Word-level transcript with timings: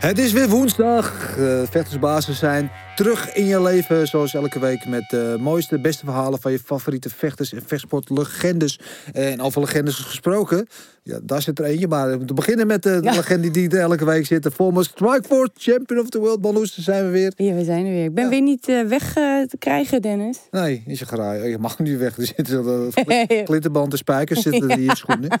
Het 0.00 0.18
is 0.18 0.32
weer 0.32 0.48
woensdag. 0.48 1.36
Uh, 1.38 1.62
vechtersbazen 1.70 2.34
zijn 2.34 2.70
terug 2.96 3.34
in 3.34 3.44
je 3.46 3.62
leven. 3.62 4.06
Zoals 4.06 4.34
elke 4.34 4.58
week 4.58 4.86
met 4.86 5.04
de 5.08 5.36
mooiste, 5.40 5.80
beste 5.80 6.04
verhalen 6.04 6.40
van 6.40 6.52
je 6.52 6.58
favoriete 6.58 7.08
vechters 7.10 7.52
en 7.52 7.62
vechtsportlegendes. 7.66 8.80
En 9.12 9.40
over 9.40 9.60
legendes 9.60 9.94
gesproken. 9.94 10.66
Ja, 11.02 11.18
daar 11.22 11.42
zit 11.42 11.58
er 11.58 11.64
eentje. 11.64 11.88
Maar 11.88 12.10
we 12.10 12.16
moeten 12.16 12.34
beginnen 12.34 12.66
met 12.66 12.82
de, 12.82 12.98
Ja. 13.02 13.12
legende 13.12 13.50
die 13.50 13.68
er 13.68 13.78
elke 13.80 14.04
week 14.04 14.26
zit. 14.26 14.42
De 14.42 14.50
former 14.50 14.84
Strikeforce 14.84 15.50
Champion 15.56 16.00
of 16.00 16.08
the 16.08 16.18
World. 16.18 16.40
Balloes, 16.40 16.78
zijn 16.78 17.04
we 17.04 17.10
weer. 17.10 17.32
Ja, 17.36 17.54
we 17.54 17.64
zijn 17.64 17.86
er 17.86 17.92
weer. 17.92 18.04
Ik 18.04 18.14
ben 18.14 18.28
weer 18.28 18.42
niet 18.42 18.68
eh, 18.68 18.82
weg 18.82 19.16
eh, 19.16 19.42
te 19.42 19.56
krijgen, 19.58 20.02
Dennis. 20.02 20.38
Nee, 20.50 20.82
is 20.86 20.98
je 20.98 21.06
graai. 21.06 21.48
Je 21.48 21.58
mag 21.58 21.78
nu 21.78 21.98
weg. 21.98 22.16
Er 22.18 22.26
zitten 22.26 22.92
glitterband 23.46 23.92
en 23.92 23.98
spijkers 23.98 24.42
zitten 24.42 24.70
er 24.70 24.78
in 24.78 24.84
je 24.84 24.96
schoenen. 24.96 25.40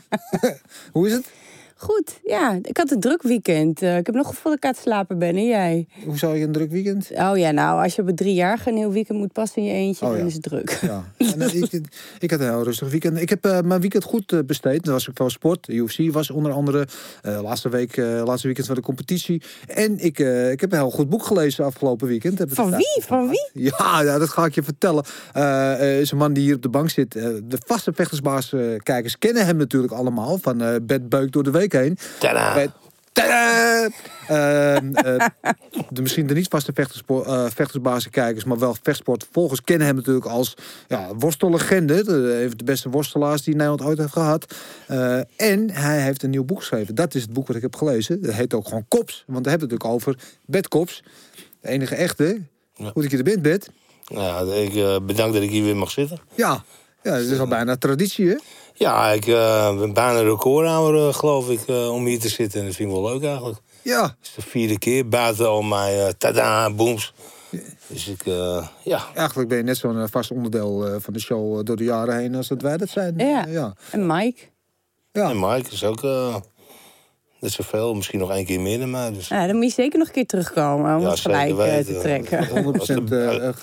Hoe 0.92 1.06
is 1.06 1.12
het? 1.12 1.26
Goed, 1.80 2.20
ja. 2.24 2.58
Ik 2.62 2.76
had 2.76 2.90
een 2.90 3.00
druk 3.00 3.22
weekend. 3.22 3.82
Eh, 3.82 3.96
ik 3.96 4.06
heb 4.06 4.14
nog 4.14 4.26
gevoel 4.26 4.52
dat 4.52 4.54
ik 4.54 4.64
aan 4.64 4.70
het 4.70 4.80
slapen 4.80 5.18
ben. 5.18 5.36
En 5.36 5.46
jij? 5.46 5.86
Hoe 6.04 6.18
zou 6.18 6.36
je 6.36 6.44
een 6.44 6.52
druk 6.52 6.70
weekend? 6.70 7.10
Oh 7.12 7.38
ja, 7.38 7.50
nou, 7.50 7.82
als 7.82 7.94
je 7.94 8.02
op 8.02 8.08
een 8.08 8.14
driejarige 8.14 8.70
een 8.70 8.76
heel 8.76 8.92
weekend 8.92 9.18
moet 9.18 9.32
passen 9.32 9.62
in 9.62 9.68
je 9.68 9.74
eentje, 9.74 10.04
Oh, 10.04 10.10
dan 10.10 10.20
ja. 10.20 10.26
is 10.26 10.34
het 10.34 10.42
druk. 10.42 10.78
Ja, 10.82 11.04
en, 11.16 11.40
eh, 11.40 11.54
ik, 11.62 11.80
ik 12.18 12.30
had 12.30 12.40
een 12.40 12.48
heel 12.48 12.62
rustig 12.62 12.90
weekend. 12.90 13.20
Ik 13.20 13.28
heb 13.28 13.44
eh, 13.44 13.60
mijn 13.60 13.80
weekend 13.80 14.04
goed 14.04 14.46
besteed. 14.46 14.86
Er 14.86 14.92
was 14.92 15.10
ook 15.10 15.18
wel 15.18 15.30
sport. 15.30 15.68
UFC 15.68 16.12
was 16.12 16.30
onder 16.30 16.52
andere 16.52 16.86
laatste 17.22 17.68
week, 17.68 17.96
laatste 17.96 18.46
weekend 18.46 18.66
van 18.66 18.76
de 18.76 18.82
competitie. 18.82 19.42
En 19.66 19.98
ik, 19.98 20.18
ik 20.52 20.60
heb 20.60 20.72
een 20.72 20.78
heel 20.78 20.90
goed 20.90 21.08
boek 21.08 21.24
gelezen 21.24 21.64
afgelopen 21.64 22.06
weekend. 22.06 22.38
Heb 22.38 22.54
Van 22.54 22.70
wie? 22.70 23.02
Van 23.06 23.28
wie? 23.28 23.48
Ja, 23.52 24.02
ja, 24.02 24.18
dat 24.18 24.28
ga 24.28 24.44
ik 24.44 24.54
je 24.54 24.62
vertellen. 24.62 25.04
Is 26.00 26.10
een 26.10 26.18
man 26.18 26.32
die 26.32 26.42
hier 26.42 26.54
op 26.54 26.62
de 26.62 26.68
bank 26.68 26.90
zit. 26.90 27.12
De 27.12 27.58
vaste 27.66 27.92
vechtersbaas 27.92 28.54
kijkers 28.82 29.18
kennen 29.18 29.46
hem 29.46 29.56
natuurlijk 29.56 29.92
allemaal. 29.92 30.38
Van 30.38 30.58
Bed 30.86 31.08
Beuk 31.08 31.32
door 31.32 31.42
de 31.42 31.50
week 31.50 31.69
heen. 31.72 31.98
Bij- 32.20 32.70
Tadaa! 33.12 33.88
Ehm, 34.28 34.94
eh, 34.94 35.26
de 35.88 36.02
misschien 36.02 36.26
de 36.26 36.34
niet 36.34 36.48
vaste 36.48 36.72
eh, 36.74 37.46
vechtersbazenkijkers, 37.54 38.44
maar 38.44 38.58
wel 38.58 38.76
vechtsportvolgers 38.82 39.62
kennen 39.62 39.86
hem 39.86 39.96
natuurlijk 39.96 40.26
als 40.26 40.54
ja, 40.88 41.14
worstellegende. 41.14 42.04
De, 42.04 42.40
een 42.42 42.48
van 42.48 42.58
de 42.58 42.64
beste 42.64 42.88
worstelaars 42.88 43.42
die 43.42 43.54
Nederland 43.54 43.82
ooit 43.82 43.98
heeft 43.98 44.12
gehad. 44.12 44.54
Eh, 44.86 45.16
en 45.36 45.70
hij 45.70 46.00
heeft 46.02 46.22
een 46.22 46.30
nieuw 46.30 46.44
boek 46.44 46.58
geschreven. 46.58 46.94
Dat 46.94 47.14
is 47.14 47.22
het 47.22 47.32
boek 47.32 47.46
wat 47.46 47.56
ik 47.56 47.62
heb 47.62 47.76
gelezen. 47.76 48.22
Dat 48.22 48.34
heet 48.34 48.54
ook 48.54 48.68
gewoon 48.68 48.84
Kops. 48.88 49.24
Want 49.26 49.44
we 49.44 49.50
hebben 49.50 49.68
het 49.68 49.78
natuurlijk 49.78 50.08
over 50.08 50.16
Bed 50.46 50.68
Kops. 50.68 51.02
De 51.60 51.68
enige 51.68 51.94
echte. 51.94 52.42
Ja. 52.74 52.90
Hoe 52.94 53.04
ik 53.04 53.10
je 53.10 53.16
er 53.16 53.22
bent, 53.22 53.42
Bed. 53.42 53.70
Nou, 54.08 54.54
ik 54.54 54.74
eh, 54.74 54.96
bedank 55.06 55.32
dat 55.32 55.42
ik 55.42 55.50
hier 55.50 55.64
weer 55.64 55.76
mag 55.76 55.90
zitten. 55.90 56.20
Ja. 56.34 56.64
Ja, 57.02 57.10
dat 57.10 57.26
is 57.26 57.38
al 57.38 57.46
bijna 57.46 57.76
traditie, 57.76 58.28
hè? 58.28 58.36
Ja, 58.80 59.10
ik 59.10 59.26
eh, 59.26 59.78
ben 59.78 59.92
bijna 59.92 60.18
een 60.18 60.24
recordhouder, 60.24 61.08
eh, 61.08 61.14
geloof 61.14 61.50
ik, 61.50 61.60
eh, 61.66 61.92
om 61.92 62.04
hier 62.06 62.20
te 62.20 62.28
zitten. 62.28 62.60
En 62.60 62.66
dat 62.66 62.74
vind 62.74 62.88
ik 62.90 62.94
wel 62.94 63.12
leuk 63.12 63.22
eigenlijk. 63.24 63.58
Ja. 63.82 64.02
Het 64.02 64.16
is 64.22 64.34
de 64.34 64.42
vierde 64.42 64.78
keer 64.78 65.08
buiten 65.08 65.48
al 65.48 65.62
mijn 65.62 66.14
tada, 66.18 66.70
booms. 66.70 67.12
Dus 67.86 68.08
ik, 68.08 68.22
ja. 68.84 69.06
Eigenlijk 69.14 69.48
ben 69.48 69.58
je 69.58 69.64
net 69.64 69.76
zo'n 69.76 70.08
vast 70.08 70.30
onderdeel 70.30 70.86
eh, 70.86 70.94
van 70.98 71.12
de 71.12 71.20
show 71.20 71.66
door 71.66 71.76
de 71.76 71.84
jaren 71.84 72.16
heen 72.16 72.34
als 72.34 72.48
dat 72.48 72.62
wij 72.62 72.76
dat 72.76 72.88
zijn. 72.88 73.14
Ja. 73.18 73.46
ja. 73.46 73.74
En 73.90 74.06
Mike? 74.06 74.40
Ja. 75.12 75.30
En 75.30 75.40
Mike 75.40 75.70
is 75.70 75.84
ook 75.84 76.04
eh 76.04 76.36
net 77.40 77.52
zoveel, 77.52 77.94
misschien 77.94 78.18
nog 78.18 78.30
één 78.30 78.44
keer 78.44 78.60
meer 78.60 78.78
dan 78.78 78.90
mij. 78.90 79.12
Dus 79.12 79.28
Ja, 79.28 79.46
dan 79.46 79.56
moet 79.56 79.64
je 79.64 79.70
zeker 79.70 79.98
nog 79.98 80.08
een 80.08 80.14
keer 80.14 80.26
terugkomen 80.26 80.96
om 80.96 81.02
Ja, 81.02 81.10
het 81.10 81.20
gelijk 81.20 81.56
weten. 81.56 81.94
te 81.94 82.00
trekken. 82.00 82.48
100% 83.08 83.12
eh, 83.12 83.48
eh, 83.48 83.54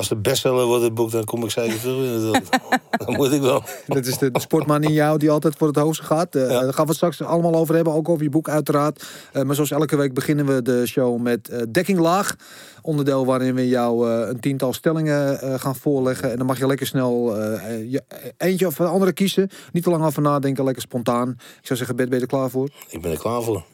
als 0.00 0.08
de 0.08 0.16
bestseller 0.16 0.64
wordt 0.66 0.82
het 0.84 0.94
boek, 0.94 1.10
dan 1.10 1.24
kom 1.24 1.44
ik 1.44 1.50
zeker 1.50 1.80
terug 1.80 1.96
weer 2.00 2.10
natuurlijk. 2.10 2.46
dan 3.06 3.14
moet 3.16 3.32
ik 3.32 3.40
wel. 3.40 3.62
Dat 3.86 4.06
is 4.06 4.18
de, 4.18 4.30
de 4.30 4.40
sportman 4.40 4.82
in 4.82 4.92
jou 4.92 5.18
die 5.18 5.30
altijd 5.30 5.54
voor 5.56 5.66
het 5.66 5.76
hoogste 5.76 6.04
gaat. 6.04 6.34
Eh, 6.34 6.42
Ja. 6.50 6.60
Daar 6.60 6.72
gaan 6.72 6.82
we 6.84 6.88
het 6.88 6.96
straks 6.96 7.22
allemaal 7.22 7.54
over 7.54 7.74
hebben. 7.74 7.92
Ook 7.92 8.08
over 8.08 8.22
je 8.22 8.30
boek 8.30 8.48
uiteraard. 8.48 9.04
Eh, 9.32 9.42
maar 9.42 9.54
zoals 9.54 9.70
elke 9.70 9.96
week 9.96 10.14
beginnen 10.14 10.46
we 10.46 10.62
de 10.62 10.86
show 10.86 11.20
met 11.20 11.48
eh 11.48 11.62
dekking 11.68 11.98
laag. 11.98 12.36
Onderdeel 12.82 13.26
waarin 13.26 13.54
we 13.54 13.68
jou 13.68 14.10
eh, 14.10 14.28
een 14.28 14.40
tiental 14.40 14.72
stellingen 14.72 15.40
eh, 15.40 15.54
gaan 15.60 15.76
voorleggen. 15.76 16.30
En 16.30 16.36
dan 16.36 16.46
mag 16.46 16.58
je 16.58 16.66
lekker 16.66 16.86
snel 16.86 17.36
je- 17.68 18.02
eentje 18.36 18.66
of 18.66 18.78
een 18.78 18.86
andere 18.86 19.12
kiezen. 19.12 19.50
Niet 19.72 19.82
te 19.82 19.90
lang 19.90 20.04
over 20.04 20.22
nadenken, 20.22 20.64
lekker 20.64 20.82
spontaan. 20.82 21.28
Ik 21.30 21.66
zou 21.66 21.78
zeggen, 21.78 21.96
Bert, 21.96 22.08
ben 22.08 22.18
je 22.18 22.24
er 22.24 22.30
klaar 22.30 22.50
voor? 22.50 22.68
Ik 22.88 23.02
ben 23.02 23.10
er 23.10 23.18
klaar 23.18 23.42
voor. 23.42 23.64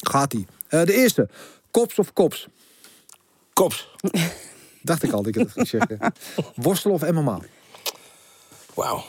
Gaat-ie. 0.00 0.46
Eh, 0.68 0.82
de 0.84 0.92
eerste. 0.94 1.28
Kops 1.70 1.98
of 1.98 2.12
kops? 2.12 2.48
Kops. 3.52 3.88
Dacht 4.84 5.02
ik 5.02 5.12
al 5.12 5.22
dat 5.22 5.26
ik 5.26 5.34
het 5.34 5.52
ging 5.52 5.68
zeggen. 5.68 6.12
Worstelen 6.64 6.94
of 6.96 7.10
MMA? 7.10 7.40
Wauw. 8.74 9.04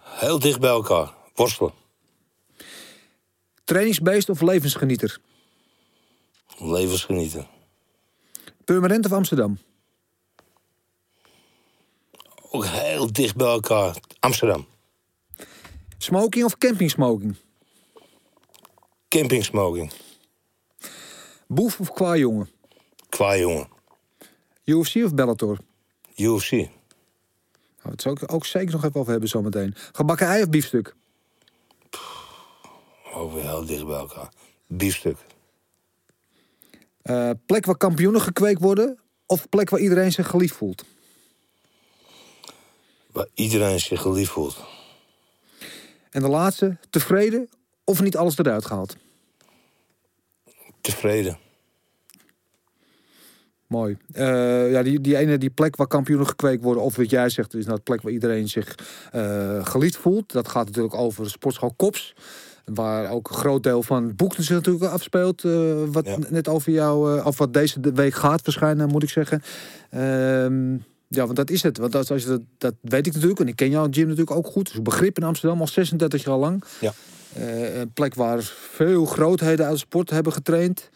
Heel 0.00 0.38
dicht 0.38 0.60
bij 0.60 0.70
elkaar. 0.70 1.14
Worstelen. 1.34 1.72
Trainingsbeest 3.64 4.28
of 4.28 4.40
levensgenieter? 4.40 5.18
Levensgenieten. 6.58 7.46
Purmerend 8.64 9.04
of 9.04 9.12
Amsterdam? 9.12 9.58
Ook 12.50 12.66
heel 12.66 13.12
dicht 13.12 13.36
bij 13.36 13.46
elkaar. 13.46 13.96
Amsterdam. 14.20 14.66
Smoking 15.98 16.44
of 16.44 16.58
camping 16.58 16.90
smoking? 16.90 17.36
Camping 19.08 19.44
smoking. 19.44 19.92
Boef 21.46 21.80
of 21.80 21.92
kwajongen? 21.92 22.50
Qua 23.16 23.36
jongen. 23.36 23.68
UFC 24.64 24.94
of 25.04 25.14
Bellator? 25.14 25.58
UFC. 26.16 26.50
Gaan 26.50 26.68
we 27.82 27.90
het 27.90 28.02
zo 28.02 28.14
ook, 28.26 28.46
zeker 28.46 28.72
nog 28.72 28.84
even 28.84 29.00
over 29.00 29.10
hebben 29.10 29.28
zometeen. 29.28 29.74
Gebakken 29.92 30.26
ei 30.26 30.42
of 30.42 30.48
biefstuk? 30.48 30.94
Weer 33.32 33.42
heel 33.42 33.66
dicht 33.66 33.86
bij 33.86 33.96
elkaar. 33.96 34.32
Biefstuk. 34.66 35.16
Eh, 37.02 37.30
plek 37.46 37.66
waar 37.66 37.76
kampioenen 37.76 38.20
gekweekt 38.20 38.60
worden? 38.60 38.98
Of 39.26 39.48
plek 39.48 39.70
waar 39.70 39.80
iedereen 39.80 40.12
zich 40.12 40.26
geliefd 40.26 40.54
voelt? 40.54 40.84
Waar 43.12 43.28
iedereen 43.34 43.80
zich 43.80 44.00
geliefd 44.00 44.30
voelt. 44.30 44.64
En 46.10 46.22
de 46.22 46.28
laatste, 46.28 46.76
tevreden 46.90 47.48
of 47.84 48.00
niet 48.02 48.16
alles 48.16 48.38
eruit 48.38 48.66
gehaald? 48.66 48.96
Tevreden. 50.80 51.44
Mooi. 53.66 53.96
Eh, 54.12 54.70
ja, 54.70 54.82
die, 54.82 55.00
die 55.00 55.16
ene 55.16 55.38
die 55.38 55.50
plek 55.50 55.76
waar 55.76 55.86
kampioenen 55.86 56.26
gekweekt 56.26 56.62
worden, 56.62 56.82
of 56.82 56.96
wat 56.96 57.10
jij 57.10 57.28
zegt, 57.28 57.54
is 57.54 57.64
nou 57.64 57.76
de 57.76 57.82
plek 57.82 58.02
waar 58.02 58.12
iedereen 58.12 58.48
zich 58.48 58.74
eh 59.12 59.66
geliefd 59.66 59.96
voelt. 59.96 60.32
Dat 60.32 60.48
gaat 60.48 60.66
natuurlijk 60.66 60.94
over 60.94 61.24
de 61.24 61.30
sportschool 61.30 61.72
Kops. 61.76 62.14
Waar 62.64 63.10
ook 63.10 63.28
een 63.28 63.34
groot 63.34 63.62
deel 63.62 63.82
van 63.82 64.04
het 64.06 64.16
boek 64.16 64.34
zich 64.34 64.48
natuurlijk 64.48 64.84
afspeelt. 64.84 65.44
eh, 65.44 65.74
wat 65.86 66.06
Ja. 66.06 66.16
net 66.28 66.48
over 66.48 66.72
jou, 66.72 67.22
of 67.22 67.38
wat 67.38 67.52
deze 67.52 67.80
de 67.80 67.92
week 67.92 68.14
gaat 68.14 68.42
verschijnen, 68.42 68.88
moet 68.88 69.02
ik 69.02 69.08
zeggen. 69.10 69.42
Ehm, 69.90 70.72
ja, 71.08 71.24
want 71.24 71.36
dat 71.36 71.50
is 71.50 71.62
het. 71.62 71.78
Want 71.78 71.92
dat, 71.92 72.10
als 72.10 72.22
je 72.22 72.28
dat, 72.28 72.40
dat 72.58 72.74
weet 72.80 73.06
ik 73.06 73.12
natuurlijk. 73.12 73.40
En 73.40 73.48
ik 73.48 73.56
ken 73.56 73.70
jouw 73.70 73.86
gym 73.90 74.02
natuurlijk 74.08 74.36
ook 74.36 74.46
goed. 74.46 74.70
Dus 74.72 74.82
begrip 74.82 75.16
in 75.16 75.22
Amsterdam 75.24 75.60
al 75.60 75.66
36 75.68 76.24
jaar 76.24 76.36
lang. 76.36 76.64
Ja. 76.80 76.92
Een 77.80 77.92
plek 77.92 78.14
waar 78.14 78.42
veel 78.70 79.04
grootheden 79.06 79.66
uit 79.66 79.78
sport 79.78 80.10
hebben 80.10 80.32
getraind. 80.32 80.90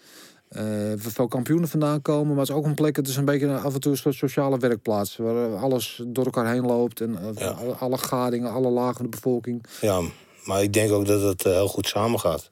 Waar 0.51 0.99
veel 0.99 1.29
kampioenen 1.29 1.69
vandaan 1.69 2.03
komen. 2.03 2.29
Maar 2.29 2.39
het 2.39 2.49
is 2.49 2.55
ook 2.55 2.65
een 2.65 2.75
plek, 2.75 2.97
het 2.97 3.09
is 3.09 3.17
een 3.17 3.25
beetje 3.25 3.57
af 3.57 3.75
en 3.75 3.81
toe 3.81 3.93
een 3.93 3.99
soort 3.99 4.15
sociale 4.15 4.59
werkplaats. 4.59 5.17
Waar 5.17 5.57
alles 5.57 6.03
door 6.07 6.25
elkaar 6.25 6.53
heen 6.53 6.67
loopt. 6.67 7.01
En 7.01 7.17
eh, 7.19 7.29
Ja. 7.35 7.57
alle- 7.79 7.99
gadingen, 7.99 8.53
alle 8.53 8.69
lagen 8.71 8.95
van 8.95 9.05
de 9.05 9.11
bevolking. 9.11 9.65
Ja, 9.81 10.01
maar 10.45 10.63
ik 10.63 10.73
denk 10.73 10.93
ook 10.93 11.07
dat 11.07 11.23
het 11.23 11.45
eh, 11.45 11.53
heel 11.53 11.69
goed 11.69 11.87
samengaat. 11.87 12.51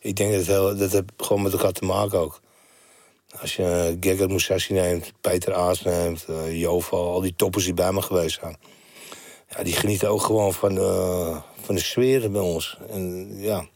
Ik 0.00 0.16
denk 0.16 0.30
dat 0.30 0.38
het 0.38 0.48
heel, 0.48 0.76
dat 0.76 0.92
het 0.92 1.04
gewoon 1.16 1.42
met 1.42 1.52
elkaar 1.52 1.72
te 1.72 1.84
maken 1.84 2.18
ook. 2.18 2.40
Als 3.40 3.56
je 3.56 3.62
uh, 3.62 3.96
Gegard 4.10 4.30
Moussassi 4.30 4.72
neemt, 4.72 5.12
Peter 5.20 5.54
Aas 5.54 5.82
neemt, 5.82 6.26
Joval, 6.50 7.10
al 7.12 7.20
die 7.20 7.34
toppers 7.36 7.64
die 7.64 7.74
bij 7.74 7.92
me 7.92 8.02
geweest 8.02 8.38
zijn. 8.40 8.56
Ja, 9.56 9.62
die 9.62 9.72
genieten 9.72 10.08
ook 10.08 10.22
gewoon 10.22 10.52
van, 10.52 10.76
van 11.62 11.74
de 11.74 11.80
sfeer 11.80 12.30
bij 12.30 12.40
ons. 12.40 12.78
En 12.90 13.28
ja, 13.40 13.66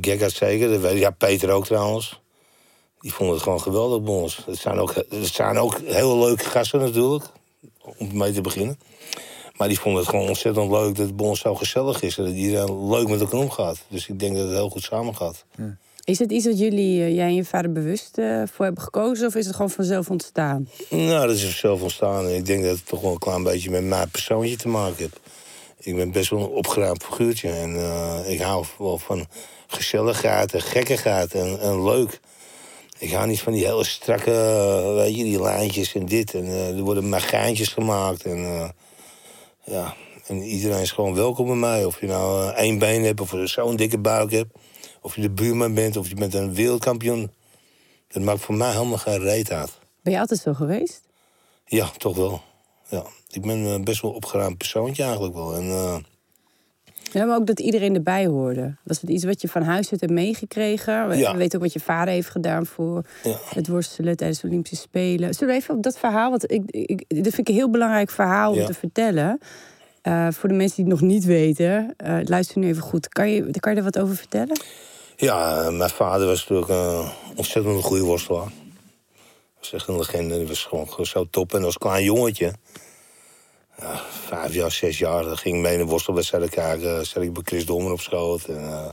Gegard 0.00 0.32
zeker, 0.32 0.70
dat 0.70 0.80
weet 0.80 0.92
ik. 0.92 0.98
ja, 0.98 1.10
Peter 1.10 1.50
ook 1.50 1.64
trouwens. 1.66 2.22
Die 3.04 3.14
vonden 3.14 3.34
het 3.34 3.42
gewoon 3.42 3.60
geweldig 3.60 4.02
bij 4.02 4.14
ons. 4.14 4.42
Het 4.46 4.58
zijn 4.58 4.78
ook, 4.78 4.94
het 4.94 5.26
zijn 5.26 5.58
ook 5.58 5.80
heel 5.84 6.18
leuke 6.18 6.44
gasten 6.44 6.80
natuurlijk, 6.80 7.24
om 7.98 8.16
mee 8.16 8.32
te 8.32 8.40
beginnen. 8.40 8.78
Maar 9.56 9.68
die 9.68 9.78
vonden 9.80 10.00
het 10.00 10.10
gewoon 10.10 10.28
ontzettend 10.28 10.70
leuk 10.70 10.96
dat 10.96 11.06
het 11.06 11.16
bij 11.16 11.26
ons 11.26 11.40
zo 11.40 11.54
gezellig 11.54 12.02
is. 12.02 12.18
En 12.18 12.24
dat 12.24 12.34
iedereen 12.34 12.88
leuk 12.88 13.08
met 13.08 13.20
elkaar 13.20 13.40
omgaat. 13.40 13.84
Dus 13.88 14.08
ik 14.08 14.18
denk 14.18 14.36
dat 14.36 14.44
het 14.44 14.52
heel 14.52 14.68
goed 14.68 14.82
samengaat. 14.82 15.44
Is 16.04 16.18
het 16.18 16.32
iets 16.32 16.46
wat 16.46 16.58
jullie, 16.58 17.02
eh, 17.02 17.14
jij 17.14 17.26
en 17.26 17.34
je 17.34 17.44
vader 17.44 17.72
bewust 17.72 18.18
eh, 18.18 18.42
voor 18.52 18.64
hebben 18.64 18.82
gekozen? 18.82 19.26
Of 19.26 19.34
is 19.34 19.46
het 19.46 19.54
gewoon 19.54 19.70
vanzelf 19.70 20.10
ontstaan? 20.10 20.68
Nou, 20.90 21.26
dat 21.26 21.36
is 21.36 21.58
zelf 21.58 21.82
ontstaan. 21.82 22.26
En 22.26 22.34
ik 22.34 22.46
denk 22.46 22.62
dat 22.62 22.76
het 22.76 22.86
toch 22.86 23.00
wel 23.00 23.12
een 23.12 23.18
klein 23.18 23.42
beetje 23.42 23.70
met 23.70 23.84
mijn 23.84 24.10
persoontje 24.10 24.56
te 24.56 24.68
maken 24.68 24.96
heeft. 24.96 25.20
Ik 25.78 25.96
ben 25.96 26.10
best 26.10 26.30
wel 26.30 26.40
een 26.40 26.46
opgeruimd 26.46 27.04
figuurtje. 27.04 27.48
En 27.48 27.76
eh, 27.76 28.32
ik 28.32 28.40
hou 28.40 28.64
wel 28.78 28.98
van 28.98 29.26
gezelligheid 29.66 30.54
en 30.54 30.60
gekkigheid 30.60 31.34
en, 31.34 31.60
en 31.60 31.84
leuk. 31.84 32.20
Ik 33.04 33.12
hou 33.12 33.26
niet 33.26 33.40
van 33.40 33.52
die 33.52 33.66
hele 33.66 33.84
strakke, 33.84 34.30
weet 34.94 35.16
je, 35.16 35.24
die 35.24 35.42
lijntjes 35.42 35.94
en 35.94 36.06
dit. 36.06 36.34
En 36.34 36.44
eh, 36.44 36.76
er 36.76 36.82
worden 36.82 37.08
maar 37.08 37.20
geintjes 37.20 37.68
gemaakt. 37.68 38.24
En, 38.24 38.36
eh, 38.36 38.68
ja. 39.64 39.94
en 40.26 40.42
iedereen 40.42 40.80
is 40.80 40.92
gewoon 40.92 41.14
welkom 41.14 41.46
bij 41.46 41.56
mij. 41.56 41.84
Of 41.84 42.00
je 42.00 42.06
nou 42.06 42.48
eh, 42.48 42.58
één 42.58 42.78
been 42.78 43.04
hebt, 43.04 43.20
of 43.20 43.32
je 43.32 43.46
zo'n 43.46 43.76
dikke 43.76 43.98
buik 43.98 44.30
hebt. 44.30 44.58
Of 45.00 45.14
je 45.14 45.20
de 45.20 45.30
buurman 45.30 45.74
bent, 45.74 45.96
of 45.96 46.08
je 46.08 46.14
bent 46.14 46.34
een 46.34 46.54
wereldkampioen. 46.54 47.30
Dat 48.08 48.22
maakt 48.22 48.40
voor 48.40 48.54
mij 48.54 48.72
helemaal 48.72 48.98
geen 48.98 49.20
reet 49.20 49.50
uit. 49.50 49.78
Ben 50.02 50.12
je 50.12 50.18
altijd 50.18 50.40
zo 50.40 50.54
geweest? 50.54 51.02
Ja, 51.66 51.90
toch 51.96 52.16
wel. 52.16 52.42
Ja. 52.88 53.04
Ik 53.30 53.42
ben 53.42 53.84
best 53.84 54.02
wel 54.02 54.10
opgeruimd 54.10 54.58
persoontje 54.58 55.02
eigenlijk 55.02 55.34
wel. 55.34 55.54
En, 55.54 56.06
Ja, 57.14 57.24
maar 57.24 57.36
ook 57.36 57.46
dat 57.46 57.60
iedereen 57.60 57.94
erbij 57.94 58.26
hoorde. 58.26 58.74
Was 58.82 59.00
het 59.00 59.10
iets 59.10 59.24
wat 59.24 59.40
je 59.40 59.48
van 59.48 59.62
huis 59.62 59.90
uit 59.90 60.00
hebt 60.00 60.12
meegekregen? 60.12 61.08
We 61.08 61.16
Ja. 61.16 61.36
weet 61.36 61.54
ook 61.54 61.62
wat 61.62 61.72
je 61.72 61.80
vader 61.80 62.14
heeft 62.14 62.28
gedaan 62.28 62.66
voor 62.66 63.04
ja. 63.22 63.36
het 63.48 63.68
worstelen 63.68 64.16
tijdens 64.16 64.40
de 64.40 64.46
Olympische 64.46 64.76
Spelen. 64.76 65.34
Zullen 65.34 65.54
we 65.54 65.60
even 65.60 65.74
op 65.74 65.82
dat 65.82 65.98
verhaal, 65.98 66.30
want 66.30 66.52
ik, 66.52 66.62
ik, 66.70 67.04
dit 67.08 67.22
vind 67.34 67.38
ik 67.38 67.48
een 67.48 67.54
heel 67.54 67.70
belangrijk 67.70 68.10
verhaal 68.10 68.52
om 68.52 68.64
te 68.64 68.74
vertellen. 68.74 69.38
Eh, 70.02 70.28
voor 70.30 70.48
de 70.48 70.54
mensen 70.54 70.76
die 70.76 70.92
het 70.92 71.00
nog 71.00 71.10
niet 71.10 71.24
weten, 71.24 71.94
eh, 71.96 72.18
luister 72.24 72.58
nu 72.58 72.66
even 72.68 72.82
goed. 72.82 73.08
Kan 73.08 73.30
je, 73.30 73.60
kan 73.60 73.72
je 73.72 73.78
er 73.78 73.84
wat 73.84 73.98
over 73.98 74.16
vertellen? 74.16 74.60
Ja, 75.16 75.70
mijn 75.70 75.90
vader 75.90 76.26
was 76.26 76.48
natuurlijk 76.48 76.68
een 76.70 77.08
ontzettend 77.36 77.82
goede 77.84 78.04
worstelaar. 78.04 78.48
was 79.58 79.72
echt 79.72 79.88
een 79.88 79.96
legende. 79.96 80.36
Die 80.38 80.46
was 80.46 80.64
gewoon, 80.64 80.88
gewoon 80.88 81.06
zo 81.06 81.26
top. 81.30 81.54
En 81.54 81.64
als 81.64 81.78
klein 81.78 82.04
jongetje, 82.04 82.52
ja, 83.78 84.00
vijf 84.34 84.54
jaar, 84.54 84.70
zes 84.70 84.98
jaar, 84.98 85.24
dan 85.24 85.36
ging 85.36 85.56
ik 85.56 85.62
mee 85.62 85.76
de 85.76 85.84
worstelwedstrijden 85.84 86.48
kijken. 86.48 87.06
Zat 87.06 87.22
ik 87.22 87.32
bij 87.32 87.42
Chris 87.46 87.66
Dommer 87.66 87.92
op 87.92 88.00
schoot. 88.00 88.44
En, 88.44 88.68
eh, 88.68 88.88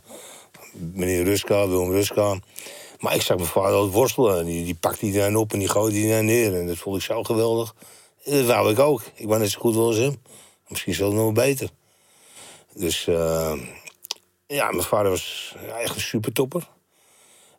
meneer 0.94 1.24
Ruska, 1.24 1.68
Willem 1.68 1.92
Ruska. 1.92 2.40
Maar 3.00 3.16
ik 3.16 3.22
zag 3.22 3.38
mijn 3.38 3.50
vader 3.50 3.74
altijd 3.74 3.94
worstelen. 3.94 4.40
En 4.40 4.46
die, 4.46 4.66
die 4.66 4.76
pakte 4.76 5.06
iedereen 5.06 5.36
op 5.36 5.54
en 5.54 5.60
die 5.60 5.70
gooide 5.70 5.98
iedereen 5.98 6.26
neer. 6.26 6.56
En 6.56 6.68
dat 6.68 6.78
vond 6.78 6.96
ik 6.96 7.02
zo 7.02 7.24
geweldig. 7.24 7.76
Dat 8.24 8.46
wou 8.46 8.72
ik 8.72 8.80
ook. 8.80 9.02
Ik 9.16 9.28
was 9.28 9.38
net 9.38 9.50
zo 9.50 9.60
goed 9.60 9.76
als 9.76 9.98
hem. 9.98 10.16
Misschien 10.68 10.94
zelfs 10.94 11.16
nog 11.16 11.34
beter. 11.34 11.70
Dus 12.74 13.08
eh, 13.08 13.54
ja, 14.48 14.72
mijn 14.72 14.84
vader 14.84 15.12
was 15.12 15.56
ja, 15.68 15.80
echt 15.80 15.96
een 15.96 16.02
supertopper. 16.02 16.68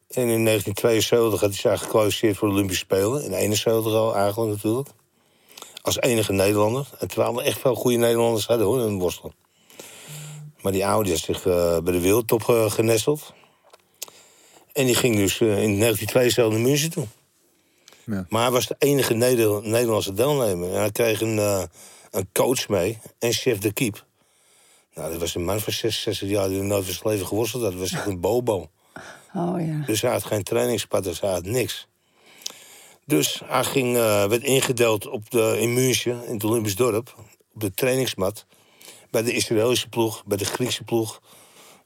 En 0.08 0.28
in 0.28 0.44
1972 0.44 1.40
had 1.40 1.50
hij 1.50 1.58
zich 1.58 1.82
gekwalificeerd 1.82 2.36
voor 2.36 2.48
de 2.48 2.54
Olympische 2.54 2.84
Spelen. 2.84 3.24
In 3.24 3.32
71 3.32 3.92
al 3.92 4.14
eigenlijk 4.14 4.50
natuurlijk. 4.52 4.88
Als 5.82 6.00
enige 6.00 6.32
Nederlander. 6.32 6.88
En 6.98 7.08
terwijl 7.08 7.34
we 7.34 7.42
echt 7.42 7.60
veel 7.60 7.74
goede 7.74 7.96
Nederlanders 7.96 8.46
hadden 8.46 8.66
hoor, 8.66 8.80
in 8.86 8.98
worstelen. 8.98 9.34
Maar 10.60 10.72
die 10.72 10.86
oude 10.86 11.10
had 11.10 11.18
zich 11.18 11.46
eh, 11.46 11.78
bij 11.78 11.92
de 11.92 12.00
wereldtop 12.00 12.48
eh, 12.48 12.70
genesteld. 12.70 13.32
En 14.72 14.86
die 14.86 14.94
ging 14.94 15.16
dus 15.16 15.40
eh, 15.40 15.46
in 15.48 15.78
1972 15.78 16.48
naar 16.48 16.60
München 16.60 16.90
toe. 16.90 17.06
Ja. 18.06 18.26
Maar 18.28 18.42
hij 18.42 18.50
was 18.50 18.66
de 18.66 18.76
enige 18.78 19.14
Neder- 19.14 19.62
Nederlandse 19.68 20.12
deelnemer. 20.14 20.68
En 20.72 20.78
hij 20.80 20.90
kreeg 20.90 21.20
een, 21.20 21.38
eh, 21.38 21.62
een 22.10 22.28
coach 22.32 22.68
mee 22.68 22.98
en 23.18 23.32
chef 23.32 23.58
de 23.58 23.72
keep. 23.72 24.04
Nou, 24.94 25.10
dat 25.10 25.20
was 25.20 25.34
een 25.34 25.44
man 25.44 25.60
van 25.60 25.72
66 25.72 26.28
jaar 26.28 26.48
die 26.48 26.62
nooit 26.62 26.84
van 26.84 26.94
zijn 26.94 27.08
leven 27.08 27.26
geworsteld 27.26 27.62
had. 27.62 27.72
Dat 27.72 27.80
was 27.80 27.92
echt 27.92 28.06
een 28.06 28.20
bobo. 28.20 28.70
Oh 29.34 29.66
ja. 29.66 29.82
Dus 29.86 30.00
hij 30.02 30.10
had 30.10 30.24
geen 30.24 30.42
trainingspad, 30.42 31.04
dus 31.04 31.20
hij 31.20 31.30
had 31.30 31.44
niks. 31.44 31.86
Dus 33.12 33.40
hij 33.44 33.64
ging, 33.64 33.96
eh, 33.96 34.24
werd 34.24 34.42
ingedeeld 34.42 35.08
op 35.08 35.30
de, 35.30 35.56
in 35.60 35.72
München, 35.72 36.26
in 36.26 36.34
het 36.34 36.44
Olympisch 36.44 36.76
dorp, 36.76 37.14
op 37.54 37.60
de 37.60 37.74
trainingsmat. 37.74 38.46
Bij 39.10 39.22
de 39.22 39.32
Israëlische 39.32 39.88
ploeg, 39.88 40.24
bij 40.24 40.36
de 40.36 40.44
Griekse 40.44 40.84
ploeg. 40.84 41.20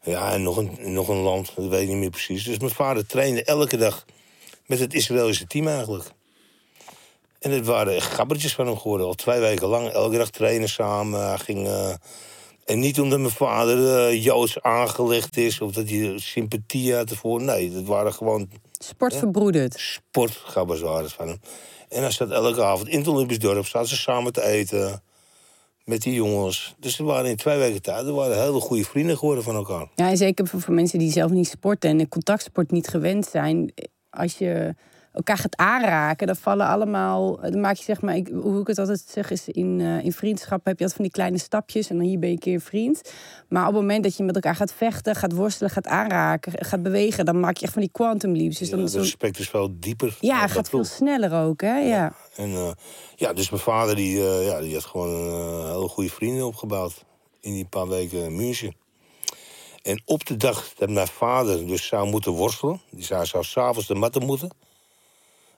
Ja, 0.03 0.33
en 0.33 0.43
nog 0.43 0.57
een, 0.57 0.79
nog 0.93 1.09
een 1.09 1.17
land, 1.17 1.53
dat 1.57 1.69
weet 1.69 1.83
ik 1.83 1.89
niet 1.89 1.97
meer 1.97 2.11
precies. 2.11 2.45
Dus 2.45 2.59
mijn 2.59 2.71
vader 2.71 3.07
trainde 3.07 3.45
elke 3.45 3.77
dag 3.77 4.05
met 4.67 4.79
het 4.79 4.95
Israëlische 4.95 5.47
team 5.47 5.67
eigenlijk. 5.69 6.11
En 7.39 7.51
het 7.51 7.67
waren 7.67 8.03
gabbertjes 8.03 8.55
van 8.55 8.67
hem 8.67 8.79
geworden. 8.79 9.07
Al 9.07 9.15
twee 9.15 9.41
weken 9.41 9.69
lang, 9.69 9.89
elke 9.89 10.17
dag 10.17 10.31
trainen 10.31 10.69
samen. 10.69 11.27
Hij 11.29 11.39
ging, 11.39 11.67
eh, 11.67 11.95
en 12.65 12.79
niet 12.79 13.01
omdat 13.01 13.19
mijn 13.19 13.33
vader 13.33 14.07
eh, 14.09 14.25
Joods 14.25 14.63
aangelegd 14.63 15.37
is... 15.37 15.61
of 15.61 15.73
dat 15.73 15.89
hij 15.89 16.19
sympathie 16.19 16.95
had 16.95 17.11
ervoor. 17.11 17.43
Nee, 17.43 17.73
dat 17.73 17.85
waren 17.85 18.13
gewoon 18.13 18.49
Sportverbroederd. 18.85 19.75
sportgabbers 19.79 20.81
waren 20.81 21.03
het 21.03 21.13
van 21.13 21.29
hem. 21.29 21.41
En 21.89 22.03
hij 22.03 22.11
zat 22.11 22.31
elke 22.31 22.65
avond 22.65 22.89
in 22.89 22.99
het 22.99 23.09
Olympisch 23.09 23.39
dorp. 23.39 23.67
Zaten 23.67 23.89
ze 23.89 23.97
samen 23.97 24.33
te 24.33 24.43
eten 24.43 25.03
met 25.85 26.03
die 26.03 26.15
jongens. 26.15 26.75
Dus 26.79 26.99
er 26.99 27.05
waren 27.05 27.31
in 27.31 27.37
twee 27.37 27.59
weken 27.59 27.83
tijd... 27.83 28.07
er 28.07 28.13
waren 28.13 28.43
hele 28.43 28.61
goede 28.61 28.85
vrienden 28.85 29.19
geworden 29.19 29.45
van 29.45 29.55
elkaar. 29.55 29.89
Ja, 29.95 30.09
en 30.09 30.17
zeker 30.17 30.47
voor, 30.47 30.61
voor 30.61 30.75
mensen 30.75 30.99
die 30.99 31.11
zelf 31.11 31.31
niet 31.31 31.49
sporten 31.49 31.91
en 31.91 31.97
de 31.97 32.09
contactsport 32.09 32.71
niet 32.71 32.89
gewend 32.89 33.27
zijn. 33.27 33.73
Als 34.11 34.39
je 34.39 34.75
elkaar 35.17 35.39
gaat 35.39 35.57
aanraken, 35.57 36.27
dan 36.27 36.37
vallen 36.37 36.67
allemaal. 36.67 37.41
Dan 37.41 37.61
maak 37.61 37.77
je 37.77 37.85
zeg 37.85 38.01
maar, 38.01 38.17
ik, 38.17 38.29
hoe 38.33 38.61
ik 38.61 38.67
het 38.67 38.79
altijd 38.79 39.05
zeg, 39.09 39.31
is 39.31 39.49
in, 39.49 39.81
eh, 39.81 40.05
in 40.05 40.13
vriendschap 40.13 40.65
heb 40.65 40.79
je 40.79 40.85
altijd 40.85 40.93
van 40.93 41.05
die 41.05 41.13
kleine 41.13 41.39
stapjes 41.39 41.91
en 41.91 41.97
dan 41.97 42.07
hier 42.07 42.19
ben 42.19 42.29
je 42.29 42.35
een 42.35 42.41
keer 42.41 42.55
een 42.55 42.61
vriend. 42.61 43.13
Maar 43.49 43.63
op 43.63 43.73
het 43.73 43.81
moment 43.81 44.03
dat 44.03 44.17
je 44.17 44.23
met 44.23 44.35
elkaar 44.35 44.55
gaat 44.55 44.73
vechten, 44.73 45.15
gaat 45.15 45.33
worstelen, 45.33 45.71
gaat 45.71 45.87
aanraken, 45.87 46.53
gaat 46.65 46.83
bewegen, 46.83 47.25
dan 47.25 47.41
maak 47.41 47.57
je 47.57 47.65
echt 47.65 47.73
van 47.73 47.83
die 47.83 47.91
quantum 47.91 48.37
leaps. 48.37 48.59
Dus 48.59 48.69
Ja, 48.69 48.77
dan, 48.77 48.85
het 48.85 48.95
respect 48.95 49.39
is 49.39 49.51
wel 49.51 49.77
dieper. 49.81 50.17
ja, 50.21 50.41
het 50.41 50.51
gaat 50.51 50.69
veel 50.69 50.85
sneller 50.85 51.33
ook, 51.33 51.61
hè? 51.61 51.79
Ja. 51.79 52.13
En, 52.37 52.51
eh, 52.51 52.71
ja, 53.17 53.33
dus 53.33 53.51
mijn 53.51 53.63
vader 53.63 53.97
die, 53.97 54.29
eh, 54.29 54.47
ja, 54.47 54.61
die 54.61 54.75
had 54.75 54.85
gewoon 54.85 55.29
eh, 55.29 55.71
hele 55.73 55.89
goede 55.89 56.11
vrienden 56.11 56.47
opgebouwd. 56.47 57.05
In 57.41 57.53
die 57.53 57.67
paar 57.67 57.89
weken 57.89 58.25
in 58.25 58.37
München. 58.37 58.77
En 59.83 60.03
op 60.05 60.27
de 60.27 60.37
dag 60.37 60.73
dat 60.75 60.91
mijn 60.91 61.07
vader 61.07 61.67
dus 61.67 61.87
zou 61.87 62.09
moeten 62.09 62.33
worstelen... 62.33 62.81
die 62.91 63.05
zou, 63.05 63.27
zou 63.27 63.45
s'avonds 63.45 63.89
de 63.89 63.95
matten 63.95 64.27
moeten... 64.27 64.51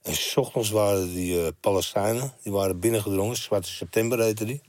en 0.09 0.15
s 0.15 0.37
ochtends 0.37 0.71
waren 0.71 1.13
die 1.13 1.45
eh, 1.45 1.49
Palestijnen... 1.61 2.33
die 2.43 2.53
waren 2.53 2.81
binnengedrongen, 2.81 3.37
Zwarte 3.37 3.71
September 3.71 4.21
heette 4.21 4.45
die... 4.45 4.61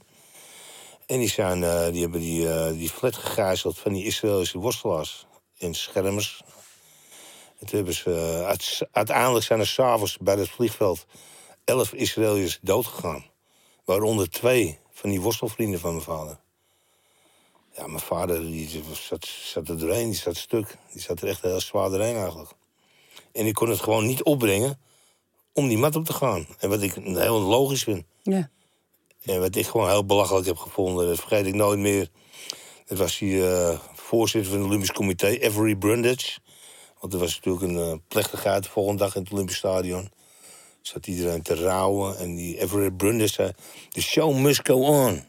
En 1.06 1.18
die, 1.18 1.28
zijn, 1.28 1.64
eh, 1.64 1.92
die 1.92 2.00
hebben 2.00 2.20
die, 2.20 2.52
eh, 2.52 2.72
die 2.72 2.88
flat 2.88 3.16
gegijzeld 3.16 3.78
van 3.78 3.92
die 3.92 4.04
Israëlische 4.04 4.58
worstelaars 4.58 5.26
en 5.58 5.74
schermers. 5.74 6.42
En 7.58 7.66
toen 7.66 7.76
hebben 7.76 7.94
ze, 7.94 8.42
uite- 8.46 8.88
uiteindelijk 8.92 9.44
zijn 9.44 9.60
er 9.60 9.66
s'avonds 9.66 10.18
bij 10.18 10.34
het 10.34 10.48
vliegveld 10.48 11.06
elf 11.64 11.92
Israëliërs 11.92 12.58
doodgegaan. 12.62 13.24
Waaronder 13.84 14.30
twee 14.30 14.78
van 14.92 15.10
die 15.10 15.20
worstelvrienden 15.20 15.80
van 15.80 15.90
mijn 15.90 16.04
vader. 16.04 16.38
Ja, 17.76 17.86
mijn 17.86 18.00
vader 18.00 18.40
die 18.40 18.82
zat, 18.92 19.26
zat 19.26 19.68
er 19.68 19.78
doorheen, 19.78 20.10
die 20.10 20.18
zat 20.18 20.36
stuk. 20.36 20.76
Die 20.92 21.02
zat 21.02 21.20
er 21.20 21.28
echt 21.28 21.42
heel 21.42 21.60
zwaar 21.60 21.90
doorheen 21.90 22.16
eigenlijk. 22.16 22.50
En 23.32 23.46
ik 23.46 23.54
kon 23.54 23.68
het 23.68 23.80
gewoon 23.80 24.06
niet 24.06 24.22
opbrengen 24.22 24.78
om 25.52 25.68
die 25.68 25.78
mat 25.78 25.96
op 25.96 26.04
te 26.04 26.12
gaan. 26.12 26.46
En 26.58 26.68
wat 26.68 26.82
ik 26.82 26.94
heel 26.94 27.40
logisch 27.40 27.82
vind. 27.82 28.04
ja. 28.22 28.50
En 29.20 29.40
wat 29.40 29.56
ik 29.56 29.66
gewoon 29.66 29.88
heel 29.88 30.04
belachelijk 30.04 30.46
heb 30.46 30.56
gevonden, 30.56 31.06
dat 31.06 31.18
vergeet 31.18 31.46
ik 31.46 31.54
nooit 31.54 31.78
meer. 31.78 32.08
Dat 32.84 32.98
was 32.98 33.18
die 33.18 33.48
eh, 33.48 33.78
voorzitter 33.94 34.50
van 34.50 34.60
het 34.60 34.68
Olympisch 34.68 34.92
Comité, 34.92 35.38
Avery 35.42 35.76
Brundage. 35.76 36.38
Want 37.00 37.12
er 37.12 37.18
was 37.18 37.34
natuurlijk 37.34 37.64
een 37.64 37.92
eh, 37.92 37.98
plechtigheid 38.08 38.62
de 38.62 38.68
volgende 38.68 38.98
dag 39.02 39.14
in 39.14 39.22
het 39.22 39.32
Olympisch 39.32 39.56
Stadion. 39.56 40.10
Zat 40.80 41.06
iedereen 41.06 41.42
te 41.42 41.54
rouwen. 41.54 42.18
En 42.18 42.34
die 42.34 42.62
Avery 42.62 42.90
Brundage 42.90 43.32
zei, 43.32 43.52
the 43.88 44.02
show 44.02 44.36
must 44.36 44.66
go 44.66 44.74
on. 44.74 45.22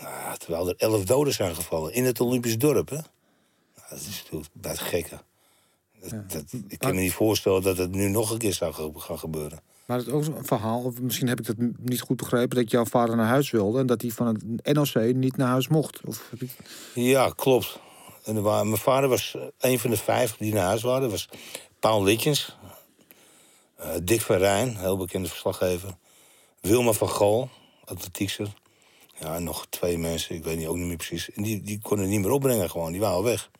Nou, 0.00 0.36
terwijl 0.38 0.68
er 0.68 0.74
elf 0.76 1.04
doden 1.04 1.32
zijn 1.32 1.54
gevallen 1.54 1.92
in 1.92 2.04
het 2.04 2.20
Olympisch 2.20 2.58
dorp, 2.58 2.88
hè. 2.88 2.96
Nou, 2.96 3.88
dat 3.90 3.98
is 3.98 4.22
natuurlijk 4.22 4.50
bij 4.52 4.70
het 4.70 4.80
gekke. 4.80 5.18
Dat, 6.00 6.30
dat- 6.32 6.44
ik 6.68 6.78
kan 6.78 6.94
me 6.94 7.00
niet 7.00 7.12
voorstellen 7.12 7.62
dat 7.62 7.76
het 7.76 7.90
nu 7.90 8.08
nog 8.08 8.30
een 8.30 8.38
keer 8.38 8.52
zou 8.54 8.92
gaan 9.00 9.18
gebeuren. 9.18 9.60
Maar 9.86 9.98
het 9.98 10.06
is 10.06 10.12
ook 10.12 10.24
zo'n 10.24 10.44
verhaal, 10.44 10.82
of 10.82 11.00
misschien 11.00 11.28
heb 11.28 11.38
ik 11.40 11.46
dat 11.46 11.56
niet 11.78 12.00
goed 12.00 12.16
begrepen, 12.16 12.56
dat 12.56 12.70
jouw 12.70 12.84
vader 12.84 13.16
naar 13.16 13.26
huis 13.26 13.50
wilde 13.50 13.78
en 13.78 13.86
dat 13.86 14.02
hij 14.02 14.10
van 14.10 14.26
het 14.62 14.74
NOC 14.74 15.14
niet 15.14 15.36
naar 15.36 15.48
huis 15.48 15.68
mocht. 15.68 16.00
Of 16.06 16.26
heb 16.30 16.42
ik... 16.42 16.50
Ja, 16.94 17.30
klopt. 17.36 17.78
En 18.24 18.42
waren, 18.42 18.66
mijn 18.68 18.80
vader 18.80 19.08
was 19.08 19.34
eh, 19.36 19.42
een 19.58 19.78
van 19.78 19.90
de 19.90 19.96
vijf 19.96 20.36
die 20.36 20.52
naar 20.52 20.64
huis 20.66 20.82
waren. 20.82 21.00
Dat 21.02 21.10
was 21.10 21.28
Paul 21.80 22.02
Litjens. 22.04 22.56
eh, 23.76 23.90
Dick 24.02 24.20
van 24.20 24.36
Rijn, 24.36 24.76
heel 24.76 24.96
bekende 24.96 25.28
verslaggever. 25.28 25.94
Wilma 26.60 26.92
van 26.92 27.08
Gaal, 27.10 27.50
atletiekster. 27.84 28.54
Ja, 29.20 29.34
en 29.34 29.44
nog 29.44 29.66
twee 29.68 29.98
mensen, 29.98 30.34
ik 30.34 30.44
weet 30.44 30.58
niet, 30.58 30.66
ook 30.66 30.76
niet 30.76 30.86
meer 30.86 30.96
precies. 30.96 31.30
En 31.30 31.42
die, 31.42 31.62
die 31.62 31.78
konden 31.82 32.04
het 32.06 32.14
niet 32.14 32.24
meer 32.24 32.30
opbrengen 32.34 32.70
gewoon, 32.70 32.92
die 32.92 33.00
waren 33.00 33.16
al 33.16 33.22
weg. 33.24 33.50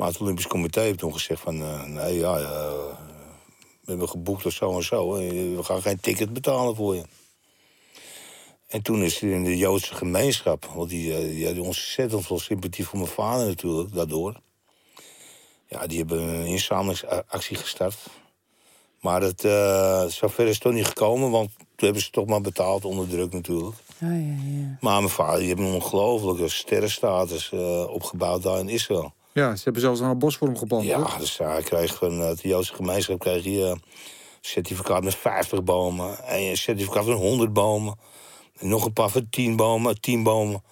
Maar 0.00 0.08
het 0.08 0.20
Olympisch 0.20 0.46
Comité 0.46 0.80
heeft 0.80 0.98
toen 0.98 1.12
gezegd 1.12 1.40
van... 1.40 1.62
eh, 1.62 1.84
nee, 1.84 2.18
ja, 2.18 2.34
we 3.80 3.86
hebben 3.86 4.08
geboekt 4.08 4.46
of 4.46 4.52
zo 4.52 4.76
en 4.76 4.82
zo. 4.82 5.12
We 5.12 5.62
gaan 5.62 5.82
geen 5.82 6.00
ticket 6.00 6.32
betalen 6.32 6.76
voor 6.76 6.94
je. 6.94 7.02
En 8.66 8.82
toen 8.82 9.02
is 9.02 9.22
er 9.22 9.30
in 9.30 9.44
de 9.44 9.56
Joodse 9.56 9.94
gemeenschap, 9.94 10.64
want 10.64 10.88
die, 10.88 11.14
eh, 11.14 11.20
die 11.20 11.46
hadden 11.46 11.64
ontzettend 11.64 12.26
veel 12.26 12.38
sympathie 12.38 12.86
voor 12.86 12.98
mijn 12.98 13.10
vader 13.10 13.46
natuurlijk, 13.46 13.94
daardoor. 13.94 14.40
Ja, 15.68 15.86
die 15.86 15.98
hebben 15.98 16.22
een 16.22 16.46
inzamelingsactie 16.46 17.56
gestart. 17.56 17.98
Maar 19.00 19.22
het, 19.22 19.44
eh 19.44 20.04
zover 20.04 20.46
is 20.46 20.54
het 20.54 20.62
toch 20.62 20.72
niet 20.72 20.86
gekomen, 20.86 21.30
want 21.30 21.50
toen 21.56 21.66
hebben 21.76 22.02
ze 22.02 22.10
toch 22.10 22.26
maar 22.26 22.40
betaald 22.40 22.84
onder 22.84 23.08
druk 23.08 23.32
natuurlijk. 23.32 23.76
Oh, 24.02 24.08
ja, 24.08 24.36
ja. 24.44 24.76
Maar 24.80 24.98
mijn 24.98 25.08
vader 25.08 25.38
die 25.38 25.48
heeft 25.48 25.60
een 25.60 25.74
ongelofelijke 25.74 26.48
sterrenstatus 26.48 27.52
opgebouwd 27.88 28.42
daar 28.42 28.58
in 28.58 28.68
Israël. 28.68 29.12
Ja, 29.32 29.56
ze 29.56 29.64
hebben 29.64 29.82
zelfs 29.82 30.00
een 30.00 30.18
bos 30.18 30.36
voor 30.36 30.46
hem 30.46 30.58
geplant. 30.58 30.84
Ja, 30.84 30.98
toch? 30.98 31.18
dus 31.18 31.38
hij 31.38 31.62
kreeg 31.62 31.94
van 31.94 32.22
eh, 32.22 32.36
de 32.36 32.48
Joodse 32.48 32.74
gemeenschap 32.74 33.18
kreeg 33.18 33.44
hij 33.44 33.70
eh, 33.70 33.76
certificaat 34.40 35.04
met 35.04 35.14
50 35.14 35.64
bomen. 35.64 36.24
En 36.24 36.42
een 36.42 36.56
certificaat 36.56 37.04
van 37.04 37.12
100 37.12 37.52
bomen. 37.52 37.98
En 38.58 38.68
nog 38.68 38.84
een 38.84 38.92
paar 38.92 39.08
van 39.08 39.26
10 39.30 39.56
bomen, 39.56 40.00
10 40.00 40.22
bomen. 40.22 40.62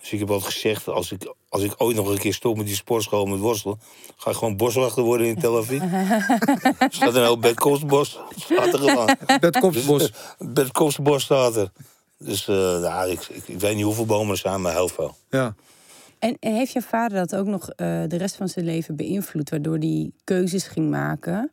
Dus 0.00 0.12
ik 0.12 0.18
heb 0.18 0.30
altijd 0.30 0.52
gezegd, 0.52 0.88
als 0.88 1.12
ik, 1.12 1.34
als 1.48 1.62
ik 1.62 1.74
ooit 1.76 1.96
nog 1.96 2.08
een 2.08 2.18
keer 2.18 2.34
stop 2.34 2.56
met 2.56 2.66
die 2.66 2.74
sportschool 2.74 3.26
met 3.26 3.38
worstelen... 3.38 3.80
ga 4.16 4.30
ik 4.30 4.36
gewoon 4.36 4.56
boswachter 4.56 5.02
worden 5.02 5.26
in 5.26 5.38
Tel 5.38 5.58
Aviv. 5.58 5.80
er 6.78 6.88
staat 6.88 7.14
een 7.14 7.22
heel 7.22 7.38
bedkostbos. 7.38 8.18
Staat 8.36 8.72
er 8.72 8.78
gewoon. 8.78 9.16
Bert 9.40 9.58
Kopsbos. 9.58 10.12
Dus, 10.38 10.68
eh, 10.68 11.18
staat 11.18 11.56
er. 11.56 11.70
Dus 12.18 12.48
eh, 12.48 12.56
nou, 12.56 13.10
ik, 13.10 13.20
ik, 13.28 13.48
ik 13.48 13.60
weet 13.60 13.74
niet 13.74 13.84
hoeveel 13.84 14.06
bomen 14.06 14.32
er 14.32 14.38
zijn, 14.38 14.60
maar 14.60 14.72
heel 14.72 14.88
veel. 14.88 15.16
Ja. 15.30 15.54
En 16.18 16.36
en 16.40 16.54
heeft 16.54 16.72
je 16.72 16.82
vader 16.82 17.18
dat 17.18 17.36
ook 17.36 17.46
nog 17.46 17.68
eh, 17.68 18.02
de 18.06 18.16
rest 18.16 18.36
van 18.36 18.48
zijn 18.48 18.64
leven 18.64 18.96
beïnvloed, 18.96 19.50
waardoor 19.50 19.78
hij 19.78 20.10
keuzes 20.24 20.64
ging 20.64 20.90
maken? 20.90 21.52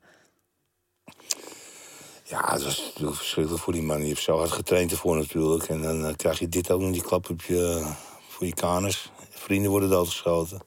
Ja, 2.24 2.52
dat 2.52 2.64
was 2.64 2.84
natuurlijk 2.86 3.18
verschrikkelijk 3.18 3.64
voor 3.64 3.74
die 3.74 3.82
man. 3.82 3.98
Die 3.98 4.08
heeft 4.08 4.24
zo 4.24 4.38
hard 4.38 4.52
getraind 4.52 4.92
ervoor 4.92 5.16
natuurlijk. 5.16 5.70
En 5.70 5.82
dan 5.82 6.06
eh, 6.06 6.16
krijg 6.16 6.40
je 6.40 6.50
dit 6.50 6.72
ook 6.72 6.82
nog, 6.82 6.92
die 6.92 7.02
klap 7.02 7.30
op 7.30 7.42
je, 7.42 7.92
voor 8.28 8.46
je 8.46 8.54
kanus. 8.54 9.12
Vrienden 9.30 9.72
worden 9.72 9.90
doodgeschoten. 9.90 10.60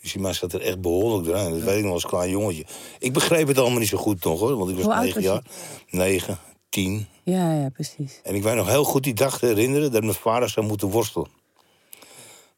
Dus 0.00 0.12
die 0.12 0.22
man 0.22 0.34
zat 0.34 0.52
er 0.52 0.60
echt 0.60 0.80
behoorlijk 0.80 1.24
doorheen. 1.24 1.50
Dat 1.50 1.62
weet 1.62 1.78
ik 1.78 1.84
nog 1.84 1.92
als 1.92 2.06
klein 2.06 2.30
jongetje. 2.30 2.64
Ik 2.98 3.12
begreep 3.12 3.48
het 3.48 3.58
allemaal 3.58 3.78
niet 3.78 3.88
zo 3.88 3.98
goed 3.98 4.24
nog 4.24 4.40
hoor. 4.40 4.56
Want 4.56 4.70
ik 4.70 4.76
was 4.76 4.84
Hoe 4.84 4.94
negen 4.94 5.22
jaar. 5.22 5.42
Negen, 5.90 6.38
tien. 6.68 7.06
Ja, 7.22 7.52
ja, 7.52 7.68
precies. 7.68 8.20
En 8.22 8.34
ik 8.34 8.42
weet 8.42 8.54
nog 8.54 8.68
heel 8.68 8.84
goed 8.84 9.02
die 9.02 9.14
dag 9.14 9.38
te 9.38 9.46
herinneren 9.46 9.92
dat 9.92 10.02
mijn 10.02 10.14
vader 10.14 10.48
zou 10.48 10.66
moeten 10.66 10.88
worstelen. 10.88 11.28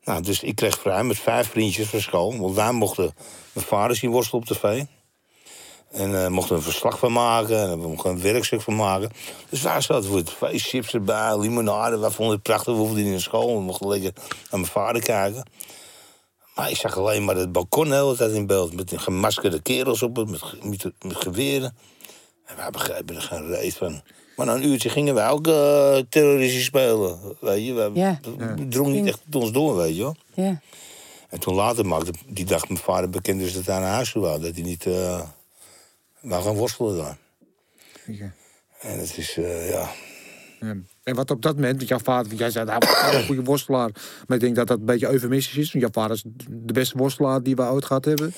Nou, 0.07 0.23
dus 0.23 0.43
ik 0.43 0.55
kreeg 0.55 0.79
vrij 0.79 1.05
met 1.05 1.19
vijf 1.19 1.49
vriendjes 1.49 1.89
van 1.89 2.01
school. 2.01 2.39
Want 2.39 2.55
wij 2.55 2.73
mochten 2.73 3.15
mijn 3.53 3.67
vader 3.67 3.97
zien 3.97 4.11
worstelen 4.11 4.43
op 4.43 4.49
tv. 4.49 4.85
En 5.91 6.25
eh 6.25 6.29
mochten 6.29 6.57
een 6.57 6.63
verslag 6.63 6.99
van 6.99 7.13
maken. 7.13 7.71
En 7.71 7.81
we 7.81 7.89
mochten 7.89 8.11
een 8.11 8.21
werkstuk 8.21 8.61
van 8.61 8.77
maken. 8.77 9.11
Dus 9.49 9.63
wij 9.63 9.81
zaten 9.81 10.13
het 10.13 10.27
tv, 10.27 10.61
chips 10.61 10.95
erbij, 10.95 11.39
limonade. 11.39 11.99
Wij 11.99 12.11
vonden 12.11 12.35
het 12.35 12.43
prachtig. 12.43 12.73
We 12.75 12.79
hoefden 12.79 13.03
niet 13.03 13.11
naar 13.11 13.21
school. 13.21 13.57
We 13.57 13.63
mochten 13.63 13.89
lekker 13.89 14.13
naar 14.15 14.61
mijn 14.61 14.67
vader 14.67 15.03
kijken. 15.03 15.51
Maar 16.55 16.71
ik 16.71 16.77
zag 16.77 16.97
alleen 16.97 17.25
maar 17.25 17.37
het 17.37 17.53
balkon 17.53 17.89
de 17.89 17.95
hele 17.95 18.17
tijd 18.17 18.33
in 18.33 18.47
beeld. 18.47 18.75
Met 18.75 18.93
gemaskerde 18.97 19.63
kerels 19.63 20.03
op 20.03 20.17
het, 20.17 20.31
met, 20.31 20.43
met, 21.03 21.17
geweren. 21.17 21.77
En 22.45 22.57
wij 22.57 22.71
begrepen 22.71 23.15
er 23.17 23.23
geen 23.23 23.47
reet 23.47 23.77
van. 23.77 24.03
Maar 24.37 24.47
na 24.47 24.55
een 24.55 24.67
uurtje 24.67 24.89
gingen 24.89 25.15
wij 25.15 25.29
ook 25.29 25.47
eh 25.47 25.99
terroristisch 26.09 26.65
spelen. 26.65 27.19
Weet 27.41 27.67
je, 27.67 27.73
wij, 27.73 27.91
Ja. 27.95 28.21
drong 28.69 28.93
niet 28.93 29.07
echt 29.07 29.21
tot 29.31 29.43
ons 29.43 29.53
door, 29.53 29.77
weet 29.77 29.97
je 29.97 30.03
wel. 30.03 30.17
Ja. 30.35 30.61
En 31.29 31.41
toen 31.41 31.55
later 31.55 31.87
maakte 31.87 32.13
die 32.29 32.45
dag 32.45 32.69
mijn 32.69 32.81
vader 32.81 33.11
bekend 33.11 33.41
dus 33.41 33.53
dat 33.55 33.67
hij 33.67 33.79
naar 33.79 33.93
huis 33.93 34.13
wou. 34.13 34.41
Dat 34.41 34.55
hij 34.55 34.63
niet 34.65 34.85
uh, 34.87 35.21
wou 36.21 36.43
gaan 36.43 36.55
worstelen 36.55 36.97
daar. 36.97 37.17
Ja. 38.07 38.33
En 38.81 38.99
het 38.99 39.17
is, 39.17 39.37
eh, 39.37 39.71
ja... 39.71 39.91
Ja. 40.61 40.77
En 41.03 41.15
wat 41.15 41.31
op 41.31 41.43
dat 41.43 41.55
moment, 41.55 41.77
want 41.77 41.89
jouw 41.89 41.99
vader, 41.99 42.27
want 42.27 42.39
jij 42.39 42.51
zei, 42.51 42.65
nou, 42.65 42.83
hij 42.87 43.07
was 43.13 43.15
een 43.21 43.27
goede 43.27 43.43
worstelaar. 43.43 43.91
Maar 44.27 44.37
ik 44.37 44.43
denk 44.43 44.57
dat 44.57 44.67
dat 44.67 44.79
een 44.79 44.85
beetje 44.85 45.09
eufemistisch 45.09 45.57
is. 45.57 45.73
Want 45.73 45.85
jouw 45.85 46.03
vader 46.03 46.17
is 46.17 46.23
de 46.49 46.73
beste 46.73 46.99
worstelaar 46.99 47.43
die 47.43 47.57
we 47.57 47.63
ooit 47.63 47.85
gehad 47.85 48.05
hebben. 48.05 48.35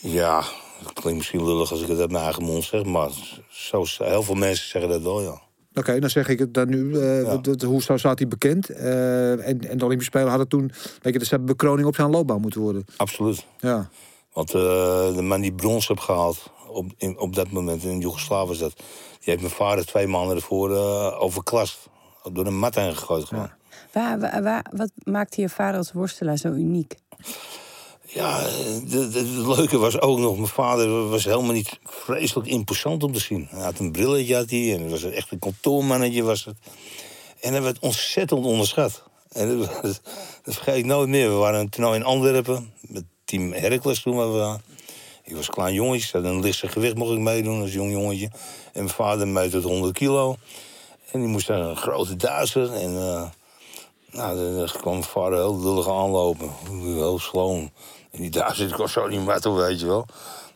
Ja, 0.00 0.44
dat 0.82 0.92
klinkt 0.92 1.18
misschien 1.18 1.44
lullig 1.44 1.70
als 1.70 1.82
ik 1.82 1.88
het 1.88 1.98
uit 2.00 2.10
mijn 2.10 2.24
eigen 2.24 2.42
mond 2.42 2.64
zeg. 2.64 2.84
Maar 2.84 3.10
zo, 3.50 3.84
heel 3.98 4.22
veel 4.22 4.34
mensen 4.34 4.68
zeggen 4.68 4.90
dat 4.90 5.02
wel, 5.02 5.22
ja. 5.22 5.42
Oké, 5.74 6.00
dan 6.00 6.10
zeg 6.10 6.28
ik 6.28 6.38
het 6.38 6.54
dan 6.54 6.68
nu. 6.68 6.98
eh, 7.00 7.22
Ja. 7.22 7.36
dat- 7.36 7.62
hoe 7.62 7.82
staat 7.82 8.18
hij 8.18 8.28
bekend? 8.28 8.68
Eh, 8.68 9.30
en, 9.48 9.68
en 9.68 9.78
de 9.78 9.84
Olympische 9.84 10.12
Spelen 10.12 10.28
hadden 10.28 10.48
toen, 10.48 10.72
weet 11.02 11.12
je, 11.12 11.18
dus 11.18 11.30
een 11.30 11.44
bekroning 11.44 11.86
op 11.86 11.94
zijn 11.94 12.10
loopbaan 12.10 12.40
moeten 12.40 12.60
worden. 12.60 12.84
Absoluut. 12.96 13.46
Ja. 13.58 13.88
Want 14.32 14.54
eh, 14.54 14.60
de 15.14 15.22
man 15.22 15.40
die 15.40 15.52
brons 15.54 15.88
heeft 15.88 16.00
gehaald 16.00 16.50
op, 16.68 16.86
in, 16.96 17.18
op 17.18 17.34
dat 17.34 17.50
moment, 17.50 17.82
in 17.84 17.98
Joegoslavië 18.00 18.48
was 18.48 18.58
dat... 18.58 18.72
die 18.76 18.84
heeft 19.18 19.40
mijn 19.40 19.52
vader 19.52 19.86
twee 19.86 20.06
maanden 20.06 20.36
ervoor 20.36 20.70
overklast. 21.18 21.78
Door 22.32 22.46
een 22.46 22.58
mat 22.58 22.74
heen 22.74 22.96
gegooid. 22.96 23.30
Waar, 23.30 23.56
waar, 23.92 24.42
waar- 24.42 24.66
wat 24.76 24.90
maakte 25.02 25.40
je 25.40 25.48
vader 25.48 25.78
als 25.78 25.92
worstelaar 25.92 26.36
zo 26.36 26.48
uniek? 26.48 26.94
Ja, 28.06 28.40
het 28.88 29.46
leuke 29.56 29.78
was 29.78 30.00
ook 30.00 30.18
nog, 30.18 30.36
mijn 30.36 30.48
vader 30.48 31.08
was 31.08 31.24
helemaal 31.24 31.52
niet 31.52 31.78
vreselijk 31.84 32.48
imposant 32.48 33.02
om 33.02 33.12
te 33.12 33.20
zien. 33.20 33.46
Hij 33.50 33.62
had 33.62 33.78
een 33.78 33.92
brilletje 33.92 34.36
en 34.74 34.80
hij 34.80 34.88
was 34.88 35.02
echt 35.02 35.30
een 35.30 35.38
kantoormannetje 35.38 36.22
was 36.22 36.44
het. 36.44 36.56
En 37.40 37.52
hij 37.52 37.62
werd 37.62 37.78
ontzettend 37.78 38.44
onderschat. 38.44 39.02
En 39.32 39.58
dat, 39.58 40.00
vergeet 40.44 40.76
ik 40.76 40.84
nooit 40.84 41.08
meer. 41.08 41.28
We 41.28 41.34
waren 41.34 41.60
een 41.60 41.68
toernooi 41.68 41.98
in 41.98 42.04
Antwerpen, 42.04 42.72
met 42.80 43.04
team 43.24 43.52
Heracles 43.52 44.02
toen 44.02 44.16
waren 44.16 44.32
we 44.32 44.38
daar. 44.38 44.60
Ik 45.22 45.36
was 45.36 45.50
klein 45.50 45.74
jongetje, 45.74 46.18
had 46.18 46.30
een 46.30 46.40
lichtste 46.40 46.68
gewicht 46.68 46.94
mocht 46.94 47.12
ik 47.12 47.18
meedoen 47.18 47.60
als 47.60 47.72
jong 47.72 47.92
jongetje. 47.92 48.30
En 48.72 48.82
mijn 48.82 48.88
vader 48.88 49.28
meet 49.28 49.50
tot 49.50 49.62
100 49.62 49.92
kilo. 49.92 50.36
En 51.10 51.20
die 51.20 51.28
moest 51.28 51.48
naar 51.48 51.60
een 51.60 51.76
grote 51.76 52.16
Duitser. 52.16 52.72
En 52.72 52.96
eh, 52.96 53.30
nou, 54.14 54.56
dan 54.56 54.68
kwam 54.80 54.92
mijn 54.92 55.04
vader 55.04 55.38
heel 55.38 55.60
lullig 55.60 55.88
aanlopen. 55.88 56.50
Heel 56.82 57.18
sloom. 57.18 57.70
En 58.10 58.20
die 58.20 58.30
Duitser 58.30 58.66
die 58.66 58.76
kon 58.76 58.88
zo 58.88 59.06
niet 59.06 59.24
met 59.24 59.44
weet 59.44 59.80
je 59.80 59.86
wel. 59.86 60.06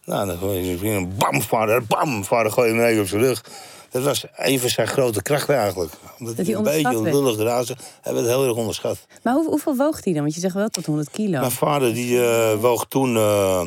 Nou, 0.05 0.27
dan 0.27 0.39
gooi 0.39 0.79
je 0.81 0.89
een 0.89 1.17
bam, 1.17 1.43
vader, 1.43 1.87
bam. 1.87 2.25
Vader 2.25 2.53
gooi 2.53 2.69
je 2.69 2.75
hem 2.75 2.83
mee 2.83 3.01
op 3.01 3.07
zijn 3.07 3.21
rug. 3.21 3.45
Dat 3.91 4.03
was 4.03 4.25
een 4.37 4.61
van 4.61 4.69
zijn 4.69 4.87
grote 4.87 5.23
krachten 5.23 5.57
eigenlijk. 5.57 5.93
Omdat 6.19 6.37
hij 6.37 6.45
hij 6.45 6.55
een 6.55 6.63
beetje 6.63 7.03
lullig 7.03 7.37
raasde. 7.37 7.77
Hij 8.01 8.15
werd 8.15 8.27
heel 8.27 8.45
erg 8.45 8.57
onderschat. 8.57 9.07
Maar 9.23 9.35
hoe, 9.35 9.49
hoeveel 9.49 9.77
woog 9.77 10.05
hij 10.05 10.13
dan? 10.13 10.23
Want 10.23 10.35
je 10.35 10.41
zegt 10.41 10.55
wel 10.55 10.69
tot 10.69 10.87
100 10.87 11.11
kilo. 11.11 11.39
Mijn 11.39 11.51
vader 11.51 11.95
die 11.95 12.25
eh, 12.25 12.61
woog 12.61 12.87
toen 12.87 13.17
eh, 13.17 13.65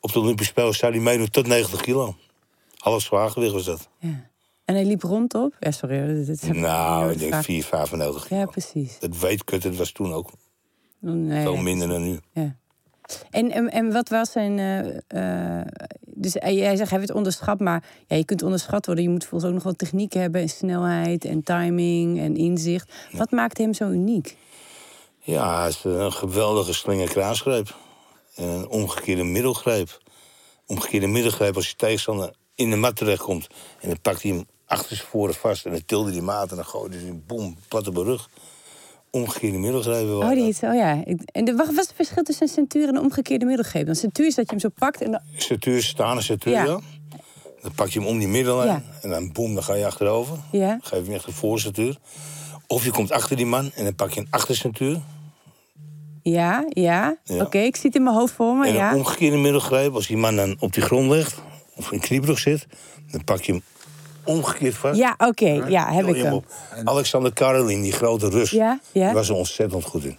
op 0.00 0.12
de 0.12 0.18
Olympische 0.18 0.52
Spelen 0.52 0.74
zou 0.74 0.92
hij 0.92 1.00
meedoen 1.00 1.30
tot 1.30 1.46
90 1.46 1.80
kilo. 1.80 2.16
Alles 2.78 3.04
zwaargewicht 3.04 3.52
was 3.52 3.64
dat. 3.64 3.88
Ja. 3.98 4.26
En 4.68 4.74
hij 4.74 4.84
liep 4.84 5.02
rond 5.02 5.34
op? 5.34 5.56
Ja, 5.60 5.70
sorry. 5.70 6.24
dit 6.24 6.52
Nou, 6.52 7.12
ik 7.12 7.18
denk 7.18 7.32
vaak- 7.32 7.44
4, 7.44 7.64
95 7.64 8.26
kilo. 8.26 8.40
Ja, 8.40 8.46
precies. 8.46 8.98
Dat 8.98 9.18
weetkut, 9.18 9.62
dat 9.62 9.76
was 9.76 9.92
toen 9.92 10.12
ook 10.12 10.30
Nee, 11.00 11.42
veel 11.42 11.56
minder 11.56 11.88
dan 11.88 12.02
nu. 12.02 12.18
Ja. 12.32 12.56
En, 13.30 13.50
en, 13.50 13.70
en 13.70 13.92
wat 13.92 14.08
was 14.08 14.32
zijn. 14.32 14.58
eh, 14.58 15.60
eh, 15.60 15.66
dus 16.00 16.32
jij 16.32 16.76
zegt 16.76 16.90
hij 16.90 16.98
werd 16.98 17.10
onderschat, 17.14 17.60
maar 17.60 17.84
ja, 18.06 18.16
je 18.16 18.24
kunt 18.24 18.42
onderschat 18.42 18.86
worden. 18.86 19.04
Je 19.04 19.10
moet 19.10 19.24
volgens 19.24 19.50
ook 19.50 19.56
nog 19.56 19.62
wat 19.66 19.78
techniek 19.78 20.12
hebben, 20.12 20.40
en 20.40 20.48
snelheid 20.48 21.24
en 21.24 21.42
timing 21.42 22.18
en 22.20 22.36
inzicht. 22.36 22.92
Wat 23.12 23.30
maakt 23.30 23.58
hem 23.58 23.74
zo 23.74 23.88
uniek? 23.90 24.36
Ja, 25.20 25.58
hij 25.60 25.68
is 25.68 25.84
een 25.84 26.12
geweldige 26.12 26.74
slinger 26.74 27.08
kruisgreep. 27.08 27.76
En 28.34 28.44
een 28.48 28.68
omgekeerde 28.68 29.24
middelgreep. 29.24 29.98
Omgekeerde 30.66 31.06
middelgreep 31.06 31.56
als 31.56 31.68
je 31.68 31.76
tegenstander 31.76 32.34
in 32.54 32.70
de 32.70 32.76
mat 32.76 32.96
terechtkomt. 32.96 33.46
En 33.80 33.88
dan 33.88 34.00
pakt 34.00 34.22
hij 34.22 34.30
hem 34.30 34.46
achter 34.68 34.96
zijn 34.96 35.08
voren 35.08 35.34
vast. 35.34 35.64
En 35.66 35.72
dan 35.72 35.84
tilde 35.86 36.12
hij 36.12 36.20
maat 36.20 36.50
en 36.50 36.56
dan 36.56 36.64
gooide 36.64 36.96
hij 36.98 37.20
boem, 37.26 37.56
plat 37.68 37.88
op 37.88 37.94
de 37.94 38.02
rug. 38.02 38.28
Omgekeerde 39.10 39.58
middelgreep. 39.58 40.08
Oh, 40.08 40.30
die 40.30 40.54
oh 40.62 40.74
ja. 40.74 41.04
En 41.32 41.44
de, 41.44 41.54
wat 41.54 41.66
was 41.66 41.86
het 41.86 41.92
verschil 41.96 42.22
tussen 42.22 42.46
een 42.46 42.52
centuur 42.52 42.88
en 42.88 42.94
een 42.96 43.02
omgekeerde 43.02 43.44
middelgreep? 43.44 43.86
Dan 43.86 43.94
centuur 43.94 44.26
is 44.26 44.34
dat 44.34 44.44
je 44.44 44.50
hem 44.50 44.60
zo 44.60 44.68
pakt 44.78 45.02
en 45.02 45.10
dan. 45.10 45.20
Centuur, 45.36 45.82
staande 45.82 46.22
centuur, 46.22 46.52
Ja. 46.52 46.64
ja. 46.64 46.80
Dan 47.62 47.72
pak 47.74 47.88
je 47.88 47.98
hem 47.98 48.08
om 48.08 48.18
die 48.18 48.28
middellijn. 48.28 48.68
Ja. 48.68 48.82
En 49.02 49.10
dan 49.10 49.32
boem, 49.32 49.54
dan 49.54 49.62
ga 49.62 49.74
je 49.74 49.86
achterover. 49.86 50.36
Ja. 50.52 50.68
Dan 50.68 50.80
geef 50.82 50.98
je 50.98 51.04
hem 51.04 51.14
echt 51.14 51.26
een 51.26 51.32
voorcentuur. 51.32 51.96
Of 52.66 52.84
je 52.84 52.90
komt 52.90 53.10
achter 53.12 53.36
die 53.36 53.46
man 53.46 53.70
en 53.74 53.84
dan 53.84 53.94
pak 53.94 54.10
je 54.10 54.20
een 54.20 54.26
achtercentuur. 54.30 55.00
Ja, 56.22 56.64
ja. 56.68 57.16
Ja. 57.24 57.42
Oké, 57.42 57.58
ik 57.58 57.76
zie 57.76 57.86
het 57.86 57.94
in 57.94 58.02
mijn 58.02 58.16
hoofd 58.16 58.34
voor 58.34 58.56
me. 58.56 58.64
En 58.66 58.70
Oh, 58.70 58.76
ja. 58.76 58.90
een 58.90 58.96
omgekeerde 58.96 59.36
middelgreep, 59.36 59.94
als 59.94 60.06
die 60.06 60.16
man 60.16 60.36
dan 60.36 60.56
op 60.58 60.72
die 60.72 60.82
grond 60.82 61.10
ligt... 61.10 61.40
of 61.76 61.92
in 61.92 62.00
kniebrug 62.00 62.38
zit, 62.38 62.66
dan 63.10 63.24
pak 63.24 63.40
je 63.42 63.52
hem 63.52 63.62
omgekeerd 64.28 64.74
vast. 64.74 64.98
Ja, 64.98 65.14
oké. 65.18 65.64
Ja, 65.68 65.92
heb 65.92 66.06
ik 66.06 66.16
hem. 66.22 66.32
op. 66.32 66.44
Alexander 66.84 67.32
Karelin, 67.32 67.82
die 67.82 67.92
grote 67.92 68.28
Rus, 68.28 68.50
Ja, 68.50 68.80
ja. 68.92 69.04
die 69.04 69.14
was 69.14 69.28
er 69.28 69.34
ontzettend 69.34 69.84
goed 69.84 70.04
in. 70.04 70.18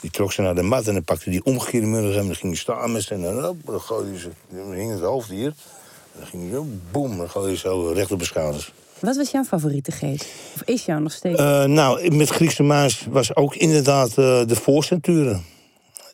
Die 0.00 0.10
trok 0.10 0.32
ze 0.32 0.42
naar 0.42 0.54
de 0.54 0.62
mat 0.62 0.86
en 0.86 0.92
dan 0.92 1.04
pakte 1.04 1.30
die 1.30 1.44
omgekeerde 1.44 1.86
middelgreep... 1.86 2.20
en 2.20 2.26
dan 2.26 2.36
ging 2.36 2.52
hij 2.52 2.60
staan 2.60 2.92
met 2.92 3.02
zijn... 3.02 3.24
en 3.24 3.34
dan, 3.34 3.44
hop, 3.44 3.56
dan 3.64 3.80
gooide 3.80 4.18
ze... 4.18 4.28
dan 4.48 4.72
hing 4.72 4.90
het 4.90 5.00
hoofd 5.00 5.28
hier. 5.28 5.46
En 5.46 6.18
dan 6.18 6.26
ging 6.26 6.42
hij 6.42 6.52
zo, 6.52 6.66
boem, 6.90 7.16
dan 7.16 7.30
gooide 7.30 7.50
hij 7.50 7.60
zo 7.60 7.92
recht 7.94 8.12
op 8.12 8.18
de 8.18 8.24
schouders. 8.24 8.72
Wat 9.00 9.16
was 9.16 9.30
jouw 9.30 9.44
favoriete 9.44 9.90
greep? 9.90 10.20
Of 10.54 10.62
is 10.64 10.84
jou 10.84 11.00
nog 11.00 11.12
steeds? 11.12 11.40
Eh, 11.40 11.64
nou, 11.64 12.14
met 12.16 12.28
Griekse 12.28 12.62
Maas 12.62 13.06
was 13.10 13.36
ook 13.36 13.54
inderdaad 13.54 14.08
eh, 14.08 14.46
de 14.46 14.56
voorcenturen. 14.56 15.44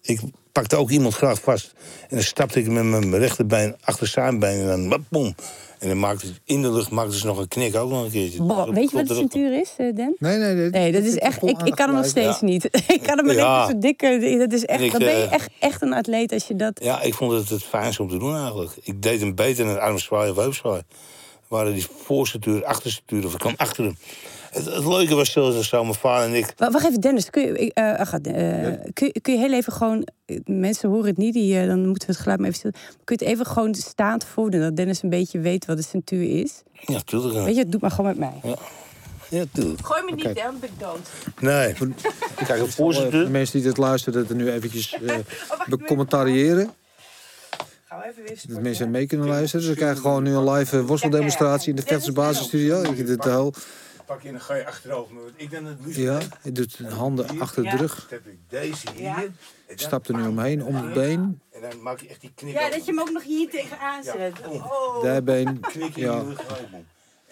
Ik 0.02 0.20
pakte 0.52 0.76
ook 0.76 0.90
iemand 0.90 1.14
graag 1.14 1.40
vast. 1.40 1.72
En 2.00 2.16
dan 2.16 2.22
stapte 2.22 2.58
ik 2.58 2.68
met 2.68 2.84
mijn 2.84 3.18
rechterbeen 3.18 3.76
achter 3.80 4.06
zijn 4.06 4.38
been 4.38 4.70
en 4.70 4.88
dan... 4.88 5.04
boem. 5.08 5.34
En 5.85 5.91
dan 5.91 5.99
maakte 5.99 6.26
het 6.26 6.41
in 6.45 6.62
de 6.62 6.73
lucht 6.73 6.91
maakte 6.91 7.19
ze 7.19 7.26
nog 7.26 7.38
een 7.38 7.49
knik, 7.49 7.76
ook 7.76 7.91
nog 7.91 8.05
een 8.05 8.11
keertje. 8.11 8.73
Weet 8.73 8.91
je 8.91 8.97
wat 8.97 9.07
de 9.09 9.14
centuur 9.14 9.61
is, 9.61 9.71
eh, 9.76 9.95
Dan? 9.95 10.14
Nee, 10.19 10.38
nee, 10.38 10.55
nee. 10.55 10.71
Nee, 10.71 10.93
dat 10.93 11.03
is 11.03 11.19
echt. 11.19 11.43
Ik, 11.43 11.62
ik 11.62 11.75
kan 11.75 11.87
hem 11.87 11.97
nog 11.97 12.07
steeds 12.07 12.41
niet. 12.41 12.64
ik 12.97 13.00
kan 13.03 13.17
hem 13.19 13.25
alleen 13.29 13.37
Ja. 13.37 13.57
maar 13.59 13.71
zo 13.71 13.79
dikke. 13.79 14.37
Dat 14.38 14.53
is 14.53 14.64
echt. 14.64 14.81
Ik, 14.83 14.91
dan 14.91 15.00
ben 15.00 15.17
je 15.17 15.23
eh, 15.25 15.33
echt, 15.33 15.49
echt 15.59 15.83
een 15.83 15.93
atleet 15.93 16.33
als 16.33 16.47
je 16.47 16.57
dat. 16.57 16.81
Ja, 16.83 17.03
ik 17.03 17.14
vond 17.14 17.33
het 17.33 17.49
het 17.49 17.62
fijnste 17.62 18.03
om 18.03 18.09
te 18.09 18.19
doen 18.19 18.37
eigenlijk. 18.37 18.71
Ik 18.83 19.03
deed 19.03 19.21
hem 19.21 19.35
beter 19.35 19.64
dan 19.64 19.81
armzwaai 19.81 20.31
of 20.31 20.37
heupzwaai. 20.37 20.83
waren 21.49 21.75
die 21.75 21.87
voorcentuur, 22.05 22.64
achtercentuur, 22.64 23.26
of 23.26 23.33
ik 23.33 23.38
kwam 23.38 23.55
achter 23.57 23.85
hem. 23.85 23.97
Het, 24.54 24.64
het 24.75 24.84
leuke 24.87 25.14
was 25.14 25.32
zo, 25.32 25.50
zo 25.62 25.82
mijn 25.82 25.94
vader 25.94 26.28
en 26.28 26.34
ik. 26.34 26.52
Wa- 26.56 26.70
Wacht 26.70 26.87
even, 26.87 27.00
Dennis. 27.00 27.30
Kun 27.30 27.42
je, 27.42 27.52
ik, 27.58 27.73
eh, 27.73 27.99
ach, 27.99 28.12
eh, 28.12 28.20
kun, 28.92 29.06
je- 29.12 29.20
kun 29.20 29.32
je 29.32 29.38
heel 29.38 29.52
even 29.52 29.73
gewoon... 29.73 30.06
eh, 30.26 30.38
Mensen 30.44 30.88
horen 30.88 31.06
het 31.06 31.16
niet, 31.16 31.32
die, 31.34 31.58
eh, 31.61 31.66
dan 31.66 31.87
moeten 31.88 32.06
we 32.08 32.12
het 32.12 32.23
geluid 32.23 32.38
maar 32.40 32.49
even 32.49 32.58
stil. 32.61 32.70
Kun 33.04 33.16
je 33.18 33.25
het 33.25 33.34
even 33.34 33.46
gewoon 33.46 33.75
staand 33.75 34.25
voordoen, 34.25 34.61
dat 34.61 34.76
Dennis 34.76 35.02
een 35.02 35.08
beetje 35.11 35.38
weet 35.40 35.66
wat 35.66 35.76
de 35.76 35.82
centuur 35.82 36.40
is? 36.40 36.62
Ja, 36.80 37.00
tuurlijk. 37.04 37.34
Ja, 37.34 37.44
Weet 37.44 37.56
je, 37.56 37.66
doe 37.68 37.80
maar 37.80 37.90
gewoon 37.90 38.06
met 38.06 38.18
mij. 38.18 38.54
ja 39.28 39.44
tuurlijk. 39.52 39.87
Gooi 39.87 40.02
me 40.04 40.12
niet, 40.14 40.25
hè, 40.25 40.32
dan 40.32 40.56
ben 40.61 40.68
ik 40.68 40.80
dood. 40.80 41.08
Nee. 41.40 41.73
Kijk, 42.46 42.58
een 42.61 42.66
Eh, 42.66 42.70
voorzitter. 42.73 43.25
de 43.25 43.30
mensen 43.30 43.58
die 43.58 43.66
dit 43.68 43.76
luisteren, 43.76 44.20
dat 44.20 44.30
er 44.30 44.37
nu 44.37 44.50
eventjes 44.50 44.92
eh 45.06 45.16
wacht, 45.49 45.68
becommentariëren. 45.68 46.70
Gaan 47.84 47.99
we 47.99 48.08
even 48.11 48.23
weer 48.25 48.38
Dat 48.54 48.62
mensen 48.62 48.90
mee 48.90 49.06
kunnen 49.06 49.28
luisteren. 49.28 49.66
Ze 49.66 49.75
krijgen 49.75 49.96
gewoon 50.00 50.23
nu 50.23 50.34
een 50.34 50.50
live 50.50 50.78
eh, 50.78 50.84
worstelddemonstratie 50.84 51.68
in 51.70 51.76
de 51.76 51.82
Vechtersbasisstudio. 51.82 52.82
Ik 52.82 53.06
dit 53.06 53.25
heel, 53.25 53.52
Pak 54.06 54.20
je 54.23 54.26
en 54.28 54.34
dan 54.34 54.42
ga 54.42 54.54
je 54.54 54.66
achterover. 54.66 55.14
Want 55.14 55.30
ik 55.37 55.50
dan 55.50 55.64
het 55.64 55.78
liefst. 55.84 55.99
ja, 56.00 56.18
je 56.42 56.52
doet 56.52 56.78
de 56.78 56.88
handen 56.88 57.40
achter 57.40 57.62
de 57.62 57.68
Ja. 57.68 57.76
rug. 57.76 58.06
heb 58.11 58.26
ik 58.26 58.38
deze 58.49 58.90
hier. 58.94 59.02
Ja. 59.02 59.16
En 59.23 59.37
dan 59.66 59.78
Stapt 59.78 60.08
er 60.08 60.14
nu 60.16 60.26
omheen, 60.26 60.64
om 60.64 60.75
het 60.75 60.92
been. 60.92 61.40
En 61.52 61.61
dan 61.70 61.82
maak 61.82 62.00
je 62.00 62.08
echt 62.08 62.20
die 62.20 62.32
knik. 62.34 62.52
Ja, 62.54 62.70
dat 62.70 62.84
je 62.84 62.90
hem 62.90 63.00
ook 63.00 63.11
nog 63.11 63.23
hier 63.23 63.50
tegenaan 63.50 64.02
zet. 64.04 64.46
Oh. 64.46 65.02
Dijbeen. 65.02 65.61
Knik 65.61 65.96
in 65.96 66.02
Ja. 66.04 66.14
je 66.16 66.25
ruggenboom. 66.25 66.84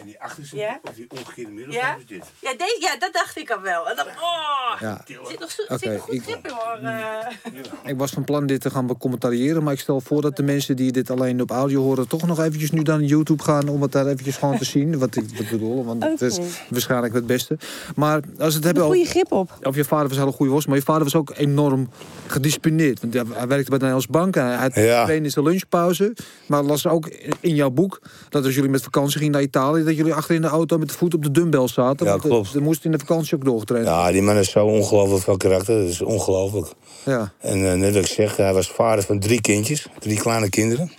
En 0.02 0.08
die 0.08 0.20
achterste, 0.20 0.56
Ja. 0.56 0.80
of 0.82 0.94
die 0.94 1.06
omgekeerde 1.08 1.50
middel, 1.50 1.72
Ja? 1.74 1.96
is 1.96 2.06
dit. 2.06 2.24
Ja, 2.40 2.50
deze, 2.52 2.76
ja, 2.80 2.96
dat 2.98 3.12
dacht 3.12 3.38
ik 3.38 3.50
al 3.50 3.60
wel. 3.60 3.88
En 3.90 3.96
dan, 3.96 4.06
oh, 4.06 4.80
Ja. 4.80 5.04
zit 5.06 5.38
nog, 5.40 5.50
zo, 5.50 5.62
zit 5.76 5.92
nog 5.92 6.00
goed 6.00 6.14
ik- 6.14 6.22
grip 6.22 6.46
in, 6.46 6.52
hoor. 6.52 6.78
eh. 6.82 7.90
Ik 7.90 7.98
was 7.98 8.10
van 8.10 8.24
plan 8.24 8.46
dit 8.46 8.60
te 8.60 8.70
gaan 8.70 8.86
becommentariëren. 8.86 9.62
Maar 9.62 9.72
ik 9.72 9.80
stel 9.80 10.00
voor 10.00 10.22
dat 10.22 10.36
de 10.36 10.42
mensen 10.42 10.76
die 10.76 10.92
dit 10.92 11.10
alleen 11.10 11.40
op 11.40 11.50
audio 11.50 11.82
horen... 11.82 12.08
toch 12.08 12.26
nog 12.26 12.38
eventjes 12.40 12.70
nu 12.70 12.80
naar 12.82 13.00
YouTube 13.00 13.42
gaan 13.42 13.68
om 13.68 13.82
het 13.82 13.92
daar 13.92 14.06
eventjes 14.06 14.36
gewoon 14.36 14.58
te 14.58 14.64
zien. 14.64 14.98
Wat 14.98 15.16
ik 15.16 15.24
wat 15.30 15.40
ik 15.40 15.50
bedoel, 15.50 15.84
want 15.84 16.00
dat 16.00 16.20
is 16.20 16.38
waarschijnlijk 16.68 17.14
het 17.14 17.26
beste. 17.26 17.58
Maar 17.96 18.20
als 18.38 18.54
het 18.54 18.56
Een 18.56 18.62
hebben 18.64 18.82
over... 18.84 18.96
goede 18.96 19.10
grip 19.10 19.32
op. 19.32 19.58
Of 19.62 19.76
je 19.76 19.84
vader 19.84 20.08
was 20.08 20.16
een 20.16 20.22
hele 20.22 20.34
goede 20.36 20.52
worst, 20.52 20.66
maar 20.66 20.76
je 20.76 20.82
vader 20.82 21.02
was 21.02 21.14
ook 21.14 21.32
enorm 21.36 21.88
gedisciplineerd. 22.26 23.00
Want 23.00 23.12
ja, 23.12 23.22
hij 23.32 23.46
werkte 23.46 23.70
bij 23.70 23.78
de 23.78 23.84
Nederlandse 23.84 24.10
Bank. 24.10 24.36
en 24.36 24.46
Hij 24.46 24.56
had 24.56 24.74
Ja. 24.74 25.08
in 25.08 25.30
lunchpauze. 25.34 26.16
Maar 26.46 26.62
las 26.62 26.86
ook 26.86 27.06
in 27.40 27.54
jouw 27.54 27.70
boek 27.70 28.00
dat 28.28 28.44
als 28.44 28.54
jullie 28.54 28.70
met 28.70 28.82
vakantie 28.82 29.18
gingen 29.18 29.32
naar 29.32 29.42
Italië... 29.42 29.82
dat 29.96 30.04
jullie 30.04 30.18
achter 30.20 30.34
in 30.34 30.40
de 30.40 30.48
auto 30.48 30.78
met 30.78 30.88
de 30.88 30.94
voet 30.94 31.14
op 31.14 31.22
de 31.22 31.30
dumbbell 31.30 31.68
zaten. 31.68 32.06
Ja, 32.06 32.14
eh, 32.14 32.20
klopt. 32.20 32.48
Ze 32.48 32.60
moesten 32.60 32.84
in 32.84 32.92
de 32.92 32.98
vakantie 32.98 33.36
ook 33.36 33.44
doorgetraind. 33.44 33.86
Ja, 33.86 34.12
die 34.12 34.22
man 34.22 34.36
is 34.36 34.50
zo 34.50 34.66
ongelooflijk 34.66 35.24
van 35.24 35.36
karakter. 35.36 35.80
Dat 35.80 35.88
is 35.88 36.02
ongelooflijk. 36.02 36.66
Ja. 37.04 37.32
En 37.38 37.70
eh, 37.70 37.78
net 37.78 37.94
wat 37.94 38.04
ik 38.04 38.10
zeg, 38.10 38.36
hij 38.36 38.54
was 38.54 38.68
vader 38.68 39.04
van 39.04 39.18
drie 39.18 39.40
kindjes. 39.40 39.86
Drie 39.98 40.18
kleine 40.18 40.48
kinderen. 40.48 40.92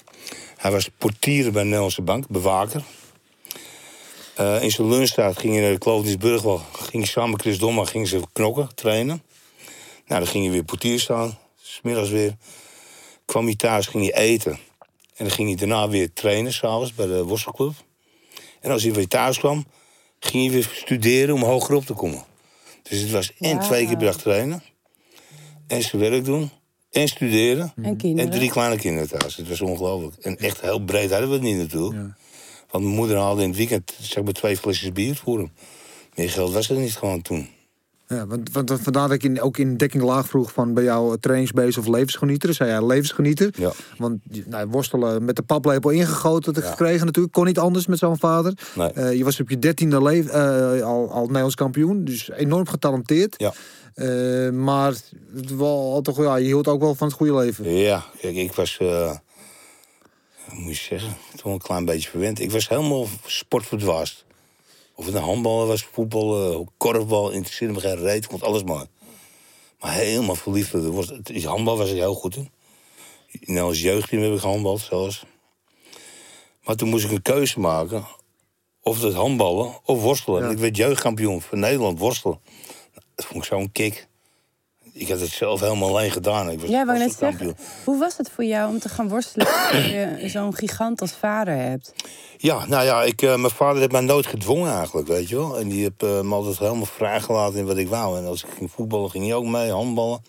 Hij 0.58 0.72
was 0.72 0.90
portier 0.98 1.44
bij 1.44 1.62
de 1.62 1.68
Nederlandse 1.68 2.02
Bank, 2.02 2.28
bewaker. 2.28 2.84
Eh, 4.36 4.64
in 4.64 4.72
zijn 4.72 4.90
lunchtijd 4.90 5.38
ging 5.38 5.54
hij 5.54 5.62
naar 5.62 5.80
de 5.80 6.40
wel. 6.44 6.62
Ging 6.72 7.08
samen 7.08 7.32
met 7.32 7.42
Chris 7.42 7.60
Domma 7.60 7.86
ging 7.86 8.08
ze 8.08 8.20
knokken, 8.34 8.70
trainen. 8.76 9.24
Nou, 10.08 10.22
dan 10.22 10.28
ging 10.28 10.44
hij 10.44 10.54
weer 10.54 10.64
portier 10.64 11.00
staan. 11.00 11.38
Smiddags 11.62 12.10
weer. 12.10 12.36
Kwam 13.26 13.46
hij 13.46 13.56
thuis, 13.56 13.88
ging 13.88 14.12
hij 14.12 14.24
eten. 14.24 14.52
En 15.16 15.26
dan 15.26 15.32
ging 15.32 15.48
hij 15.48 15.58
daarna 15.58 15.90
weer 15.90 16.14
trainen, 16.14 16.54
s'avonds, 16.54 16.94
bij 16.94 17.06
de 17.06 17.24
worstelclub. 17.24 17.74
En 18.64 18.72
als 18.72 18.84
hij 18.84 18.94
weer 18.94 19.08
thuis 19.08 19.38
kwam, 19.38 19.66
ging 20.20 20.44
hij 20.44 20.54
weer 20.54 20.70
studeren 20.74 21.36
om 21.36 21.44
hoger 21.44 21.76
op 21.76 21.86
te 21.86 21.94
komen. 21.94 22.24
Dus 22.84 23.00
het 23.00 23.12
was 23.12 23.34
en 23.40 23.60
twee 23.60 23.86
keer 23.86 23.98
per 23.98 24.06
dag 24.06 24.18
trainen. 24.18 24.64
En 25.68 25.82
zijn 25.82 26.02
werk 26.02 26.26
doen. 26.26 26.50
En 26.92 27.08
studeren. 27.08 27.74
En 27.82 27.98
kinderen. 27.98 28.32
En 28.32 28.38
drie 28.38 28.52
kleine 28.52 28.78
kinderen 28.78 29.20
thuis. 29.20 29.36
Het 29.36 29.50
was 29.50 29.62
ongelooflijk. 29.62 30.16
En 30.16 30.38
echt 30.38 30.62
heel 30.62 30.80
breed 30.80 31.12
hadden 31.12 31.30
we 31.30 31.36
het 31.36 31.44
niet 31.44 31.58
natuurlijk. 31.58 32.14
Want 32.72 32.84
mijn 32.84 32.96
moeder 32.96 33.18
haalde 33.18 33.42
in 33.42 33.48
het 33.48 33.58
weekend 33.58 33.94
zeg 34.02 34.24
maar, 34.24 34.34
twee 34.34 34.58
flesjes 34.58 34.92
bier 34.92 35.16
voor 35.16 35.38
hem. 35.38 35.52
Meer 36.16 36.30
geld 36.30 36.54
was 36.54 36.70
er 36.70 36.78
niet 36.78 36.96
gewoon 36.96 37.22
toen. 37.22 37.50
Ja, 38.14 38.28
want, 38.28 38.52
want 38.52 38.74
vandaar 38.82 39.08
dat 39.08 39.12
ik 39.18 39.24
in, 39.24 39.42
ook 39.42 39.58
in 39.58 39.78
dekking 39.78 40.04
laag 40.04 40.28
vroeg 40.28 40.52
van 40.52 40.74
bij 40.74 40.84
jou 40.84 41.18
trainingsbeest 41.20 41.78
of 41.78 41.88
levensgenieter. 41.88 42.54
Zei 42.54 42.70
jij 42.70 42.86
levensgenieter. 42.86 43.54
Ja. 43.58 43.72
Want 43.98 44.20
nou, 44.46 44.68
worstelen 44.68 45.26
met 45.26 45.36
de 45.36 45.42
paplepel 45.42 45.90
ingegoten 45.90 46.54
had 46.54 46.64
ik 46.64 46.70
gekregen 46.70 47.06
natuurlijk. 47.06 47.34
Kon 47.34 47.46
niet 47.46 47.60
anders 47.60 47.88
met 47.88 48.00
zo'n 48.00 48.18
vader. 48.18 48.54
Nee. 48.76 48.92
Eh, 48.92 49.14
je 49.14 49.24
was 49.24 49.40
op 49.40 49.50
je 49.50 49.60
dertiende 49.60 50.02
le- 50.02 50.30
eh, 50.30 50.86
al, 50.86 51.12
al 51.12 51.26
Nederlands 51.26 51.56
kampioen. 51.56 52.04
Dus 52.04 52.30
enorm 52.32 52.68
getalenteerd. 52.68 53.36
Ja. 53.38 53.54
Eh, 53.94 54.50
maar 54.50 54.94
het 55.36 55.56
wel, 55.58 56.00
toch, 56.02 56.18
ja, 56.18 56.36
je 56.36 56.46
hield 56.46 56.68
ook 56.68 56.82
wel 56.82 56.96
van 56.96 57.08
het 57.08 57.16
goede 57.16 57.36
leven. 57.36 57.70
Ja, 57.74 58.06
kijk, 58.22 58.36
ik 58.36 58.54
was... 58.54 58.78
eh, 58.82 59.12
moet 60.52 60.78
je 60.78 60.84
zeggen? 60.84 61.16
Toch 61.36 61.54
een 61.54 61.62
klein 61.62 61.86
beetje 61.86 62.10
verwend. 62.10 62.40
Ik 62.40 62.52
was 62.52 62.70
helemaal 62.70 63.08
sportverdwaasd. 63.26 64.26
Of 64.96 65.06
het 65.06 65.16
een 65.16 65.22
handbal 65.22 65.68
was, 65.68 65.84
voetbal, 65.84 66.52
eh, 66.52 66.60
korfbal, 66.78 67.30
interesseerde 67.30 67.74
me 67.74 67.80
geen 67.80 67.96
reet. 67.96 68.24
Ik 68.24 68.30
vond 68.30 68.44
alles 68.44 68.64
mooi. 68.64 68.86
Maar 69.80 69.94
helemaal 69.94 70.36
verliefd. 70.36 70.72
Was, 70.72 71.08
het, 71.08 71.44
handbal 71.44 71.78
was 71.78 71.90
ik 71.90 71.96
heel 71.96 72.14
goed 72.14 72.36
in. 72.36 72.52
In 73.28 73.58
als 73.58 73.82
jeugdteam 73.82 74.24
heb 74.24 74.34
ik 74.34 74.40
gehandbald, 74.40 74.80
zelfs. 74.80 75.26
Maar 76.64 76.76
toen 76.76 76.90
moest 76.90 77.06
ik 77.06 77.12
een 77.12 77.22
keuze 77.22 77.60
maken. 77.60 78.06
Of 78.82 79.02
het 79.02 79.14
handballen 79.14 79.80
of 79.86 80.02
worstelen. 80.02 80.44
Ja. 80.44 80.50
Ik 80.50 80.58
werd 80.58 80.78
jeugdkampioen 80.78 81.42
van 81.42 81.60
Nederland 81.60 82.00
worstelen. 82.00 82.40
Dat 83.16 83.26
vond 83.26 83.44
ik 83.44 83.50
zo'n 83.50 83.72
kick. 83.72 84.08
Ik 84.94 85.10
had 85.10 85.20
het 85.20 85.30
zelf 85.30 85.60
helemaal 85.60 85.90
alleen 85.90 86.12
gedaan. 86.12 86.50
Ik 86.50 86.60
was 86.60 86.70
Ja, 86.70 86.86
wou 86.86 86.98
net 86.98 87.16
zeggen. 87.20 87.56
Hoe 87.84 88.00
was 88.00 88.18
het 88.18 88.30
voor 88.30 88.44
jou 88.44 88.70
om 88.70 88.80
te 88.80 88.90
gaan 88.90 89.10
worstelen 89.10 89.48
als 89.48 89.86
je 89.86 90.18
zo'n 90.34 90.56
gigant 90.56 91.02
als 91.02 91.12
vader 91.12 91.56
hebt? 91.56 91.94
Ja, 92.38 92.66
nou 92.66 92.86
ja, 92.86 93.04
ik, 93.04 93.22
eh, 93.22 93.36
mijn 93.36 93.54
vader 93.54 93.80
heeft 93.80 93.92
mij 93.92 94.02
nooit 94.02 94.28
gedwongen 94.28 94.74
eigenlijk, 94.74 95.08
weet 95.08 95.30
je 95.30 95.36
wel. 95.36 95.60
En 95.60 95.68
die 95.70 95.82
heeft 95.82 96.04
eh, 96.04 96.22
me 96.22 96.36
altijd 96.36 96.60
helemaal 96.60 96.86
vrijgelaten 96.86 97.60
in 97.60 97.66
wat 97.66 97.78
ik 97.78 97.88
wou. 97.88 98.18
En 98.18 98.26
als 98.26 98.44
ik 98.44 98.50
ging 98.58 98.72
voetballen, 98.72 99.10
ging 99.10 99.26
hij 99.26 99.36
ook 99.36 99.46
mee, 99.46 99.72
handballen. 99.72 100.24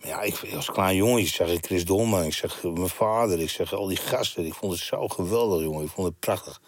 Maar 0.00 0.08
ja, 0.08 0.22
ik, 0.22 0.40
als 0.56 0.70
klein 0.70 0.96
jongetje 0.96 1.34
zag 1.34 1.48
ik 1.48 1.66
Chris 1.66 1.84
Dolman, 1.84 2.24
ik 2.24 2.34
zeg 2.34 2.62
mijn 2.62 2.88
vader, 2.88 3.40
ik 3.40 3.50
zeg 3.50 3.74
al 3.74 3.86
die 3.86 3.96
gasten. 3.96 4.46
Ik 4.46 4.54
vond 4.54 4.72
het 4.72 4.80
zo 4.80 5.08
geweldig, 5.08 5.62
jongen. 5.62 5.84
Ik 5.84 5.90
vond 5.90 6.06
het 6.06 6.18
prachtig. 6.18 6.60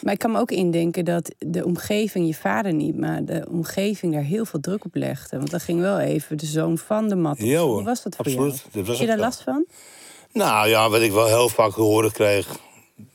Maar 0.00 0.12
ik 0.12 0.18
kan 0.18 0.32
me 0.32 0.38
ook 0.38 0.50
indenken 0.50 1.04
dat 1.04 1.34
de 1.38 1.64
omgeving, 1.64 2.26
je 2.26 2.34
vader 2.34 2.72
niet, 2.72 2.96
maar 2.96 3.24
de 3.24 3.46
omgeving 3.50 4.12
daar 4.12 4.22
heel 4.22 4.44
veel 4.44 4.60
druk 4.60 4.84
op 4.84 4.94
legde. 4.94 5.36
Want 5.36 5.50
dan 5.50 5.60
ging 5.60 5.80
wel 5.80 5.98
even 5.98 6.38
de 6.38 6.46
zoon 6.46 6.78
van 6.78 7.08
de 7.08 7.16
mat. 7.16 7.38
Ja, 7.38 7.58
hoor. 7.58 7.74
Hoe 7.74 7.84
was 7.84 8.02
dat 8.02 8.16
voor 8.16 8.24
Absoluut. 8.24 8.56
jou? 8.56 8.68
Dat 8.72 8.86
was 8.86 8.98
Heb 8.98 9.08
je 9.08 9.14
daar 9.14 9.24
last 9.24 9.42
van? 9.42 9.66
Nou 10.32 10.68
ja, 10.68 10.90
wat 10.90 11.00
ik 11.00 11.12
wel 11.12 11.26
heel 11.26 11.48
vaak 11.48 11.72
horen 11.72 12.12
kreeg 12.12 12.46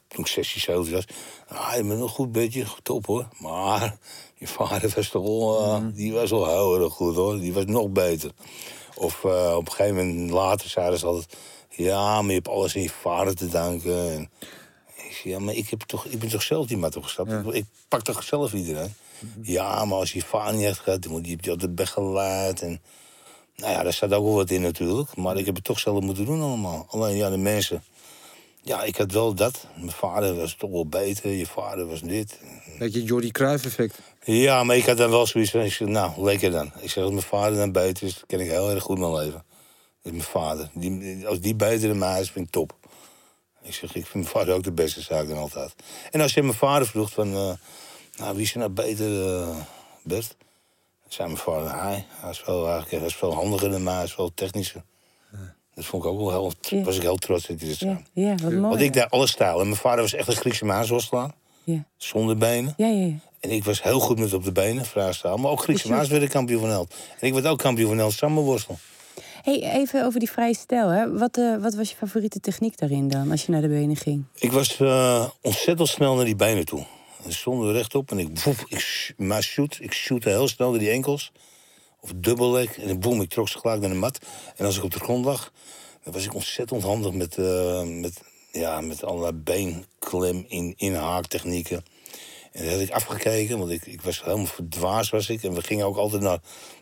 toen 0.07 0.23
ik 0.23 0.27
16, 0.27 0.61
17 0.61 0.93
was. 0.93 1.05
Ah, 1.47 1.75
je 1.75 1.83
bent 1.83 1.99
nog 1.99 2.11
goed 2.11 2.31
beetje, 2.31 2.65
top 2.83 3.05
hoor. 3.05 3.27
Maar 3.39 3.97
je 4.35 4.47
vader 4.47 4.91
was 4.95 5.09
toch 5.09 5.23
wel, 5.23 5.63
eh, 5.63 5.81
die 5.93 6.13
was 6.13 6.29
wel 6.29 6.47
heel 6.47 6.83
erg 6.83 6.93
goed 6.93 7.15
hoor. 7.15 7.39
Die 7.39 7.53
was 7.53 7.65
nog 7.65 7.89
beter. 7.89 8.31
Of 8.95 9.23
eh, 9.23 9.53
op 9.55 9.65
een 9.65 9.71
gegeven 9.71 9.95
moment 9.95 10.31
later 10.31 10.69
zeiden 10.69 10.99
ze 10.99 11.05
altijd... 11.05 11.37
Ja, 11.69 12.21
maar 12.21 12.29
je 12.29 12.35
hebt 12.35 12.47
alles 12.47 12.75
aan 12.75 12.81
je 12.81 12.89
vader 12.89 13.35
te 13.35 13.47
danken. 13.47 14.11
En 14.11 14.29
ja, 15.23 15.39
maar 15.39 15.53
ik, 15.53 15.69
heb 15.69 15.81
toch, 15.81 16.05
ik 16.05 16.19
ben 16.19 16.29
toch 16.29 16.41
zelf 16.41 16.67
die 16.67 16.77
mat 16.77 16.95
opgestapt. 16.95 17.31
Ik, 17.31 17.53
ik 17.53 17.65
pak 17.87 18.01
toch 18.01 18.23
zelf 18.23 18.53
iedereen. 18.53 18.93
Ja, 19.41 19.85
maar 19.85 19.97
als 19.97 20.13
je 20.13 20.21
vader 20.21 20.53
niet 20.53 20.63
hebt 20.65 20.79
gehad, 20.79 21.01
dan 21.01 21.11
moet 21.11 21.27
je 21.27 21.37
je 21.41 21.51
altijd 21.51 21.71
weggeleid. 21.75 22.61
En 22.61 22.81
nou 23.55 23.71
ja, 23.71 23.83
daar 23.83 23.93
staat 23.93 24.13
ook 24.13 24.23
wel 24.23 24.33
wat 24.33 24.49
in 24.49 24.61
natuurlijk. 24.61 25.15
Maar 25.15 25.37
ik 25.37 25.45
heb 25.45 25.55
het 25.55 25.63
toch 25.63 25.79
zelf 25.79 26.03
moeten 26.03 26.25
doen 26.25 26.41
allemaal. 26.41 26.85
Alleen 26.89 27.15
ja, 27.15 27.29
de 27.29 27.37
mensen. 27.37 27.83
Ja, 28.61 28.83
ik 28.83 28.95
had 28.95 29.11
wel 29.11 29.33
dat. 29.33 29.67
Mijn 29.77 29.91
vader 29.91 30.35
was 30.35 30.55
toch 30.55 30.69
wel 30.69 30.87
beter. 30.87 31.31
Je 31.31 31.45
vader 31.45 31.87
was 31.87 32.01
dit. 32.01 32.39
Weet 32.79 32.93
je, 32.93 33.03
Jordi 33.03 33.31
Cruijff 33.31 33.65
effect. 33.65 33.99
Ja, 34.23 34.63
maar 34.63 34.75
ik 34.75 34.85
had 34.85 34.97
dan 34.97 35.09
wel 35.09 35.27
zoiets 35.27 35.51
van. 35.51 35.61
Ik 35.61 35.73
zeg, 35.73 35.87
nou, 35.87 36.23
lekker 36.23 36.51
dan. 36.51 36.71
Ik 36.79 36.89
zeg, 36.89 37.03
als 37.03 37.11
mijn 37.11 37.25
vader 37.25 37.57
dan 37.57 37.71
beter 37.71 38.07
is, 38.07 38.13
dan 38.13 38.23
kan 38.27 38.39
ik 38.39 38.49
heel 38.49 38.69
erg 38.69 38.83
goed 38.83 38.97
mijn 38.97 39.13
leven. 39.13 39.43
Dat 40.01 40.11
is 40.11 40.11
mijn 40.11 40.23
vader. 40.23 40.69
Die, 40.73 41.27
als 41.27 41.39
die 41.39 41.55
beter 41.55 41.87
dan 41.87 41.97
mij 41.97 42.21
is, 42.21 42.31
vind 42.31 42.45
ik 42.45 42.51
top. 42.51 42.75
Ik 43.63 43.73
zeg, 43.73 43.95
ik 43.95 44.05
vind 44.05 44.13
mijn 44.13 44.35
vader 44.35 44.53
ook 44.53 44.63
de 44.63 44.71
beste 44.71 45.01
zaak 45.01 45.27
dan 45.27 45.37
altijd. 45.37 45.73
En 46.11 46.21
als 46.21 46.33
je 46.33 46.43
mijn 46.43 46.57
vader 46.57 46.87
vroeg 46.87 47.11
van... 47.11 47.33
eh, 47.35 47.51
nou, 48.17 48.35
wie 48.35 48.43
is 48.43 48.53
er 48.53 48.59
nou 48.59 48.71
beter, 48.71 49.27
eh 49.27 49.55
Bert? 50.03 50.35
Dan 51.01 51.11
zei 51.11 51.27
mijn 51.27 51.39
vader, 51.39 51.81
hij. 51.81 52.05
Hij 52.09 52.29
is 52.29 52.43
wel, 52.45 52.63
eigenlijk, 52.63 52.91
hij 52.91 53.05
is 53.05 53.15
veel 53.15 53.33
handiger 53.33 53.69
dan 53.71 53.83
mij. 53.83 53.93
Hij 53.93 54.03
is 54.03 54.15
wel 54.15 54.31
technischer. 54.33 54.83
Dat 55.75 55.85
vond 55.85 56.03
ik 56.03 56.09
ook 56.09 56.19
wel 56.19 56.29
heel... 56.29 56.51
Ja. 56.61 56.83
Was 56.83 56.95
ik 56.95 57.01
heel 57.01 57.15
trots 57.15 57.47
dat 57.47 57.59
hij 57.59 57.69
dat 57.69 57.77
zei. 57.77 58.03
Ja, 58.13 58.23
ja 58.23 58.35
wat 58.35 58.51
mooi. 58.51 58.61
Want 58.61 58.81
ik 58.81 58.93
deed 58.93 59.09
alle 59.09 59.27
stijl. 59.27 59.59
En 59.59 59.65
mijn 59.65 59.79
vader 59.79 60.01
was 60.01 60.13
echt 60.13 60.27
een 60.27 60.35
Griekse 60.35 60.65
maasworstelaar. 60.65 61.31
Ja. 61.63 61.85
Zonder 61.97 62.37
benen. 62.37 62.73
Ja, 62.77 62.87
ja, 62.87 63.05
ja. 63.05 63.19
En 63.39 63.49
ik 63.49 63.63
was 63.63 63.83
heel 63.83 63.99
goed 63.99 64.19
met 64.19 64.33
op 64.33 64.43
de 64.43 64.51
benen, 64.51 64.85
vraagstaal. 64.85 65.37
Maar 65.37 65.51
ook 65.51 65.61
Griekse 65.63 65.89
Maas 65.89 66.07
werd 66.07 66.23
ik 66.23 66.29
kampioen 66.29 66.59
van 66.59 66.69
Held. 66.69 66.93
En 67.19 67.27
ik 67.27 67.33
werd 67.33 67.45
ook 67.45 67.57
kampioen 67.59 67.87
van 67.87 67.97
Held 67.97 68.13
samenworstel. 68.13 68.79
Hey, 69.43 69.61
even 69.61 70.05
over 70.05 70.19
die 70.19 70.31
vrije 70.31 70.55
stijl. 70.55 70.87
Hè. 70.87 71.17
Wat, 71.17 71.37
eh, 71.37 71.57
wat 71.57 71.73
was 71.73 71.89
je 71.89 71.95
favoriete 71.95 72.39
techniek 72.39 72.77
daarin 72.77 73.07
dan, 73.07 73.31
als 73.31 73.45
je 73.45 73.51
naar 73.51 73.61
de 73.61 73.67
benen 73.67 73.95
ging? 73.95 74.23
Ik 74.35 74.51
was 74.51 74.79
eh, 74.79 75.29
ontzettend 75.41 75.89
snel 75.89 76.15
naar 76.15 76.25
die 76.25 76.35
benen 76.35 76.65
toe. 76.65 76.85
En 77.23 77.33
stonden 77.33 77.67
we 77.67 77.73
rechtop 77.73 78.11
en 78.11 78.19
ik, 78.19 78.39
woef, 78.39 78.63
ik 78.67 79.13
maar 79.17 79.43
shoot, 79.43 79.77
ik 79.81 79.93
shootte 79.93 80.29
heel 80.29 80.47
snel 80.47 80.69
door 80.69 80.79
die 80.79 80.89
enkels. 80.89 81.31
Of 81.99 82.11
dubbelleg. 82.15 82.77
En 82.77 82.99
boem, 82.99 83.21
ik 83.21 83.29
trok 83.29 83.49
ze 83.49 83.59
gelijk 83.59 83.81
naar 83.81 83.89
de 83.89 83.95
mat. 83.95 84.19
En 84.55 84.65
als 84.65 84.77
ik 84.77 84.83
op 84.83 84.91
de 84.91 84.99
grond 84.99 85.25
lag, 85.25 85.51
dan 86.03 86.13
was 86.13 86.25
ik 86.25 86.33
ontzettend 86.33 86.83
handig 86.83 87.13
met, 87.13 87.37
eh, 87.37 87.83
met, 87.83 88.21
ja, 88.51 88.81
met 88.81 89.03
allerlei 89.03 89.33
beenklem 89.33 90.45
in, 90.47 90.73
inhaaktechnieken. 90.77 91.83
En 92.51 92.63
dat 92.63 92.73
had 92.73 92.81
ik 92.81 92.91
afgekeken, 92.91 93.57
want 93.57 93.71
ik, 93.71 93.85
ik 93.85 94.01
was 94.01 94.23
helemaal 94.23 94.45
verdwaasd 94.45 95.11
was 95.11 95.29
ik. 95.29 95.43
En 95.43 95.53
we 95.53 95.61
gingen 95.61 95.85
ook 95.85 95.97
altijd 95.97 96.21
naar 96.21 96.39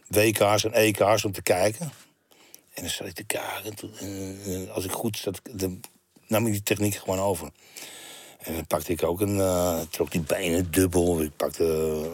WK's 0.08 0.64
en 0.64 0.74
EK's 0.74 1.26
om 1.26 1.32
te 1.32 1.42
kijken. 1.42 1.92
En 2.74 2.82
dan 2.82 2.90
zat 2.90 3.08
ik 3.08 3.14
te 3.14 3.24
kijken. 3.24 3.74
En 4.00 4.70
als 4.72 4.86
ik 4.86 4.92
goed 4.92 5.18
zat, 5.18 5.42
dan 5.52 5.82
nam 6.28 6.46
ik 6.46 6.52
die 6.52 6.64
techniek 6.64 6.96
gewoon 6.96 7.20
over. 7.20 7.50
En 8.40 8.54
dan 8.54 8.68
pakte 8.68 8.92
ik 8.92 9.04
ook 9.04 9.22
een... 9.22 9.40
eh, 9.40 9.80
trok 9.90 10.12
die 10.12 10.22
benen 10.22 10.72
dubbel. 10.72 11.22
Ik 11.22 11.36
pakte... 11.36 12.10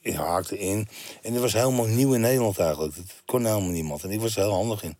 ik 0.00 0.14
haakte 0.14 0.58
in. 0.58 0.88
En 1.22 1.32
dat 1.32 1.42
was 1.42 1.52
helemaal 1.52 1.86
nieuw 1.86 2.14
in 2.14 2.20
Nederland 2.20 2.58
eigenlijk. 2.58 2.96
Dat 2.96 3.22
kon 3.24 3.44
helemaal 3.44 3.70
niemand. 3.70 4.02
En 4.04 4.10
ik 4.10 4.20
was 4.20 4.36
er 4.36 4.42
heel 4.42 4.52
handig 4.52 4.82
in. 4.82 4.96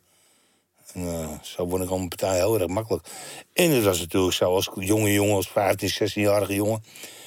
En 0.92 1.06
eh, 1.08 1.28
zo 1.42 1.66
word 1.66 1.82
ik 1.82 1.90
al 1.90 1.96
mijn 1.96 2.08
partij 2.08 2.36
heel 2.36 2.60
erg 2.60 2.66
makkelijk. 2.66 3.06
En 3.52 3.70
het 3.70 3.84
was 3.84 3.98
natuurlijk 3.98 4.34
zo, 4.34 4.54
als 4.54 4.70
jonge 4.74 5.12
jongen, 5.12 5.34
als 5.34 5.48
15, 5.48 5.90
16-jarige 5.90 6.54
jongen... 6.54 6.84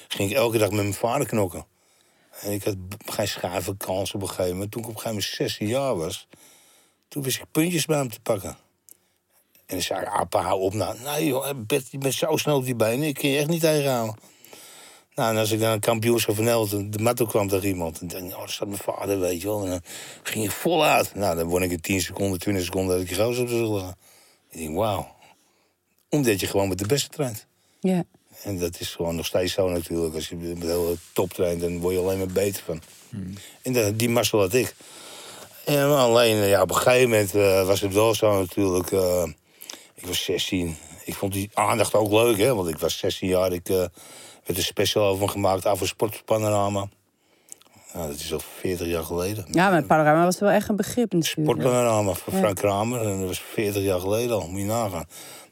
ging 0.08 0.30
ik 0.30 0.36
elke 0.36 0.58
dag 0.58 0.70
met 0.70 0.82
mijn 0.82 0.94
vader 0.94 1.28
knokken. 1.28 1.66
En 2.42 2.52
ik 2.52 2.64
had 2.64 2.76
geen 3.06 3.28
schijve 3.28 3.78
kans 3.78 4.14
op 4.14 4.22
een 4.22 4.28
gegeven 4.28 4.54
moment. 4.54 4.72
Toen 4.72 4.82
ik 4.82 4.88
op 4.88 4.94
een 4.96 5.02
gegeven 5.02 5.22
moment 5.24 5.38
16 5.38 5.68
jaar 5.68 5.96
was... 5.96 6.28
toen 7.16 7.24
wist 7.24 7.38
ik 7.38 7.52
puntjes 7.52 7.86
bij 7.86 7.98
hem 7.98 8.10
te 8.10 8.20
pakken. 8.20 8.50
En 8.50 9.76
dan 9.76 9.82
zei 9.82 10.02
ik, 10.02 10.08
ah, 10.08 10.46
hou 10.46 10.62
op 10.62 10.74
nou. 10.74 10.96
Nee 11.04 11.26
joh, 11.26 11.50
Bert, 11.68 11.92
je 11.92 11.98
bent 11.98 12.14
zo 12.14 12.38
snel 12.38 12.58
op 12.58 12.66
die 12.66 12.76
benen, 12.76 13.08
ik 13.08 13.14
kan 13.14 13.30
je 13.30 13.38
echt 13.38 13.48
niet 13.48 13.62
tegenhouden. 13.62 14.16
Nou, 15.16 15.34
en 15.34 15.38
als 15.40 15.52
ik 15.52 15.60
dan 15.60 15.72
een 15.72 15.80
kampioenschap 15.80 16.36
van 16.36 16.46
de 16.92 17.00
mat 17.00 17.22
op 17.22 17.28
kwam 17.28 17.48
tegen 17.48 17.68
iemand... 17.68 18.00
en 18.00 18.08
denk 18.08 18.28
ik, 18.28 18.34
oh, 18.34 18.40
daar 18.40 18.50
staat 18.50 18.68
mijn 18.68 18.80
vader, 18.80 19.20
weet 19.20 19.42
je 19.42 19.48
wel. 19.48 19.64
En 19.64 19.70
dan 19.70 19.82
ging 20.24 20.46
ik 20.46 20.52
voluit. 20.52 21.16
Nou, 21.16 21.36
dan 21.36 21.48
won 21.48 21.62
ik 21.64 21.72
in 21.72 21.82
10 21.82 22.02
seconden, 22.02 22.40
20 22.40 22.64
seconden... 22.64 22.96
dat 22.96 23.04
ik 23.04 23.10
je 23.10 23.24
gozer 23.24 23.44
op 23.44 23.50
de. 23.50 23.94
Ik 24.50 24.58
denk, 24.58 24.76
wauw. 24.76 25.16
Omdat 26.10 26.40
je 26.40 26.48
gewoon 26.48 26.68
met 26.68 26.78
de 26.78 26.88
beste 26.88 27.10
traint. 27.10 27.48
Ja. 27.80 28.04
En 28.44 28.60
dat 28.60 28.80
is 28.80 28.96
gewoon 28.96 29.16
nog 29.16 29.26
steeds 29.26 29.54
zo 29.54 29.70
natuurlijk. 29.70 30.16
Als 30.16 30.30
je 30.30 30.36
met 30.36 30.62
heel 30.62 30.96
top 31.14 31.34
traint, 31.34 31.62
dan 31.62 31.80
word 31.80 31.94
je 31.94 32.00
alleen 32.00 32.18
maar 32.18 32.28
beter 32.28 32.64
van. 32.64 32.82
En 33.62 33.74
dat- 33.74 34.00
die 34.00 34.10
mazzel 34.10 34.40
had 34.40 34.54
ik. 34.54 34.76
En 35.66 35.96
alleen, 35.98 36.36
ja, 36.36 36.62
op 36.62 36.70
een 36.70 36.76
gegeven 36.76 37.10
moment 37.10 37.36
eh, 37.36 37.66
was 37.66 37.82
het 37.82 37.94
wel 37.94 38.16
zo 38.16 38.40
natuurlijk... 38.40 38.92
eh, 38.92 39.24
ik 39.94 40.06
was 40.06 40.24
16. 40.24 40.78
Ik 41.06 41.16
vond 41.16 41.34
die 41.34 41.50
aandacht 41.54 41.94
ook 41.94 42.12
leuk, 42.12 42.38
hè. 42.38 42.56
Want 42.56 42.70
ik 42.70 42.78
was 42.78 42.98
16 42.98 43.28
jaar. 43.28 43.52
Ik 43.52 43.70
eh, 43.70 43.76
werd 44.46 44.58
een 44.58 44.64
special 44.64 45.04
over 45.06 45.26
me 45.26 45.32
gemaakt. 45.32 45.68
Over 45.68 45.88
Sportpanorama. 45.88 46.88
Nou, 47.94 48.08
dat 48.08 48.20
is 48.20 48.34
al 48.34 48.42
40 48.60 48.88
jaar 48.88 49.04
geleden. 49.04 49.46
ja, 49.52 49.70
maar 49.70 49.84
Panorama 49.84 50.24
was 50.24 50.40
wel 50.40 50.50
echt 50.50 50.70
een 50.70 50.76
begrip 50.76 51.14
natuurlijk. 51.14 51.60
Sportpanorama 51.60 52.14
van. 52.14 52.34
Frank 52.34 52.56
Kramer. 52.56 53.02
En 53.02 53.20
dat 53.20 53.28
was 53.28 53.40
40 53.54 53.84
jaar 53.84 54.00
geleden 54.00 54.36
al, 54.36 54.48
moet 54.48 54.60
je 54.60 54.66
nagaan. 54.66 55.06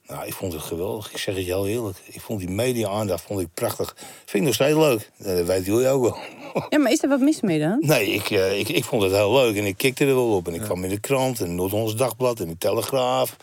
Nou, 0.07 0.25
ik 0.25 0.33
vond 0.33 0.53
het 0.53 0.61
geweldig. 0.61 1.11
Ik 1.11 1.17
zeg 1.17 1.35
het 1.35 1.45
je 1.45 1.51
heel 1.51 1.67
eerlijk. 1.67 1.97
Ik 2.05 2.21
vond 2.21 2.39
die 2.39 2.49
media-aandacht 2.49 3.23
vond 3.23 3.39
ik 3.39 3.47
prachtig. 3.53 3.95
Vind 3.97 4.33
ik 4.33 4.41
nog 4.41 4.53
steeds 4.53 4.77
leuk. 4.77 5.11
Dat 5.17 5.45
weet 5.45 5.65
jullie 5.65 5.87
ook 5.87 6.03
wel. 6.03 6.17
Ja, 6.69 6.77
maar 6.77 6.91
is 6.91 7.03
er 7.03 7.09
wat 7.09 7.19
mis 7.19 7.41
mee 7.41 7.59
dan? 7.59 7.77
Nee, 7.79 8.07
ik, 8.07 8.29
eh, 8.29 8.59
ik, 8.59 8.69
ik 8.69 8.83
vond 8.83 9.01
het 9.01 9.11
heel 9.11 9.33
leuk. 9.33 9.57
En 9.57 9.65
ik 9.65 9.77
kikte 9.77 10.05
er 10.05 10.15
wel 10.15 10.35
op. 10.35 10.47
En 10.47 10.53
ik 10.53 10.61
kwam 10.61 10.83
in 10.83 10.89
de 10.89 10.99
krant, 10.99 11.39
in 11.39 11.55
Noord-Hollands 11.55 11.95
Dagblad, 11.95 12.39
in 12.39 12.47
de 12.47 12.57
Telegraaf. 12.57 13.35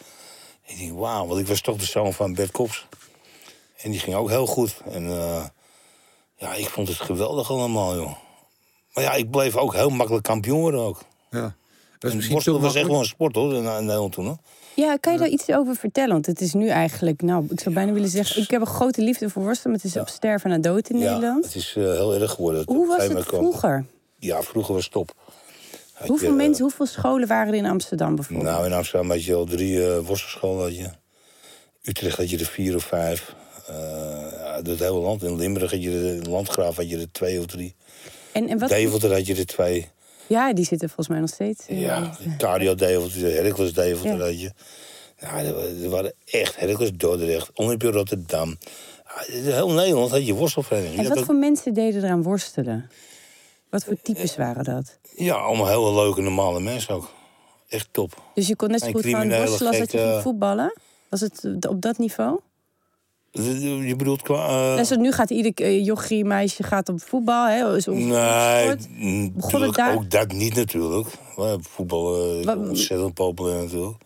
Ik 0.66 0.79
denk, 0.79 0.99
wauw, 0.99 1.27
want 1.27 1.40
ik 1.40 1.46
was 1.46 1.61
toch 1.61 1.77
de 1.77 1.85
zoon 1.85 2.12
van 2.12 2.35
Bert 2.35 2.51
Kops. 2.51 2.87
En 3.77 3.90
die 3.90 4.01
ging 4.01 4.16
ook 4.16 4.29
heel 4.29 4.46
goed. 4.46 4.81
En 4.90 5.07
eh, 5.07 5.44
ja, 6.37 6.55
ik 6.55 6.68
vond 6.68 6.88
het 6.88 6.96
geweldig 6.96 7.51
allemaal, 7.51 7.96
joh. 7.96 8.14
Maar 8.94 9.05
ja, 9.05 9.12
ik 9.12 9.31
bleef 9.31 9.57
ook 9.57 9.75
heel 9.75 9.90
makkelijk 9.90 10.25
kampioen 10.25 10.61
worden 10.61 10.81
ook. 10.81 11.01
Ja. 11.31 11.40
Dat 11.40 11.53
is 11.99 12.11
En 12.11 12.16
misschien 12.16 12.61
was 12.61 12.75
echt 12.75 12.87
wel 12.87 12.99
een 12.99 13.05
sport, 13.05 13.35
hoor, 13.35 13.55
in, 13.55 13.64
in 13.64 13.85
Nederland 13.85 14.12
toen, 14.12 14.27
hoor. 14.27 14.38
Ja, 14.81 14.97
kan 14.97 15.12
je 15.12 15.19
daar 15.19 15.29
iets 15.29 15.51
over 15.51 15.77
vertellen? 15.77 16.12
Want 16.12 16.27
het 16.27 16.40
is 16.40 16.53
nu 16.53 16.69
eigenlijk, 16.69 17.23
nou, 17.23 17.47
ik 17.51 17.61
zou 17.61 17.75
bijna 17.75 17.93
willen 17.93 18.09
zeggen... 18.09 18.43
ik 18.43 18.51
heb 18.51 18.61
een 18.61 18.66
grote 18.66 19.03
liefde 19.03 19.31
voor 19.31 19.43
worstelen, 19.43 19.73
maar 19.73 19.81
het 19.85 19.95
is 19.95 20.01
op 20.01 20.09
sterven 20.09 20.51
na 20.51 20.59
dood 20.59 20.88
in 20.90 20.99
Ja, 20.99 21.05
Nederland. 21.12 21.45
het 21.45 21.55
is 21.55 21.75
eh, 21.77 21.83
heel 21.85 22.14
erg 22.14 22.31
geworden. 22.31 22.62
Hoe 22.66 22.87
was 22.87 23.07
het 23.07 23.25
vroeger? 23.27 23.85
Ja, 24.19 24.43
vroeger 24.43 24.75
was 24.75 24.85
het 24.85 24.93
top. 24.93 25.14
Had 25.93 26.09
Hoeveel 26.09 26.31
je, 26.31 26.35
mensen, 26.37 26.62
hoeveel 26.62 26.87
scholen 26.87 27.29
waren 27.29 27.53
er 27.53 27.59
in 27.59 27.66
Amsterdam 27.66 28.14
bijvoorbeeld? 28.14 28.49
Nou, 28.49 28.66
in 28.66 28.73
Amsterdam 28.73 29.11
had 29.11 29.25
je 29.25 29.35
al 29.35 29.45
drie 29.45 29.87
eh 29.87 29.99
worstelscholen. 29.99 30.62
Had 30.62 30.77
je. 30.77 30.88
Utrecht 31.83 32.16
had 32.16 32.31
je 32.31 32.38
er 32.38 32.45
vier 32.45 32.75
of 32.77 32.85
vijf. 32.85 33.35
Eh 33.66 33.75
ja, 34.33 34.57
het 34.62 34.79
hele 34.79 34.90
land. 34.93 35.23
In 35.23 35.37
Limburg 35.37 35.71
had 35.71 35.83
je 35.83 36.16
in 36.23 36.31
Landgraaf 36.31 36.77
had 36.77 36.90
je 36.90 36.99
er 36.99 37.12
twee 37.12 37.38
of 37.38 37.47
drie. 37.47 37.75
en, 38.33 38.49
en 38.49 38.59
wat, 38.59 38.69
Deventer 38.69 39.12
had 39.12 39.27
je 39.27 39.35
er 39.35 39.47
twee. 39.47 39.88
Ja, 40.31 40.53
die 40.53 40.64
zitten 40.64 40.88
volgens 40.88 41.09
mij 41.09 41.21
nog 41.21 41.29
steeds. 41.29 41.66
eh, 41.66 41.81
Ja, 41.81 42.11
Cardio 42.38 42.75
Deventer, 42.75 43.33
Heracles 43.33 43.73
Deventer 43.73 44.16
Ja. 44.19 44.25
had 44.25 44.40
je. 44.40 44.53
Ja, 45.19 45.38
er, 45.43 45.55
wa- 45.83 45.88
waren 45.88 46.12
echt 46.25 46.57
Heracles 46.61 46.90
Dordrecht, 46.97 47.51
Olympia 47.55 47.90
Rotterdam. 47.90 48.57
In 49.27 49.43
heel 49.45 49.71
Nederland 49.71 50.11
had 50.11 50.27
je 50.27 50.35
worstelverenigingen. 50.35 51.05
En 51.05 51.14
wat 51.14 51.25
voor 51.25 51.35
mensen 51.35 51.75
deden 51.75 52.05
eraan 52.05 52.23
worstelen? 52.23 52.90
Wat 53.71 53.85
voor 53.85 53.97
types 54.03 54.37
waren 54.37 54.64
dat? 54.64 54.99
Ja, 55.16 55.35
allemaal 55.35 55.66
hele 55.69 56.03
leuke, 56.03 56.21
normale 56.21 56.61
mensen 56.61 56.95
ook. 56.95 57.11
Echt 57.69 57.88
top. 57.90 58.23
Dus 58.35 58.47
je 58.47 58.57
kon 58.57 58.71
net 58.71 58.81
zo 58.81 58.90
goed 58.90 59.01
criminele, 59.01 59.47
worstelen 59.47 59.69
als 59.69 59.79
dat 59.79 59.93
je 59.93 59.99
ging 59.99 60.23
voetballen? 60.23 60.73
Was 61.09 61.21
het 61.21 61.45
eh, 61.61 61.71
op 61.71 61.81
dat 61.81 61.99
niveau? 61.99 62.40
Je 63.33 63.95
bedoelt 63.97 64.23
qua... 64.23 64.47
eh, 64.49 64.73
zoals 64.75 64.97
nu 64.97 65.12
gaat 65.12 65.31
ieder 65.31 65.53
eh, 65.55 65.85
jochie, 65.85 66.25
meisje 66.25 66.62
gaat 66.62 66.88
op 66.88 67.01
voetbal. 67.03 67.47
Hè? 67.47 67.77
Is 67.77 67.88
onze 67.88 68.01
Nee, 68.07 69.31
Begon 69.33 69.62
het 69.62 69.75
daar- 69.75 69.95
ook 69.95 70.11
dat 70.11 70.33
niet 70.33 70.55
natuurlijk. 70.55 71.09
Voetbal 71.61 72.16
eh, 72.33 72.38
is 72.38 72.45
Wat- 72.45 72.57
ontzettend 72.57 73.14
populair 73.14 73.62
natuurlijk. 73.62 73.97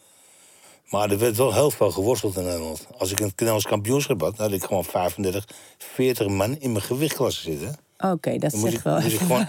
Maar 0.90 1.10
er 1.10 1.18
werd 1.18 1.37
wel 1.37 1.54
heel 1.54 1.70
veel 1.70 1.90
geworsteld 1.90 2.37
in 2.37 2.44
Nederland. 2.44 2.87
Als 2.98 3.10
ik 3.12 3.20
een 3.20 3.26
Nederlands 3.26 3.66
kampioenschap 3.66 4.20
had, 4.20 4.37
dan 4.37 4.46
had 4.46 4.54
ik 4.54 4.64
gewoon 4.64 4.84
35, 4.84 5.48
40 5.78 6.28
man 6.28 6.56
in 6.58 6.72
mijn 6.72 6.84
gewichtklasse 6.84 7.40
zitten. 7.42 7.76
Oké, 7.98 8.38
dat 8.38 8.52
zegt 8.52 8.74
ik, 8.74 8.80
wel 8.80 9.00
moest, 9.00 9.12
ik 9.12 9.18
gewoon, 9.18 9.46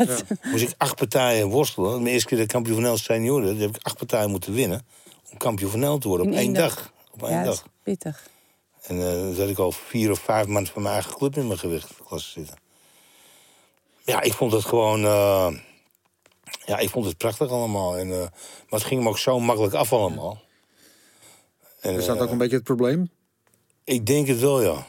moest 0.51 0.63
ik 0.63 0.73
acht 0.77 0.95
partijen 0.95 1.47
worstelen. 1.47 2.01
Mijn 2.01 2.13
eerste 2.13 2.27
keer 2.27 2.37
de 2.37 2.45
kampioen 2.45 2.73
van 2.75 2.83
Nederland 2.83 3.05
senioren, 3.11 3.45
dan 3.47 3.57
heb 3.57 3.69
ik 3.75 3.83
acht 3.83 3.97
partijen 3.97 4.29
moeten 4.29 4.53
winnen. 4.53 4.81
Om 5.31 5.37
kampioen 5.37 5.69
van 5.69 5.75
Nederland 5.79 6.01
te 6.01 6.07
worden 6.07 6.27
op 6.27 6.33
één 6.33 6.41
één 6.43 6.53
dag. 6.53 6.75
dag. 6.75 6.91
Op 7.11 7.23
één 7.23 7.31
Ja, 7.31 7.43
dat 7.43 7.55
dag. 7.55 7.63
is 7.65 7.69
pittig. 7.83 8.27
En 8.87 9.01
eh 9.01 9.37
dan 9.37 9.49
ik 9.49 9.57
al 9.57 9.71
vier 9.71 10.11
of 10.11 10.19
vijf 10.19 10.47
man 10.47 10.65
van 10.67 10.81
mijn 10.81 10.93
eigen 10.93 11.13
club 11.13 11.35
in 11.35 11.47
mijn 11.47 11.59
gewichtklasse 11.59 12.29
zitten. 12.31 12.57
Ja, 14.03 14.21
ik 14.21 14.33
vond 14.33 14.51
het 14.51 14.65
gewoon... 14.65 15.03
eh, 15.05 15.53
ja, 16.65 16.77
ik 16.77 16.89
vond 16.89 17.05
het 17.05 17.17
prachtig 17.17 17.49
allemaal. 17.49 17.97
En, 17.97 18.11
eh, 18.11 18.19
maar 18.19 18.79
het 18.79 18.83
ging 18.83 19.03
me 19.03 19.09
ook 19.09 19.17
zo 19.17 19.39
makkelijk 19.39 19.73
af 19.73 19.93
allemaal. 19.93 20.41
En, 21.81 21.93
Is 21.95 22.05
dat 22.05 22.19
ook 22.19 22.29
een 22.29 22.37
beetje 22.37 22.55
het 22.55 22.63
probleem? 22.63 23.09
Ik 23.83 24.05
denk 24.05 24.27
het 24.27 24.39
wel, 24.39 24.61
ja. 24.61 24.85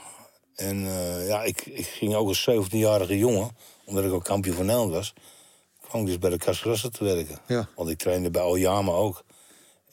En 0.55 0.81
ja, 1.27 1.43
ik, 1.43 1.67
ik 1.67 1.87
ging 1.87 2.15
ook 2.15 2.29
als 2.29 2.49
17-jarige 2.51 3.19
jongen, 3.19 3.57
omdat 3.85 4.05
ik 4.05 4.13
ook 4.13 4.25
kampioen 4.25 4.55
van 4.57 4.67
Nederland 4.67 4.93
was... 4.93 5.13
kwam 5.89 6.01
ik 6.01 6.07
dus 6.07 6.19
bij 6.19 6.31
de 6.31 6.39
Casarassa 6.39 6.89
te 6.89 7.05
werken. 7.05 7.39
Ja. 7.47 7.69
Want 7.77 7.89
ik 7.91 7.99
trainde 7.99 8.31
bij 8.31 8.43
Oyama 8.43 8.93
ook. 8.93 9.25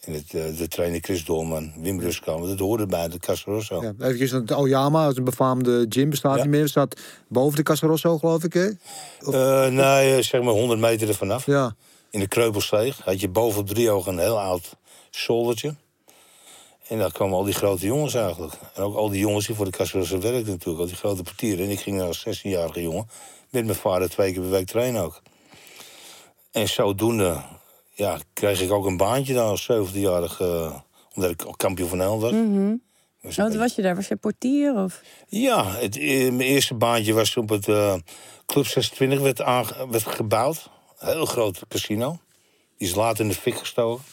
En 0.05 0.13
het, 0.13 0.33
eh 0.33 0.57
de 0.57 0.67
trainde 0.67 0.99
Chris 0.99 1.25
Dolman, 1.25 1.73
Wim 1.77 1.99
Ruskam. 1.99 2.47
Dat 2.47 2.59
hoorde 2.59 2.85
bij 2.85 3.07
de 3.07 3.19
Casarassa. 3.19 3.75
Ja, 3.81 3.93
eventjes, 3.99 4.31
het 4.31 4.51
Oyama, 4.51 5.07
een 5.15 5.23
befaamde 5.23 5.85
gym, 5.89 6.09
bestaat 6.09 6.35
Ja. 6.35 6.41
niet 6.41 6.51
meer. 6.51 6.67
Staat 6.67 6.99
boven 7.27 7.55
de 7.57 7.63
Casa 7.63 7.87
Rosso, 7.87 8.17
geloof 8.17 8.43
ik, 8.43 8.53
hè? 8.53 8.65
Eh, 8.67 9.71
nee, 9.71 10.15
eh, 10.15 10.21
zeg 10.23 10.41
maar 10.41 10.53
100 10.53 10.79
meter 10.79 11.07
er 11.07 11.15
vanaf. 11.15 11.45
Ja. 11.45 11.75
In 12.09 12.19
de 12.19 12.27
Kreupelsteeg 12.27 12.99
had 13.03 13.19
je 13.19 13.29
boven 13.29 13.59
op 13.61 13.67
driehoog 13.67 14.05
een 14.05 14.19
heel 14.19 14.39
oud 14.39 14.75
zoldertje. 15.09 15.75
En 16.87 16.97
daar 16.97 17.11
kwamen 17.11 17.35
al 17.37 17.43
die 17.43 17.53
grote 17.53 17.85
jongens 17.85 18.13
eigenlijk. 18.13 18.53
En 18.75 18.83
ook 18.83 18.95
al 18.95 19.09
die 19.09 19.19
jongens 19.19 19.45
die 19.47 19.55
voor 19.55 19.65
de 19.65 19.71
Casarassa 19.71 20.17
werkten 20.19 20.51
natuurlijk. 20.51 20.79
Al 20.79 20.87
die 20.87 20.95
grote 20.95 21.23
portieren. 21.23 21.65
En 21.65 21.71
ik 21.71 21.79
ging 21.79 21.97
daar 21.97 22.07
als 22.07 22.25
16-jarige 22.27 22.81
jongen 22.81 23.07
met 23.49 23.65
mijn 23.65 23.77
vader 23.77 24.09
twee 24.09 24.31
keer 24.33 24.41
per 24.41 24.51
week 24.51 24.67
trainen 24.67 25.01
ook. 25.03 25.21
En 26.51 26.67
zodoende 26.69 27.41
ja, 27.93 28.19
kreeg 28.34 28.62
ik 28.62 28.71
ook 28.71 28.86
een 28.86 28.97
baantje 28.97 29.34
daar 29.34 29.43
als 29.43 29.69
17-jarige. 29.71 30.43
eh, 30.45 30.79
omdat 31.15 31.32
ik 31.32 31.43
kampioen 31.58 31.89
van 31.89 31.97
Nederland 31.97 32.21
was. 32.21 32.32
Was 32.32 32.41
een 32.41 32.82
Wat 33.21 33.45
beetje- 33.45 33.58
was 33.60 33.75
je 33.75 33.82
daar? 33.82 33.95
Was 33.95 34.08
je 34.08 34.15
portier? 34.15 34.75
Of? 34.84 35.01
ja, 35.27 35.65
het, 35.65 35.97
eh, 35.97 36.19
mijn 36.32 36.39
eerste 36.49 36.73
baantje 36.73 37.13
was 37.13 37.38
op 37.38 37.49
het 37.49 37.67
eh, 37.67 37.95
Club 38.45 38.65
26 38.65 39.19
werd, 39.19 39.41
aange- 39.41 39.88
werd 39.89 40.03
gebouwd. 40.08 40.69
Een 40.99 41.08
heel 41.13 41.25
groot 41.25 41.62
casino. 41.67 42.17
Die 42.77 42.88
is 42.88 42.95
later 42.95 43.23
in 43.23 43.29
de 43.29 43.36
fik 43.36 43.58
gestoken. 43.58 44.03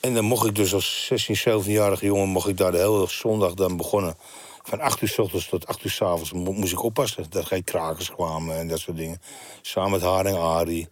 En 0.00 0.14
dan 0.14 0.24
mocht 0.24 0.46
ik 0.46 0.54
dus 0.54 0.74
als 0.74 1.06
16, 1.06 1.36
17-jarige 1.36 2.04
jongen... 2.06 2.28
mocht 2.28 2.48
ik 2.48 2.56
daar 2.56 2.72
de 2.72 2.78
hele 2.78 3.06
zondag 3.08 3.54
dan 3.54 3.76
begonnen. 3.76 4.14
Van 4.62 4.80
8 4.80 5.00
uur 5.02 5.08
s 5.08 5.18
ochtends 5.18 5.48
tot 5.48 5.66
8 5.66 5.84
uur 5.84 5.90
s 5.90 6.02
avonds 6.02 6.32
mo- 6.32 6.52
moest 6.52 6.72
ik 6.72 6.82
oppassen. 6.82 7.26
Dat 7.30 7.44
geen 7.46 7.64
krakers 7.64 8.10
kwamen 8.10 8.56
en 8.58 8.68
dat 8.68 8.78
soort 8.78 8.96
dingen. 8.96 9.20
Samen 9.62 9.90
met 9.90 10.02
Haar 10.02 10.26
en 10.26 10.38
Arie. 10.40 10.88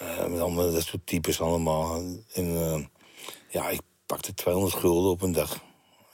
Eh, 0.00 0.26
met 0.26 0.40
allemaal 0.40 0.72
dat 0.72 0.82
soort 0.82 1.06
types 1.06 1.40
allemaal. 1.40 1.94
En 2.34 2.56
eh, 2.56 2.80
ja, 3.48 3.68
ik 3.68 3.80
pakte 4.06 4.34
200 4.34 4.74
gulden 4.74 5.10
op 5.10 5.22
een 5.22 5.32
dag. 5.32 5.58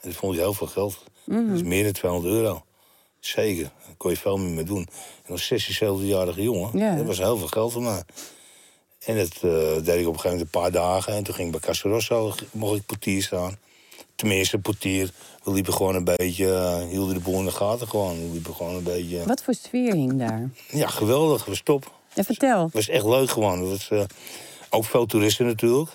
Dat 0.01 0.13
vond 0.13 0.33
ik 0.33 0.39
heel 0.39 0.53
veel 0.53 0.67
geld. 0.67 1.03
Dat 1.25 1.55
is 1.55 1.63
meer 1.63 1.83
dan 1.83 1.91
200 1.93 2.33
euro. 2.33 2.63
Zeker. 3.19 3.63
Daar 3.85 3.95
kon 3.97 4.11
je 4.11 4.17
veel 4.17 4.37
meer 4.37 4.51
mee 4.53 4.63
doen. 4.63 4.87
En 5.25 5.31
als 5.31 5.45
16, 5.45 5.75
17-jarige 5.75 6.41
jongen, 6.43 6.77
Ja. 6.77 6.95
dat 6.95 7.05
was 7.05 7.17
heel 7.17 7.37
veel 7.37 7.47
geld 7.47 7.71
voor 7.71 7.81
mij. 7.81 8.03
En 8.99 9.17
dat 9.17 9.33
eh, 9.35 9.41
deed 9.83 9.99
ik 9.99 10.07
op 10.07 10.13
een 10.13 10.19
gegeven 10.19 10.23
moment 10.23 10.41
een 10.41 10.61
paar 10.61 10.71
dagen. 10.71 11.13
En 11.13 11.23
toen 11.23 11.33
ging 11.35 11.47
ik 11.53 11.59
bij 11.59 11.69
Casarosso, 11.69 12.33
mocht 12.51 12.75
ik 12.75 12.85
portier 12.85 13.21
staan. 13.23 13.57
tenminste, 14.15 14.59
portier. 14.59 15.11
We 15.43 15.51
liepen 15.51 15.73
gewoon 15.73 15.95
een 15.95 16.03
beetje, 16.03 16.85
hielden 16.89 17.13
de 17.13 17.19
boel 17.21 17.39
in 17.39 17.45
de 17.45 17.51
gaten 17.51 17.87
gewoon. 17.87 18.15
We 18.27 18.31
liepen 18.31 18.55
gewoon 18.55 18.75
een 18.75 18.83
beetje... 18.83 19.23
Wat 19.25 19.43
voor 19.43 19.53
sfeer 19.53 19.93
hing 19.93 20.19
daar? 20.19 20.49
Ja, 20.69 20.87
geweldig. 20.87 21.45
We 21.45 21.55
stop. 21.55 21.91
Ja, 22.17 22.23
vertel. 22.23 22.63
Het 22.63 22.73
was 22.73 22.89
echt 22.89 23.05
leuk 23.05 23.29
gewoon. 23.29 23.59
Het 23.59 23.69
was, 23.69 23.89
eh, 23.89 24.03
ook 24.69 24.85
veel 24.85 25.05
toeristen 25.05 25.45
natuurlijk. 25.45 25.89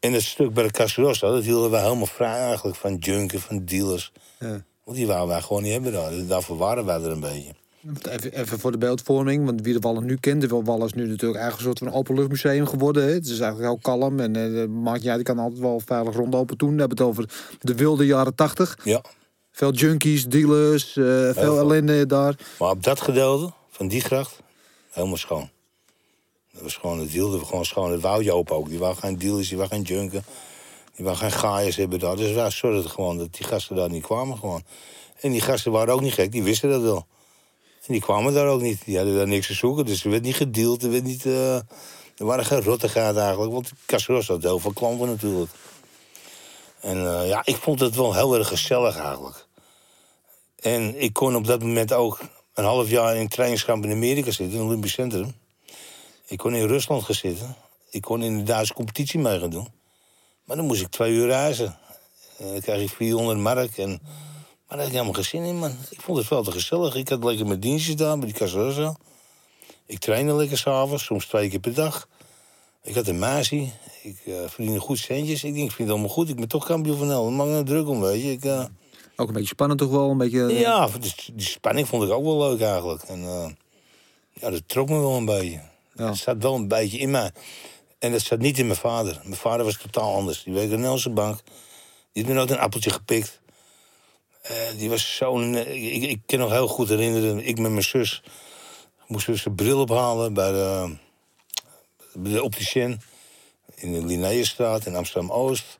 En 0.00 0.12
het 0.12 0.22
stuk 0.22 0.54
bij 0.54 0.64
de 0.64 0.70
Casarossa, 0.70 1.30
dat 1.30 1.44
hielden 1.44 1.70
wij 1.70 1.82
helemaal 1.82 2.06
vrij 2.06 2.38
eigenlijk. 2.38 2.76
Van 2.76 2.96
junken, 2.96 3.40
van 3.40 3.64
dealers. 3.64 4.12
Ja. 4.38 4.64
Want 4.84 4.96
die 4.96 5.06
wouden 5.06 5.28
wij 5.28 5.40
gewoon 5.40 5.62
niet 5.62 5.72
hebben 5.72 5.92
daar. 5.92 6.26
Daarvoor 6.26 6.56
waren 6.56 6.84
wij 6.84 7.02
er 7.02 7.10
een 7.10 7.20
beetje. 7.20 7.54
Even, 8.10 8.32
even 8.32 8.58
voor 8.58 8.72
de 8.72 8.78
beeldvorming, 8.78 9.44
want 9.44 9.60
wie 9.60 9.72
de 9.72 9.78
Wallen 9.78 10.04
nu 10.04 10.16
kent, 10.16 10.40
de 10.40 10.48
Wallen 10.48 10.86
is 10.86 10.92
nu 10.92 11.06
natuurlijk 11.06 11.40
eigenlijk 11.40 11.56
een 11.56 11.76
soort 11.76 11.90
van 11.90 12.00
openluchtmuseum 12.00 12.66
geworden. 12.66 13.02
Hè. 13.02 13.12
Het 13.12 13.24
is 13.24 13.40
eigenlijk 13.40 13.70
heel 13.70 13.78
kalm 13.82 14.20
en 14.20 14.36
eh 14.36 14.68
maakt 14.68 15.06
uit, 15.06 15.14
die 15.16 15.24
kan 15.24 15.38
altijd 15.38 15.60
wel 15.60 15.80
veilig 15.84 16.14
rondlopen 16.14 16.56
toen. 16.56 16.74
We 16.74 16.80
hebben 16.80 16.98
het 16.98 17.06
over 17.06 17.28
de 17.60 17.74
wilde 17.74 18.06
jaren 18.06 18.34
tachtig. 18.34 18.78
Ja. 18.84 19.02
Veel 19.50 19.72
junkies, 19.72 20.26
dealers, 20.26 20.96
eh, 20.96 21.04
veel 21.04 21.32
veel. 21.32 21.58
ellende 21.58 22.06
daar. 22.06 22.34
Maar 22.58 22.70
op 22.70 22.82
dat 22.82 23.00
gedeelte, 23.00 23.52
van 23.70 23.88
die 23.88 24.00
gracht, 24.00 24.41
helemaal 24.94 25.16
schoon. 25.16 25.50
Dat 26.52 26.62
was 26.62 26.76
gewoon, 26.76 26.98
het 26.98 27.10
hielden 27.10 27.38
we 27.38 27.46
gewoon 27.46 27.64
schoon. 27.64 27.92
Het 27.92 28.00
wou 28.00 28.24
je 28.24 28.32
open 28.32 28.56
ook. 28.56 28.68
Die 28.68 28.78
wou 28.78 28.94
geen 28.94 29.18
dealers, 29.18 29.48
die 29.48 29.56
wou 29.56 29.68
geen 29.68 29.82
junken. 29.82 30.24
Die 30.94 31.04
wou 31.04 31.16
geen 31.16 31.32
gaaiers 31.32 31.76
hebben 31.76 31.98
daar. 31.98 32.16
Dus 32.16 32.32
wij 32.32 32.50
zorgden 32.50 32.90
gewoon 32.90 33.18
dat 33.18 33.34
die 33.34 33.46
gasten 33.46 33.76
daar 33.76 33.90
niet 33.90 34.02
kwamen 34.02 34.38
gewoon. 34.38 34.64
En 35.20 35.30
die 35.30 35.40
gasten 35.40 35.72
waren 35.72 35.94
ook 35.94 36.00
niet 36.00 36.12
gek, 36.12 36.32
die 36.32 36.42
wisten 36.42 36.70
dat 36.70 36.82
wel. 36.82 37.06
En 37.86 37.92
die 37.92 38.00
kwamen 38.00 38.34
daar 38.34 38.48
ook 38.48 38.60
niet. 38.60 38.84
Die 38.84 38.96
hadden 38.96 39.14
daar 39.16 39.26
niks 39.26 39.46
te 39.46 39.54
zoeken. 39.54 39.84
Dus 39.84 40.04
er 40.04 40.10
werd 40.10 40.22
niet 40.22 40.36
gedeeld, 40.36 40.82
er 40.82 41.02
niet... 41.02 41.26
eh, 41.26 41.56
er 42.16 42.28
waren 42.28 42.44
geen 42.44 42.62
rottigheden 42.62 43.22
eigenlijk. 43.22 43.52
Want 43.52 43.72
Casaros 43.86 44.28
had 44.28 44.42
heel 44.42 44.58
veel 44.58 44.72
klanten 44.72 45.06
natuurlijk. 45.06 45.50
En 46.80 46.96
eh, 47.06 47.28
ja, 47.28 47.42
ik 47.44 47.56
vond 47.56 47.80
het 47.80 47.94
wel 47.94 48.14
heel 48.14 48.34
erg 48.34 48.48
gezellig 48.48 48.96
eigenlijk. 48.96 49.46
En 50.60 51.00
ik 51.00 51.12
kon 51.12 51.36
op 51.36 51.46
dat 51.46 51.62
moment 51.62 51.92
ook 51.92 52.18
een 52.54 52.64
half 52.64 52.90
jaar 52.90 53.16
in 53.16 53.28
trainingskamp 53.28 53.84
in 53.84 53.90
Amerika 53.90 54.30
zitten, 54.30 54.46
in 54.46 54.52
het 54.52 54.66
Olympisch 54.68 54.92
Centrum. 54.92 55.34
Ik 56.26 56.38
kon 56.38 56.54
in 56.54 56.66
Rusland 56.66 57.02
gaan 57.02 57.14
zitten. 57.14 57.56
Ik 57.90 58.02
kon 58.02 58.22
in 58.22 58.38
de 58.38 58.42
Duitse 58.42 58.74
competitie 58.74 59.20
mee 59.20 59.38
gaan 59.38 59.50
doen. 59.50 59.68
Maar 60.44 60.56
dan 60.56 60.66
moest 60.66 60.80
ik 60.80 60.88
twee 60.88 61.12
uur 61.12 61.26
reizen. 61.26 61.78
En 62.38 62.46
dan 62.52 62.60
kreeg 62.60 62.82
ik 62.82 62.90
400 62.90 63.38
mark. 63.38 63.78
En... 63.78 63.88
Maar 63.88 64.80
daar 64.80 64.86
had 64.86 64.86
ik 64.86 64.92
helemaal 64.92 65.12
geen 65.12 65.24
zin 65.24 65.42
in, 65.42 65.58
man. 65.58 65.76
Ik 65.90 66.00
vond 66.00 66.18
het 66.18 66.26
veel 66.26 66.42
te 66.42 66.52
gezellig. 66.52 66.94
Ik 66.94 67.08
had 67.08 67.24
lekker 67.24 67.46
mijn 67.46 67.60
dienstjes 67.60 67.96
daar 67.96 68.18
bij 68.18 68.26
die 68.26 68.36
Casarosa. 68.36 68.96
Ik 69.86 69.98
trainde 69.98 70.34
lekker 70.34 70.58
s'avonds, 70.58 71.04
soms 71.04 71.26
twee 71.26 71.48
keer 71.48 71.60
per 71.60 71.74
dag. 71.74 72.08
Ik 72.82 72.94
had 72.94 73.06
een 73.06 73.18
meisje. 73.18 73.56
Ik 74.02 74.20
eh, 74.26 74.34
verdiende 74.46 74.80
goed 74.80 74.98
centjes. 74.98 75.44
Ik 75.44 75.54
denk, 75.54 75.64
ik 75.68 75.72
vind 75.74 75.88
het 75.88 75.90
allemaal 75.90 76.14
goed. 76.14 76.28
Ik 76.28 76.36
ben 76.36 76.48
toch 76.48 76.64
kampioen 76.64 76.96
van 76.96 77.06
Nederland. 77.06 77.32
Ik 77.32 77.38
maak 77.38 77.46
me 77.46 77.62
druk 77.62 77.88
om, 77.88 78.00
weet 78.00 78.22
je. 78.22 78.30
Ik, 78.30 78.44
eh, 78.44 78.64
Ook 79.22 79.28
een 79.28 79.34
beetje 79.34 79.48
spannend 79.48 79.80
toch 79.80 79.90
wel, 79.90 80.10
een 80.10 80.18
beetje... 80.18 80.46
eh, 80.46 80.60
ja, 80.60 80.88
die 81.34 81.46
spanning 81.46 81.88
vond 81.88 82.02
ik 82.02 82.10
ook 82.10 82.24
wel 82.24 82.38
leuk 82.38 82.60
eigenlijk. 82.60 83.02
En 83.02 83.22
eh, 83.22 83.50
ja, 84.32 84.50
dat 84.50 84.62
trok 84.66 84.88
me 84.88 84.98
wel 84.98 85.16
een 85.16 85.24
beetje. 85.24 85.60
Ja. 85.94 86.06
Het 86.06 86.16
zat 86.16 86.42
wel 86.42 86.54
een 86.54 86.68
beetje 86.68 86.98
in 86.98 87.10
mij. 87.10 87.30
En 87.98 88.12
dat 88.12 88.20
zat 88.20 88.38
niet 88.38 88.58
in 88.58 88.66
mijn 88.66 88.78
vader. 88.78 89.20
Mijn 89.22 89.36
vader 89.36 89.64
was 89.64 89.76
totaal 89.76 90.14
anders. 90.14 90.42
Die 90.42 90.52
werkte 90.52 90.74
in 90.74 90.82
de 90.82 90.88
Nederlandse 90.88 91.10
bank. 91.10 91.40
Die 92.12 92.22
had 92.22 92.32
me 92.32 92.38
nooit 92.38 92.50
een 92.50 92.58
appeltje 92.58 92.90
gepikt. 92.90 93.40
Eh, 94.42 94.56
die 94.76 94.90
was 94.90 95.20
eh, 95.20 95.94
ik, 95.94 96.02
ik 96.02 96.20
kan 96.26 96.38
nog 96.38 96.50
heel 96.50 96.68
goed 96.68 96.88
herinneren, 96.88 97.46
ik 97.46 97.58
met 97.58 97.70
mijn 97.70 97.82
zus... 97.82 98.22
moest 99.06 99.26
dus 99.26 99.44
een 99.44 99.54
bril 99.54 99.80
ophalen 99.80 100.34
bij 100.34 100.50
de, 100.52 100.96
bij 102.14 102.32
de 102.32 102.42
opticien... 102.42 103.00
in 103.74 103.92
de 103.92 104.04
Linnaeusstraat 104.06 104.86
in 104.86 104.96
Amsterdam-Oost. 104.96 105.78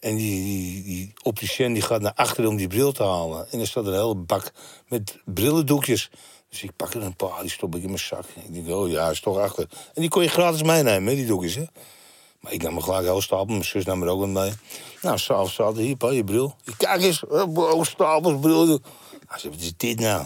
En 0.00 0.16
die, 0.16 0.44
die, 0.44 0.82
die 0.82 1.12
opticien 1.22 1.72
die 1.72 1.82
gaat 1.82 2.00
naar 2.00 2.12
achteren 2.14 2.50
om 2.50 2.56
die 2.56 2.68
bril 2.68 2.92
te 2.92 3.02
halen. 3.02 3.50
En 3.50 3.60
er 3.60 3.66
staat 3.66 3.86
een 3.86 3.92
hele 3.92 4.14
bak 4.14 4.52
met 4.88 5.18
brillendoekjes. 5.24 6.10
Dus 6.48 6.62
ik 6.62 6.70
pak 6.76 6.94
er 6.94 7.02
een 7.02 7.16
paar, 7.16 7.40
die 7.40 7.50
stop 7.50 7.74
ik 7.74 7.80
in 7.82 7.88
mijn 7.88 7.98
zak. 7.98 8.24
Ik 8.48 8.54
denk, 8.54 8.68
oh 8.76 8.90
ja, 8.90 9.10
is 9.10 9.20
toch 9.20 9.38
achter. 9.38 9.66
En 9.94 10.00
die 10.00 10.08
kon 10.10 10.22
je 10.22 10.28
gratis 10.28 10.62
meenemen, 10.62 11.14
die 11.14 11.26
doekjes, 11.26 11.54
hè. 11.54 11.64
Maar 12.40 12.52
ik 12.52 12.62
nam 12.62 12.76
er 12.76 12.82
gelijk 12.82 13.04
heel 13.04 13.20
stapel. 13.20 13.46
Mijn 13.46 13.64
zus 13.64 13.84
nam 13.84 14.02
er 14.02 14.08
ook 14.08 14.18
wat 14.20 14.28
mee. 14.28 14.52
Nou, 15.02 15.18
s'avonds 15.18 15.54
zaten 15.54 15.82
hier, 15.82 15.96
pa, 15.96 16.10
je 16.10 16.24
bril. 16.24 16.54
Kijk 16.76 17.02
eens, 17.02 17.24
oh, 17.26 17.82
stapels 17.82 18.40
bril. 18.40 18.66
Hij 19.26 19.38
zei, 19.38 19.52
wat 19.52 19.62
is 19.62 19.72
dit 19.76 20.00
nou? 20.00 20.24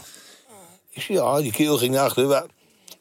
Ik 0.91 1.03
zei, 1.03 1.19
ja, 1.19 1.41
die 1.41 1.53
keel 1.53 1.77
ging 1.79 1.95
naar 1.95 2.05
achteren. 2.05 2.29
Wij- 2.29 2.47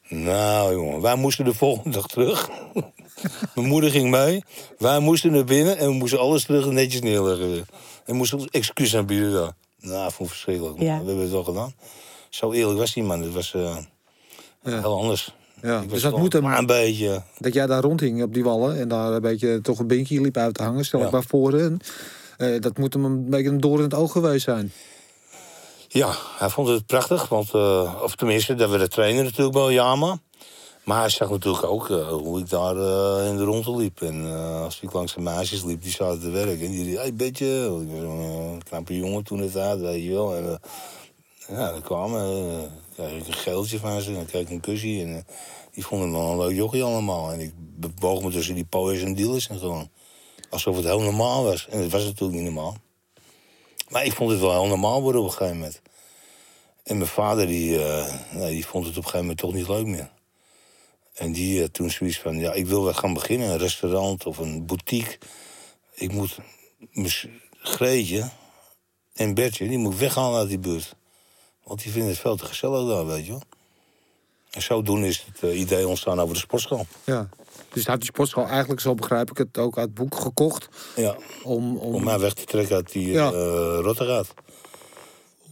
Nou, 0.08 0.72
jongen, 0.74 1.00
wij 1.00 1.14
moesten 1.14 1.44
de 1.44 1.54
volgende 1.54 1.90
dag 1.96 2.06
terug. 2.06 2.48
Mijn 3.54 3.66
moeder 3.68 3.90
ging 3.90 4.10
mee. 4.10 4.42
Wij 4.78 4.98
moesten 4.98 5.32
naar 5.32 5.44
binnen 5.44 5.78
en 5.78 5.86
we 5.88 5.92
moesten 5.94 6.18
alles 6.20 6.44
terug 6.44 6.66
en 6.66 6.74
netjes 6.74 7.00
neerleggen 7.00 7.50
weer. 7.50 7.64
En 8.04 8.16
moesten 8.16 8.38
ons 8.38 8.48
excuus 8.50 8.96
aanbieden 8.96 9.32
daar. 9.32 9.52
Nou, 9.80 10.06
ik 10.06 10.12
vond 10.14 10.28
het 10.28 10.38
verschrikkelijk. 10.38 10.78
Ja. 10.78 10.98
We 11.00 11.06
hebben 11.06 11.18
het 11.18 11.30
wel 11.30 11.44
gedaan. 11.44 11.74
Zo 12.28 12.52
eerlijk 12.52 12.78
was 12.78 12.92
die 12.94 13.02
man. 13.02 13.22
Het 13.22 13.32
was 13.32 13.54
eh, 13.54 13.76
Ja. 14.62 14.78
heel 14.80 14.98
anders. 15.00 15.34
Ja, 15.62 15.80
Ik 15.80 15.90
dus 15.90 16.02
dat 16.02 16.10
wel 16.10 16.20
moet 16.20 16.32
hem- 16.32 16.42
maar 16.42 16.58
een 16.58 16.66
beetje... 16.66 17.22
Dat 17.38 17.52
jij 17.54 17.66
daar 17.66 17.82
rondhing 17.82 18.22
op 18.22 18.34
die 18.34 18.44
wallen 18.44 18.78
en 18.78 18.88
daar 18.88 19.12
een 19.12 19.20
beetje 19.20 19.60
toch 19.60 19.78
een 19.78 19.86
beentje 19.86 20.20
liep 20.20 20.36
uit 20.36 20.54
te 20.54 20.62
hangen, 20.62 20.84
stel 20.84 20.98
ik 20.98 21.04
Ja. 21.04 21.10
maar 21.12 21.24
voor. 21.28 21.54
En, 21.54 21.80
eh, 22.36 22.60
dat 22.60 22.78
moet 22.78 22.92
hem 22.92 23.04
een 23.04 23.30
beetje 23.30 23.48
een 23.48 23.60
door 23.60 23.76
in 23.76 23.82
het 23.84 23.94
oog 23.94 24.12
geweest 24.12 24.44
zijn. 24.44 24.72
Ja, 25.88 26.14
hij 26.38 26.48
vond 26.48 26.68
het 26.68 26.86
prachtig. 26.86 27.28
Want, 27.28 27.54
eh, 27.54 27.94
of 28.02 28.14
tenminste, 28.14 28.54
dat 28.54 28.70
we 28.70 28.78
de 28.78 28.88
trainen 28.88 29.24
natuurlijk 29.24 29.52
bij 29.56 29.72
Yama. 29.72 30.18
Maar 30.90 31.00
hij 31.00 31.08
zag 31.08 31.30
natuurlijk 31.30 31.64
ook 31.64 31.90
eh, 31.90 32.08
hoe 32.08 32.40
ik 32.40 32.50
daar 32.50 32.76
eh, 32.76 33.28
in 33.28 33.36
de 33.36 33.44
ronde 33.44 33.76
liep. 33.76 34.02
En 34.02 34.26
eh, 34.26 34.62
als 34.62 34.80
ik 34.80 34.92
langs 34.92 35.14
de 35.14 35.20
meisjes 35.20 35.62
liep, 35.62 35.82
die 35.82 35.92
zaten 35.92 36.20
te 36.20 36.30
werken. 36.30 36.66
En 36.66 36.70
die 36.70 36.84
riep, 36.84 36.96
hey, 36.96 37.14
beetje. 37.14 37.46
Ik 37.82 37.90
was 37.90 38.00
een 38.00 38.62
knappe 38.64 38.96
jongen 38.96 39.24
toen 39.24 39.38
het 39.40 39.56
uit, 39.56 39.80
weet 39.80 40.02
je 40.02 40.12
wel. 40.12 40.36
En, 40.36 40.60
ja, 41.48 41.70
dan 41.70 41.82
kwam 41.82 42.12
kreeg 42.94 43.12
ik 43.12 43.26
een 43.26 43.32
geeltje 43.32 43.78
van 43.78 44.00
ze. 44.00 44.08
En 44.08 44.14
dan 44.14 44.26
kreeg 44.26 44.42
ik 44.42 44.50
een 44.50 44.60
kusje. 44.60 45.00
En 45.00 45.26
die 45.72 45.86
vonden 45.86 46.10
me 46.10 46.16
wel 46.16 46.30
een 46.30 46.38
leuk 46.38 46.56
jochie 46.56 46.82
allemaal. 46.82 47.32
En 47.32 47.40
ik 47.40 47.52
bewoog 47.56 48.22
me 48.22 48.30
tussen 48.30 48.54
die 48.54 48.64
pooiers 48.64 49.02
en 49.02 49.14
dealers 49.14 49.48
en 49.48 49.58
gewoon. 49.58 49.90
Alsof 50.50 50.76
het 50.76 50.84
heel 50.84 51.00
normaal 51.00 51.44
was. 51.44 51.66
En 51.68 51.80
het 51.80 51.92
was 51.92 52.04
natuurlijk 52.04 52.38
niet 52.38 52.52
normaal. 52.52 52.76
Maar 53.88 54.04
ik 54.04 54.12
vond 54.12 54.30
het 54.30 54.40
wel 54.40 54.52
heel 54.52 54.66
normaal 54.66 55.02
worden 55.02 55.20
op 55.20 55.26
een 55.26 55.32
gegeven 55.32 55.56
moment. 55.56 55.82
En 56.82 56.96
mijn 56.96 57.10
vader 57.10 57.46
die, 57.46 57.78
die 58.34 58.66
vond 58.66 58.86
het 58.86 58.96
op 58.96 59.04
een 59.04 59.10
gegeven 59.10 59.20
moment 59.20 59.38
toch 59.38 59.52
niet 59.52 59.68
leuk 59.68 59.86
meer. 59.86 60.10
En 61.20 61.32
die 61.32 61.60
had 61.60 61.72
toen 61.72 61.90
zoiets 61.90 62.18
van, 62.18 62.38
ja, 62.38 62.52
ik 62.52 62.66
wil 62.66 62.82
wat 62.84 62.96
gaan 62.98 63.14
beginnen. 63.14 63.48
Een 63.48 63.58
restaurant 63.58 64.26
of 64.26 64.38
een 64.38 64.66
boutique. 64.66 65.18
Ik 65.94 66.12
moet 66.12 66.38
Greetje 67.62 68.30
en 69.14 69.34
Bertje, 69.34 69.68
die 69.68 69.78
moet 69.78 69.98
weghalen 69.98 70.38
uit 70.38 70.48
die 70.48 70.58
buurt. 70.58 70.94
Want 71.64 71.82
die 71.82 71.92
vinden 71.92 72.10
het 72.10 72.18
veel 72.18 72.36
te 72.36 72.44
gezellig 72.44 72.88
daar, 72.88 73.06
weet 73.06 73.24
je 73.26 73.30
wel. 73.30 73.42
En 74.50 74.62
zodoende 74.62 75.06
is 75.06 75.24
het 75.32 75.42
eh, 75.50 75.58
idee 75.58 75.88
ontstaan 75.88 76.20
over 76.20 76.34
de 76.34 76.40
sportschool. 76.40 76.86
Ja. 77.04 77.28
Dus 77.72 77.86
had 77.86 77.98
die 78.00 78.08
sportschool 78.08 78.46
eigenlijk, 78.46 78.80
zo 78.80 78.94
begrijp 78.94 79.30
ik 79.30 79.36
het, 79.38 79.58
ook 79.58 79.78
uit 79.78 79.86
het 79.86 79.94
boek 79.94 80.14
gekocht. 80.14 80.68
Ja, 80.96 81.16
Om, 81.42 81.76
om, 81.76 81.94
om 81.94 82.04
mij 82.04 82.18
weg 82.18 82.34
te 82.34 82.44
trekken 82.44 82.76
uit 82.76 82.92
die 82.92 83.10
Ja. 83.10 83.32
eh. 83.32 84.28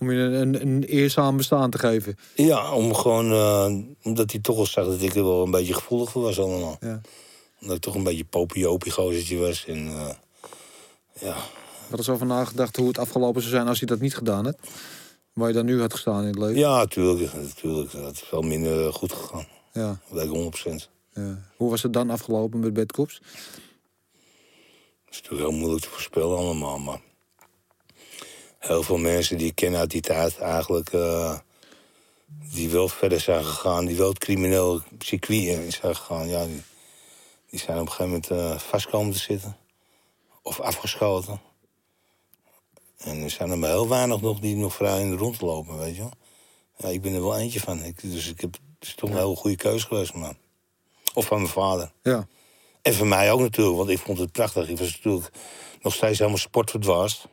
Om 0.01 0.11
je 0.11 0.19
een, 0.19 0.33
een, 0.35 0.61
een 0.61 0.83
eerzaam 0.83 1.37
bestaan 1.37 1.71
te 1.71 1.79
geven. 1.79 2.19
Ja, 2.35 2.73
om 2.73 2.95
gewoon, 2.95 3.33
eh, 3.33 3.75
omdat 4.03 4.31
hij 4.31 4.41
toch 4.41 4.57
wel 4.57 4.67
zag 4.67 4.85
dat 4.85 5.03
ik 5.03 5.15
er 5.15 5.25
wel 5.25 5.45
een 5.45 5.51
beetje 5.51 5.75
gevoelig 5.75 6.11
voor 6.11 6.23
was 6.23 6.41
allemaal. 6.41 6.77
Ja. 6.81 7.01
Omdat 7.61 7.77
ik 7.77 7.83
toch 7.83 7.95
een 7.95 8.03
beetje 8.03 8.25
popiopie 8.25 8.93
gozertje 8.93 9.39
was. 9.39 9.65
En 9.67 9.87
eh, 9.89 10.09
ja, 11.21 11.37
Wat 11.89 11.99
is 11.99 12.09
over 12.09 12.27
nagedacht 12.27 12.77
hoe 12.77 12.89
het 12.89 12.99
afgelopen 12.99 13.41
zou 13.43 13.55
zijn 13.55 13.69
als 13.69 13.79
hij 13.79 13.89
dat 13.89 14.01
niet 14.01 14.15
gedaan 14.15 14.45
had? 14.45 14.57
Waar 15.33 15.49
je 15.49 15.55
dan 15.55 15.65
nu 15.65 15.81
had 15.81 15.93
gestaan 15.93 16.21
in 16.21 16.29
het 16.29 16.39
leven. 16.39 16.59
ja, 16.59 16.77
natuurlijk. 16.77 17.35
natuurlijk 17.35 17.93
dat 17.93 18.13
is 18.13 18.21
veel 18.21 18.43
minder 18.43 18.93
goed 18.93 19.13
gegaan. 19.13 19.47
Ja, 19.73 19.99
ik 20.13 20.29
100%. 20.29 20.89
ja. 21.13 21.39
Hoe 21.57 21.71
was 21.71 21.83
het 21.83 21.93
dan 21.93 22.11
afgelopen 22.11 22.61
met 22.61 22.73
Bedkops? 22.73 23.21
Dat 25.05 25.17
is 25.17 25.23
natuurlijk 25.23 25.51
heel 25.51 25.59
moeilijk 25.59 25.83
te 25.83 25.89
voorspellen 25.89 26.37
allemaal, 26.37 26.79
maar... 26.79 27.01
Heel 28.69 28.83
veel 28.83 28.99
mensen 28.99 29.39
die 29.39 29.47
ik 29.47 29.55
ken 29.55 29.77
uit 29.77 29.91
die 29.91 30.01
tijd 30.01 30.39
eigenlijk... 30.39 30.93
eh, 30.93 31.39
die 32.53 32.69
wel 32.69 32.89
verder 32.89 33.21
zijn 33.21 33.45
gegaan, 33.45 33.85
die 33.85 33.97
wel 33.97 34.09
het 34.09 34.19
crimineel 34.19 34.83
circuit 34.99 35.45
in 35.45 35.73
zijn 35.73 35.97
gegaan... 35.97 36.29
Ja, 36.29 36.45
die, 36.45 36.63
die 37.51 37.61
zijn 37.61 37.79
op 37.79 37.87
een 37.87 37.93
gegeven 37.93 38.23
moment 38.29 38.31
eh, 38.31 38.59
vast 38.59 38.87
komen 38.87 39.13
te 39.13 39.19
zitten. 39.19 39.57
Of 40.43 40.61
afgeschoten. 40.61 41.41
En 42.99 43.23
er 43.23 43.31
zijn 43.31 43.51
er 43.51 43.59
maar 43.59 43.71
heel 43.71 43.89
weinig 43.89 44.21
nog 44.21 44.41
die 44.41 44.57
nog 44.57 44.75
vrij 44.75 45.01
in 45.01 45.11
de 45.11 45.17
rond 45.17 45.41
lopen, 45.41 45.79
weet 45.79 45.95
je 45.95 46.01
wel. 46.01 46.13
Ja, 46.77 46.89
ik 46.89 47.03
ben 47.03 47.15
er 47.15 47.23
wel 47.23 47.37
eentje 47.37 47.61
van. 47.61 47.83
Ik, 47.83 48.01
dus 48.01 48.29
ik 48.29 48.41
heb, 48.41 48.53
het 48.53 48.89
is 48.89 48.95
toch 48.95 49.11
een 49.11 49.17
hele 49.17 49.37
goede 49.37 49.57
keuze 49.57 49.87
geweest 49.87 50.11
van 50.11 50.21
mij. 50.21 50.37
Of 51.15 51.27
van 51.27 51.39
mijn 51.39 51.53
vader. 51.53 51.93
Ja. 52.03 52.27
En 52.83 52.95
voor 52.95 53.07
mij 53.07 53.33
ook 53.33 53.41
natuurlijk, 53.41 53.77
want 53.77 53.89
ik 53.89 53.99
vond 53.99 54.19
het 54.19 54.33
prachtig. 54.33 54.69
Ik 54.69 54.79
was 54.79 54.97
natuurlijk 54.97 55.31
nog 55.83 55.95
steeds 55.95 56.19
helemaal 56.19 56.39
sportverdwaasd. 56.39 57.29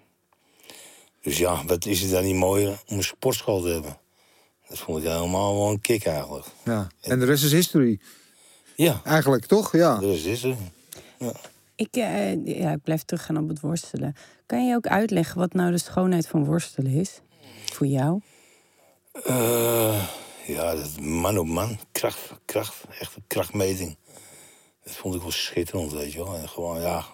Dus 1.25 1.37
ja, 1.37 1.65
wat 1.65 1.85
is 1.85 2.01
het 2.01 2.11
dan 2.11 2.23
niet 2.23 2.35
mooier 2.35 2.79
om 2.87 2.97
een 2.97 3.03
sportschool 3.03 3.61
te 3.61 3.67
hebben? 3.67 3.97
Dat 4.69 4.77
vond 4.77 4.97
ik 4.97 5.09
helemaal 5.09 5.55
wel 5.55 5.69
een 5.69 5.81
kick 5.81 6.05
eigenlijk. 6.05 6.45
ja. 6.63 6.87
En 7.01 7.19
de 7.19 7.25
rest 7.25 7.43
is 7.43 7.51
history. 7.51 7.99
Ja, 8.75 9.01
Eigenlijk, 9.03 9.45
toch? 9.45 9.71
Ja. 9.71 9.99
dat 9.99 10.15
is 10.15 10.43
het. 10.43 10.57
Ja. 11.19 11.31
Ik, 11.75 11.95
eh, 11.95 12.45
ja, 12.45 12.71
ik 12.71 12.83
blijf 12.83 13.03
teruggaan 13.03 13.37
op 13.37 13.47
het 13.47 13.59
worstelen. 13.59 14.15
Kan 14.45 14.67
je 14.67 14.75
ook 14.75 14.87
uitleggen 14.87 15.37
wat 15.37 15.53
nou 15.53 15.71
de 15.71 15.77
schoonheid 15.77 16.27
van 16.27 16.45
worstelen 16.45 16.91
is? 16.91 17.19
Voor 17.65 17.87
jou? 17.87 18.21
Eh, 19.23 20.07
ja, 20.47 20.75
dat 20.75 20.99
man 20.99 21.37
op 21.37 21.47
man. 21.47 21.79
Kracht, 21.91 22.31
kracht. 22.45 22.83
Echt 22.99 23.15
een 23.15 23.23
krachtmeting. 23.27 23.97
Dat 24.83 24.93
vond 24.93 25.15
ik 25.15 25.21
wel 25.21 25.31
schitterend, 25.31 25.91
weet 25.91 26.11
je 26.11 26.23
wel. 26.23 26.35
En 26.35 26.49
gewoon, 26.49 26.81
ja... 26.81 27.05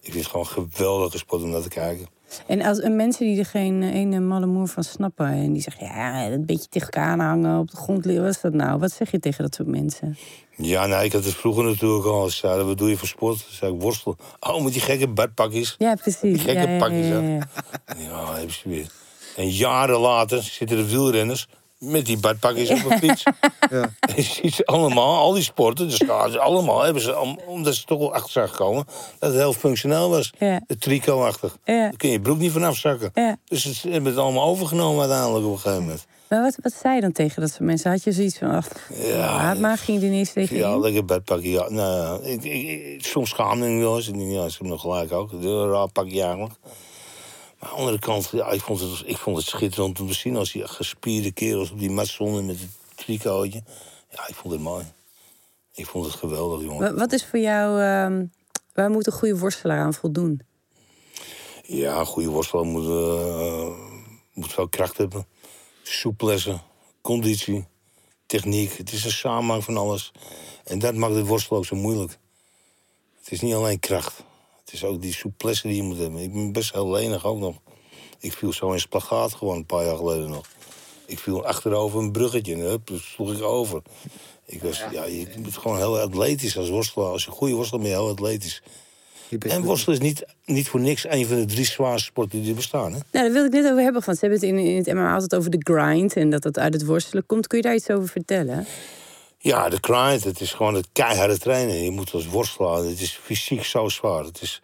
Ik 0.00 0.12
vind 0.12 0.24
het 0.24 0.32
gewoon 0.32 0.46
een 0.46 0.70
geweldige 0.70 1.18
sport 1.18 1.42
om 1.42 1.50
naar 1.50 1.62
te 1.62 1.68
kijken. 1.68 2.08
En 2.46 2.62
als 2.62 2.80
en 2.80 2.96
mensen 2.96 3.26
die 3.26 3.38
er 3.38 3.46
geen 3.46 3.82
ene 3.82 4.20
malle 4.20 4.46
moer 4.46 4.68
van 4.68 4.84
snappen... 4.84 5.26
en 5.26 5.52
die 5.52 5.62
zeggen, 5.62 5.86
ja, 5.86 6.26
een 6.26 6.46
beetje 6.46 6.68
tegen 6.68 6.88
elkaar 6.88 7.10
aanhangen, 7.10 7.58
op 7.58 7.70
de 7.70 7.76
grond 7.76 8.04
liggen... 8.04 8.24
wat 8.24 8.34
is 8.34 8.40
dat 8.40 8.52
nou? 8.52 8.78
Wat 8.78 8.92
zeg 8.92 9.10
je 9.10 9.18
tegen 9.18 9.42
dat 9.42 9.54
soort 9.54 9.68
mensen? 9.68 10.16
Ja, 10.56 10.86
nou, 10.86 11.04
ik 11.04 11.12
had 11.12 11.24
het 11.24 11.34
vroeger 11.34 11.64
natuurlijk 11.64 12.06
al. 12.06 12.28
Zeiden, 12.28 12.66
wat 12.66 12.78
doe 12.78 12.88
je 12.88 12.96
voor 12.96 13.08
sport? 13.08 13.46
Zei 13.48 13.74
ik, 13.74 13.80
worstelen. 13.80 14.16
Oh, 14.40 14.62
met 14.62 14.72
die 14.72 14.82
gekke 14.82 15.08
badpakjes. 15.08 15.74
Ja, 15.78 15.94
precies. 15.94 16.20
Die 16.20 16.38
gekke 16.38 16.68
ja, 16.68 16.78
pakjes, 16.78 17.06
ja, 17.06 17.20
ja, 17.20 17.28
ja. 17.28 17.48
Ja, 17.98 18.34
hebben 18.34 18.54
ze 18.54 18.68
weer. 18.68 18.90
En 19.36 19.48
jaren 19.48 19.98
later 19.98 20.42
zitten 20.42 20.76
de 20.76 20.88
wielrenners 20.88 21.48
met 21.80 22.06
die 22.06 22.18
badpakjes 22.18 22.70
op 22.70 22.90
een 22.90 22.98
fiets. 22.98 23.22
Ja. 23.70 23.90
Je 24.16 24.22
ziet 24.22 24.64
allemaal, 24.66 25.16
al 25.18 25.32
die 25.32 25.42
sporten, 25.42 25.88
dus 25.88 26.00
gaan 26.06 26.30
ze 26.30 26.38
allemaal, 26.40 26.82
hebben 26.82 27.02
ze, 27.02 27.18
om- 27.20 27.38
omdat 27.46 27.74
ze 27.74 27.84
toch 27.84 27.98
wel 27.98 28.14
achter 28.14 28.30
zijn 28.30 28.48
gekomen, 28.48 28.84
dat 29.18 29.30
het 29.30 29.38
heel 29.40 29.52
functioneel 29.52 30.10
was. 30.10 30.32
Ja. 30.38 30.60
Het 30.66 30.80
tricot-achtig. 30.80 31.56
Ja. 31.64 31.80
Daar 31.82 31.96
kun 31.96 32.08
je 32.08 32.14
je 32.14 32.20
broek 32.20 32.38
niet 32.38 32.52
van 32.52 32.62
afzakken. 32.64 33.10
Ja. 33.14 33.36
Dus 33.44 33.80
ze 33.80 33.88
hebben 33.88 34.10
het 34.10 34.20
allemaal 34.20 34.46
overgenomen 34.48 35.00
uiteindelijk 35.00 35.44
op 35.46 35.52
een 35.52 35.58
gegeven 35.58 35.82
moment. 35.82 36.06
Maar 36.28 36.42
wat, 36.42 36.56
wat 36.62 36.72
zei 36.72 36.94
je 36.94 37.00
dan 37.00 37.12
tegen 37.12 37.40
dat 37.40 37.50
soort 37.50 37.60
mensen? 37.60 37.90
Had 37.90 38.04
je 38.04 38.12
zoiets 38.12 38.38
van, 38.38 38.50
ach, 38.50 38.68
Ja, 39.04 39.54
maar, 39.54 39.78
ging 39.78 39.98
er 40.00 40.06
ineens 40.08 40.32
tegen 40.32 40.56
Ja, 40.56 40.76
lekker 40.78 41.04
bedpakje. 41.04 41.50
Ja. 41.50 41.68
Nou, 41.70 42.22
ik, 42.24 42.44
ik, 42.44 42.68
ik- 42.68 43.04
soms 43.04 43.30
schaamde 43.30 43.66
ik 43.66 43.72
me 43.72 43.80
wel 43.80 43.96
eens. 43.96 44.08
Ik 44.08 44.14
denk, 44.18 44.30
ja, 44.30 44.42
ze 44.48 44.50
hebben 44.52 44.68
nog 44.68 44.80
gelijk 44.80 45.12
ook. 45.12 45.32
Een 45.32 45.70
raar 45.70 45.88
pakje 45.88 46.22
eigenlijk. 46.22 46.54
Maar 47.60 47.68
aan 47.68 47.74
de 47.74 47.80
andere 47.80 47.98
kant, 47.98 48.28
ja, 48.32 48.48
ik, 48.50 48.60
vond 48.60 48.80
het, 48.80 49.02
ik 49.04 49.16
vond 49.16 49.36
het 49.36 49.46
schitterend 49.46 50.00
om 50.00 50.06
te 50.06 50.14
zien... 50.14 50.36
als 50.36 50.52
die 50.52 50.68
gespierde 50.68 51.32
kerels 51.32 51.70
op 51.70 51.78
die 51.78 51.90
mat 51.90 52.06
stonden 52.08 52.46
met 52.46 52.60
het 52.60 52.70
tricotje. 52.94 53.62
Ja, 54.10 54.28
ik 54.28 54.34
vond 54.34 54.52
het 54.52 54.62
mooi. 54.62 54.84
Ik 55.74 55.86
vond 55.86 56.04
het 56.06 56.14
geweldig, 56.14 56.60
jongen. 56.62 56.80
Wa- 56.80 56.98
Wat 56.98 57.12
is 57.12 57.26
voor 57.26 57.38
jou, 57.38 57.80
ehm, 57.80 58.24
waar 58.74 58.90
moet 58.90 59.06
een 59.06 59.12
goede 59.12 59.38
worstelaar 59.38 59.80
aan 59.80 59.94
voldoen? 59.94 60.40
Ja, 61.64 61.98
een 61.98 62.06
goede 62.06 62.28
worstelaar 62.28 62.64
moet, 62.66 62.84
eh, 62.86 63.68
moet 64.32 64.52
veel 64.52 64.68
kracht 64.68 64.96
hebben. 64.96 65.26
Souplesse, 65.82 66.60
conditie, 67.00 67.66
techniek. 68.26 68.76
Het 68.76 68.92
is 68.92 69.04
een 69.04 69.10
samenhang 69.10 69.64
van 69.64 69.76
alles. 69.76 70.12
En 70.64 70.78
dat 70.78 70.94
maakt 70.94 71.14
het 71.14 71.26
worstelen 71.26 71.58
ook 71.58 71.66
zo 71.66 71.76
moeilijk. 71.76 72.18
Het 73.22 73.32
is 73.32 73.40
niet 73.40 73.54
alleen 73.54 73.80
kracht. 73.80 74.24
Het 74.70 74.80
is 74.82 74.84
ook 74.84 75.02
die 75.02 75.12
souplesse 75.12 75.66
die 75.66 75.76
je 75.76 75.82
moet 75.82 75.98
hebben. 75.98 76.20
Ik 76.20 76.32
ben 76.32 76.52
best 76.52 76.72
heel 76.72 76.90
lenig 76.90 77.26
ook 77.26 77.38
nog. 77.38 77.56
Ik 78.18 78.32
viel 78.32 78.52
zo 78.52 78.72
in 78.72 78.80
spagaat 78.80 79.32
gewoon 79.34 79.56
een 79.56 79.66
paar 79.66 79.84
jaar 79.84 79.96
geleden 79.96 80.30
nog. 80.30 80.46
Ik 81.06 81.18
viel 81.18 81.44
achterover 81.46 81.98
een 82.00 82.12
bruggetje 82.12 82.54
en 82.54 82.60
hup, 82.60 82.86
dus 82.86 83.10
sloeg 83.12 83.32
ik 83.32 83.42
over. 83.42 83.82
Ik 84.46 84.62
was, 84.62 84.82
ja, 84.92 85.04
je 85.04 85.26
bent 85.42 85.56
gewoon 85.56 85.76
heel 85.76 85.98
atletisch 85.98 86.56
als 86.56 86.68
worstelaar. 86.68 87.08
Als 87.10 87.22
je 87.24 87.30
een 87.30 87.36
goede 87.36 87.54
worstelaar 87.54 87.82
ben 87.84 87.92
je 87.92 87.98
heel 87.98 88.08
atletisch. 88.10 88.62
Bent- 89.28 89.44
En 89.44 89.62
worstelen 89.62 89.98
is 90.00 90.06
niet, 90.06 90.24
niet 90.44 90.68
voor 90.68 90.80
niks 90.80 91.04
een 91.08 91.26
van 91.26 91.36
de 91.36 91.44
drie 91.44 91.64
zwaarste 91.64 92.04
sporten 92.06 92.40
die 92.40 92.48
er 92.50 92.54
bestaan. 92.56 92.84
Hè? 92.92 92.98
Nou, 92.98 93.04
daar 93.10 93.32
wilde 93.32 93.46
ik 93.46 93.62
net 93.62 93.70
over 93.72 93.82
hebben. 93.82 94.02
Want 94.04 94.18
ze 94.18 94.26
hebben 94.26 94.48
het 94.48 94.58
in, 94.58 94.66
in 94.66 94.76
het 94.76 94.86
MMA 94.94 95.12
altijd 95.14 95.34
over 95.34 95.50
de 95.50 95.72
grind 95.72 96.16
en 96.16 96.30
dat 96.30 96.42
dat 96.42 96.58
uit 96.58 96.72
het 96.72 96.84
worstelen 96.84 97.26
komt. 97.26 97.46
Kun 97.46 97.58
je 97.58 97.64
daar 97.64 97.74
iets 97.74 97.90
over 97.90 98.08
vertellen? 98.08 98.66
Ja, 99.42 99.68
de 99.68 99.78
grind, 99.80 100.24
het 100.24 100.40
is 100.40 100.52
gewoon 100.52 100.74
het 100.74 100.88
keiharde 100.92 101.38
trainen. 101.38 101.82
Je 101.82 101.90
moet 101.90 102.12
als 102.12 102.26
worstelaar, 102.26 102.76
het 102.84 103.00
is 103.00 103.12
fysiek 103.12 103.64
zo 103.64 103.88
zwaar. 103.88 104.24
Het 104.24 104.42
is, 104.42 104.62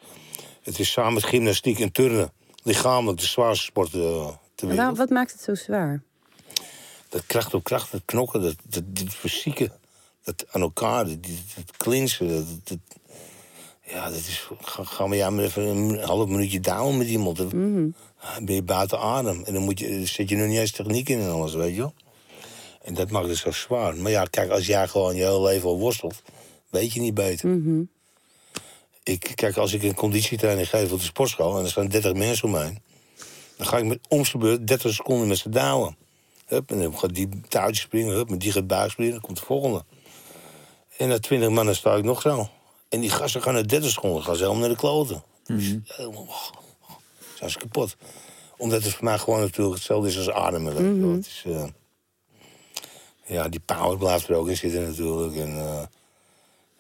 het 0.63 0.79
is 0.79 0.91
samen 0.93 1.15
met 1.15 1.25
gymnastiek 1.25 1.79
en 1.81 1.93
turnen 1.93 2.33
lichamelijk 2.63 3.21
de 3.21 3.27
zwaarste 3.27 3.65
sport 3.65 3.95
eh, 3.95 4.01
ter 4.01 4.01
En 4.01 4.35
wereld. 4.59 4.77
waarom- 4.77 4.97
wat 4.97 5.11
maakt 5.11 5.33
het 5.33 5.41
zo 5.43 5.55
zwaar? 5.55 6.03
Dat 7.09 7.27
kracht 7.27 7.55
op 7.55 7.65
kracht, 7.65 7.93
dat 7.93 8.03
knokken, 8.05 8.43
dat, 8.43 8.55
dat, 8.65 8.83
dat 8.97 9.09
fysieke, 9.15 9.71
dat 10.25 10.45
aan 10.51 10.61
elkaar, 10.61 11.05
dat, 11.05 11.23
dat, 11.23 11.33
dat 11.57 11.77
clinchen. 11.77 12.29
Dat, 12.29 12.47
dat, 12.65 12.79
ja, 13.83 14.05
dat 14.09 14.19
is, 14.19 14.49
ga- 14.61 14.85
gaan 14.85 15.11
we 15.11 15.17
ja 15.17 15.31
maar 15.31 15.45
even 15.45 15.63
een 15.67 15.99
half 15.99 16.29
minuutje 16.29 16.61
down 16.61 16.97
met 16.97 17.07
iemand. 17.07 17.37
Dan 17.37 17.49
dan 18.35 18.45
ben 18.45 18.55
je 18.55 18.63
buiten 18.63 18.99
adem. 19.01 19.43
En 19.45 19.53
dan, 19.53 19.63
moet 19.63 19.79
je, 19.79 19.89
dan 19.91 20.07
zet 20.07 20.29
je 20.29 20.37
nog 20.37 20.47
niet 20.49 20.59
eens 20.59 20.71
techniek 20.71 21.09
in 21.09 21.21
en 21.21 21.31
alles, 21.31 21.55
weet 21.55 21.75
je 21.75 21.81
wel. 21.81 21.95
En 22.87 22.95
dat 22.95 23.11
maakt 23.11 23.29
het 23.29 23.37
zo 23.37 23.51
zwaar. 23.51 23.97
Maar 23.97 24.11
ja, 24.11 24.25
kijk, 24.25 24.51
als 24.51 24.67
jij 24.67 24.89
gewoon 24.89 25.17
je 25.17 25.25
hele 25.25 25.43
leven 25.43 25.69
al 25.69 25.79
worstelt, 25.79 26.23
weet 26.71 26.93
je 26.93 27.01
niet 27.01 27.15
beter. 27.15 27.51
Ik, 29.03 29.33
kijk, 29.35 29.57
als 29.57 29.73
ik 29.73 29.83
een 29.83 29.95
conditietraining 29.95 30.69
geef 30.69 30.93
op 30.93 30.99
de 30.99 31.05
sportschool 31.05 31.59
en 31.59 31.65
er 31.65 31.71
staan 31.71 31.89
30 31.89 32.13
mensen 32.13 32.49
om 32.49 32.57
heen, 32.57 32.83
dan 33.57 33.67
ga 33.67 33.79
ik 33.79 33.85
met 33.85 33.99
om 34.09 34.25
zijn 34.25 34.43
beurt 34.43 34.67
30 34.67 34.93
seconden 34.93 35.29
met 35.29 35.39
ze 35.39 35.49
douwen. 35.49 35.97
Hup, 36.47 36.71
en 36.71 36.81
dan 36.81 36.99
gaat 36.99 37.15
die 37.15 37.29
touwtje 37.49 37.81
springen, 37.83 38.15
hup, 38.15 38.31
met 38.31 38.41
die 38.41 38.53
gaat 38.53 38.67
buikspringen, 38.67 39.13
dan 39.13 39.23
komt 39.23 39.39
de 39.39 39.45
volgende. 39.45 39.85
En 40.97 41.09
na 41.09 41.19
20 41.19 41.49
mannen 41.49 41.77
sta 41.77 41.95
ik 41.95 42.05
nog 42.05 42.21
zo. 42.21 42.49
En 42.89 43.01
die 43.01 43.11
gasten 43.11 43.43
gaan 43.43 43.55
na 43.55 43.63
30 43.63 43.91
seconden, 43.91 44.23
gaan 44.23 44.37
ze 44.37 44.43
helemaal 44.43 44.63
naar 44.63 44.71
de 44.71 44.77
kloten. 44.77 45.23
Dus 45.45 45.75
helemaal, 45.85 46.23
oh, 46.23 46.51
oh, 46.89 46.97
zijn 47.35 47.51
ze 47.51 47.59
kapot. 47.59 47.97
Omdat 48.57 48.83
het 48.83 48.95
voor 48.95 49.05
mij 49.05 49.19
gewoon 49.19 49.41
natuurlijk 49.41 49.75
hetzelfde 49.75 50.09
is 50.09 50.17
als 50.17 50.31
ademen. 50.31 51.01
wel. 51.01 51.13
Het 51.13 51.27
is, 51.27 51.43
eh, 51.47 51.65
ja, 53.27 53.49
die 53.49 53.61
power 53.61 53.99
blijft 53.99 54.29
er 54.29 54.37
ook 54.37 54.49
in 54.49 54.57
zitten 54.57 54.83
natuurlijk. 54.83 55.37
En 55.37 55.49
eh, 55.49 55.87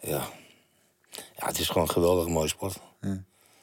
ja. 0.00 0.28
ja, 1.10 1.46
het 1.46 1.58
is 1.58 1.66
gewoon 1.66 1.82
een 1.82 1.94
geweldig 1.94 2.28
mooie 2.28 2.48
sport. 2.48 2.78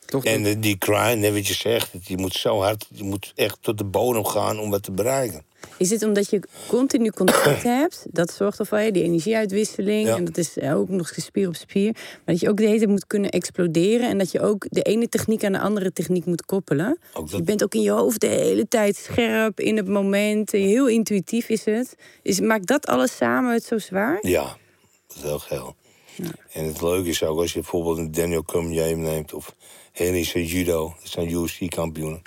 Toch? 0.05 0.25
En 0.25 0.61
die 0.61 0.75
grind, 0.79 1.19
net 1.19 1.33
wat 1.33 1.47
je 1.47 1.53
zegt, 1.53 2.07
je 2.07 2.17
moet 2.17 2.33
zo 2.33 2.61
hard, 2.61 2.85
je 2.89 3.03
moet 3.03 3.31
echt 3.35 3.57
tot 3.61 3.77
de 3.77 3.83
bodem 3.83 4.25
gaan 4.25 4.59
om 4.59 4.69
wat 4.69 4.83
te 4.83 4.91
bereiken. 4.91 5.45
Is 5.77 5.89
het 5.89 6.03
omdat 6.03 6.29
je 6.29 6.39
continu 6.67 7.09
contact 7.09 7.63
hebt? 7.79 8.05
Dat 8.11 8.31
zorgt 8.33 8.59
ervoor, 8.59 8.91
die 8.91 9.03
energieuitwisseling. 9.03 10.07
Ja. 10.07 10.15
En 10.15 10.25
dat 10.25 10.37
is 10.37 10.57
eh, 10.57 10.77
ook 10.77 10.89
nog 10.89 11.11
eens 11.15 11.25
spier 11.25 11.47
op 11.47 11.55
spier. 11.55 11.91
Maar 11.93 12.21
dat 12.25 12.39
je 12.39 12.49
ook 12.49 12.57
de 12.57 12.63
hele 12.65 12.77
tijd 12.77 12.89
moet 12.89 13.07
kunnen 13.07 13.29
exploderen. 13.29 14.09
En 14.09 14.17
dat 14.17 14.31
je 14.31 14.39
ook 14.41 14.65
de 14.69 14.81
ene 14.81 15.09
techniek 15.09 15.43
aan 15.43 15.51
de 15.51 15.59
andere 15.59 15.93
techniek 15.93 16.25
moet 16.25 16.45
koppelen. 16.45 16.97
Dat- 17.13 17.31
Je 17.31 17.43
bent 17.43 17.63
ook 17.63 17.73
in 17.73 17.81
je 17.81 17.91
hoofd 17.91 18.21
de 18.21 18.27
hele 18.27 18.67
tijd 18.67 18.95
scherp, 18.95 19.59
in 19.59 19.77
het 19.77 19.87
moment. 19.87 20.53
En 20.53 20.59
Heel 20.61 20.87
intuïtief 20.87 21.49
is 21.49 21.65
het. 21.65 21.95
Is, 22.21 22.39
maakt 22.39 22.67
dat 22.67 22.85
alles 22.85 23.15
samen 23.15 23.53
het 23.53 23.63
zo 23.63 23.77
zwaar? 23.77 24.17
Ja, 24.21 24.57
dat 25.07 25.17
is 25.17 25.23
heel 25.23 25.39
geil. 25.39 25.75
En 26.51 26.65
het 26.65 26.81
leuke 26.81 27.09
is 27.09 27.23
ook, 27.23 27.39
als 27.39 27.53
je 27.53 27.59
bijvoorbeeld 27.59 27.97
een 27.97 28.11
Daniel 28.11 28.43
Cormier 28.43 28.97
neemt... 28.97 29.33
of 29.33 29.55
Henry 29.91 30.21
Judo, 30.45 30.95
dat 31.01 31.09
zijn 31.11 31.29
UFC-kampioenen, 31.31 32.21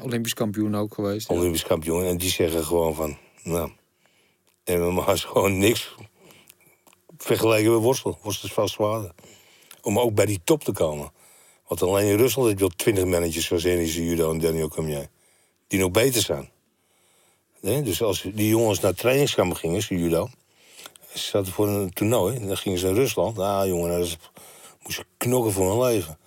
Olympisch 0.00 0.34
kampioen 0.34 0.76
ook 0.76 0.94
geweest. 0.94 1.28
Olympisch 1.28 1.64
kampioen... 1.64 2.04
en 2.04 2.16
die 2.16 2.30
zeggen 2.30 2.64
gewoon 2.64 2.94
van, 2.94 3.16
nou... 3.42 3.70
MMA 4.64 5.12
is 5.12 5.24
gewoon 5.24 5.58
niks 5.58 5.94
vergeleken 7.16 7.72
met 7.72 7.82
worstel. 7.82 8.18
Worstel 8.22 8.48
is 8.48 8.54
vast 8.54 8.74
zwaarder. 8.74 9.12
Om 9.82 9.98
ook 9.98 10.14
bij 10.14 10.26
die 10.26 10.40
top 10.44 10.64
te 10.64 10.72
komen. 10.72 11.12
Want 11.66 11.82
alleen 11.82 12.06
in 12.06 12.16
Rusland 12.16 12.48
heb 12.48 12.58
je 12.58 12.64
wel 12.64 12.76
twintig 12.76 13.04
mannetjes 13.04 13.46
zoals 13.46 13.62
Henry 13.62 13.84
Judo 13.84 14.30
en 14.30 14.38
Daniel 14.38 14.68
Cormier... 14.68 15.08
die 15.66 15.80
nog 15.80 15.90
beter 15.90 16.22
zijn. 16.22 16.50
Dus 17.60 18.02
als 18.02 18.22
die 18.34 18.48
jongens 18.48 18.80
naar 18.80 18.94
trainingskamp 18.94 19.54
gingen, 19.54 19.80
judo... 19.80 20.28
Ze 21.12 21.18
zaten 21.18 21.52
voor 21.52 21.68
een 21.68 21.92
toernooi. 21.92 22.46
Dan 22.46 22.56
gingen 22.56 22.78
ze 22.78 22.86
naar 22.86 22.94
Rusland. 22.94 23.38
Ah, 23.38 23.66
jongen, 23.66 23.90
dat 23.90 24.06
is, 24.06 24.16
moesten 24.82 25.04
knokken 25.16 25.52
voor 25.52 25.70
hun 25.70 25.80
leven. 25.80 26.18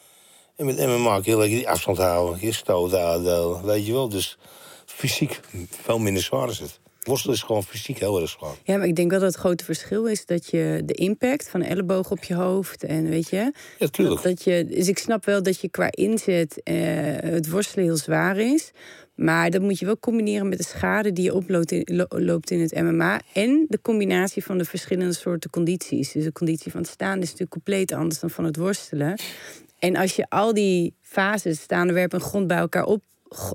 En 0.61 0.67
met 0.67 0.77
MMA 0.77 1.19
kun 1.21 1.31
je 1.31 1.37
lekker 1.37 1.57
die 1.57 1.69
afstand 1.69 1.97
houden. 1.97 2.45
Je 2.45 2.51
stoot 2.51 2.93
uitdelen, 2.93 3.65
weet 3.65 3.85
je 3.85 3.91
wel. 3.91 4.09
Dus 4.09 4.37
fysiek 4.85 5.39
veel 5.69 5.99
minder 5.99 6.23
zwaar 6.23 6.49
is 6.49 6.59
het. 6.59 6.79
Worstelen 7.03 7.35
is 7.35 7.41
gewoon 7.43 7.63
fysiek 7.63 7.99
heel 7.99 8.21
erg 8.21 8.29
zwaar. 8.29 8.55
Ja, 8.63 8.77
maar 8.77 8.87
ik 8.87 8.95
denk 8.95 9.11
wel 9.11 9.19
dat 9.19 9.31
het 9.31 9.39
grote 9.39 9.63
verschil 9.65 10.05
is 10.05 10.25
dat 10.25 10.49
je 10.49 10.81
de 10.85 10.93
impact 10.93 11.49
van 11.49 11.61
een 11.61 11.67
elleboog 11.67 12.11
op 12.11 12.23
je 12.23 12.33
hoofd 12.35 12.83
en 12.83 13.09
weet 13.09 13.29
je. 13.29 13.53
Ja, 13.79 13.87
tuurlijk. 13.87 14.21
Dat, 14.21 14.31
dat 14.35 14.43
je, 14.43 14.65
dus 14.69 14.87
ik 14.87 14.97
snap 14.97 15.25
wel 15.25 15.43
dat 15.43 15.61
je 15.61 15.69
qua 15.69 15.87
inzet 15.91 16.61
eh, 16.63 16.75
het 17.19 17.49
worstelen 17.49 17.85
heel 17.85 17.97
zwaar 17.97 18.37
is. 18.37 18.71
Maar 19.15 19.49
dat 19.49 19.61
moet 19.61 19.79
je 19.79 19.85
wel 19.85 19.99
combineren 19.99 20.49
met 20.49 20.57
de 20.57 20.63
schade 20.63 21.13
die 21.13 21.23
je 21.23 21.33
oploopt 21.33 21.71
in, 21.71 21.95
lo- 21.95 22.19
loopt 22.19 22.51
in 22.51 22.59
het 22.61 22.73
MMA. 22.81 23.21
En 23.33 23.65
de 23.69 23.81
combinatie 23.81 24.43
van 24.43 24.57
de 24.57 24.65
verschillende 24.65 25.13
soorten 25.13 25.49
condities. 25.49 26.11
Dus 26.11 26.23
de 26.23 26.31
conditie 26.31 26.71
van 26.71 26.81
het 26.81 26.89
staan 26.89 27.17
is 27.17 27.23
natuurlijk 27.23 27.51
compleet 27.51 27.91
anders 27.93 28.19
dan 28.19 28.29
van 28.29 28.43
het 28.43 28.55
worstelen. 28.57 29.19
En 29.81 29.95
als 29.95 30.15
je 30.15 30.25
al 30.29 30.53
die 30.53 30.93
fases, 31.01 31.61
staande 31.61 31.93
werpen 31.93 32.19
en 32.19 32.25
grond 32.25 32.47
bij 32.47 32.57
elkaar 32.57 32.85
op, 32.85 33.01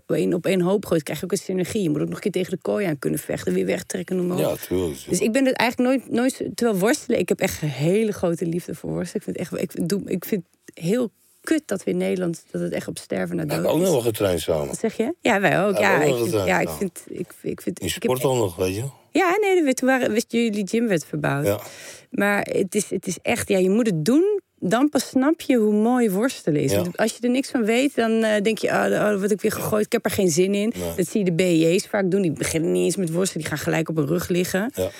in, 0.06 0.34
op 0.34 0.46
één 0.46 0.60
hoop 0.60 0.86
gooit, 0.86 1.02
krijg 1.02 1.18
je 1.18 1.24
ook 1.24 1.32
een 1.32 1.38
synergie. 1.38 1.82
Je 1.82 1.90
moet 1.90 2.00
ook 2.00 2.06
nog 2.06 2.14
een 2.14 2.20
keer 2.22 2.32
tegen 2.32 2.50
de 2.50 2.58
kooi 2.62 2.86
aan 2.86 2.98
kunnen 2.98 3.18
vechten, 3.18 3.52
weer 3.52 3.66
wegtrekken, 3.66 4.16
noem 4.16 4.26
maar 4.26 4.36
op. 4.36 4.42
Ja, 4.42 4.66
tuurlijk. 4.66 5.04
Dus 5.08 5.20
ik 5.20 5.32
ben 5.32 5.44
het 5.44 5.54
eigenlijk 5.56 5.90
nooit, 5.90 6.10
nooit... 6.10 6.56
Terwijl 6.56 6.78
worstelen, 6.78 7.18
ik 7.18 7.28
heb 7.28 7.40
echt 7.40 7.62
een 7.62 7.68
hele 7.68 8.12
grote 8.12 8.46
liefde 8.46 8.74
voor 8.74 8.90
worstelen. 8.90 9.26
Ik 9.26 9.34
vind 9.34 9.50
het, 9.50 9.62
echt, 9.62 9.78
ik 9.78 9.88
doe, 9.88 10.02
ik 10.04 10.24
vind 10.24 10.44
het 10.64 10.84
heel 10.84 11.10
kut 11.40 11.62
dat 11.66 11.84
we 11.84 11.90
in 11.90 11.96
Nederland... 11.96 12.44
dat 12.50 12.60
het 12.60 12.72
echt 12.72 12.88
op 12.88 12.98
sterven 12.98 13.36
na 13.36 13.42
We 13.42 13.48
dood 13.48 13.56
hebben 13.56 13.74
ook 13.74 13.80
is. 13.80 13.84
nog 13.84 13.92
wel 13.92 14.12
getraind 14.12 14.40
samen. 14.40 14.66
Wat 14.66 14.78
zeg 14.78 14.96
je? 14.96 15.14
Ja, 15.20 15.40
wij 15.40 15.64
ook. 15.64 15.78
Ja, 15.78 16.02
ik 16.02 16.14
vind, 16.14 16.32
ja, 16.32 16.60
ik 16.60 16.68
vind... 16.68 17.04
Ik, 17.08 17.32
ik 17.42 17.60
vind 17.60 17.80
In 17.80 17.90
sport 17.90 18.24
al 18.24 18.36
nog, 18.36 18.56
weet 18.56 18.74
je. 18.74 18.84
ja, 19.10 19.36
nee, 19.40 19.74
toen 19.74 19.88
waren, 19.88 20.12
wist 20.12 20.32
jullie 20.32 20.68
gym 20.68 20.88
werd 20.88 21.04
verbouwd. 21.04 21.46
Ja. 21.46 21.60
Maar 22.10 22.42
het 22.50 22.74
is, 22.74 22.90
het 22.90 23.06
is 23.06 23.18
echt, 23.22 23.48
ja, 23.48 23.58
je 23.58 23.70
moet 23.70 23.86
het 23.86 24.04
doen 24.04 24.40
dan 24.58 24.88
pas 24.88 25.08
snap 25.08 25.40
je 25.40 25.56
hoe 25.56 25.74
mooi 25.74 26.10
worstelen 26.10 26.60
is. 26.62 26.72
Ja. 26.72 26.82
Want 26.82 26.96
Als 26.96 27.12
je 27.12 27.18
er 27.20 27.30
niks 27.30 27.50
van 27.50 27.64
weet, 27.64 27.94
dan 27.94 28.22
eh, 28.22 28.42
denk 28.42 28.58
je, 28.58 28.68
oh, 28.68 28.86
oh, 28.90 29.18
word 29.18 29.30
ik 29.30 29.40
weer 29.40 29.52
gegooid. 29.52 29.86
Ik 29.86 29.92
heb 29.92 30.04
er 30.04 30.10
geen 30.10 30.30
zin 30.30 30.54
in. 30.54 30.72
Nee. 30.76 30.94
Dat 30.96 31.08
zie 31.08 31.24
je 31.24 31.24
de 31.24 31.32
BJ's 31.32 31.86
vaak 31.86 32.10
doen. 32.10 32.22
Die 32.22 32.32
beginnen 32.32 32.72
niet 32.72 32.84
eens 32.84 32.96
met 32.96 33.12
worstelen. 33.12 33.42
Die 33.42 33.52
gaan 33.52 33.64
gelijk 33.64 33.88
op 33.88 33.96
hun 33.96 34.06
rug 34.06 34.28
liggen. 34.28 34.70
Ja. 34.74 34.90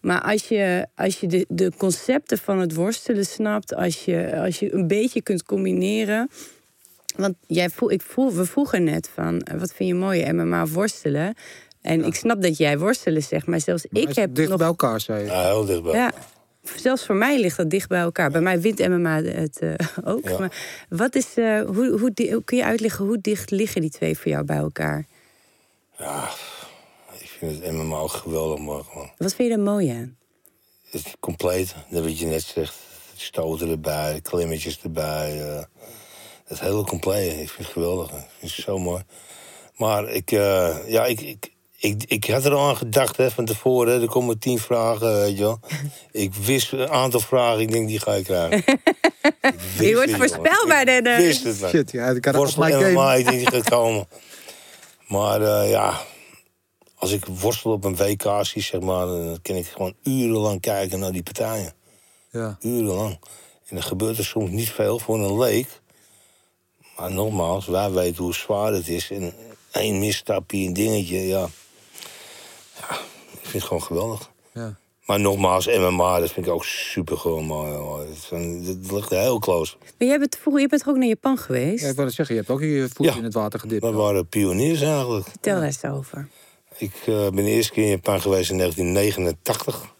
Maar 0.00 0.22
als 0.22 0.48
je, 0.48 0.86
als 0.94 1.20
je 1.20 1.26
de, 1.26 1.46
de 1.48 1.72
concepten 1.76 2.38
van 2.38 2.58
het 2.58 2.74
worstelen 2.74 3.26
snapt, 3.26 3.74
als 3.74 4.04
je, 4.04 4.40
als 4.44 4.58
je 4.58 4.74
een 4.74 4.86
beetje 4.86 5.22
kunt 5.22 5.42
combineren. 5.42 6.30
Want 7.16 7.34
jij 7.46 7.70
voel, 7.70 7.90
ik 7.90 8.02
voel, 8.02 8.32
we 8.32 8.44
vroegen 8.44 8.84
net 8.84 9.10
van, 9.14 9.40
eh, 9.40 9.58
wat 9.58 9.72
vind 9.72 9.88
je 9.88 9.94
mooier, 9.94 10.34
MMA 10.34 10.62
of 10.62 10.72
worstelen? 10.72 11.34
En 11.82 12.04
ik 12.04 12.14
snap 12.14 12.42
dat 12.42 12.56
jij 12.56 12.78
worstelen 12.78 13.22
zegt, 13.22 13.46
maar 13.46 13.60
zelfs 13.60 13.86
Maar 13.90 14.02
ik 14.02 14.14
heb 14.14 14.34
dicht 14.34 14.48
nog... 14.48 14.58
bij 14.58 14.66
elkaar, 14.66 15.00
zei 15.00 15.20
je. 15.20 15.26
Ja, 15.26 15.42
heel 15.42 15.64
dichtbij. 15.64 15.92
Ja, 15.92 16.12
zelfs 16.76 17.06
voor 17.06 17.14
mij 17.14 17.40
ligt 17.40 17.56
dat 17.56 17.70
dicht 17.70 17.88
bij 17.88 18.00
elkaar. 18.00 18.30
Bij 18.30 18.40
mij 18.40 18.60
wint 18.60 18.88
MMA 18.88 19.22
het 19.22 19.58
eh, 19.58 19.74
ook. 20.12 20.28
Ja. 20.28 20.38
Maar 20.38 20.84
wat 20.88 21.14
is, 21.14 21.34
eh, 21.34 21.60
hoe, 21.60 21.98
hoe, 21.98 22.42
kun 22.44 22.56
je 22.56 22.64
uitleggen 22.64 23.04
hoe 23.04 23.20
dicht 23.20 23.50
liggen 23.50 23.80
die 23.80 23.90
twee 23.90 24.18
voor 24.18 24.30
jou 24.30 24.44
bij 24.44 24.56
elkaar? 24.56 25.06
Ja, 25.98 26.30
ik 27.18 27.28
vind 27.38 27.62
het 27.62 27.72
MMA 27.72 27.96
ook 27.96 28.10
geweldig 28.10 28.58
mooi 28.58 28.82
gewoon. 28.82 29.10
Wat 29.16 29.34
vind 29.34 29.48
je 29.48 29.54
er 29.54 29.60
mooi 29.62 29.88
aan? 29.88 30.16
Het 30.90 31.06
is 31.06 31.14
compleet, 31.20 31.74
dat 31.90 32.02
wat 32.02 32.18
je 32.18 32.26
net 32.26 32.42
zegt. 32.42 32.74
Stoten 33.16 33.70
erbij, 33.70 34.20
klimmetjes 34.22 34.80
erbij. 34.82 35.40
eh 35.40 35.64
het 36.50 36.60
hele 36.60 36.84
compleet. 36.84 37.32
Ik 37.32 37.50
vind 37.50 37.58
het 37.66 37.66
geweldig. 37.66 38.10
Ik 38.10 38.26
vind 38.38 38.56
het 38.56 38.64
zo 38.64 38.78
mooi. 38.78 39.02
Maar 39.76 40.08
ik, 40.08 40.30
ja, 40.30 41.04
ik, 41.06 41.20
ik, 41.20 41.52
ik, 41.80 42.04
ik 42.06 42.24
had 42.24 42.44
er 42.44 42.52
al 42.52 42.68
aan 42.68 42.76
gedacht 42.76 43.16
hè, 43.16 43.30
van 43.30 43.44
tevoren. 43.44 43.92
Hè, 43.92 44.00
er 44.00 44.08
komen 44.08 44.38
tien 44.38 44.58
vragen, 44.58 45.20
weet 45.20 45.36
je 45.36 45.42
wel. 45.42 45.60
Ik 46.24 46.34
wist 46.34 46.72
een 46.72 46.88
aantal 46.88 47.20
vragen, 47.20 47.60
ik 47.60 47.70
denk 47.70 47.88
die 47.88 48.00
ga 48.00 48.12
ik 48.12 48.24
krijgen. 48.24 48.64
Je 49.78 49.94
wordt 49.94 50.16
voorspelbaar. 50.16 50.88
Ik 50.88 51.04
wist 51.04 51.44
het, 51.44 51.60
man. 51.60 51.70
Shit, 51.70 51.90
ja, 51.90 52.06
ik 52.06 52.24
had 52.24 52.34
het 52.34 52.34
op 52.34 52.40
Worstel 52.40 52.62
mijn 52.62 52.92
MMA, 52.92 53.06
game. 53.06 53.18
ik 53.18 53.24
denk 53.24 53.38
die 53.38 53.50
gaat 53.50 53.68
komen. 53.68 54.08
Maar 55.06 55.42
eh, 55.42 55.70
ja, 55.70 56.00
als 56.94 57.12
ik 57.12 57.24
worstel 57.24 57.72
op 57.72 57.84
een 57.84 57.96
WK 57.96 58.24
zie, 58.42 58.62
zeg 58.62 58.80
maar, 58.80 59.06
dan 59.06 59.38
kan 59.42 59.56
ik 59.56 59.66
gewoon 59.66 59.94
urenlang 60.02 60.60
kijken 60.60 60.98
naar 60.98 61.12
die 61.12 61.22
partijen. 61.22 61.72
Ja. 62.30 62.56
Urenlang. 62.60 63.18
En 63.66 63.76
er 63.76 63.82
gebeurt 63.82 64.18
er 64.18 64.24
soms 64.24 64.50
niet 64.50 64.70
veel 64.70 64.98
voor 64.98 65.18
een 65.18 65.38
leek. 65.38 65.68
Maar 66.96 67.12
nogmaals, 67.12 67.66
wij 67.66 67.90
weten 67.90 68.24
hoe 68.24 68.34
zwaar 68.34 68.72
het 68.72 68.88
is. 68.88 69.10
En 69.10 69.32
één 69.70 69.98
misstapje, 69.98 70.66
een 70.66 70.72
dingetje, 70.72 71.26
ja. 71.26 71.48
Ja, 72.80 72.90
ik 73.32 73.38
vind 73.40 73.52
het 73.52 73.62
gewoon 73.62 73.82
geweldig. 73.82 74.30
Ja. 74.54 74.78
Maar 75.04 75.20
nogmaals, 75.20 75.66
MMA, 75.66 76.20
dat 76.20 76.30
vind 76.32 76.46
ik 76.46 76.52
ook 76.52 76.64
super 76.64 77.16
gewoon 77.18 77.44
mooi. 77.44 77.72
hoor. 77.72 77.98
Het 78.00 78.08
is 78.16 78.28
een- 78.30 78.62
Het 78.82 78.92
ligt 78.92 79.10
heel 79.10 79.38
close. 79.38 79.76
Maar 79.98 80.08
jij 80.08 80.18
bent, 80.18 80.36
vroeger, 80.40 80.62
je 80.62 80.68
bent 80.68 80.82
toch 80.82 80.90
ook 80.92 80.98
naar 80.98 81.08
Japan 81.08 81.38
geweest? 81.38 81.82
Ja, 81.82 81.88
ik 81.88 81.94
wou 81.94 82.06
net 82.06 82.16
zeggen, 82.16 82.34
je 82.34 82.40
hebt 82.40 82.52
ook 82.52 82.60
je 82.60 82.88
voet 82.94 83.06
Ja. 83.06 83.16
in 83.16 83.24
het 83.24 83.34
water 83.34 83.60
gedipt. 83.60 83.82
We 83.82 83.92
waren 83.92 84.26
pioniers 84.28 84.80
eigenlijk. 84.80 85.26
Vertel 85.28 85.54
daar 85.54 85.64
eens 85.64 85.84
over. 85.84 86.28
Ik 86.78 86.92
eh, 87.06 87.14
ben 87.28 87.34
de 87.44 87.50
eerste 87.50 87.72
keer 87.72 87.84
in 87.84 87.90
Japan 87.90 88.20
geweest 88.20 88.50
in 88.50 88.56
1989. 88.56 89.94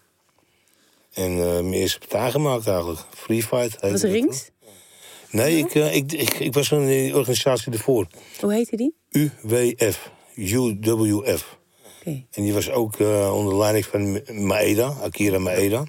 En 1.13 1.31
eh, 1.31 1.37
mijn 1.53 1.73
eerste 1.73 1.99
partij 1.99 2.31
gemaakt 2.31 2.67
eigenlijk. 2.67 2.99
Free 3.15 3.43
Fight. 3.43 3.71
heette 3.71 3.91
Was 3.91 4.01
dat 4.01 4.11
rings? 4.11 4.43
toen. 4.45 4.69
Nee, 5.31 5.57
ik, 5.57 5.75
eh, 5.75 5.95
ik, 5.95 6.11
ik, 6.11 6.33
ik 6.33 6.53
was 6.53 6.71
in 6.71 6.85
die 6.87 7.15
organisatie 7.15 7.71
ervoor. 7.71 8.07
Hoe 8.39 8.53
heette 8.53 8.75
die? 8.75 8.95
UWF. 9.09 10.11
UWF. 10.35 11.59
En 12.03 12.43
die 12.43 12.53
was 12.53 12.69
ook 12.69 12.99
eh, 12.99 13.35
onder 13.35 13.57
leiding 13.57 13.85
van 13.85 14.21
Maeda, 14.45 14.87
Akira 15.01 15.39
Maeda. 15.39 15.83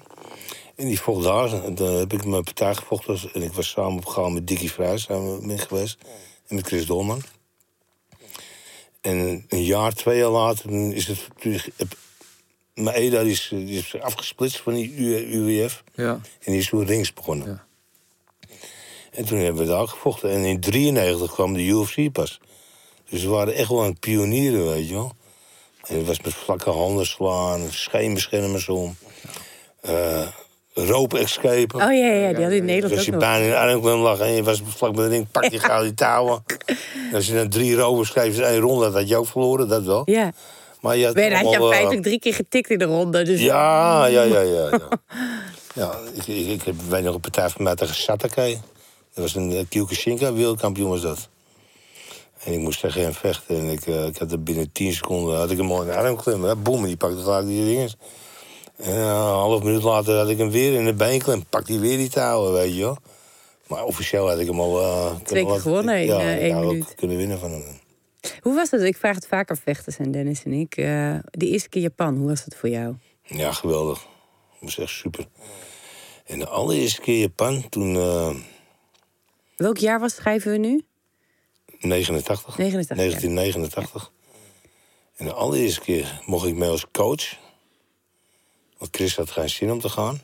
En 0.75 0.87
die 0.87 0.99
vocht 0.99 1.23
daar. 1.23 1.63
En 1.63 1.75
Daar 1.75 1.93
heb 1.93 2.13
ik 2.13 2.25
mijn 2.25 2.43
partij 2.43 2.75
gevochten. 2.75 3.19
En 3.33 3.41
ik 3.41 3.51
was 3.51 3.69
samen 3.69 3.97
opgegaan 3.97 4.33
met 4.33 4.47
Dickie 4.47 4.71
Vrij 4.71 4.97
samen 4.97 5.47
met 5.47 5.61
geweest. 5.61 5.97
En 6.47 6.55
met 6.55 6.67
Chris 6.67 6.85
Dolman. 6.85 7.21
En 9.01 9.45
een 9.47 9.63
jaar, 9.63 9.93
twee 9.93 10.17
jaar 10.17 10.29
later 10.29 10.93
is 10.93 11.07
het... 11.07 11.27
Maeda 12.73 13.19
is, 13.19 13.47
die 13.51 13.77
is 13.77 13.99
afgesplitst 13.99 14.57
van 14.61 14.73
die 14.73 14.95
UWF. 15.35 15.83
Ja. 15.95 16.11
En 16.13 16.51
die 16.51 16.57
is 16.57 16.69
toen 16.69 16.85
rings 16.85 17.13
begonnen. 17.13 17.47
Ja. 17.47 17.65
En 19.11 19.25
toen 19.25 19.37
hebben 19.37 19.61
we 19.61 19.69
daar 19.69 19.87
gevochten. 19.87 20.29
En 20.29 20.43
in 20.43 20.59
93 20.59 21.33
kwam 21.33 21.53
de 21.53 21.63
UFC 21.63 22.11
pas. 22.11 22.39
Dus 23.09 23.23
we 23.23 23.29
waren 23.29 23.53
echt 23.53 23.69
wel 23.69 23.85
een 23.85 23.99
pionieren, 23.99 24.65
weet 24.65 24.87
je 24.87 24.93
wel. 24.93 25.15
Het 25.87 26.05
was 26.05 26.21
met 26.21 26.33
vlakke 26.33 26.69
handen 26.69 27.05
slaan, 27.05 27.61
scheenbeschermers 27.71 28.69
om. 28.69 28.95
eh 29.81 30.27
rope 30.73 31.19
escape. 31.19 31.75
Oh 31.75 31.81
ja, 31.81 32.11
ja, 32.11 32.33
die 32.33 32.43
had 32.43 32.53
in 32.53 32.65
Dus 32.65 32.65
Nederland 32.65 32.91
als 32.91 33.07
ook 33.07 33.13
je 33.13 33.19
bijna 33.19 33.43
in 33.43 33.49
de 33.49 33.57
armklem 33.57 33.99
lag 33.99 34.19
en 34.19 34.31
je 34.31 34.43
was 34.43 34.61
vlak 34.65 34.95
bij 34.95 35.03
de 35.03 35.09
ring, 35.09 35.27
pak 35.31 35.43
je 35.43 35.59
gauw 35.59 35.81
die 35.81 35.93
touwen. 35.93 36.43
En 37.09 37.15
als 37.15 37.27
je 37.27 37.33
dan 37.33 37.49
drie 37.49 37.75
rovers 37.75 38.09
schreef 38.09 38.37
in 38.37 38.43
één 38.43 38.59
ronde, 38.59 38.83
dat 38.83 38.93
had 38.93 39.09
je 39.09 39.17
ook 39.17 39.27
verloren, 39.27 39.67
dat 39.67 39.83
wel. 39.83 40.01
Ja. 40.05 40.31
Maar 40.81 40.97
je 40.97 41.05
had 41.05 41.13
Ben, 41.13 41.31
had 41.31 41.41
je 41.41 41.47
allemaal, 41.47 41.67
eh, 41.67 41.73
feitelijk 41.73 42.03
drie 42.03 42.19
keer 42.19 42.33
getikt 42.33 42.69
in 42.69 42.77
de 42.77 42.85
ronde. 42.85 43.23
Dus 43.23 43.41
ja, 43.41 44.05
ja, 44.05 44.21
ja, 44.21 44.39
ja. 44.39 44.69
Ja, 44.69 44.89
ja 45.81 45.99
ik, 46.13 46.27
ik, 46.27 46.47
ik 46.47 46.63
heb 46.63 46.75
weet 46.89 47.03
nog 47.03 47.15
een 47.15 47.21
partij 47.21 47.49
van 47.49 47.63
mij 47.63 47.75
tegen 47.75 47.95
Satake. 47.95 48.57
Dat 49.13 49.23
was 49.23 49.35
een 49.35 49.51
uh, 49.51 49.59
Kyokushinka, 49.69 50.33
wereldkampioen 50.33 50.89
was 50.89 51.01
dat. 51.01 51.29
En 52.45 52.53
ik 52.53 52.59
moest 52.59 52.79
tegen 52.79 53.01
hem 53.01 53.13
vechten. 53.13 53.57
En 53.57 53.69
ik, 53.69 53.87
eh, 53.87 54.05
ik 54.05 54.17
had 54.17 54.31
er 54.31 54.43
binnen 54.43 54.71
10 54.71 54.93
seconden 54.93 55.37
had 55.37 55.51
ik 55.51 55.57
hem 55.57 55.71
al 55.71 55.81
in 55.81 55.87
de 55.87 55.95
arm 55.95 56.43
hè. 56.43 56.55
Boem, 56.55 56.79
en 56.81 56.87
die 56.87 56.97
pakte 56.97 57.17
gelijk 57.23 57.45
die 57.47 57.65
dingen. 57.65 57.89
En 58.77 58.93
eh, 58.93 58.99
een 58.99 59.07
half 59.15 59.63
minuut 59.63 59.83
later 59.83 60.17
had 60.17 60.29
ik 60.29 60.37
hem 60.37 60.49
weer 60.51 60.73
in 60.73 60.85
de 60.85 60.93
been 60.93 61.19
klem. 61.21 61.45
Pakt 61.49 61.67
hij 61.67 61.79
weer 61.79 61.97
die 61.97 62.09
touwen, 62.09 62.53
weet 62.53 62.73
je 62.75 62.79
wel. 62.81 62.97
Maar 63.67 63.83
officieel 63.83 64.29
had 64.29 64.39
ik 64.39 64.47
hem 64.47 64.59
al... 64.59 64.79
eh, 64.81 65.15
Twee 65.23 65.45
keer 65.45 65.59
gewonnen 65.59 65.99
in, 65.99 66.05
ja, 66.05 66.37
één 66.37 66.55
ook 66.55 66.63
minuut. 66.71 66.95
kunnen 66.95 67.17
winnen 67.17 67.39
van 67.39 67.51
hem. 67.51 67.63
Hoe 68.41 68.55
was 68.55 68.71
het? 68.71 68.81
Ik 68.81 68.97
vraag 68.97 69.15
het 69.15 69.27
vaker 69.27 69.57
vechters 69.57 69.97
en 69.97 70.11
Dennis 70.11 70.43
en 70.43 70.53
ik. 70.53 70.77
eh 70.77 71.15
de 71.31 71.47
eerste 71.47 71.69
keer 71.69 71.81
Japan, 71.81 72.15
hoe 72.17 72.27
was 72.27 72.45
het 72.45 72.55
voor 72.55 72.69
jou? 72.69 72.95
Ja, 73.23 73.51
geweldig. 73.51 73.99
Dat 73.99 74.59
was 74.59 74.77
echt 74.77 74.91
super. 74.91 75.27
En 76.25 76.39
de 76.39 76.47
allereerste 76.47 77.01
keer 77.01 77.19
Japan, 77.19 77.69
toen... 77.69 77.93
Welk 79.55 79.77
jaar 79.77 79.99
was 79.99 80.15
schrijven 80.15 80.51
we 80.51 80.57
nu? 80.57 80.83
89. 81.87 82.57
89, 82.57 82.97
ja. 82.97 83.03
1989. 83.03 84.11
En 85.15 85.25
de 85.25 85.33
allereerste 85.33 85.79
keer 85.79 86.21
mocht 86.25 86.47
ik 86.47 86.55
mee 86.55 86.69
als 86.69 86.85
coach. 86.91 87.37
Want 88.77 88.95
Chris 88.95 89.15
had 89.15 89.31
geen 89.31 89.49
zin 89.49 89.71
om 89.71 89.79
te 89.79 89.89
gaan. 89.89 90.21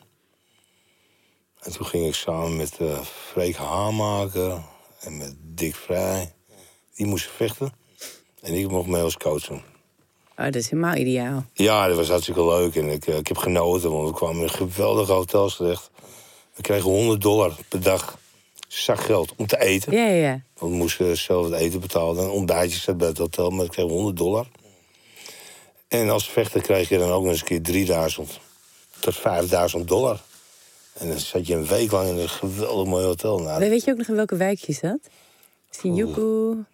En 1.60 1.72
toen 1.72 1.86
ging 1.86 2.06
ik 2.08 2.16
samen 2.16 2.56
met 2.56 2.78
eh 2.80 3.02
Freek 3.02 3.56
Haamaker 3.56 4.62
en 5.00 5.18
met 5.18 5.36
Dick 5.40 5.76
Vrij. 5.76 6.34
Die 6.96 7.06
moesten 7.06 7.32
vechten. 7.32 7.74
En 8.42 8.54
ik 8.54 8.70
mocht 8.70 8.88
mee 8.88 9.02
als 9.02 9.18
coach 9.18 9.48
doen. 9.48 9.62
Oh, 10.38 10.46
dat 10.46 10.56
is 10.56 10.70
helemaal 10.70 10.96
ideaal. 10.96 11.46
Ja, 11.54 11.88
dat 11.88 11.96
was 11.96 12.10
hartstikke 12.10 12.46
leuk. 12.46 12.76
En 12.76 12.90
ik, 12.90 13.08
eh, 13.08 13.18
ik 13.18 13.28
heb 13.28 13.38
genoten, 13.38 13.92
want 13.92 14.10
we 14.10 14.16
kwamen 14.16 14.42
in 14.42 14.50
geweldige 14.50 15.12
hotels 15.12 15.56
terecht. 15.56 15.90
We 16.56 16.62
kregen 16.62 16.90
100 16.90 17.22
dollar 17.22 17.56
per 17.70 17.82
dag 17.82 18.19
zakgeld 18.74 19.34
om 19.36 19.48
te 19.48 19.60
eten. 19.60 19.94
Ja, 19.94 20.08
ja, 20.08 20.42
we 20.58 20.68
moesten 20.68 21.18
zelf 21.18 21.46
het 21.46 21.54
eten 21.54 21.80
betalen. 21.80 22.24
Een 22.24 22.30
ontbijtje 22.30 22.80
zat 22.80 22.98
bij 22.98 23.08
het 23.08 23.18
hotel, 23.18 23.50
maar 23.50 23.66
ik 23.66 23.72
kreeg 23.72 23.90
100 23.90 24.18
dollar. 24.18 24.48
En 25.88 26.10
als 26.10 26.30
vechter 26.30 26.62
kreeg 26.62 26.90
je 26.90 26.98
dan 26.98 27.12
ook 27.12 27.24
nog 27.24 27.32
eens 27.32 27.40
een 27.40 27.48
keer 27.48 27.62
3000 27.62 28.40
tot 29.00 29.16
5000 29.16 29.88
dollar. 29.88 30.22
En 30.94 31.08
dan 31.08 31.20
zat 31.20 31.48
je 31.48 31.56
een 31.56 31.66
week 31.66 31.92
lang 31.92 32.10
in 32.10 32.18
een 32.18 32.30
geweldig 32.30 32.88
mooi 32.88 33.06
hotel. 33.06 33.40
Nou, 33.40 33.60
Weet 33.60 33.84
je 33.84 33.92
ook 33.92 33.98
nog 33.98 34.08
in 34.08 34.16
welke 34.16 34.36
wijk 34.36 34.60
je 34.60 34.74
zat? 34.74 35.00
Shinjuku. 35.72 36.66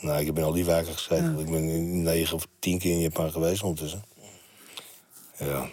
nou 0.00 0.20
ik 0.20 0.26
heb 0.26 0.36
in 0.36 0.44
al 0.44 0.52
die 0.52 0.64
wijken 0.64 0.92
gezeten. 0.92 1.38
Ik 1.38 1.50
ben 1.50 2.02
negen 2.02 2.36
of 2.36 2.46
tien 2.58 2.78
keer 2.78 2.90
in 2.90 3.00
Japan 3.00 3.32
geweest 3.32 3.62
ondertussen. 3.62 4.04
Ja. 5.38 5.70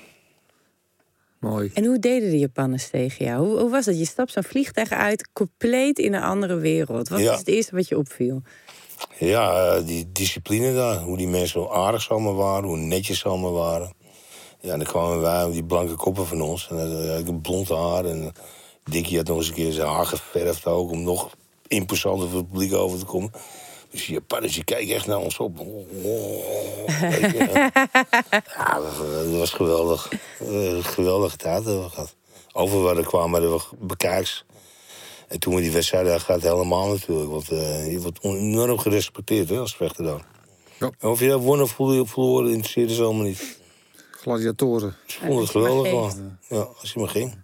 Mooi. 1.41 1.71
En 1.73 1.85
hoe 1.85 1.99
deden 1.99 2.29
de 2.29 2.37
Japanners 2.39 2.89
tegen 2.89 3.25
jou? 3.25 3.47
Hoe, 3.47 3.59
hoe 3.59 3.69
was 3.69 3.85
het? 3.85 3.97
Je 3.97 4.05
stapt 4.05 4.31
zo'n 4.31 4.43
vliegtuig 4.43 4.89
uit, 4.89 5.29
compleet 5.33 5.99
in 5.99 6.13
een 6.13 6.21
andere 6.23 6.55
wereld. 6.55 7.09
Wat 7.09 7.19
Ja. 7.19 7.29
was 7.29 7.39
het 7.39 7.47
eerste 7.47 7.75
wat 7.75 7.87
je 7.87 7.97
opviel? 7.97 8.41
Ja, 9.17 9.75
eh, 9.75 9.85
die 9.85 10.11
discipline 10.11 10.73
daar. 10.73 10.97
Hoe 11.01 11.17
die 11.17 11.27
mensen 11.27 11.61
zo 11.61 11.69
aardig 11.69 12.09
allemaal 12.11 12.35
waren, 12.35 12.67
hoe 12.67 12.77
netjes 12.77 13.19
ze 13.19 13.27
allemaal 13.27 13.51
waren. 13.53 13.93
Ja, 14.59 14.71
en 14.71 14.79
dan 14.79 14.87
kwamen 14.87 15.21
wij 15.21 15.51
die 15.51 15.63
blanke 15.63 15.95
koppen 15.95 16.27
van 16.27 16.41
ons. 16.41 16.67
En 16.69 16.75
dan 16.77 17.09
had 17.09 17.19
ik 17.19 17.27
een 17.27 17.41
blond 17.41 17.69
haar. 17.69 18.05
En 18.05 18.31
Dickie 18.83 19.17
had 19.17 19.27
nog 19.27 19.37
eens 19.37 19.47
een 19.47 19.53
keer 19.53 19.71
zijn 19.71 19.87
haar 19.87 20.05
geverfd 20.05 20.65
ook... 20.65 20.91
om 20.91 21.03
nog 21.03 21.29
imposanter 21.67 22.29
voor 22.29 22.39
het 22.39 22.49
publiek 22.51 22.73
over 22.73 22.99
te 22.99 23.05
komen. 23.05 23.31
Dus 23.91 24.05
die 24.05 24.13
Japanners, 24.13 24.53
die 24.53 24.63
kijken 24.63 24.95
echt 24.95 25.07
naar 25.07 25.17
ons 25.17 25.37
op. 25.37 25.57
Weet 27.01 27.31
je. 27.31 27.71
ja, 28.57 28.79
dat, 29.23 29.37
was 29.37 29.51
geweldig. 29.51 30.11
Eh, 30.39 30.85
geweldige 30.85 31.37
tijd 31.37 31.65
hebben 31.65 31.83
we 31.83 31.89
gehad. 31.89 32.15
Over 32.53 32.81
waar 32.81 32.95
we 32.95 33.03
kwamen, 33.03 33.41
hadden 33.41 33.59
we 33.59 33.85
bekijks. 33.85 34.45
En 35.27 35.39
toen 35.39 35.55
we 35.55 35.61
die 35.61 35.71
wedstrijd 35.71 36.05
daar 36.05 36.19
gaat 36.19 36.41
helemaal 36.41 36.87
natuurlijk. 36.89 37.29
Want 37.31 37.49
eh, 37.51 37.91
je 37.91 38.01
wordt 38.01 38.19
enorm 38.23 38.77
gerespecteerd 38.77 39.49
hè, 39.49 39.57
als 39.57 39.75
vechter 39.75 40.03
dan. 40.03 40.21
Ja. 40.79 40.91
En 40.99 41.09
of 41.09 41.19
je 41.19 41.27
dat 41.27 41.41
won 41.41 41.61
of 41.61 41.71
verlo- 41.71 42.05
verloren, 42.05 42.49
interesseerde 42.51 42.93
ze 42.93 43.03
allemaal 43.03 43.25
niet. 43.25 43.59
Gladiatoren. 44.11 44.95
Ze 45.05 45.19
vonden 45.19 45.39
het 45.39 45.49
geweldig 45.49 45.89
gewoon. 45.89 46.37
Ja, 46.49 46.67
als 46.79 46.93
je 46.93 46.99
maar 46.99 47.09
ging. 47.09 47.43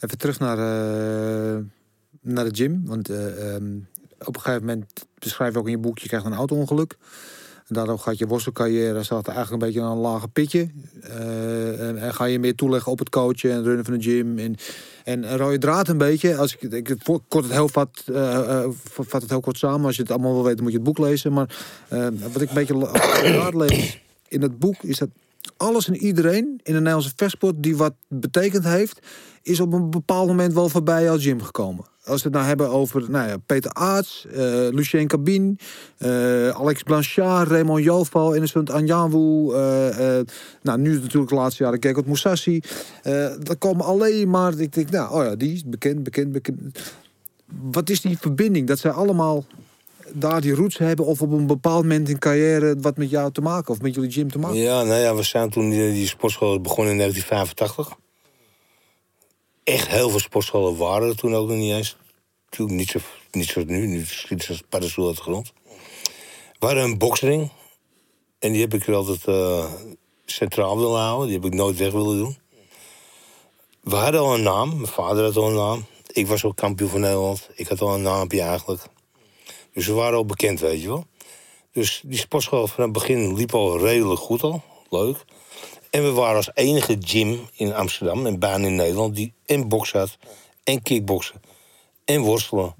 Even 0.00 0.18
terug 0.18 0.38
naar, 0.38 0.58
eh, 0.58 1.62
naar 2.20 2.44
de 2.44 2.54
gym. 2.54 2.82
Want 2.86 3.08
eh, 3.08 3.54
ehm, 3.54 3.78
op 4.26 4.34
een 4.36 4.40
gegeven 4.42 4.66
moment 4.66 5.06
beschrijf 5.18 5.52
je 5.52 5.58
ook 5.58 5.64
in 5.64 5.70
je 5.70 5.78
boek... 5.78 5.98
je 5.98 6.08
krijgt 6.08 6.26
een 6.26 6.34
auto-ongeluk. 6.34 6.96
Daardoor 7.68 7.98
gaat 7.98 8.18
je 8.18 8.26
worstelcarrière 8.26 9.02
staat 9.02 9.28
eigenlijk 9.28 9.62
een 9.62 9.68
beetje 9.68 9.82
aan 9.82 9.90
een 9.90 10.02
lage 10.02 10.28
pitje. 10.28 10.70
Eh, 11.02 11.88
en, 11.88 12.14
ga 12.14 12.24
je 12.24 12.38
meer 12.38 12.54
toeleggen 12.54 12.92
op 12.92 12.98
het 12.98 13.08
coachen 13.08 13.50
en 13.50 13.62
runnen 13.62 13.84
van 13.84 13.94
de 13.94 14.02
gym. 14.02 14.38
En, 14.38 14.56
en 15.04 15.36
rode 15.36 15.58
draad 15.58 15.88
een 15.88 15.98
beetje. 15.98 16.36
Als 16.36 16.56
ik, 16.56 16.72
ik 16.72 16.96
kort 17.04 17.44
het 17.44 17.52
heel 17.52 17.68
vat, 17.68 18.02
eh, 18.06 18.62
eh, 18.62 18.70
vat 18.84 19.20
het 19.22 19.30
heel 19.30 19.40
kort 19.40 19.58
samen. 19.58 19.86
Als 19.86 19.96
je 19.96 20.02
het 20.02 20.10
allemaal 20.10 20.34
wil 20.34 20.44
weten, 20.44 20.62
moet 20.62 20.72
je 20.72 20.78
het 20.78 20.86
boek 20.86 20.98
lezen. 20.98 21.32
Maar 21.32 21.56
wat 22.32 22.40
ik 22.40 22.48
een 22.48 22.54
beetje 22.54 22.76
la- 22.76 22.92
draad 23.32 23.54
lees 23.54 24.02
in 24.28 24.42
het 24.42 24.58
boek 24.58 24.82
is 24.82 24.98
dat 24.98 25.08
alles 25.56 25.88
en 25.88 25.96
iedereen 25.96 26.44
in 26.44 26.72
de 26.72 26.78
Nederlandse 26.78 27.12
vechtsport 27.16 27.62
die 27.62 27.76
wat 27.76 27.94
betekend 28.08 28.64
heeft, 28.64 28.98
is 29.42 29.60
op 29.60 29.72
een 29.72 29.90
bepaald 29.90 30.26
moment 30.26 30.52
wel 30.52 30.68
voorbij 30.68 31.10
als 31.10 31.22
gym 31.22 31.42
gekomen. 31.42 31.84
Als 32.04 32.22
we 32.22 32.28
het 32.28 32.36
nou 32.36 32.46
hebben 32.46 32.70
over 32.70 33.10
nou 33.10 33.28
ja, 33.28 33.36
Peter 33.46 33.72
Aarts, 33.72 34.26
eh, 34.26 34.36
Lucien 34.70 35.06
Cabine, 35.06 35.54
eh, 35.98 36.48
Alex 36.48 36.82
Blanchard, 36.82 37.50
Raymond 37.50 37.84
Joval, 37.84 38.34
Innocent 38.34 38.70
Anjanwu. 38.70 39.54
eh 39.54 40.18
eh 40.18 40.26
nou, 40.62 40.78
nu 40.78 41.00
natuurlijk 41.00 41.28
de 41.28 41.34
laatste 41.34 41.62
jaren 41.62 41.82
Gekot 41.82 42.06
Moussassi. 42.06 42.60
Dat 43.38 43.58
komen 43.58 43.84
alleen 43.84 44.30
maar, 44.30 44.58
ik 44.58 44.72
denk, 44.72 44.90
nou, 44.90 45.14
oh 45.14 45.24
ja, 45.24 45.36
die 45.36 45.52
is 45.52 45.64
bekend, 45.64 46.02
bekend, 46.02 46.32
bekend. 46.32 46.94
Wat 47.70 47.90
is 47.90 48.00
die 48.00 48.18
verbinding? 48.18 48.66
Dat 48.66 48.78
zij 48.78 48.90
allemaal 48.90 49.44
daar 50.12 50.40
die 50.40 50.54
roots 50.54 50.78
hebben 50.78 51.06
of 51.06 51.22
op 51.22 51.32
een 51.32 51.46
bepaald 51.46 51.82
moment 51.82 52.08
in 52.08 52.18
carrière 52.18 52.76
wat 52.80 52.96
met 52.96 53.10
jou 53.10 53.32
te 53.32 53.40
maken 53.40 53.72
of 53.72 53.80
met 53.80 53.94
jullie 53.94 54.10
gym 54.10 54.30
te 54.30 54.38
maken? 54.38 54.56
Ja, 54.56 54.82
nou 54.82 55.00
ja, 55.00 55.14
we 55.14 55.22
zijn 55.22 55.50
toen 55.50 55.70
die, 55.70 55.92
die 55.92 56.06
sportschool 56.06 56.60
begonnen 56.60 56.92
in 56.92 56.98
1985. 56.98 58.03
Echt 59.64 59.88
heel 59.88 60.10
veel 60.10 60.18
sportscholen 60.18 60.76
waren 60.76 61.08
er 61.08 61.16
toen 61.16 61.34
ook 61.34 61.48
nog 61.48 61.56
niet 61.56 61.72
eens. 61.72 61.96
Natuurlijk 62.44 62.78
niet, 62.78 62.90
zo, 62.90 62.98
niet 63.30 63.48
zoals 63.48 63.68
nu, 63.68 63.86
nu 63.86 64.04
schieten 64.04 64.56
ze 64.56 64.62
paddenstoel 64.68 65.06
uit 65.06 65.16
de 65.16 65.22
grond. 65.22 65.52
We 66.58 66.66
hadden 66.66 66.84
een 66.84 66.98
boksring. 66.98 67.50
En 68.38 68.52
die 68.52 68.60
heb 68.60 68.74
ik 68.74 68.86
er 68.86 68.94
altijd 68.94 69.24
eh, 69.24 69.72
centraal 70.24 70.78
willen 70.78 71.00
houden. 71.00 71.26
Die 71.26 71.36
heb 71.36 71.46
ik 71.46 71.54
nooit 71.54 71.76
weg 71.76 71.92
willen 71.92 72.16
doen. 72.16 72.38
We 73.80 73.96
hadden 73.96 74.20
al 74.20 74.34
een 74.34 74.42
naam. 74.42 74.68
Mijn 74.68 74.86
vader 74.86 75.24
had 75.24 75.36
al 75.36 75.48
een 75.48 75.54
naam. 75.54 75.84
Ik 76.12 76.26
was 76.26 76.44
ook 76.44 76.56
kampioen 76.56 76.88
van 76.90 77.00
Nederland. 77.00 77.48
Ik 77.54 77.68
had 77.68 77.80
al 77.80 77.94
een 77.94 78.02
naampje 78.02 78.40
eigenlijk. 78.40 78.82
Dus 79.72 79.86
we 79.86 79.92
waren 79.92 80.16
al 80.16 80.26
bekend, 80.26 80.60
weet 80.60 80.80
je 80.80 80.88
wel. 80.88 81.06
Dus 81.72 82.02
die 82.04 82.18
sportschool 82.18 82.66
van 82.66 82.84
het 82.84 82.92
begin 82.92 83.34
liep 83.34 83.54
al 83.54 83.78
redelijk 83.78 84.20
goed 84.20 84.42
al. 84.42 84.62
Leuk. 84.90 85.24
En 85.94 86.02
we 86.02 86.10
waren 86.10 86.36
als 86.36 86.50
enige 86.54 86.96
gym 87.00 87.38
in 87.56 87.74
Amsterdam 87.74 88.26
en 88.26 88.38
baan 88.38 88.64
in 88.64 88.74
Nederland... 88.74 89.14
die 89.16 89.32
en 89.46 89.68
boksen 89.68 89.98
had, 89.98 90.16
en 90.64 90.82
kickboksen, 90.82 91.40
en 92.04 92.20
worstelen. 92.20 92.74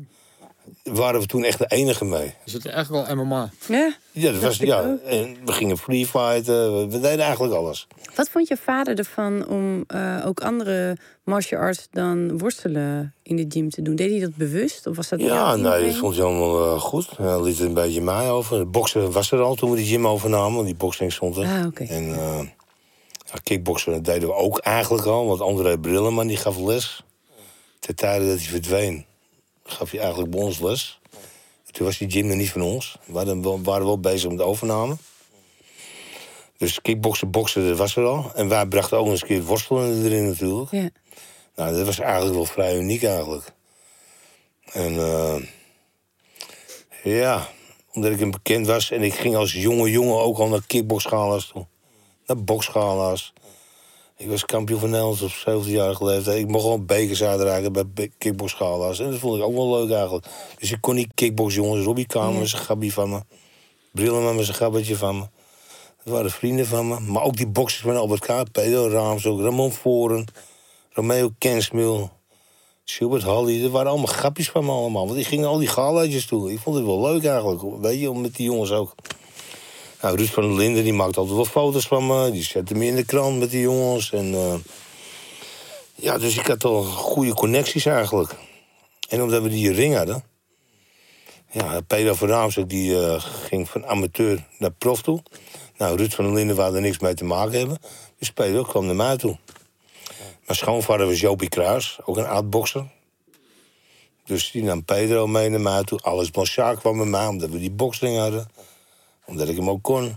Waren 0.82 1.20
we 1.20 1.26
toen 1.26 1.44
echt 1.44 1.58
de 1.58 1.66
enige 1.68 2.04
mee. 2.04 2.34
Is 2.44 2.52
het 2.52 2.66
eigenlijk 2.66 3.06
wel 3.06 3.16
MMA? 3.16 3.50
Ja. 3.68 3.96
Ja, 4.12 4.32
dat 4.32 4.40
was, 4.40 4.56
ja 4.56 4.96
en 5.04 5.36
we 5.44 5.52
gingen 5.52 5.78
free 5.78 6.06
fighten, 6.06 6.88
we, 6.88 7.00
deden 7.00 7.18
eigenlijk 7.18 7.54
alles. 7.54 7.86
Wat 8.14 8.28
vond 8.28 8.48
je 8.48 8.56
vader 8.56 8.98
ervan 8.98 9.48
om 9.48 9.84
eh, 9.86 10.22
ook 10.26 10.40
andere 10.40 10.96
martial 11.24 11.60
arts 11.60 11.88
dan 11.90 12.38
worstelen 12.38 13.14
in 13.22 13.36
de 13.36 13.44
gym 13.48 13.70
te 13.70 13.82
doen? 13.82 13.96
Deed 13.96 14.10
hij 14.10 14.20
dat 14.20 14.36
bewust? 14.36 14.86
Of 14.86 14.96
was 14.96 15.08
dat 15.08 15.20
Ja, 15.20 15.56
nee, 15.56 15.86
dat 15.86 15.94
vond 15.94 16.14
hij 16.14 16.24
allemaal 16.24 16.74
eh, 16.74 16.80
goed. 16.80 17.16
Hij 17.16 17.42
liet 17.42 17.58
het 17.58 17.66
een 17.66 17.74
beetje 17.74 18.02
mij 18.02 18.30
over. 18.30 18.70
Boksen 18.70 19.12
was 19.12 19.30
er 19.30 19.40
al 19.40 19.54
toen 19.54 19.70
we 19.70 19.76
die 19.76 19.86
gym 19.86 20.06
overnamen, 20.06 20.54
want 20.54 20.66
die 20.66 20.76
boxing 20.76 21.12
stond 21.12 21.36
er. 21.36 21.44
Ah, 21.44 21.66
oké. 21.66 21.84
En 21.84 22.14
eh 22.14 22.40
kickboksen 23.42 23.92
dat 23.92 24.04
deden 24.04 24.28
we 24.28 24.34
ook 24.34 24.58
eigenlijk 24.58 25.06
al, 25.06 25.26
want 25.26 25.40
André 25.40 25.78
Brillenman 25.78 26.26
die 26.26 26.36
gaf 26.36 26.58
les. 26.58 27.02
Ten 27.78 27.96
tijde 27.96 28.26
dat 28.26 28.38
hij 28.38 28.46
verdween, 28.46 29.06
gaf 29.64 29.90
hij 29.90 30.00
eigenlijk 30.00 30.30
bij 30.30 30.40
ons 30.40 30.60
les. 30.60 31.00
Toen 31.70 31.86
was 31.86 31.98
die 31.98 32.10
gym 32.10 32.26
nog 32.26 32.36
niet 32.36 32.50
van 32.50 32.62
ons. 32.62 32.96
We 33.04 33.12
waren 33.12 33.42
wel, 33.42 33.62
waren 33.62 33.86
wel 33.86 34.00
bezig 34.00 34.28
met 34.28 34.38
de 34.38 34.44
overname. 34.44 34.96
Dus 36.56 36.80
kickboksen, 36.80 37.30
boksen, 37.30 37.68
dat 37.68 37.78
was 37.78 37.96
er 37.96 38.04
al. 38.04 38.30
En 38.34 38.48
wij 38.48 38.66
brachten 38.66 38.98
ook 38.98 39.06
eens 39.06 39.20
een 39.20 39.26
keer 39.26 39.44
worstelen 39.44 40.04
erin 40.04 40.26
natuurlijk. 40.26 40.70
Ja. 40.70 40.88
Nou, 41.56 41.76
dat 41.76 41.86
was 41.86 41.98
eigenlijk 41.98 42.34
wel 42.34 42.44
vrij 42.44 42.76
uniek 42.76 43.02
eigenlijk. 43.02 43.52
En 44.72 44.98
eh, 44.98 45.36
ja, 47.02 47.48
omdat 47.92 48.12
ik 48.12 48.18
hem 48.18 48.30
bekend 48.30 48.66
was 48.66 48.90
en 48.90 49.02
ik 49.02 49.14
ging 49.14 49.36
als 49.36 49.52
jonge 49.52 49.90
jongen 49.90 50.18
ook 50.18 50.38
al 50.38 50.48
naar 50.48 50.66
kickboxgala's 50.66 51.46
toe. 51.46 51.66
Naar 52.26 52.44
boxgala's. 52.44 53.32
Ik 54.16 54.28
was 54.28 54.44
kampioen 54.44 54.80
van 54.80 54.90
Nederland 54.90 55.22
op 55.22 55.30
17-jarige 55.30 56.04
leeftijd. 56.04 56.38
Ik 56.38 56.48
mocht 56.48 56.62
gewoon 56.62 56.86
bekers 56.86 57.22
uitreiken 57.22 57.72
bij 57.94 58.10
kickboxgala's. 58.18 59.00
En 59.00 59.10
dat 59.10 59.18
vond 59.18 59.36
ik 59.36 59.42
ook 59.42 59.54
wel 59.54 59.76
leuk 59.78 59.90
eigenlijk. 59.90 60.26
Dus 60.58 60.72
ik 60.72 60.80
kon 60.80 60.94
die 60.94 61.08
kickboxjongens, 61.14 61.84
Robbie 61.84 62.06
Kamer 62.06 62.38
met 62.38 62.48
zijn 62.48 62.62
gabbie 62.62 62.92
van 62.92 63.10
me. 63.10 63.20
Brillenman 63.92 64.36
met 64.36 64.44
zijn 64.44 64.56
gabbetje 64.56 64.96
van 64.96 65.18
me. 65.18 65.24
Dat 66.04 66.14
waren 66.14 66.30
vrienden 66.30 66.66
van 66.66 66.88
me. 66.88 67.00
Maar 67.00 67.22
ook 67.22 67.36
die 67.36 67.46
boxers 67.46 67.82
van 67.82 67.96
Albert 67.96 68.20
K. 68.20 68.52
Pedro 68.52 68.88
Raams 68.88 69.26
ook. 69.26 69.40
Ramon 69.40 69.72
Voren. 69.72 70.24
Romeo 70.90 71.30
Kensmil. 71.38 72.10
Schubert 72.84 73.22
Halley. 73.22 73.60
Dat 73.60 73.70
waren 73.70 73.90
allemaal 73.90 74.06
grapjes 74.06 74.50
van 74.50 74.64
me 74.64 74.70
allemaal. 74.70 75.04
Want 75.04 75.16
die 75.16 75.24
gingen 75.24 75.48
al 75.48 75.58
die 75.58 75.68
galaatjes 75.68 76.26
toe. 76.26 76.52
Ik 76.52 76.58
vond 76.58 76.76
het 76.76 76.84
wel 76.84 77.00
leuk 77.00 77.24
eigenlijk. 77.24 77.80
Weet 77.80 78.00
je, 78.00 78.10
om 78.10 78.20
met 78.20 78.36
die 78.36 78.46
jongens 78.46 78.70
ook. 78.70 78.94
Nou, 80.04 80.16
Ruud 80.16 80.28
van 80.28 80.42
der 80.42 80.56
Linden 80.56 80.84
die 80.84 80.92
maakt 80.92 81.16
altijd 81.16 81.36
wel 81.36 81.44
foto's 81.44 81.86
van 81.86 82.06
me. 82.06 82.30
Die 82.30 82.42
zette 82.42 82.74
me 82.74 82.86
in 82.86 82.94
de 82.94 83.04
krant 83.04 83.38
met 83.38 83.50
die 83.50 83.60
jongens. 83.60 84.12
En, 84.12 84.34
eh, 84.34 84.54
ja, 85.94 86.18
dus 86.18 86.36
ik 86.36 86.46
had 86.46 86.64
al 86.64 86.82
goede 86.82 87.34
connecties 87.34 87.86
eigenlijk. 87.86 88.34
En 89.08 89.22
omdat 89.22 89.42
we 89.42 89.48
die 89.48 89.72
ring 89.72 89.96
hadden... 89.96 90.24
Ja, 91.50 91.80
Peter 91.80 92.16
van 92.16 92.28
Raams 92.28 92.58
ook, 92.58 92.68
die 92.68 93.00
eh, 93.00 93.22
ging 93.22 93.68
van 93.68 93.86
amateur 93.86 94.46
naar 94.58 94.70
prof 94.70 95.02
toe. 95.02 95.22
Nou, 95.76 95.96
Ruud 95.96 96.12
van 96.12 96.24
der 96.24 96.34
Linden 96.34 96.56
wou 96.56 96.74
er 96.74 96.80
niks 96.80 96.98
mee 96.98 97.14
te 97.14 97.24
maken 97.24 97.58
hebben. 97.58 97.78
Dus 98.18 98.30
Peter 98.30 98.64
kwam 98.64 98.86
naar 98.86 98.96
mij 98.96 99.16
toe. 99.16 99.38
Mijn 100.46 100.58
schoonvader 100.58 101.06
was 101.06 101.20
Jopie 101.20 101.48
Kruis, 101.48 101.98
ook 102.04 102.16
een 102.16 102.26
oud-bokser. 102.26 102.86
Dus 104.24 104.50
die 104.50 104.62
nam 104.62 104.84
Pedro 104.84 105.26
mee 105.26 105.48
naar 105.48 105.60
mij 105.60 105.84
toe. 105.84 105.98
Alles 105.98 106.30
Blanchard 106.30 106.78
kwam 106.78 106.96
met 106.96 107.08
mij, 107.08 107.26
omdat 107.26 107.50
we 107.50 107.58
die 107.58 107.70
boksring 107.70 108.18
hadden. 108.18 108.48
Omdat 109.26 109.48
ik 109.48 109.56
hem 109.56 109.70
ook 109.70 109.82
kon. 109.82 110.16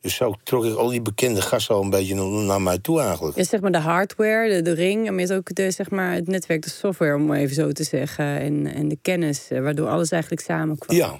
Dus 0.00 0.14
zo 0.14 0.34
trok 0.42 0.64
ik 0.64 0.74
al 0.76 0.88
die 0.88 1.02
bekende 1.02 1.42
gasten 1.42 1.74
al 1.74 1.82
een 1.82 1.90
beetje 1.90 2.14
naar- 2.14 2.62
mij 2.62 2.78
toe 2.78 3.00
eigenlijk. 3.00 3.36
Ja, 3.36 3.44
zeg 3.44 3.60
maar 3.60 3.72
de 3.72 3.78
hardware, 3.78 4.54
de, 4.54 4.62
de 4.62 4.72
ring, 4.72 5.04
maar 5.04 5.14
met 5.14 5.32
ook 5.32 5.54
de, 5.54 5.70
zeg 5.70 5.90
maar, 5.90 6.12
het 6.12 6.26
netwerk, 6.26 6.62
de 6.62 6.70
software, 6.70 7.14
om 7.14 7.26
maar 7.26 7.38
even 7.38 7.54
zo 7.54 7.72
te 7.72 7.84
zeggen. 7.84 8.40
En, 8.40 8.66
en 8.74 8.88
de 8.88 8.98
kennis, 9.02 9.48
eh, 9.50 9.60
waardoor 9.60 9.88
alles 9.88 10.10
eigenlijk 10.10 10.42
samenkwam. 10.42 10.96
Ja. 10.96 11.18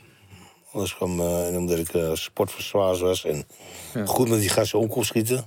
Alles 0.73 0.95
kwam, 0.95 1.21
eh, 1.21 1.57
omdat 1.57 1.79
ik 1.79 1.89
sportverzwaars 2.15 3.01
was 3.01 3.25
en 3.25 3.45
goed 4.07 4.29
met 4.29 4.41
die 4.41 4.49
gasten 4.49 4.79
om 4.79 4.89
kon 4.89 5.05
schieten. 5.05 5.45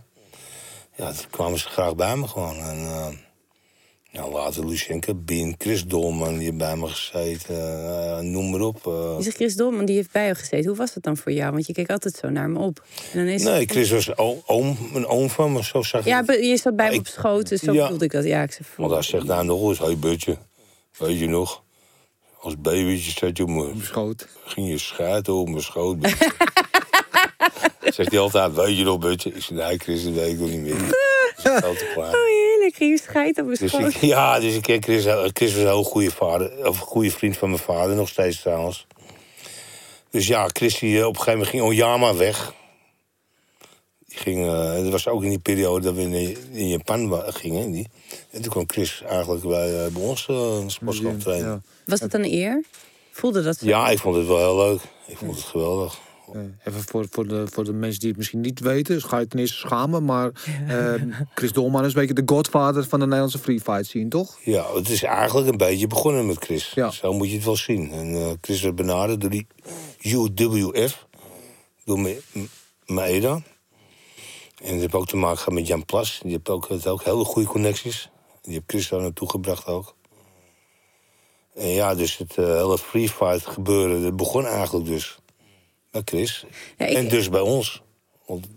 Ja, 0.96 1.12
toen 1.12 1.30
kwamen 1.30 1.60
ze 1.60 1.68
graag 1.68 1.96
bij 1.96 2.16
me 2.18 2.28
gewoon. 2.28 2.56
En, 2.56 2.78
eh, 2.78 3.08
ja, 4.16 4.30
later 4.30 4.68
Lucien 4.68 5.00
Cabin, 5.00 5.56
Chris 5.58 5.86
Dolman, 5.86 6.34
die 6.34 6.44
heeft 6.44 6.58
bij 6.58 6.76
me 6.76 6.88
gezeten. 6.88 7.56
eh, 7.56 8.20
noem 8.20 8.50
maar 8.52 8.60
op. 8.62 8.80
Je 8.84 9.18
zegt 9.20 9.36
Chris 9.36 9.56
Dolman, 9.56 9.86
die 9.86 9.96
heeft 9.96 10.12
bij 10.12 10.28
je 10.28 10.36
gezeten. 10.36 10.68
Hoe 10.68 10.76
was 10.78 10.94
dat 10.94 11.04
dan 11.04 11.18
voor 11.18 11.32
jou? 11.32 11.52
Want 11.52 11.68
je 11.68 11.74
keek 11.74 11.90
altijd 11.90 12.16
zo 12.16 12.30
naar 12.30 12.50
me 12.50 12.60
op. 12.60 12.84
En 13.14 13.18
dan 13.26 13.28
is 13.34 13.44
Nee, 13.44 13.66
Chris 13.66 13.90
was 13.90 14.18
oom, 14.46 14.78
een 14.94 15.06
oom 15.08 15.30
van 15.30 15.54
me, 15.54 15.64
zo 15.64 15.82
zag 15.82 16.02
ik 16.02 16.08
Ja, 16.08 16.18
het. 16.18 16.26
be- 16.26 16.46
je 16.46 16.58
zat 16.58 16.76
bij 16.76 16.88
me 16.88 16.94
Ik- 16.94 17.00
op 17.00 17.08
schoot, 17.08 17.50
dus 17.50 17.62
zo 17.62 17.74
Ja. 17.74 17.82
bedoelde 17.84 18.06
ik 18.06 18.12
dat. 18.12 18.24
Ja, 18.24 18.42
ik 18.44 18.52
zeg, 18.52 18.68
Want 18.78 18.92
hij 18.92 19.02
zegt 19.02 19.24
nou 19.26 19.46
nog 19.46 19.70
eens, 19.70 19.80
hey 19.80 19.98
Butje, 19.98 20.38
weet 20.98 21.20
je 21.20 21.28
nog? 21.28 21.64
Als 22.40 22.56
babytje 22.60 23.12
zat 23.12 23.38
je 23.38 23.44
op 23.44 23.50
mijn 23.50 23.78
Beschoot. 23.78 24.28
ging 24.46 24.68
je 24.70 24.78
schuiten 24.78 25.34
op 25.34 25.50
mijn 25.50 25.62
schoot. 25.64 25.98
Zegt 27.96 28.12
hij 28.12 28.20
altijd, 28.20 28.54
weet 28.54 28.78
je 28.78 28.84
nog, 28.84 29.00
Butje? 29.00 29.30
Ik 29.34 29.42
zeg, 29.42 29.58
nee, 29.58 29.78
Chris, 29.78 30.04
dat 30.04 30.14
weet 30.14 30.34
ik 30.34 30.40
nog 30.40 30.50
niet 30.50 30.60
meer. 30.62 30.76
Dat. 31.44 31.84
Oh, 31.96 32.14
heerlijk. 32.14 32.76
Ging 32.76 32.92
je 32.92 33.00
scheiden 33.04 33.42
op 33.44 33.48
mijn 33.48 33.60
Dus 33.60 33.72
schoot. 33.72 33.94
ik, 33.94 34.02
ja, 34.16 34.40
dus 34.40 34.56
ik 34.56 34.62
ken 34.62 34.84
Chris. 34.84 35.06
Chris 35.34 35.52
was 35.54 35.62
een 35.62 35.68
heel 35.68 35.84
goede 35.84 36.12
vader. 36.12 36.68
Of 36.68 36.80
een 36.80 36.88
goede 36.88 37.12
vriend 37.12 37.38
van 37.38 37.50
mijn 37.50 37.62
vader, 37.62 37.96
nog 37.96 38.10
steeds 38.10 38.42
trouwens. 38.42 38.88
Dus 40.10 40.28
ja, 40.28 40.50
Chris 40.54 40.80
die, 40.80 41.00
eh, 41.00 41.06
op 41.06 41.10
een 41.10 41.22
gegeven 41.22 41.32
moment 41.40 41.50
ging 41.50 41.64
Oyama 41.64 42.16
weg. 42.16 42.54
Die 44.08 44.18
ging, 44.18 44.46
eh, 44.48 44.74
het 44.74 44.90
was 44.90 45.08
ook 45.08 45.24
in 45.24 45.30
die 45.30 45.40
periode 45.40 45.86
dat 45.86 45.96
we 45.96 46.02
in, 46.02 46.38
in 46.52 46.68
Japan 46.68 47.24
gingen. 47.34 47.72
Die. 47.72 47.88
En 48.32 48.42
toen 48.42 48.52
kwam 48.52 48.64
Chris 48.68 49.02
eigenlijk 49.08 49.44
bij, 49.44 49.86
eh, 49.86 49.92
bij 49.92 50.02
ons 50.02 50.28
uh, 50.30 50.38
een 50.62 50.70
sportschool 50.70 51.18
trainen. 51.18 51.50
Ja. 51.50 51.62
Was 51.86 52.00
het 52.00 52.14
een 52.14 52.26
eer? 52.26 52.64
Voelde 53.12 53.44
dat 53.44 53.58
zo? 53.58 53.66
Ja, 53.66 53.90
ik 53.90 54.00
vond 54.00 54.16
het 54.16 54.28
wel 54.28 54.38
heel 54.38 54.58
leuk. 54.58 54.82
Ik 55.08 55.18
vond 55.18 55.36
het 55.36 55.44
geweldig. 55.44 56.00
Eh, 56.34 56.42
Even 56.64 56.82
voor, 56.82 57.06
voor, 57.10 57.28
de, 57.28 57.48
voor 57.52 57.64
de 57.64 57.74
mensen 57.74 58.00
die 58.00 58.10
het 58.10 58.18
misschien 58.18 58.42
niet 58.42 58.60
weten, 58.60 58.94
dus 58.94 59.04
ga 59.04 59.18
je 59.18 59.28
ten 59.28 59.40
eerste 59.40 59.58
schamen. 59.58 60.06
Maar 60.06 60.32
eh, 60.68 60.94
Chris 61.34 61.52
Dolman 61.52 61.86
is 61.86 61.94
een 61.94 62.00
beetje 62.00 62.24
de 62.24 62.34
godvader 62.34 62.84
van 62.84 63.00
de 63.00 63.06
Nederlandse 63.06 63.40
free 63.40 63.60
fight 63.60 63.86
scene, 63.86 64.08
toch? 64.08 64.38
Ja, 64.44 64.74
het 64.74 64.90
is 64.90 65.04
eigenlijk 65.04 65.48
een 65.50 65.58
beetje 65.58 65.88
begonnen 65.88 66.26
met 66.26 66.38
Chris. 66.38 66.72
Ja. 66.76 66.92
Zo 66.92 67.14
moet 67.14 67.30
je 67.30 67.36
het 67.36 67.46
wel 67.46 67.56
zien. 67.56 67.92
En 67.92 68.14
eh, 68.14 68.32
Chris 68.42 68.62
werd 68.62 68.76
benaderd 68.76 69.22
door 69.22 69.30
die 69.30 69.48
UWF, 70.02 71.08
door 71.84 72.00
Me- 72.00 72.22
Maeda. 72.86 73.42
En 74.64 74.72
dat 74.72 74.80
heeft 74.80 74.94
ook 74.94 75.08
te 75.08 75.18
maken 75.18 75.38
gehad 75.38 75.54
met 75.54 75.68
Jan 75.68 75.86
Plas. 75.86 76.20
Die 76.22 76.32
heeft 76.32 76.50
ook, 76.50 76.68
heeft 76.68 76.88
ook 76.88 77.04
hele 77.04 77.24
goede 77.26 77.48
connecties. 77.48 78.10
Die 78.42 78.54
heb 78.54 78.64
Chris 78.68 78.90
daar 78.90 79.02
naartoe 79.02 79.30
gebracht 79.30 79.68
ook. 79.68 79.96
En 81.56 81.68
ja, 81.68 81.96
dus 81.96 82.18
het 82.18 82.38
eh, 82.38 82.46
hele 82.46 82.78
free 82.78 83.10
fight 83.10 83.46
gebeuren, 83.46 84.02
dat 84.02 84.16
begon 84.16 84.46
eigenlijk 84.46 84.86
dus 84.86 85.18
bij 86.04 86.18
Chris. 86.20 86.46
Ja, 86.78 86.86
ik- 86.86 86.98
en 86.98 87.08
dus 87.08 87.30
bij 87.30 87.40
ons. 87.42 87.82
Want 88.26 88.48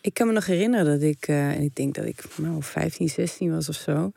Ik 0.00 0.14
kan 0.14 0.26
me 0.26 0.32
nog 0.32 0.46
herinneren 0.46 0.86
dat 1.00 1.02
ik, 1.02 1.28
en 1.28 1.60
ik 1.62 1.74
denk 1.74 1.94
dat 1.94 2.04
ik 2.04 2.22
nou, 2.36 2.62
15, 2.62 3.08
16 3.08 3.50
was 3.54 3.68
of 3.68 3.74
zo. 3.74 4.12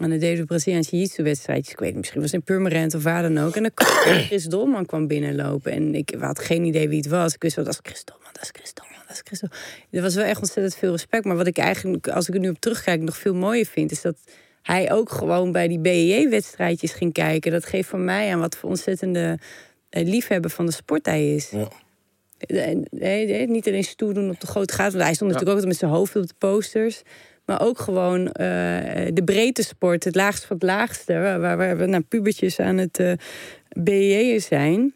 En 0.00 0.10
dan 0.10 0.18
deden 0.18 0.38
we 0.38 0.44
Braziliaanse 0.44 0.90
jiu-jitsu-wedstrijdjes. 0.90 1.72
Ik 1.72 1.78
weet 1.78 1.88
niet, 1.88 1.98
misschien 1.98 2.20
was 2.20 2.30
het 2.30 2.40
in 2.40 2.46
Purmerend 2.46 2.94
of 2.94 3.02
waar 3.02 3.22
dan 3.22 3.38
ook. 3.38 3.56
En 3.56 3.62
dan 3.62 3.70
kwam 3.74 3.88
Chris 4.28 4.44
Dolman 4.44 4.86
kwam 4.86 5.06
binnenlopen. 5.06 5.72
En 5.72 5.94
ik 5.94 6.14
had 6.20 6.38
geen 6.38 6.64
idee 6.64 6.88
wie 6.88 6.98
het 6.98 7.06
was. 7.08 7.34
Ik 7.34 7.42
wist 7.42 7.56
wel, 7.56 7.64
dat 7.64 7.74
is 7.74 7.80
Chris 7.82 8.04
Dolman, 8.04 8.28
dat 8.32 8.42
is 8.42 8.48
Chris 8.52 8.74
Dolman, 8.74 8.98
dat 9.06 9.16
is 9.16 9.20
Chris 9.24 9.40
Dolman. 9.40 9.58
Er 9.90 10.02
was 10.02 10.14
wel 10.14 10.24
echt 10.24 10.38
ontzettend 10.40 10.74
veel 10.76 10.90
respect. 10.90 11.24
Maar 11.24 11.36
wat 11.36 11.46
ik 11.46 11.58
eigenlijk, 11.58 12.08
als 12.08 12.28
ik 12.28 12.34
er 12.34 12.40
nu 12.40 12.48
op 12.48 12.58
terugkijk, 12.60 13.00
nog 13.00 13.16
veel 13.16 13.34
mooier 13.34 13.66
vind... 13.66 13.90
is 13.90 14.00
dat 14.00 14.16
hij 14.62 14.92
ook 14.92 15.10
gewoon 15.10 15.52
bij 15.52 15.68
die 15.68 15.78
BEJ-wedstrijdjes 15.78 16.92
ging 16.92 17.12
kijken. 17.12 17.52
Dat 17.52 17.64
geeft 17.66 17.88
voor 17.88 17.98
mij 17.98 18.32
aan 18.32 18.40
wat 18.40 18.56
voor 18.56 18.68
ontzettende 18.68 19.38
eh, 19.88 20.04
liefhebber 20.06 20.50
van 20.50 20.66
de 20.66 20.72
sport 20.72 21.06
hij 21.06 21.34
is. 21.34 21.50
ja. 21.50 21.68
En, 22.46 22.86
nee, 22.90 23.26
nee, 23.26 23.48
niet 23.48 23.66
alleen 23.68 23.84
stoer 23.84 24.14
doen 24.14 24.30
op 24.30 24.40
de 24.40 24.46
grote 24.46 24.74
gaten. 24.74 24.92
Want 24.92 25.04
hij 25.04 25.14
stond 25.14 25.30
natuurlijk 25.32 25.58
ook 25.58 25.66
met 25.66 25.76
zijn 25.76 25.90
hoofd 25.90 26.16
op 26.16 26.26
de 26.26 26.34
posters. 26.38 27.02
Maar 27.44 27.60
ook 27.60 27.78
gewoon 27.78 28.26
eh, 28.32 28.44
de 29.12 29.22
breedte 29.24 29.62
sport, 29.62 30.04
het 30.04 30.14
laagste 30.14 30.46
van 30.46 30.56
het 30.56 30.64
laagste. 30.64 31.12
Waar, 31.12 31.40
waar, 31.40 31.56
waar 31.56 31.76
we 31.76 31.86
naar 31.86 32.02
pubertjes 32.02 32.60
aan 32.60 32.76
het 32.76 33.00
BJ'en 33.68 34.40
zijn. 34.40 34.94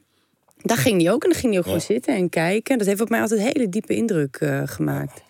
Daar 0.62 0.76
ging 0.76 1.02
hij 1.02 1.12
ook. 1.12 1.22
En 1.22 1.30
dan 1.30 1.38
ging 1.38 1.52
hij 1.52 1.58
ook 1.60 1.66
Ja. 1.66 1.72
gewoon 1.72 1.86
zitten 1.86 2.14
en 2.16 2.28
kijken. 2.28 2.78
Dat 2.78 2.86
heeft 2.86 3.00
op 3.00 3.08
mij 3.08 3.20
altijd 3.20 3.40
een 3.40 3.46
hele 3.46 3.68
diepe 3.68 3.94
indruk 3.94 4.36
eh, 4.36 4.62
gemaakt. 4.64 5.22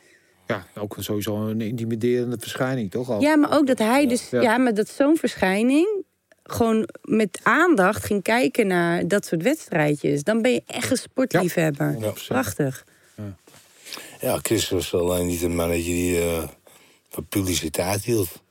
Ja, 0.47 0.67
ook 0.79 0.97
sowieso 0.99 1.37
een 1.37 1.61
intimiderende 1.61 2.37
verschijning, 2.39 2.91
toch? 2.91 3.11
Al? 3.11 3.21
Ja, 3.21 3.37
maar 3.37 3.57
ook 3.57 3.67
dat 3.67 3.79
hij 3.79 4.07
dus... 4.07 4.31
Ja. 4.31 4.41
Ja, 4.43 4.59
maar 4.59 4.75
dat 4.75 4.89
zo'n 4.89 5.17
verschijning 5.17 6.05
gewoon 6.53 6.89
met 7.03 7.41
aandacht 7.43 8.05
ging 8.05 8.23
kijken 8.23 8.67
naar 8.67 9.09
dat 9.09 9.27
soort 9.27 9.43
wedstrijdjes. 9.43 10.23
Dan 10.23 10.43
ben 10.43 10.53
je 10.53 10.63
echt 10.67 10.91
een 10.91 10.97
sportliefhebber. 10.97 11.99
Ja. 11.99 12.13
Prachtig. 12.29 12.85
ja, 14.21 14.39
Chris 14.43 14.69
was 14.69 14.95
alleen 14.95 15.27
niet 15.27 15.43
een 15.43 15.57
mannetje 15.57 15.93
die 15.93 16.21
eh, 16.21 16.49
van 17.09 17.27
publiciteit 17.27 18.05
hield. 18.05 18.43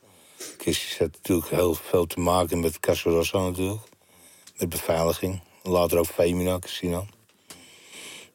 Chris 0.58 0.96
had 0.98 1.10
natuurlijk 1.12 1.48
heel 1.48 1.74
veel 1.74 2.06
te 2.06 2.20
maken 2.20 2.60
met 2.60 2.80
Casa 2.80 3.10
Rosso 3.10 3.48
natuurlijk. 3.48 3.82
Met 4.58 4.68
beveiliging. 4.68 5.40
Later 5.62 5.98
ook 5.98 6.06
Femina 6.06 6.58
Casino. 6.58 7.06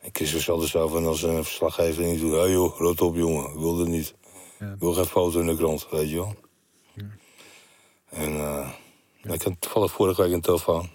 En 0.01 0.09
Chris 0.13 0.33
was 0.33 0.49
altijd 0.49 0.69
zo 0.69 0.87
van 0.87 1.05
als 1.05 1.23
een 1.23 1.43
verslaggever 1.43 2.03
niet 2.03 2.19
doet. 2.19 2.31
Hé 2.31 2.43
joh, 2.43 2.77
rot 2.77 3.01
op 3.01 3.15
jongen, 3.15 3.51
ik 3.51 3.57
wil 3.57 3.77
het 3.77 3.87
niet. 3.87 4.13
Ik 4.59 4.79
wil 4.79 4.93
geen 4.93 5.05
foto 5.05 5.39
in 5.39 5.45
de 5.45 5.55
krant, 5.55 5.87
weet 5.89 6.09
je 6.09 6.15
wel. 6.15 6.35
En 8.09 8.35
eh, 8.35 8.69
ik 9.31 9.41
had 9.41 9.53
toevallig 9.59 9.91
vorige 9.91 10.21
week 10.21 10.31
een 10.31 10.41
telefoon. 10.41 10.89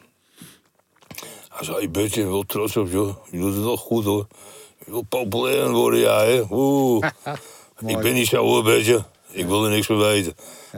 Hij 1.48 1.64
zei, 1.66 1.80
je 1.80 1.88
bent 1.88 2.14
je 2.14 2.24
wel 2.26 2.42
trots 2.42 2.76
op 2.76 2.90
joh. 2.90 3.16
Je 3.30 3.38
doet 3.38 3.54
het 3.54 3.62
wel 3.64 3.76
goed 3.76 4.04
hoor. 4.04 4.26
Je 4.84 4.90
wil 4.90 5.02
populair 5.02 5.70
worden, 5.70 6.00
ja 6.00 6.24
hè. 6.24 6.42
Oeh. 6.50 7.06
ik 7.86 7.98
ben 7.98 8.14
niet 8.14 8.26
zo 8.26 8.36
hoor, 8.44 8.62
beetje. 8.62 9.04
Ik 9.30 9.46
wil 9.46 9.64
er 9.64 9.70
niks 9.70 9.88
meer 9.88 9.98
weten. 9.98 10.34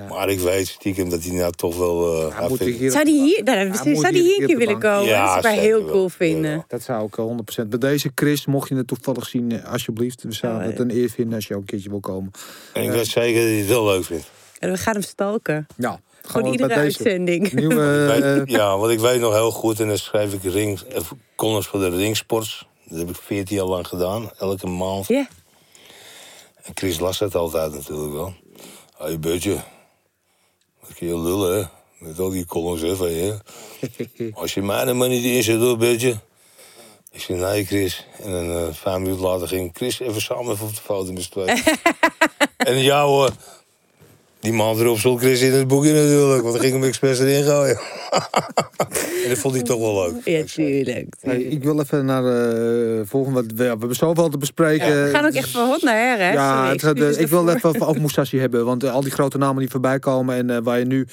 Maar 0.08 0.28
ik 0.28 0.38
weet 0.40 0.68
stiekem 0.68 1.08
dat 1.10 1.22
hij 1.22 1.32
nou 1.32 1.52
toch 1.52 1.76
wel... 1.76 2.26
eh, 2.28 2.36
Hij 2.38 2.48
moet 2.48 2.58
hier- 2.58 2.90
Zou 2.90 3.04
die 3.04 3.22
hier, 3.22 3.42
nou, 3.44 3.58
Hij 3.58 3.94
zou 3.94 4.12
die 4.12 4.22
hier 4.22 4.22
hier 4.32 4.40
een 4.40 4.46
keer 4.46 4.56
willen 4.56 4.78
komen? 4.78 5.04
Ja, 5.08 5.34
dat 5.34 5.42
zou 5.44 5.54
ik 5.54 5.60
heel 5.60 5.82
wel. 5.84 5.92
cool 5.92 6.08
vinden. 6.08 6.50
Ja. 6.50 6.64
Dat 6.68 6.82
zou 6.82 7.06
ik 7.06 7.16
eh, 7.18 7.62
100%. 7.64 7.68
Bij 7.68 7.78
deze 7.78 8.10
Chris, 8.14 8.46
mocht 8.46 8.68
je 8.68 8.74
het 8.74 8.86
toevallig 8.86 9.26
zien, 9.26 9.52
eh, 9.52 9.72
alsjeblieft. 9.72 10.22
We 10.22 10.32
zouden 10.32 10.62
Oh, 10.62 10.68
het 10.68 10.78
een 10.78 10.90
eer 10.90 11.10
vinden 11.10 11.34
als 11.34 11.46
je 11.46 11.54
ook 11.54 11.60
een 11.60 11.66
keertje 11.66 11.90
wil 11.90 12.00
komen. 12.00 12.30
En 12.72 12.82
ik 12.82 12.90
weet 12.90 13.06
zeker 13.06 13.40
dat 13.40 13.48
hij 13.50 13.58
het 13.58 13.68
wel 13.68 13.84
leuk 13.86 14.04
vindt. 14.04 14.30
En 14.58 14.70
we 14.70 14.76
gaan 14.78 14.92
hem 14.94 15.02
stalken. 15.02 15.66
Ja, 15.76 16.00
Gewoon 16.30 16.52
iedere 16.52 16.74
uitzending. 16.74 17.52
Nieuwe, 17.52 18.06
eh, 18.46 18.46
ja, 18.46 18.78
want 18.78 18.92
ik 18.92 18.98
weet 18.98 19.20
nog 19.20 19.32
heel 19.32 19.50
goed, 19.50 19.80
en 19.80 19.88
dan 19.88 19.98
schrijf 19.98 20.32
ik 20.32 20.42
ring, 20.42 20.80
eh, 20.80 21.00
columns 21.36 21.66
voor 21.66 21.80
de 21.80 21.88
Ringsports. 21.88 22.66
Dat 22.84 22.98
heb 22.98 23.08
ik 23.08 23.16
14 23.16 23.56
jaar 23.56 23.66
lang 23.66 23.86
gedaan, 23.86 24.30
elke 24.38 24.66
maand. 24.66 25.06
Ja, 25.06 25.28
En 26.62 26.72
Chris 26.74 26.98
las 26.98 27.18
het 27.18 27.34
altijd 27.34 27.72
natuurlijk 27.72 28.12
wel. 28.12 28.34
Hé, 28.96 29.04
hey, 29.04 29.18
wat 30.80 30.94
kun 30.94 31.06
je 31.06 31.18
lullen, 31.18 31.58
hè? 31.58 31.64
Met 31.98 32.18
al 32.18 32.30
die 32.30 32.46
columns, 32.46 32.80
hè, 32.80 32.96
van 32.96 33.10
je. 33.10 33.38
Als 34.34 34.54
je 34.54 34.62
mij 34.62 34.86
er 34.86 34.96
maar 34.96 35.08
niet 35.08 35.24
in 35.24 35.42
zit, 35.42 35.60
hoor, 35.60 35.76
Butje. 35.76 36.16
Ik 37.12 37.20
zei, 37.20 37.38
nee, 37.38 37.64
Chris. 37.64 38.06
En 38.22 38.30
een 38.30 38.68
uh, 38.68 38.74
vijf 38.74 38.98
minuten 38.98 39.24
later 39.24 39.48
ging 39.48 39.70
Chris 39.74 40.00
even 40.00 40.20
samen 40.20 40.52
even 40.52 40.66
op 40.66 40.74
de 40.74 40.80
foto 40.80 41.12
met 41.12 41.22
z'n 41.22 41.30
tweeën. 41.30 41.62
en 42.56 42.78
ja, 42.78 43.04
hoor. 43.04 43.30
Die 44.40 44.52
man 44.52 44.78
erop 44.78 44.98
stond 44.98 45.20
Chris 45.20 45.40
in 45.40 45.52
het 45.52 45.68
boekje 45.68 45.92
natuurlijk. 45.92 46.42
Want 46.42 46.52
dan 46.54 46.62
ging 46.62 46.72
hem 46.74 46.84
expres 46.84 47.18
erin 47.18 47.44
gooien. 47.44 47.78
en 49.24 49.28
dat 49.28 49.38
vond 49.38 49.54
hij 49.54 49.62
toch 49.62 49.78
wel 49.80 50.02
leuk. 50.12 50.24
ja 50.24 50.44
tuurlijk. 50.54 51.14
hey, 51.20 51.40
ik 51.42 51.64
wil 51.64 51.80
even 51.80 52.04
naar 52.04 52.22
de 52.22 53.02
volgende. 53.06 53.42
wat- 53.42 53.52
We, 53.54 53.62
ja, 53.64 53.72
we 53.72 53.78
hebben 53.78 53.96
zoveel 53.96 54.28
te 54.28 54.38
bespreken. 54.38 55.04
We 55.04 55.10
gaan 55.10 55.24
ook 55.26 55.32
echt 55.32 55.48
van 55.50 55.66
hot 55.68 55.82
naar 55.82 55.94
her, 55.96 56.18
hè? 56.18 56.32
Ja, 56.32 56.56
Sorry, 56.56 56.70
het 56.72 56.82
gaat, 56.82 56.98
eh, 57.16 57.20
ik 57.24 57.28
wil 57.28 57.48
even 57.48 57.86
over 57.86 58.00
Musashi 58.02 58.38
hebben. 58.38 58.64
Want 58.64 58.84
eh, 58.84 58.92
al 58.92 59.00
die 59.02 59.10
grote 59.12 59.38
namen 59.38 59.58
die 59.60 59.70
voorbij 59.70 59.98
komen 59.98 60.34
en 60.36 60.50
eh, 60.50 60.58
waar 60.62 60.78
je 60.78 60.84
nu 60.84 61.06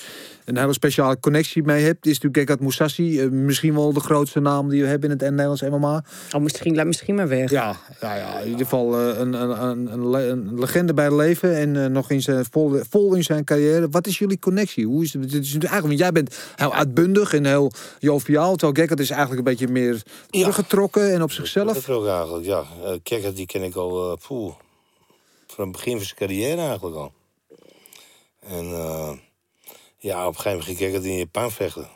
een 0.47 0.57
hele 0.57 0.73
speciale 0.73 1.19
connectie 1.19 1.63
mee 1.63 1.83
hebt, 1.83 2.05
is 2.05 2.13
natuurlijk 2.19 2.37
Gekkat 2.37 2.59
Musashi. 2.59 3.19
eh, 3.21 3.29
misschien 3.29 3.73
wel 3.75 3.93
de 3.93 3.99
grootste 3.99 4.39
naam 4.39 4.69
die 4.69 4.81
we 4.81 4.87
hebben 4.87 5.09
in 5.11 5.17
het 5.19 5.29
Nederlands 5.29 5.61
MMA. 5.61 6.03
Oh, 6.35 6.41
misschien, 6.41 6.75
laat 6.75 6.85
misschien 6.85 7.15
maar 7.15 7.27
weg. 7.27 7.49
Ja, 7.51 7.75
ja, 8.01 8.15
ja 8.15 8.39
in 8.39 8.45
ieder 8.49 8.61
geval 8.65 8.99
eh, 8.99 9.19
een, 9.19 9.33
een, 9.33 9.61
een, 9.63 9.91
een, 9.93 10.09
le- 10.09 10.27
een 10.29 10.59
legende 10.59 10.93
bij 10.93 11.05
het 11.05 11.13
leven 11.13 11.55
en 11.57 11.83
eh, 11.83 11.89
nog 11.89 12.09
in 12.11 12.21
zijn, 12.21 12.45
vol, 12.51 12.79
vol 12.89 13.15
in 13.15 13.23
zijn 13.23 13.43
carrière. 13.43 13.89
Wat 13.89 14.07
is 14.07 14.17
jullie 14.19 14.39
connectie? 14.39 14.85
Hoe 14.85 15.03
is 15.03 15.13
het? 15.13 15.21
Het 15.23 15.31
is 15.31 15.37
natuurlijk 15.53 15.71
eigenlijk, 15.71 16.01
want 16.01 16.13
jij 16.15 16.23
bent 16.23 16.37
heel 16.55 16.73
uitbundig 16.73 17.33
en 17.33 17.45
heel 17.45 17.71
joviaal. 17.99 18.55
Terwijl 18.55 18.73
Gekkat 18.73 18.99
is 18.99 19.09
eigenlijk 19.09 19.39
een 19.39 19.53
beetje 19.55 19.67
meer 19.67 19.93
Ja. 20.29 20.39
teruggetrokken 20.41 21.07
en 21.13 21.21
op 21.21 21.27
Dat 21.27 21.31
zichzelf. 21.31 21.77
is 21.77 21.89
ook 21.89 22.07
eigenlijk, 22.07 22.45
ja. 22.45 22.63
Uh, 22.83 22.89
Kekker, 23.03 23.35
die 23.35 23.45
ken 23.45 23.63
ik 23.63 23.75
al 23.75 24.11
uh, 24.11 24.17
poeh, 24.27 24.53
van 25.47 25.63
het 25.63 25.71
begin 25.73 25.95
van 25.97 26.05
zijn 26.05 26.17
carrière 26.17 26.61
eigenlijk 26.61 26.95
al. 26.95 27.11
En 28.47 28.65
uh, 28.65 29.09
ja, 29.97 30.27
op 30.27 30.35
een 30.35 30.41
gegeven 30.41 30.49
moment 30.49 30.65
ging 30.65 30.77
Kekker 30.77 31.09
in 31.09 31.17
Japan 31.17 31.51
vechten. 31.51 31.89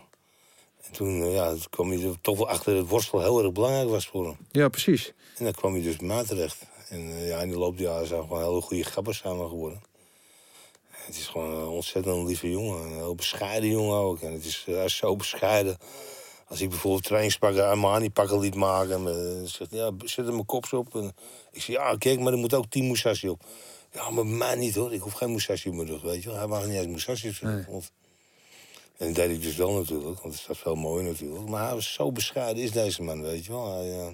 En 0.81 0.91
toen, 0.91 1.21
uh, 1.21 1.33
ja, 1.33 1.49
toen 1.49 1.69
kwam 1.69 1.91
hij 1.91 2.03
er 2.03 2.21
toch 2.21 2.37
wel 2.37 2.49
achter 2.49 2.75
dat 2.75 2.87
worstel 2.87 3.21
heel 3.21 3.43
erg 3.43 3.51
belangrijk 3.51 3.89
was 3.89 4.07
voor 4.07 4.25
hem. 4.25 4.37
Ja, 4.51 4.69
precies. 4.69 5.13
En 5.37 5.43
dan 5.43 5.53
kwam 5.53 5.73
hij 5.73 5.81
dus 5.81 5.99
mij 5.99 6.23
terecht. 6.23 6.57
En 6.89 6.99
uh, 6.99 7.27
ja, 7.27 7.39
in 7.41 7.49
de 7.49 7.57
loop 7.57 7.77
der 7.77 7.87
jaren 7.87 8.07
zijn 8.07 8.21
we 8.21 8.27
gewoon 8.27 8.43
hele 8.43 8.61
goede 8.61 8.83
grappers 8.83 9.17
samen 9.17 9.49
geworden. 9.49 9.81
En 10.91 10.99
het 11.05 11.15
is 11.15 11.27
gewoon 11.27 11.51
een 11.51 11.67
ontzettend 11.67 12.27
lieve 12.27 12.49
jongen. 12.49 12.81
Een 12.81 12.93
heel 12.93 13.15
bescheiden 13.15 13.69
jongen 13.69 13.97
ook. 13.97 14.21
En 14.21 14.33
het 14.33 14.45
is, 14.45 14.63
hij 14.65 14.85
is 14.85 14.95
zo 14.95 15.15
bescheiden. 15.15 15.77
Als 16.47 16.61
ik 16.61 16.69
bijvoorbeeld 16.69 17.03
trainingspakken 17.03 17.67
Armani 17.67 18.09
pakken 18.09 18.39
liet 18.39 18.55
maken. 18.55 19.07
En 19.07 19.39
uh, 19.41 19.47
zegt, 19.47 19.71
ja, 19.71 19.91
zet 20.03 20.27
er 20.27 20.33
mijn 20.33 20.45
kops 20.45 20.73
op. 20.73 20.95
En 20.95 21.15
ik 21.51 21.61
zeg, 21.61 21.75
ja, 21.75 21.95
kijk, 21.97 22.19
maar 22.19 22.33
er 22.33 22.39
moet 22.39 22.53
ook 22.53 22.69
10 22.69 22.87
Musashi 22.87 23.29
op. 23.29 23.43
Ja, 23.91 24.09
maar 24.09 24.25
mij 24.25 24.55
niet 24.55 24.75
hoor. 24.75 24.93
Ik 24.93 25.01
hoef 25.01 25.13
geen 25.13 25.31
Musashi 25.31 25.69
op 25.69 25.75
mijn 25.75 25.87
rug, 25.87 26.01
weet 26.01 26.23
je 26.23 26.29
wel. 26.29 26.37
Hij 26.37 26.47
mag 26.47 26.65
niet 26.65 26.75
eens 26.75 26.87
Musashi 26.87 27.27
op 27.29 27.33
zijn 27.35 27.55
rug. 27.55 27.65
Want- 27.67 27.91
En 28.97 29.07
dat 29.07 29.15
deed 29.15 29.29
ik 29.29 29.41
dus 29.41 29.55
wel 29.55 29.71
natuurlijk, 29.73 30.21
want 30.21 30.33
het 30.33 30.43
staat 30.43 30.57
veel 30.57 30.75
mooier 30.75 31.03
natuurlijk. 31.09 31.47
Maar 31.49 31.63
hij 31.65 31.73
was 31.73 31.93
zo 31.93 32.11
bescheiden, 32.11 32.63
is 32.63 32.71
deze 32.71 33.03
man, 33.03 33.21
weet 33.21 33.45
je 33.45 33.51
wel. 33.51 33.73
Hij, 33.73 33.89
uh, 33.89 34.07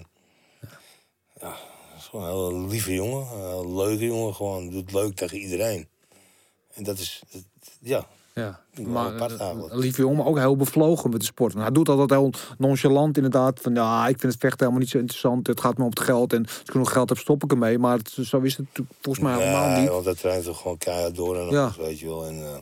ja, 1.40 1.56
is 1.96 2.04
gewoon 2.04 2.24
een 2.24 2.54
hele 2.54 2.68
lieve 2.68 2.94
jongen. 2.94 3.26
Een 3.40 3.76
leuke 3.76 4.04
jongen, 4.04 4.34
gewoon. 4.34 4.70
Doet 4.70 4.92
leuk 4.92 5.16
tegen 5.16 5.38
iedereen. 5.38 5.88
En 6.74 6.82
dat 6.84 6.98
is, 6.98 7.22
dat, 7.30 7.42
ja, 7.80 8.08
Ja, 8.38 8.60
maar 8.86 9.30
eh, 9.30 9.50
lieve 9.70 10.00
jongen, 10.00 10.24
ook 10.24 10.38
heel 10.38 10.56
bevlogen 10.56 11.10
met 11.10 11.20
de 11.20 11.26
sport. 11.26 11.54
Maar 11.54 11.62
hij 11.62 11.72
doet 11.72 11.88
altijd 11.88 12.10
heel 12.10 12.32
nonchalant 12.58 13.16
inderdaad. 13.16 13.60
Van 13.60 13.74
ja, 13.74 14.02
ik 14.08 14.18
vind 14.20 14.32
het 14.32 14.40
vechten 14.40 14.58
helemaal 14.58 14.80
niet 14.80 14.88
zo 14.90 14.98
interessant. 14.98 15.46
Het 15.46 15.60
gaat 15.60 15.76
me 15.78 15.84
om 15.84 15.90
het 15.90 16.00
geld. 16.00 16.32
En 16.32 16.42
als 16.46 16.60
ik 16.60 16.70
genoeg 16.70 16.92
geld 16.92 17.08
heb, 17.08 17.18
stop 17.18 17.44
ik 17.44 17.50
ermee. 17.50 17.78
Maar 17.78 17.96
het, 17.98 18.16
zo 18.22 18.40
is 18.40 18.56
het 18.56 18.66
volgens 19.00 19.24
mij 19.24 19.38
helemaal 19.38 19.68
Nee, 19.70 19.80
niet. 19.80 19.88
want 19.88 20.04
dat 20.04 20.18
traint 20.18 20.44
toch 20.44 20.60
gewoon 20.60 20.78
keihard 20.78 21.14
door 21.14 21.36
en 21.38 21.44
nog 21.44 21.52
Ja. 21.76 21.82
weet 21.82 21.98
je 21.98 22.06
wel. 22.06 22.26
En, 22.26 22.38
uh, 22.38 22.56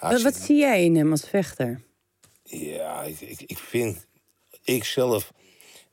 Wat, 0.00 0.22
wat 0.22 0.34
zie 0.34 0.56
jij 0.58 0.84
in 0.84 0.96
hem 0.96 1.10
als 1.10 1.28
vechter? 1.28 1.80
Ja, 2.44 3.02
ik, 3.02 3.20
ik, 3.20 3.42
ik 3.46 3.58
vind, 3.58 4.06
ik 4.64 4.84
zelf, 4.84 5.32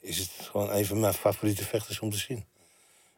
is 0.01 0.17
het 0.17 0.30
gewoon 0.51 0.71
een 0.71 0.86
van 0.86 0.99
mijn 0.99 1.13
favoriete 1.13 1.63
vechters 1.65 1.99
om 1.99 2.09
te 2.11 2.17
zien. 2.17 2.45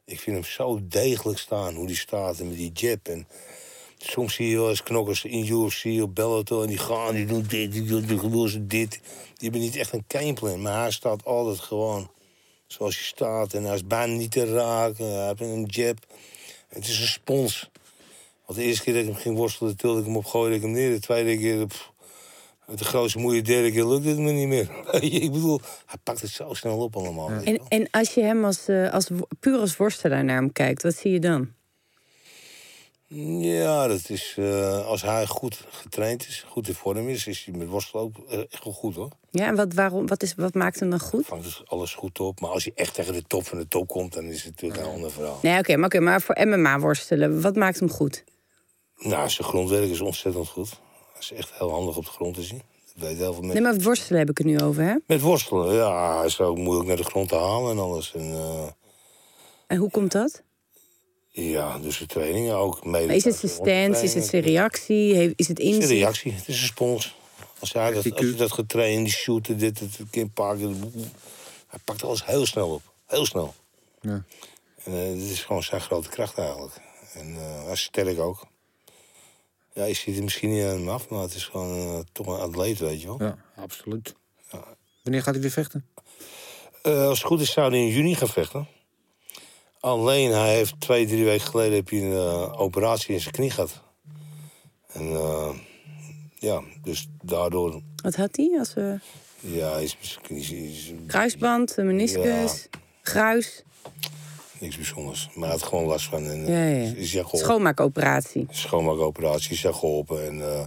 Ik 0.05 0.20
vind 0.20 0.36
hem 0.36 0.45
zo 0.45 0.80
degelijk 0.84 1.39
staan, 1.39 1.74
hoe 1.76 1.88
die 1.88 1.95
staat 1.95 2.39
en 2.39 2.47
met 2.47 2.57
die 2.57 2.72
jab. 2.74 3.07
En 3.07 3.28
soms 4.04 4.34
zie 4.34 4.49
je 4.49 4.56
wel 4.56 4.70
eens 4.70 4.84
knokkers 4.84 5.24
in 5.24 5.47
UFC 5.47 5.86
of 5.86 6.10
Bellator 6.10 6.62
en 6.62 6.68
die 6.68 6.78
gaan, 6.78 7.14
die 7.14 7.26
doen 7.26 7.45
dit, 7.47 7.72
die 7.72 7.84
doen, 7.84 8.06
die 8.06 8.30
doen 8.30 8.49
ze 8.49 8.68
dit. 8.68 8.91
Die 8.91 9.49
hebben 9.49 9.62
niet 9.62 9.76
echt 9.76 9.93
een 9.93 10.06
gameplan, 10.08 10.62
maar 10.62 10.82
hij 10.82 10.91
staat 10.91 11.26
altijd 11.26 11.60
gewoon 11.60 12.10
zoals 12.68 12.95
hij 12.95 13.04
staat. 13.04 13.54
En 13.54 13.64
hij 13.64 13.76
is 13.76 13.88
bijna 13.88 14.14
niet 14.14 14.32
te 14.32 14.54
raken, 14.54 15.06
hij 15.06 15.28
heeft 15.28 15.41
een 15.41 15.66
jab. 15.66 15.97
Het 16.68 16.88
is 16.88 16.99
een 16.99 17.08
spons. 17.08 17.70
Want 18.45 18.60
de 18.60 18.66
eerste 18.66 18.84
keer 18.84 18.93
dat 18.93 19.02
ik 19.02 19.10
hem 19.10 19.18
ging 19.18 19.38
worstelen, 19.38 19.78
tilde 19.78 19.99
ik 19.99 20.06
hem 20.06 20.16
op, 20.16 20.26
gooide 20.26 20.56
ik 20.56 20.62
hem 20.62 20.72
neer. 20.72 20.91
De 20.91 20.99
tweede 20.99 21.38
keer, 21.38 21.66
pff, 21.66 21.91
met 22.68 22.78
de 22.78 22.86
grootste 22.86 23.20
moeite, 23.20 23.52
derde 23.52 23.72
keer 23.72 23.86
lukte 23.86 24.10
het 24.10 24.18
me 24.18 24.32
niet 24.32 24.47
meer. 24.47 24.70
ik 25.24 25.32
bedoel, 25.32 25.60
hij 25.86 25.97
pakt 26.04 26.22
het 26.22 26.30
zo 26.30 26.54
snel 26.54 26.78
op 26.78 26.95
allemaal. 26.95 27.30
En, 27.30 27.62
en 27.68 27.88
als 27.91 28.14
je 28.14 28.22
hem 28.22 28.45
als, 28.45 28.68
eh, 28.68 28.93
als, 28.93 29.10
puur 29.39 29.60
als 29.60 29.78
worstelaar 29.78 30.24
naar 30.24 30.36
hem 30.36 30.52
kijkt, 30.52 30.84
wat 30.84 30.95
zie 30.95 31.12
je 31.12 31.20
dan? 31.20 31.54
Ja, 33.14 33.88
dat 33.88 34.09
is, 34.09 34.36
eh, 34.38 34.86
als 34.86 35.01
hij 35.01 35.28
goed 35.28 35.66
getraind 35.70 36.28
is, 36.28 36.45
goed 36.47 36.68
in 36.68 36.74
vorm 36.74 37.07
is, 37.09 37.28
is 37.28 37.45
hij 37.45 37.57
met 37.57 37.68
worstelen 37.68 38.03
ook 38.03 38.16
eh, 38.30 38.39
echt 38.49 38.64
wel 38.64 38.74
goed 38.74 38.95
hoor. 38.95 39.09
Ja, 39.30 39.45
en 39.45 39.55
wat, 39.55 39.74
waarom, 39.74 40.07
wat, 40.07 40.24
is, 40.24 40.36
wat 40.36 40.53
maakt 40.53 40.80
hem 40.80 40.89
dan 40.89 40.99
goed? 40.99 41.26
Vangt 41.26 41.43
dus 41.43 41.64
alles 41.66 41.93
goed 41.95 42.20
op. 42.20 42.39
Maar 42.39 42.49
als 42.49 42.64
hij 42.64 42.74
echt 42.76 42.93
tegen 42.93 43.14
de 43.14 43.24
top 43.28 43.47
van 43.47 43.57
de 43.57 43.68
top 43.68 43.88
komt, 43.88 44.14
dan 44.14 44.24
is 44.24 44.43
het 44.43 44.45
natuurlijk 44.45 44.82
een 44.82 44.93
ander 44.93 45.12
verhaal. 45.12 45.39
Nee, 45.41 45.59
oké, 45.59 45.76
maar, 45.76 45.86
oké, 45.86 45.99
maar 45.99 46.22
voor 46.22 46.45
MMA 46.47 46.80
worstelen, 46.80 47.41
wat 47.41 47.55
maakt 47.55 47.80
hem 47.80 47.89
goed? 47.89 48.24
Nou, 48.97 49.30
zijn 49.30 49.47
grondwerk 49.47 49.89
is 49.89 50.01
ontzettend 50.01 50.47
goed. 50.47 50.70
Hij 51.12 51.22
is 51.22 51.32
echt 51.32 51.51
heel 51.57 51.72
handig 51.72 51.97
op 51.97 52.05
de 52.05 52.12
grond 52.12 52.36
te 52.36 52.41
zien. 52.41 52.62
Dat 52.93 53.03
weten 53.03 53.18
heel 53.18 53.34
veel 53.34 53.43
mensen. 53.43 53.64
Nee, 53.64 53.72
maar 53.74 53.82
worstelen 53.82 54.20
heb 54.20 54.30
ik 54.30 54.38
het 54.38 54.47
nu 54.47 54.59
over, 54.62 54.84
hè? 54.84 54.95
Met 55.07 55.22
worstelen, 55.22 55.76
ja, 55.76 56.18
hij 56.18 56.26
is 56.26 56.39
ook 56.39 56.57
moeilijk 56.57 56.88
naar 56.88 56.97
de 56.97 57.03
grond 57.03 57.30
te 57.30 57.36
halen 57.36 57.72
en 57.72 57.80
alles. 57.80 58.14
En, 58.14 58.32
eh, 58.32 58.68
En 59.68 59.78
hoe 59.78 59.89
komt 59.91 60.12
dat? 60.12 60.43
Ja, 61.32 61.80
dus 61.80 61.98
de 61.98 62.06
trainingen 62.06 62.56
ook. 62.56 62.86
Mede 62.86 63.06
Maar 63.06 63.16
is 63.16 63.24
het 63.24 63.36
zijn 63.36 63.52
stance, 63.52 64.04
is 64.04 64.14
het 64.14 64.26
zijn 64.26 64.42
reactie, 64.42 65.16
heeft- 65.16 65.34
is 65.40 65.48
het 65.48 65.58
Het 65.58 65.68
is 65.68 65.74
een 65.74 65.82
inzicht? 65.82 66.00
reactie, 66.02 66.32
het 66.32 66.48
is 66.48 66.62
een 66.62 66.68
spons. 66.68 67.16
Als 67.60 67.74
hij 67.74 67.92
dat, 67.92 68.12
als 68.12 68.20
je 68.22 68.34
dat 68.36 68.52
getraind, 68.52 69.06
die 69.06 69.14
shooten, 69.14 69.58
dit, 69.58 69.80
het 69.80 70.00
kind 70.10 70.34
pakken. 70.34 70.94
Hij 71.68 71.80
pakt 71.84 72.04
alles 72.04 72.26
heel 72.26 72.46
snel 72.46 72.70
op. 72.70 72.82
Heel 73.06 73.26
snel. 73.26 73.54
Ja. 74.02 74.24
En 74.84 74.94
eh, 74.94 75.14
dit 75.20 75.30
is 75.30 75.44
gewoon 75.44 75.64
zijn 75.64 75.82
grote 75.82 76.10
kracht 76.10 76.38
eigenlijk. 76.38 76.74
En 77.14 77.36
eh, 77.36 77.64
hij 77.64 77.72
is 77.72 77.82
sterk 77.82 78.20
ook. 78.20 78.46
Ja, 79.74 79.84
je 79.84 79.94
ziet 79.94 80.16
het 80.16 80.24
misschien 80.24 80.50
niet 80.50 80.64
aan 80.64 80.70
hem 80.78 80.90
af, 80.90 81.10
maar 81.10 81.22
het 81.22 81.34
is 81.36 81.46
gewoon 81.46 81.78
eh, 81.78 82.00
toch 82.12 82.28
een 82.28 82.40
atleet, 82.40 82.80
weet 82.80 83.02
je 83.02 83.08
wel. 83.08 83.18
Ja, 83.20 83.38
absoluut. 83.56 84.16
Wanneer 85.04 85.22
gaat 85.24 85.34
hij 85.34 85.42
weer 85.42 85.52
vechten? 85.52 85.86
Eh, 86.82 87.08
als 87.08 87.18
het 87.18 87.28
goed 87.28 87.42
is, 87.42 87.52
zou 87.52 87.70
hij 87.72 87.80
in 87.80 87.88
juni 87.88 88.16
gaan 88.16 88.28
vechten. 88.28 88.68
Alleen, 89.82 90.32
hij 90.32 90.56
heeft 90.56 90.80
twee, 90.80 91.08
drie 91.08 91.24
weken 91.24 91.48
geleden 91.48 91.74
heb 91.76 91.90
hij 91.90 92.02
een 92.02 92.12
eh, 92.12 92.60
operatie 92.62 93.14
in 93.14 93.20
zijn 93.20 93.34
knie 93.34 93.50
gehad. 93.50 93.82
En 94.88 95.02
eh, 95.02 95.50
ja, 96.36 96.62
dus 96.84 97.08
daardoor, 97.22 97.82
Wat 98.04 98.16
had 98.16 98.36
hij? 98.36 98.56
Als 98.60 98.74
we 98.74 99.00
ja, 99.40 99.76
is 99.76 99.98
misschien 100.00 100.36
is, 100.36 100.52
is 100.52 100.92
kruisband, 101.08 101.78
een 101.78 101.88
meniscus, 101.88 102.68
gruis, 103.02 103.64
niks 104.60 104.76
bijzonders. 104.76 105.30
Maar 105.34 105.50
hij 105.50 105.58
had 105.58 105.68
gewoon 105.68 105.86
last 105.86 106.06
van. 106.06 106.26
En, 106.26 106.46
Ja, 106.46 106.66
ja, 106.66 106.76
ja. 106.76 106.84
Is, 106.84 106.94
is 106.94 107.12
ja 107.12 107.22
geholpen. 107.22 107.40
schoonmaakoperatie. 107.40 108.48
Schoonmaakoperatie 108.50 109.52
is 109.52 109.62
ja 109.62 109.72
geholpen. 109.72 110.26
En 110.26 110.42
eh, 110.42 110.66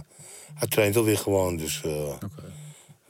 hij 0.53 0.67
traint 0.67 0.95
alweer 0.95 1.17
gewoon, 1.17 1.57
dus 1.57 1.81
eh, 1.85 2.13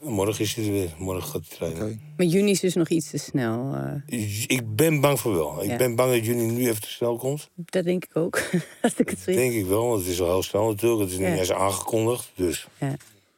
morgen 0.00 0.44
is 0.44 0.54
hij 0.54 0.64
er 0.64 0.72
weer. 0.72 0.94
Morgen 0.98 1.22
gaat 1.30 1.42
hij 1.48 1.56
trainen. 1.56 2.00
Maar 2.16 2.26
juni 2.26 2.50
is 2.50 2.60
dus 2.60 2.74
nog 2.74 2.88
iets 2.88 3.10
te 3.10 3.18
snel. 3.18 3.74
eh, 4.06 4.50
Ik 4.50 4.76
ben 4.76 5.00
bang 5.00 5.20
voor 5.20 5.34
wel. 5.34 5.62
Ik 5.64 5.78
ben 5.78 5.94
bang 5.94 6.12
dat 6.12 6.24
juni 6.26 6.44
nu 6.46 6.68
even 6.68 6.80
te 6.82 6.88
snel 6.90 7.16
komt. 7.16 7.48
dat 7.54 7.84
denk 7.84 8.04
ik 8.04 8.16
ook. 8.16 8.40
Als 8.82 8.94
ik 8.96 9.08
het 9.08 9.18
zie. 9.18 9.34
Denk 9.36 9.52
ik 9.52 9.66
wel, 9.66 9.86
want 9.88 10.00
het 10.02 10.10
is 10.10 10.20
al 10.20 10.26
heel 10.26 10.42
snel 10.42 10.66
natuurlijk. 10.66 11.00
Het 11.02 11.10
is 11.10 11.18
niet 11.18 11.26
Ja. 11.34 11.34
eens 11.40 11.52
aangekondigd. 11.52 12.30
Dus 12.34 12.68
Ja. 12.78 12.86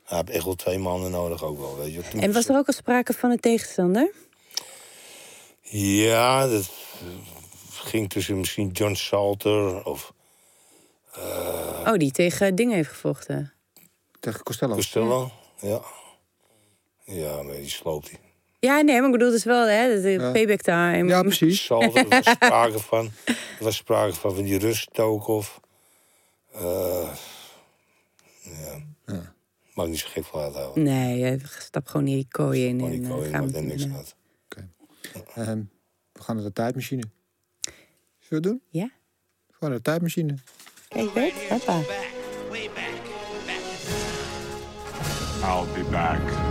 hij 0.05 0.19
heeft 0.19 0.31
echt 0.31 0.45
wel 0.45 0.55
twee 0.55 0.79
maanden 0.79 1.11
nodig 1.11 1.43
ook 1.45 1.59
wel. 1.59 1.77
Weet 1.79 1.93
je. 1.95 2.03
Toen- 2.11 2.21
En 2.21 2.33
was 2.33 2.49
er 2.49 2.57
ook 2.57 2.67
al 2.67 2.73
sprake 2.73 3.13
van 3.13 3.31
een 3.31 3.41
tegenstander? 3.41 4.11
Ja, 5.71 6.47
dat 6.49 6.71
eh, 7.01 7.07
ging 7.71 8.09
tussen 8.11 8.39
misschien 8.39 8.69
John 8.69 8.95
Salter 8.95 9.85
of 9.85 10.13
Oh, 11.87 11.93
die 11.97 12.11
tegen 12.11 12.55
dingen 12.55 12.75
heeft 12.75 12.89
gevochten. 12.89 13.53
Tegen 14.21 14.43
Costello. 14.43 14.75
Costello. 14.75 15.31
Ja. 15.61 15.81
Ja, 17.09 17.43
maar 17.43 17.55
die 17.55 17.69
sloopt 17.69 18.11
hij. 18.11 18.19
Ja, 18.61 18.81
nee, 18.81 18.97
maar 18.97 19.07
ik 19.07 19.13
bedoel, 19.13 19.29
het 19.29 19.37
is 19.37 19.45
wel 19.45 19.67
hè, 19.67 20.01
de 20.03 20.11
Ja. 20.11 20.33
payback 20.33 20.61
time. 20.61 21.09
Ja, 21.09 21.23
precies. 21.23 21.65
Salter, 21.65 21.97
er 22.03 22.09
was 22.09 22.31
sprake 22.35 22.79
van. 22.79 23.11
Er 23.25 23.65
was 23.65 23.77
sprake 23.77 24.15
van, 24.15 24.35
van 24.35 24.45
die 24.45 24.59
Rus 24.59 24.89
Tokov. 24.93 25.49
Eh 26.55 27.09
ja. 29.07 29.33
Maakt 29.75 29.91
niet 29.91 29.99
zo 29.99 30.07
gek 30.11 30.25
van 30.25 30.41
uit 30.41 30.55
houden. 30.55 30.83
Nee, 30.83 31.19
je 31.19 31.39
stapt 31.59 31.91
gewoon 31.91 32.07
in 32.07 32.15
die 32.15 32.27
kooi 32.31 32.67
in. 32.67 32.79
Gewoon 32.79 32.93
En, 32.93 33.01
die 33.01 33.09
eh, 33.09 33.15
kooi, 33.17 33.31
gaan 33.31 33.41
maakt 33.41 33.53
we 33.53 33.59
er 33.59 33.65
niks 33.65 33.87
uit. 33.97 34.15
Ehm, 35.35 35.63
we 36.13 36.23
gaan 36.23 36.37
naar 36.37 36.45
de 36.45 36.53
tijdmachine. 36.53 37.03
Zullen 38.19 38.29
we 38.29 38.35
het 38.35 38.43
doen? 38.43 38.63
Ja? 38.71 38.91
We 39.47 39.55
gaan 39.61 39.69
naar 39.69 39.79
de 39.79 39.85
tijdmachine. 39.85 40.35
Kijk, 40.89 41.13
Bert. 41.13 41.33
Hoppa. 41.49 41.81
I'll 45.43 45.73
be 45.75 45.89
back. 45.91 46.48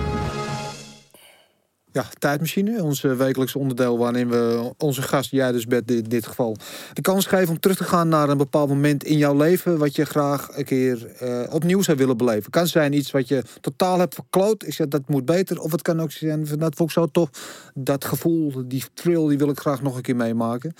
Ja, 1.97 2.05
tijdmachine. 2.19 2.83
Ons 2.83 3.03
eh, 3.03 3.13
wekelijkse 3.13 3.59
onderdeel 3.59 3.97
waarin 3.97 4.29
we 4.29 4.73
onze 4.77 5.01
gast, 5.01 5.31
jij 5.31 5.51
dus 5.51 5.65
Bert 5.65 5.91
in 5.91 6.03
dit 6.03 6.27
geval, 6.27 6.55
de 6.93 7.01
kans 7.01 7.25
geven 7.25 7.49
om 7.49 7.59
terug 7.59 7.77
te 7.77 7.83
gaan 7.83 8.07
naar 8.07 8.29
een 8.29 8.37
bepaald 8.37 8.69
moment 8.69 9.03
in 9.03 9.17
jouw 9.17 9.35
leven 9.35 9.77
wat 9.77 9.95
je 9.95 10.05
graag 10.05 10.57
een 10.57 10.65
keer 10.65 11.05
eh, 11.05 11.53
opnieuw 11.53 11.81
zou 11.81 11.97
willen 11.97 12.17
beleven. 12.17 12.51
Kan 12.51 12.67
zijn 12.67 12.93
iets 12.93 13.11
wat 13.11 13.27
je 13.27 13.43
totaal 13.61 13.99
hebt 13.99 14.13
verkloot. 14.13 14.65
Ik 14.65 14.73
zeg 14.73 14.87
dat 14.87 15.01
moet 15.07 15.25
beter. 15.25 15.59
Of 15.59 15.71
het 15.71 15.81
kan 15.81 16.01
ook 16.01 16.11
zijn 16.11 16.45
dat 16.45 16.75
vond 16.75 16.89
ik 16.89 16.95
zo 16.95 17.05
tof. 17.05 17.29
Dat 17.73 18.05
gevoel, 18.05 18.53
die 18.65 18.83
thrill, 18.93 19.27
die 19.27 19.37
wil 19.37 19.49
ik 19.49 19.59
graag 19.59 19.81
nog 19.81 19.95
een 19.95 20.01
keer 20.01 20.15
meemaken. 20.15 20.73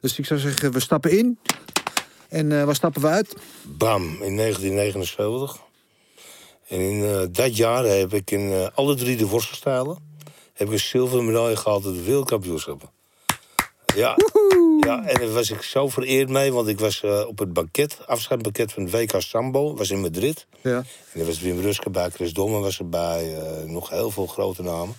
Dus 0.00 0.18
ik 0.18 0.26
zou 0.26 0.40
zeggen, 0.40 0.72
we 0.72 0.80
stappen 0.80 1.18
in. 1.18 1.38
En 2.28 2.52
eh 2.52 2.64
waar 2.64 2.74
stappen 2.74 3.02
we 3.02 3.08
uit? 3.08 3.36
Bam, 3.62 4.02
in 4.02 4.36
1979. 4.36 5.60
En 6.68 6.80
in 6.80 7.28
dat 7.32 7.56
jaar 7.56 7.84
heb 7.84 8.14
ik 8.14 8.30
in 8.30 8.70
alle 8.74 8.94
drie 8.94 9.16
de 9.16 9.26
worstelstijlen... 9.26 10.12
heb 10.54 10.66
ik 10.66 10.72
een 10.72 10.78
zilveren 10.78 11.24
medaille 11.24 11.56
gehaald 11.56 11.86
op 11.86 11.94
de 11.94 12.02
wereldkampioenschappen. 12.02 12.90
Ja, 13.94 14.16
ja, 14.80 15.04
en 15.04 15.20
daar 15.20 15.32
was 15.32 15.50
ik 15.50 15.62
zo 15.62 15.88
vereerd 15.88 16.28
mee, 16.28 16.52
want 16.52 16.68
ik 16.68 16.80
was 16.80 17.02
eh, 17.02 17.24
op 17.26 17.38
het 17.38 17.52
banket, 17.52 17.98
afscheidsbanket 18.06 18.72
van 18.72 18.90
WK 18.90 19.14
Sambo, 19.18 19.74
was 19.74 19.90
in 19.90 20.00
Madrid. 20.00 20.46
Ja. 20.60 20.84
En 21.12 21.20
er 21.20 21.26
was 21.26 21.40
Wim 21.40 21.60
Ruske 21.60 21.90
bij, 21.90 22.10
Chris 22.10 22.32
Domme 22.32 22.58
was 22.58 22.78
erbij, 22.78 23.36
eh, 23.36 23.64
nog 23.64 23.90
heel 23.90 24.10
veel 24.10 24.26
grote 24.26 24.62
namen. 24.62 24.94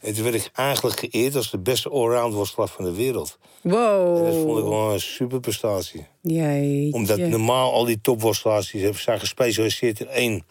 En 0.00 0.14
toen 0.14 0.22
werd 0.22 0.34
ik 0.34 0.50
eigenlijk 0.54 0.98
geëerd 0.98 1.36
als 1.36 1.50
de 1.50 1.58
beste 1.58 1.88
allround 1.88 2.34
worstelaar 2.34 2.68
van 2.68 2.84
de 2.84 2.94
wereld. 2.94 3.38
Wow. 3.60 4.16
En 4.16 4.24
dat 4.24 4.42
vond 4.42 4.58
ik 4.58 4.64
wel 4.64 4.92
een 4.92 5.00
super 5.00 5.40
prestatie. 5.40 6.06
Jeetje. 6.22 6.92
Omdat 6.92 7.18
normaal 7.18 7.72
al 7.72 7.84
die 7.84 8.00
topworstelaars 8.00 8.70
die 8.70 8.92
zijn 8.94 9.20
gespecialiseerd 9.20 10.00
in 10.00 10.08
één. 10.08 10.44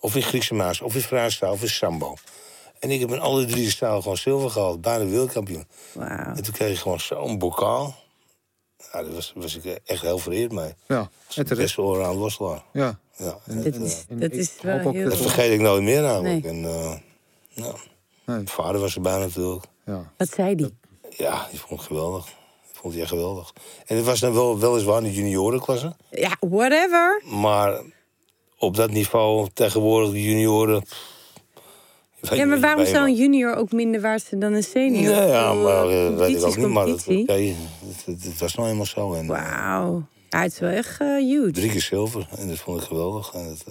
Of 0.00 0.16
in 0.16 0.22
Griekse 0.22 0.54
maas, 0.54 0.80
of 0.80 0.94
in 0.94 1.00
freestyle, 1.00 1.50
of 1.50 1.62
in 1.62 1.68
sambo. 1.68 2.16
En 2.80 2.90
ik 2.90 3.00
heb 3.00 3.10
in 3.10 3.20
alle 3.20 3.44
drie 3.44 3.64
de 3.64 3.70
stijlen 3.70 4.02
gewoon 4.02 4.16
zilver 4.16 4.50
gehaald. 4.50 4.80
Bijna 4.80 5.04
wereldkampioen. 5.04 5.66
Wauw. 5.92 6.08
En 6.34 6.42
toen 6.42 6.52
kreeg 6.54 6.70
ik 6.72 6.78
gewoon 6.78 7.00
zo'n 7.00 7.38
bokaal. 7.38 7.94
Ja, 8.92 9.02
daar 9.02 9.12
was, 9.12 9.32
was 9.36 9.56
ik 9.56 9.64
echt 9.84 10.02
heel 10.02 10.18
vereerd 10.18 10.52
mee. 10.52 10.74
Ja, 10.86 11.10
terecht. 11.28 11.56
beste 11.56 11.80
allround 11.82 12.18
worstelaar. 12.18 12.62
Ja. 12.72 12.98
Ja, 13.16 13.38
en 13.46 13.62
dat, 13.62 13.72
Dat 13.72 13.82
is, 13.82 14.04
En 14.08 14.18
dat 14.20 14.32
ik 14.32 14.38
is 14.38 14.52
wel 14.62 14.90
heel... 14.92 15.08
dat- 15.08 15.16
vergeet 15.18 15.52
ik 15.52 15.60
nooit 15.60 15.82
meer 15.82 16.02
namelijk. 16.02 16.42
Nee. 16.44 16.52
En, 16.52 16.64
eh, 16.64 16.96
ja. 17.48 17.62
Nee. 17.64 17.72
Mijn 18.24 18.48
vader 18.48 18.80
was 18.80 18.94
erbij 18.94 19.18
natuurlijk. 19.18 19.64
Ja. 19.86 20.12
Wat 20.16 20.28
zei 20.28 20.54
die? 20.54 20.74
Ja, 21.16 21.46
die 21.50 21.58
vond 21.60 21.80
ik 21.80 21.86
geweldig. 21.86 22.24
Die 22.24 22.34
vond 22.80 22.92
hij 22.92 23.02
echt 23.02 23.10
geweldig. 23.10 23.52
En 23.86 23.96
het 23.96 24.04
was 24.04 24.20
dan 24.20 24.32
wel, 24.32 24.58
weliswaar 24.58 24.98
in 24.98 25.02
de 25.04 25.12
juniorenklasse. 25.14 25.96
Ja, 26.10 26.36
whatever. 26.40 27.22
Maar 27.24 27.80
op 28.58 28.76
dat 28.76 28.90
niveau, 28.90 29.48
tegenwoordig 29.54 30.10
de 30.10 30.22
junioren... 30.22 30.84
Ja, 32.22 32.44
maar 32.44 32.60
waarom 32.60 32.86
zou 32.86 33.06
een 33.08 33.14
junior 33.14 33.54
ook 33.54 33.72
minder 33.72 34.00
waard 34.00 34.22
zijn 34.22 34.40
dan 34.40 34.52
een 34.52 34.62
senior? 34.62 35.14
Ja, 35.14 35.52
Ik 35.52 35.58
maar 35.62 35.88
eh, 35.88 36.16
weet 36.16 36.36
ik 36.36 36.44
ook 36.44 36.56
niet. 36.56 36.66
Maar 36.68 36.86
dat, 36.86 37.04
competitie. 37.04 37.22
oké, 37.22 37.54
het, 38.28 38.38
was 38.38 38.54
nou 38.54 38.68
eenmaal 38.68 38.86
zo. 38.86 39.12
En, 39.14 39.22
eh, 39.22 39.28
Wauw. 39.28 40.02
Ja, 40.28 40.42
het 40.42 40.52
is 40.52 40.58
wel 40.58 40.70
echt 40.70 41.00
eh, 41.00 41.06
huge. 41.16 41.50
Drie 41.50 41.70
keer 41.70 41.80
zilver. 41.80 42.28
En 42.38 42.48
dat 42.48 42.58
vond 42.58 42.80
ik 42.80 42.86
geweldig. 42.86 43.30
En 43.34 43.44
het, 43.44 43.64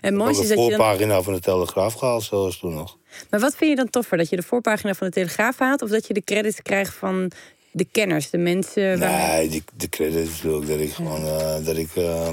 En 0.00 0.14
mooi 0.16 0.30
is 0.30 0.36
dat 0.36 0.48
je 0.48 0.54
dan... 0.54 0.64
voorpagina 0.64 1.22
van 1.22 1.32
de 1.32 1.40
Telegraaf 1.40 1.94
gehaald, 1.94 2.22
zoals 2.22 2.58
toen 2.58 2.74
nog. 2.74 2.96
Maar 3.30 3.40
wat 3.40 3.56
vind 3.56 3.70
je 3.70 3.76
dan 3.76 3.90
toffer? 3.90 4.18
Dat 4.18 4.28
je 4.28 4.36
de 4.36 4.42
voorpagina 4.42 4.94
van 4.94 5.06
de 5.06 5.12
Telegraaf 5.12 5.58
haalt... 5.58 5.82
of 5.82 5.90
dat 5.90 6.06
je 6.06 6.14
de 6.14 6.24
credits 6.24 6.62
krijgt 6.62 6.94
van 6.94 7.30
de 7.70 7.86
kenners, 7.92 8.30
de 8.30 8.38
mensen... 8.38 8.98
waar- 8.98 9.28
Nee, 9.36 9.48
die, 9.48 9.62
de 9.76 9.88
credit 9.88 10.28
natuurlijk. 10.30 10.66
Dat 10.68 10.78
ik 10.78 10.92
gewoon 10.92 11.22
dat 11.64 11.76
ik, 11.76 11.88
eh, 11.96 12.28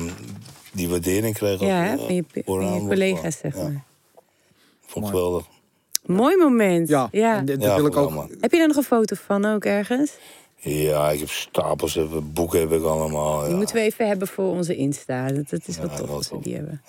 die 0.72 0.90
waardering 0.90 1.36
kreeg. 1.36 1.60
Ja, 1.60 1.92
als, 1.92 1.92
hè, 1.92 1.98
eh, 1.98 2.06
van 2.06 2.16
je, 2.16 2.24
van 2.34 2.44
allround 2.46 2.82
je 2.82 2.88
collega's, 2.88 3.38
zeg 3.38 3.56
Ja, 3.56 3.62
maar. 3.62 3.84
Vond 5.02 5.14
ik 5.14 5.20
geweldig. 5.20 5.46
Mooi 6.06 6.38
moment. 6.38 6.88
Ja, 6.90 7.08
ja. 7.12 7.38
en 7.38 7.46
dit 7.46 7.62
Ja, 7.62 7.76
wil 7.76 7.86
ik 7.86 7.96
ook. 7.96 8.06
allemaal. 8.06 8.28
Heb 8.40 8.52
je 8.52 8.58
daar 8.58 8.68
nog 8.68 8.78
een 8.78 8.84
foto 8.84 9.16
van 9.26 9.46
ook 9.46 9.66
ergens? 9.66 10.12
Ja, 10.56 11.12
ik 11.12 11.20
heb 11.20 11.30
stapels, 11.30 11.94
heb, 11.94 12.08
boeken 12.34 12.60
heb 12.60 12.72
ik 12.72 12.84
allemaal. 12.84 13.40
Die 13.42 13.50
Ja. 13.50 13.56
moeten 13.56 13.76
we 13.76 13.82
even 13.82 14.08
hebben 14.08 14.28
voor 14.28 14.50
onze 14.52 14.76
Insta. 14.76 15.28
Dat, 15.28 15.50
dat 15.50 15.68
is 15.68 15.78
wel 15.78 15.90
Ja, 15.90 15.96
tof 15.96 16.10
als 16.10 16.30
we 16.30 16.40
die 16.40 16.56
hebben. 16.56 16.82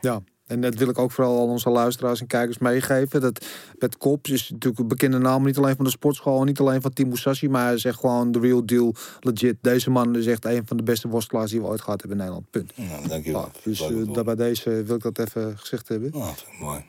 Ja, 0.00 0.22
en 0.46 0.60
dat 0.60 0.74
wil 0.74 0.88
ik 0.88 0.98
ook 0.98 1.10
vooral 1.12 1.42
aan 1.42 1.48
onze 1.48 1.70
luisteraars 1.70 2.20
en 2.20 2.26
kijkers 2.26 2.58
meegeven. 2.58 3.20
Dat 3.20 3.46
Bert 3.78 3.96
Kops 3.96 4.30
is 4.30 4.50
natuurlijk 4.50 4.78
een 4.82 4.88
bekende 4.88 5.18
naam, 5.18 5.44
niet 5.44 5.56
alleen 5.58 5.76
van 5.76 5.84
de 5.84 5.90
sportschool, 5.90 6.44
niet 6.44 6.60
alleen 6.60 6.80
van 6.80 6.92
Team 6.92 7.08
Musashi, 7.08 7.48
maar 7.48 7.64
hij 7.64 7.74
is 7.74 7.84
echt 7.84 7.98
gewoon 8.00 8.32
de 8.32 8.38
real 8.38 8.66
deal, 8.66 8.94
legit. 9.20 9.56
Deze 9.60 9.90
man 9.90 10.16
is 10.16 10.26
echt 10.26 10.44
een 10.44 10.62
van 10.66 10.76
de 10.76 10.82
beste 10.82 11.08
worstelaars 11.08 11.50
die 11.50 11.60
we 11.60 11.66
ooit 11.66 11.80
gehad 11.80 12.00
hebben 12.00 12.18
in 12.18 12.24
Nederland. 12.24 12.50
Punt. 12.50 12.72
Nou, 12.76 13.08
dankjewel. 13.08 13.40
Ja, 13.40 13.48
dus 13.64 13.82
daar 14.12 14.24
bij 14.24 14.34
deze 14.34 14.82
wil 14.82 14.96
ik 14.96 15.02
dat 15.02 15.18
even 15.18 15.58
gezegd 15.58 15.88
hebben. 15.88 16.08
Ik 16.08 16.14
mooi. 16.60 16.84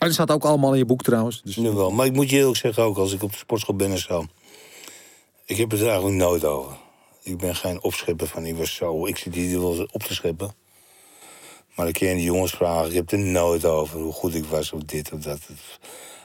En 0.00 0.06
het 0.06 0.14
staat 0.14 0.30
ook 0.30 0.44
allemaal 0.44 0.72
in 0.72 0.78
je 0.78 0.84
boek 0.84 1.02
trouwens. 1.02 1.42
Dus 1.42 1.56
Nu 1.56 1.70
wel. 1.70 1.90
Maar 1.90 2.06
ik 2.06 2.12
moet 2.12 2.30
je 2.30 2.36
eerlijk 2.36 2.56
zeggen 2.56 2.82
ook, 2.82 2.96
als 2.96 3.12
ik 3.12 3.22
op 3.22 3.30
de 3.30 3.36
sportschool 3.36 3.76
ben 3.76 3.90
en 3.90 3.98
zo... 3.98 4.26
Ik 5.44 5.56
heb 5.56 5.70
het 5.70 5.80
er 5.80 5.86
eigenlijk 5.86 6.16
nooit 6.16 6.44
over. 6.44 6.76
Ik 7.22 7.38
ben 7.38 7.56
geen 7.56 7.82
opschipper 7.82 8.26
van 8.26 8.46
ik 8.46 8.56
was 8.56 8.74
zo. 8.74 9.06
Ik 9.06 9.16
zit 9.16 9.34
hier 9.34 9.60
wel 9.60 9.86
op 9.92 10.02
te 10.02 10.14
scheppen. 10.14 10.54
Maar 11.74 11.84
dan 11.84 11.92
kun 11.92 12.08
je 12.08 12.14
die 12.14 12.24
jongens 12.24 12.52
vragen. 12.52 12.88
Ik 12.88 12.94
heb 12.94 13.10
het 13.10 13.20
er 13.20 13.26
nooit 13.26 13.64
over 13.64 14.00
hoe 14.00 14.12
goed 14.12 14.34
ik 14.34 14.44
was 14.44 14.72
of 14.72 14.82
dit 14.82 15.12
of 15.12 15.20
dat. 15.20 15.38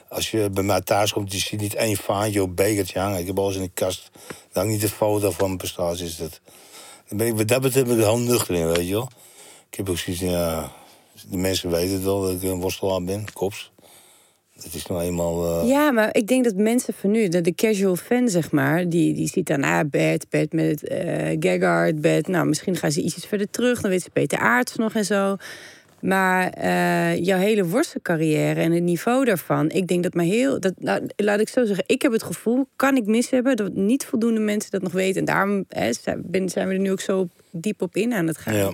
Als 0.08 0.30
je 0.30 0.50
bij 0.50 0.62
mij 0.62 0.80
thuis 0.80 1.12
komt, 1.12 1.32
je 1.32 1.38
ziet 1.38 1.60
niet 1.60 1.74
één 1.74 1.96
vaantje 1.96 2.42
of 2.42 2.50
bekertje 2.50 2.98
hangen. 2.98 3.18
Ik 3.18 3.26
heb 3.26 3.38
alles 3.38 3.56
in 3.56 3.62
de 3.62 3.70
kast. 3.74 4.10
Dan 4.52 4.66
niet 4.66 4.80
de 4.80 4.88
foto 4.88 5.30
van 5.30 5.46
mijn 5.46 5.58
prestaties. 5.58 6.16
Dat, 6.16 6.40
dan 7.08 7.18
ben 7.18 7.26
ik, 7.26 7.36
wat 7.36 7.48
dat 7.48 7.60
betreft 7.60 7.86
ben 7.86 7.98
ik 7.98 8.04
heel 8.04 8.18
nuchter 8.18 8.54
in, 8.54 8.66
weet 8.66 8.86
je 8.88 8.92
wel. 8.92 9.10
Ik 9.70 9.76
heb 9.76 9.88
ook 9.90 9.98
zoiets, 9.98 10.22
ja... 10.22 10.72
De 11.30 11.36
mensen 11.36 11.70
weten 11.70 12.04
wel 12.04 12.22
dat 12.22 12.32
ik 12.32 12.42
een 12.42 12.60
worstelaar 12.60 13.04
ben, 13.04 13.24
kops. 13.32 13.72
Dat 14.62 14.74
is 14.74 14.86
nou 14.86 15.02
eenmaal... 15.02 15.60
eh, 15.60 15.68
Ja, 15.68 15.90
maar 15.90 16.08
ik 16.16 16.26
denk 16.26 16.44
dat 16.44 16.54
mensen 16.54 16.94
van 16.94 17.10
nu, 17.10 17.28
de, 17.28 17.40
de 17.40 17.54
casual 17.54 17.96
fan 17.96 18.28
zeg 18.28 18.50
maar, 18.50 18.88
die, 18.88 19.14
die 19.14 19.28
ziet 19.28 19.46
dan 19.46 19.64
ah, 19.64 19.80
bed, 19.90 20.26
bed 20.30 20.52
met 20.52 20.88
eh 20.88 21.36
Gaggard, 21.40 22.00
bed. 22.00 22.28
Nou, 22.28 22.46
misschien 22.46 22.76
gaan 22.76 22.92
ze 22.92 23.02
ietsjes 23.02 23.24
verder 23.26 23.50
terug, 23.50 23.80
dan 23.80 23.90
weet 23.90 24.02
ze 24.02 24.10
Peter 24.10 24.38
Aarts 24.38 24.76
nog 24.76 24.94
en 24.94 25.04
zo. 25.04 25.36
Maar 26.00 26.50
eh, 26.50 27.24
jouw 27.24 27.38
hele 27.38 27.66
worstelcarrière 27.66 28.60
en 28.60 28.72
het 28.72 28.82
niveau 28.82 29.24
daarvan, 29.24 29.70
ik 29.70 29.86
denk 29.86 30.02
dat 30.02 30.14
maar 30.14 30.24
heel, 30.24 30.60
dat, 30.60 30.72
nou, 30.78 31.06
laat 31.16 31.40
ik 31.40 31.48
zo 31.48 31.64
zeggen, 31.64 31.84
ik 31.86 32.02
heb 32.02 32.12
het 32.12 32.22
gevoel, 32.22 32.66
kan 32.76 32.96
ik 32.96 33.06
mis 33.06 33.30
hebben, 33.30 33.56
dat 33.56 33.74
niet 33.74 34.04
voldoende 34.04 34.40
mensen 34.40 34.70
dat 34.70 34.82
nog 34.82 34.92
weten. 34.92 35.20
En 35.20 35.24
daarom 35.24 35.64
hè, 35.68 35.92
zijn 35.92 36.68
we 36.68 36.74
er 36.74 36.78
nu 36.78 36.90
ook 36.90 37.00
zo 37.00 37.28
diep 37.50 37.82
op 37.82 37.96
in 37.96 38.12
aan 38.12 38.26
het 38.26 38.38
gaan. 38.38 38.54
Ja. 38.56 38.70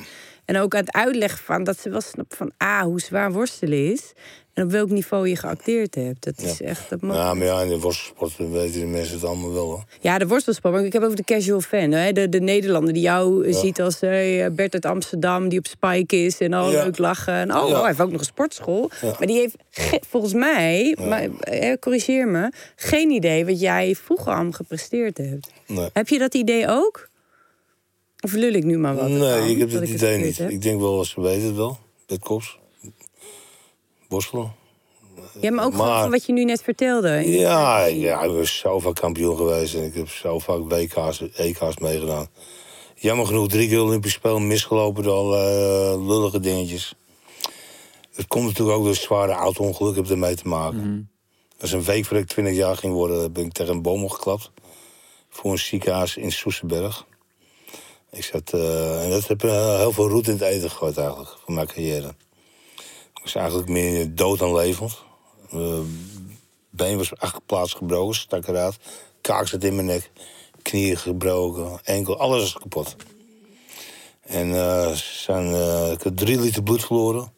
En 0.52 0.58
ook 0.60 0.74
aan 0.74 0.80
het 0.84 0.92
uitleggen 0.94 1.38
van 1.44 1.64
dat 1.64 1.78
ze 1.80 1.90
wel 1.90 2.00
snapt 2.00 2.36
van 2.36 2.52
ah, 2.56 2.80
hoe 2.82 3.00
zwaar 3.00 3.32
worstelen 3.32 3.92
is. 3.92 4.12
En 4.54 4.64
op 4.64 4.70
welk 4.70 4.90
niveau 4.90 5.28
je 5.28 5.36
geacteerd 5.36 5.94
hebt. 5.94 6.24
Dat 6.24 6.38
is 6.38 6.60
echt. 6.62 6.90
Dat 6.90 7.00
mag- 7.00 7.16
Ja, 7.16 7.34
maar 7.34 7.46
ja, 7.46 7.60
in 7.60 7.68
de 7.68 7.78
worstelsport 7.78 8.36
weten 8.36 8.80
de 8.80 8.86
mensen 8.86 9.14
het 9.14 9.24
allemaal 9.24 9.52
wel. 9.52 9.64
Hoor. 9.66 9.84
Ja, 10.00 10.18
de 10.18 10.26
worstelsport. 10.26 10.74
Maar 10.74 10.84
ik 10.84 10.92
heb 10.92 11.02
over 11.02 11.16
de 11.16 11.24
casual 11.24 11.60
fan. 11.60 11.90
Hè? 11.90 12.12
De, 12.12 12.28
de 12.28 12.40
Nederlander 12.40 12.92
die 12.92 13.02
jou 13.02 13.46
eh, 13.46 13.54
ziet 13.54 13.80
als 13.80 14.00
hey, 14.00 14.52
Bert 14.52 14.74
uit 14.74 14.84
Amsterdam... 14.86 15.48
die 15.48 15.58
op 15.58 15.66
Spike 15.66 16.16
is 16.16 16.38
en 16.38 16.52
al 16.52 16.70
Ja. 16.70 16.82
leuk 16.84 16.98
lachen. 16.98 17.34
En, 17.34 17.54
oh, 17.56 17.68
Ja. 17.68 17.76
hij 17.78 17.86
heeft 17.86 18.00
ook 18.00 18.10
nog 18.10 18.20
een 18.20 18.26
sportschool. 18.26 18.90
Ja. 19.00 19.14
Maar 19.18 19.26
die 19.26 19.38
heeft 19.38 19.56
ge- 19.70 20.00
volgens 20.08 20.32
mij, 20.34 20.96
maar, 21.08 21.28
eh, 21.40 21.76
corrigeer 21.80 22.28
me... 22.28 22.52
geen 22.76 23.10
idee 23.10 23.44
wat 23.46 23.60
jij 23.60 23.94
vroeger 23.94 24.32
allemaal 24.32 24.52
gepresteerd 24.52 25.18
hebt. 25.18 25.50
Nee. 25.66 25.88
Heb 25.92 26.08
je 26.08 26.18
dat 26.18 26.34
idee 26.34 26.68
ook? 26.68 27.08
Of 28.24 28.32
lul 28.32 28.52
ik 28.52 28.64
nu 28.64 28.78
maar 28.78 28.94
wat? 28.96 29.08
Nee, 29.08 29.50
ik 29.50 29.58
heb 29.58 29.70
dat 29.70 29.80
het 29.80 29.88
idee 29.90 30.18
niet. 30.18 30.38
heb? 30.38 30.50
Ik 30.50 30.62
denk 30.62 30.80
wel, 30.80 31.04
ze 31.04 31.20
weten 31.20 31.46
het 31.46 31.56
wel. 31.56 31.78
Met 32.08 32.18
kops. 32.20 32.58
Worstelen. 34.08 34.52
Ja, 35.40 35.50
maar 35.50 35.64
ook 35.64 35.72
Maar- 35.72 36.00
van 36.02 36.10
wat 36.10 36.26
je 36.26 36.32
nu 36.32 36.44
net 36.44 36.62
vertelde. 36.62 37.08
Ja, 37.30 37.84
ja, 37.84 38.22
ik 38.22 38.32
ben 38.32 38.46
zo 38.48 38.78
vaak 38.78 38.94
kampioen 38.94 39.36
geweest. 39.36 39.74
En 39.74 39.84
ik 39.84 39.94
heb 39.94 40.08
zo 40.08 40.38
vaak 40.38 40.60
WK's, 40.68 41.22
EK's 41.34 41.76
meegedaan. 41.78 42.26
Jammer 42.94 43.26
genoeg 43.26 43.48
drie 43.48 43.68
keer 43.68 43.80
Olympisch 43.82 44.12
Spelen 44.12 44.46
misgelopen 44.46 45.02
door 45.02 45.14
alle 45.16 45.38
eh, 45.38 46.06
lullige 46.06 46.40
dingetjes. 46.40 46.94
Het 48.14 48.26
komt 48.26 48.44
natuurlijk 48.46 48.78
ook 48.78 48.84
door 48.84 48.94
zware 48.94 49.32
auto-ongeluk, 49.32 49.96
heb 49.96 50.10
ermee 50.10 50.34
te 50.34 50.48
maken. 50.48 51.10
Dat 51.48 51.60
was 51.60 51.72
een 51.72 51.82
week 51.84 52.04
voordat 52.04 52.22
ik 52.24 52.30
20 52.30 52.54
jaar 52.54 52.76
ging 52.76 52.92
worden, 52.92 53.32
ben 53.32 53.44
ik 53.44 53.52
tegen 53.52 53.74
een 53.74 53.82
boom 53.82 54.08
geklapt. 54.10 54.50
Voor 55.28 55.50
een 55.52 55.58
ziekenhuis 55.58 56.16
in 56.16 56.32
Soesterberg. 56.32 57.06
Ik 58.12 58.24
zat, 58.24 58.52
eh, 58.52 59.04
en 59.04 59.10
dat 59.10 59.28
heb 59.28 59.44
eh, 59.44 59.76
heel 59.76 59.92
veel 59.92 60.08
roet 60.08 60.26
in 60.26 60.32
het 60.32 60.42
eten 60.42 60.70
gegooid 60.70 60.98
eigenlijk, 60.98 61.30
voor 61.44 61.54
mijn 61.54 61.66
carrière. 61.66 62.14
Ik 63.14 63.20
was 63.22 63.34
eigenlijk 63.34 63.68
meer 63.68 64.14
dood 64.14 64.38
dan 64.38 64.54
levend. 64.54 65.02
Eh, 65.50 65.80
been 66.70 66.96
was 66.96 67.16
acht 67.16 67.46
plaatsen 67.46 67.78
gebroken, 67.78 68.14
stak 68.14 68.46
eruit. 68.46 68.78
Kaak 69.20 69.48
zat 69.48 69.64
in 69.64 69.74
mijn 69.74 69.86
nek. 69.86 70.10
Knieën 70.62 70.96
gebroken, 70.96 71.80
enkel, 71.84 72.18
alles 72.18 72.40
was 72.40 72.52
kapot. 72.52 72.96
En 74.22 74.54
eh, 74.54 74.92
zijn, 74.94 75.54
eh, 75.54 75.90
ik 75.90 76.02
heb 76.02 76.16
drie 76.16 76.40
liter 76.40 76.62
bloed 76.62 76.84
verloren. 76.84 77.32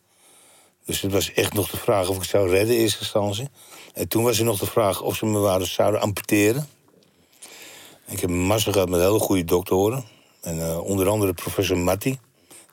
Dus 0.85 1.01
het 1.01 1.13
was 1.13 1.33
echt 1.33 1.53
nog 1.53 1.71
de 1.71 1.77
vraag 1.77 2.09
of 2.09 2.17
ik 2.17 2.25
zou 2.25 2.51
redden 2.51 2.75
in 2.75 2.81
eerste 2.81 2.99
instantie. 2.99 3.49
En 3.93 4.09
toen 4.09 4.25
was 4.25 4.39
er 4.39 4.45
nog 4.45 4.59
de 4.59 4.67
vraag 4.67 5.03
of 5.03 5.17
ze 5.17 5.27
me 5.27 5.39
waren, 5.39 5.67
zouden 5.67 6.01
amputeren. 6.01 6.69
Ik 8.07 8.21
heb 8.21 8.31
een 8.31 8.47
massa 8.47 8.73
gehad 8.73 8.89
met 8.89 9.01
hele 9.01 9.19
goede 9.19 9.45
doktoren. 9.45 10.05
En 10.45 10.61
eh, 10.61 10.85
onder 10.85 11.09
andere 11.09 11.33
professor 11.33 11.79
Matti, 11.79 12.19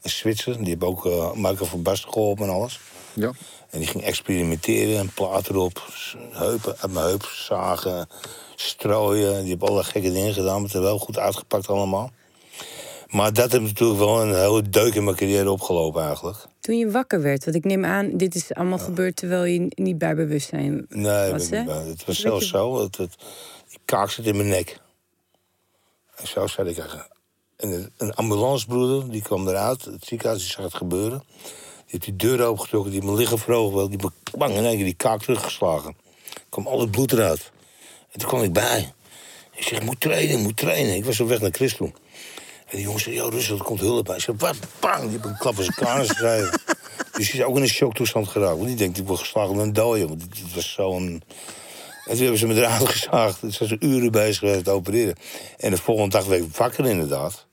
een 0.01 0.09
Zwitser. 0.09 0.57
Die 0.57 0.65
heeft 0.67 0.83
ook 0.83 1.05
uh, 1.05 1.33
Michael 1.33 1.65
van 1.65 1.81
Basten 1.81 2.11
geholpen 2.13 2.45
en 2.47 2.53
alles. 2.53 2.79
Ja. 3.13 3.31
En 3.69 3.79
die 3.79 3.87
ging 3.87 4.03
experimenteren 4.03 4.97
en 4.99 5.11
plaat 5.13 5.47
erop, 5.49 5.87
heupen 6.31 6.75
uit 6.79 6.91
mijn 6.91 7.05
heup 7.05 7.23
zagen, 7.25 8.07
strooien. 8.55 9.39
Die 9.41 9.49
heeft 9.49 9.63
alle 9.69 9.83
gekke 9.83 10.11
dingen 10.11 10.33
gedaan, 10.33 10.53
maar 10.53 10.63
het 10.63 10.71
heeft 10.73 10.83
wel 10.85 10.99
goed 10.99 11.17
uitgepakt 11.17 11.67
allemaal. 11.67 12.11
Maar 13.07 13.33
dat 13.33 13.51
heeft 13.51 13.63
natuurlijk 13.63 13.99
wel 13.99 14.21
een 14.21 14.35
hele 14.35 14.69
deuk 14.69 14.93
in 14.95 15.03
mijn 15.03 15.15
carrière 15.15 15.51
opgelopen 15.51 16.03
eigenlijk. 16.03 16.37
Toen 16.59 16.77
je 16.77 16.91
wakker 16.91 17.21
werd, 17.21 17.43
want 17.43 17.55
ik 17.57 17.63
neem 17.65 17.85
aan, 17.85 18.17
dit 18.17 18.35
is 18.35 18.53
allemaal 18.53 18.77
gebeurd 18.77 19.15
terwijl 19.15 19.43
je 19.43 19.71
niet 19.75 19.97
bij 19.97 20.15
bewustzijn 20.15 20.85
Nee, 20.89 21.31
was. 21.31 21.49
bij. 21.49 21.65
het 21.65 22.05
was 22.05 22.19
zelfs 22.19 22.43
je- 22.43 22.49
zo. 22.49 22.81
Het, 22.81 22.97
het, 22.97 23.15
die 23.69 23.79
kaak 23.85 24.09
zit 24.11 24.25
in 24.25 24.35
mijn 24.35 24.47
nek. 24.49 24.79
En 26.15 26.27
zo 26.27 26.47
zat 26.47 26.67
ik 26.67 26.77
eigenlijk. 26.77 27.09
En 27.61 27.91
een- 27.97 28.13
ambulancebroeder, 28.13 29.11
die 29.11 29.21
kwam 29.21 29.47
eruit, 29.47 29.85
het 29.85 30.05
ziekenhuis, 30.05 30.41
die 30.41 30.49
zag 30.51 30.63
het 30.63 30.73
gebeuren. 30.73 31.23
Die 31.45 31.85
heeft 31.85 32.03
die 32.03 32.15
deur 32.15 32.45
opengetrokken, 32.45 32.91
die 32.91 33.01
mijn 33.03 33.15
liggen 33.15 33.39
verhoogd, 33.39 33.73
wel, 33.73 33.89
die 33.89 33.97
me 34.01 34.11
bang 34.37 34.53
in 34.55 34.65
één 34.65 34.75
keer 34.75 34.85
die 34.85 34.93
kaak 34.93 35.21
teruggeslagen. 35.21 35.95
Er 36.33 36.41
kwam 36.49 36.67
al 36.67 36.79
het 36.79 36.91
bloed 36.91 37.11
eruit. 37.11 37.51
En 38.11 38.19
toen 38.19 38.29
kwam 38.29 38.43
ik 38.43 38.53
bij. 38.53 38.93
Ik 39.55 39.63
zeg, 39.63 39.79
ik 39.79 39.85
moet 39.85 39.99
trainen, 39.99 40.37
ik 40.37 40.43
moet 40.43 40.57
trainen. 40.57 40.95
Ik 40.95 41.05
was 41.05 41.19
op 41.19 41.27
weg 41.27 41.39
naar 41.41 41.51
Chris 41.51 41.75
toe. 41.75 41.87
En 42.67 42.77
die 42.77 42.81
jongen 42.81 42.99
zei, 43.01 43.15
joh, 43.15 43.31
rustig, 43.31 43.57
er 43.57 43.63
komt 43.63 43.79
hulp 43.79 44.05
bij. 44.05 44.15
Ik 44.15 44.21
zei, 44.21 44.37
wat? 44.39 44.55
Bang! 44.79 45.01
Die 45.01 45.09
heeft 45.11 45.25
een 45.25 45.37
klap 45.37 45.57
in 45.57 45.63
zijn 45.63 45.75
kanus 45.75 46.09
gegeven. 46.09 46.59
Dus 47.11 47.31
die 47.31 47.39
is 47.39 47.45
ook 47.45 47.55
in 47.55 47.61
een 47.61 47.67
shocktoestand 47.67 48.27
geraakt. 48.27 48.55
Want 48.55 48.67
die 48.67 48.75
denkt, 48.75 48.97
ik 48.97 49.07
word 49.07 49.19
geslagen 49.19 49.55
met 49.55 49.65
een 49.65 49.73
dode. 49.73 50.07
Want 50.07 50.21
het 50.21 50.53
was 50.55 50.71
zo'n... 50.73 51.23
En 52.05 52.11
toen 52.11 52.17
hebben 52.17 52.37
ze 52.37 52.47
me 52.47 52.55
eruit 52.55 52.89
gezaagd. 52.95 53.39
Toen 53.39 53.51
zijn 53.51 53.69
ze 53.69 53.75
uren 53.79 54.11
bezig 54.11 54.37
geweest 54.37 54.63
te 54.63 54.69
opereren. 54.71 55.15
En 55.57 55.71
de 55.71 55.77
volgende 55.77 56.09
dag 56.09 56.25
werd 56.25 56.43
ik 56.43 56.55
wakker 56.55 56.85
inderdaad. 56.85 57.45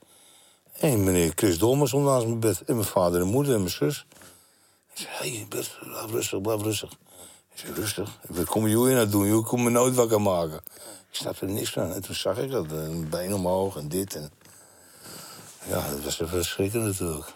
En 0.79 1.05
meneer 1.05 1.33
Chris 1.35 1.59
Dolmer 1.59 1.89
stond 1.89 2.05
naast 2.05 2.27
mijn 2.27 2.41
bed. 2.41 2.63
En 2.67 2.75
mijn 2.75 2.87
vader 2.87 3.21
en 3.21 3.27
moeder 3.27 3.55
en 3.55 3.59
mijn 3.61 3.73
zus. 3.73 4.07
Ik 4.95 5.09
zei, 5.19 5.37
hey, 5.37 5.47
Bert, 5.49 5.79
blijf 5.81 6.11
rustig, 6.11 6.41
blijf 6.41 6.63
rustig. 6.63 6.93
Ik 7.53 7.59
zei, 7.59 7.73
rustig? 7.73 8.19
Wat 8.29 8.45
kom 8.47 8.69
jullie 8.69 8.95
nou 8.95 9.09
doen? 9.09 9.27
Jullie 9.27 9.45
komen 9.45 9.65
me 9.65 9.71
nooit 9.71 9.95
wakker 9.95 10.21
maken. 10.21 10.61
Ik 11.11 11.15
snapte 11.17 11.47
er 11.47 11.53
niks 11.53 11.71
van. 11.71 11.93
En 11.93 12.03
toen 12.03 12.15
zag 12.15 12.39
ik 12.39 12.51
dat. 12.51 12.73
eh, 12.73 12.83
Een 12.83 13.09
been 13.09 13.35
omhoog 13.35 13.77
en 13.77 13.89
dit. 13.89 14.15
En... 14.15 14.31
Ja, 15.69 15.91
dat 15.91 16.03
was 16.03 16.15
even 16.21 16.29
verschrikkelijk 16.29 16.87
natuurlijk. 16.99 17.33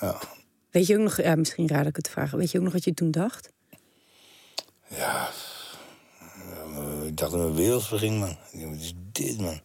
Ja. 0.00 0.18
Weet 0.70 0.86
je 0.86 0.96
ook 0.96 1.02
nog, 1.02 1.16
ja, 1.22 1.34
misschien 1.34 1.68
raad 1.68 1.86
ik 1.86 1.96
het 1.96 2.08
vragen, 2.08 2.38
weet 2.38 2.50
je 2.50 2.58
ook 2.58 2.64
nog 2.64 2.72
wat 2.72 2.84
je 2.84 2.94
toen 2.94 3.10
dacht? 3.10 3.50
Ja, 4.88 5.28
ik 7.04 7.16
dacht 7.16 7.30
dat 7.30 7.40
mijn 7.40 7.54
wereld 7.54 7.86
verging, 7.86 8.18
man. 8.18 8.36
Wat 8.52 8.80
is 8.80 8.92
dit, 9.12 9.40
man? 9.40 9.60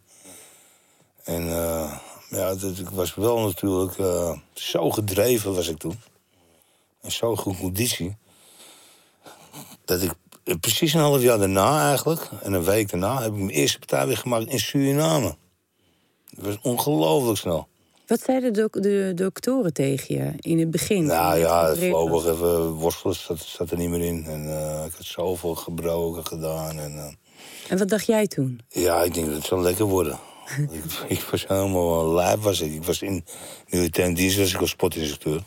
En 1.24 1.48
eh, 1.48 1.98
ja, 2.28 2.54
dat, 2.54 2.78
ik 2.78 2.88
was 2.88 3.14
wel 3.14 3.38
natuurlijk 3.38 3.98
eh, 3.98 4.38
zo 4.52 4.90
gedreven 4.90 5.54
was 5.54 5.68
ik 5.68 5.78
toen. 5.78 6.00
En 7.00 7.12
zo 7.12 7.36
goed 7.36 7.58
conditie. 7.58 8.16
Dat 9.84 10.02
ik 10.02 10.12
precies 10.60 10.94
een 10.94 11.00
half 11.00 11.22
jaar 11.22 11.38
daarna 11.38 11.88
eigenlijk, 11.88 12.28
en 12.42 12.52
een 12.52 12.64
week 12.64 12.90
daarna, 12.90 13.22
heb 13.22 13.32
ik 13.32 13.38
mijn 13.38 13.50
eerste 13.50 13.78
partij 13.78 14.06
weer 14.06 14.16
gemaakt 14.16 14.46
in 14.46 14.58
Suriname. 14.58 15.36
Dat 16.30 16.44
was 16.44 16.58
ongelooflijk 16.62 17.38
snel. 17.38 17.68
Wat 18.06 18.20
zeiden 18.20 18.52
de, 18.52 18.68
de 18.80 19.12
doktoren 19.14 19.72
tegen 19.72 20.14
je 20.14 20.32
in 20.36 20.58
het 20.58 20.70
begin? 20.70 21.04
Nou 21.06 21.38
ja, 21.38 21.74
voorlopig 21.74 22.32
even 22.32 22.70
worstelen 22.70 23.14
zat, 23.14 23.38
zat 23.38 23.70
er 23.70 23.76
niet 23.76 23.88
meer 23.88 24.04
in. 24.04 24.24
En 24.26 24.48
eh, 24.48 24.84
ik 24.86 24.92
had 24.92 25.06
zoveel 25.06 25.54
gebroken 25.54 26.26
gedaan. 26.26 26.78
En, 26.78 26.98
eh, 26.98 27.12
En 27.68 27.78
wat 27.78 27.88
dacht 27.88 28.06
jij 28.06 28.26
toen? 28.26 28.60
Ja, 28.68 29.02
ik 29.02 29.14
denk 29.14 29.26
dat 29.26 29.36
het 29.36 29.44
zal 29.44 29.60
lekker 29.60 29.84
worden. 29.84 30.18
Ik, 30.70 30.84
ik 31.18 31.20
was 31.20 31.46
helemaal 31.46 32.14
lijp 32.14 32.42
was 32.42 32.60
ik. 32.60 32.72
Ik 32.72 32.84
was 32.84 33.02
in 33.02 33.24
militair 33.68 34.14
dienst 34.14 34.38
was 34.38 34.52
ik 34.52 34.60
als 34.60 34.70
sportinstructeur. 34.70 35.42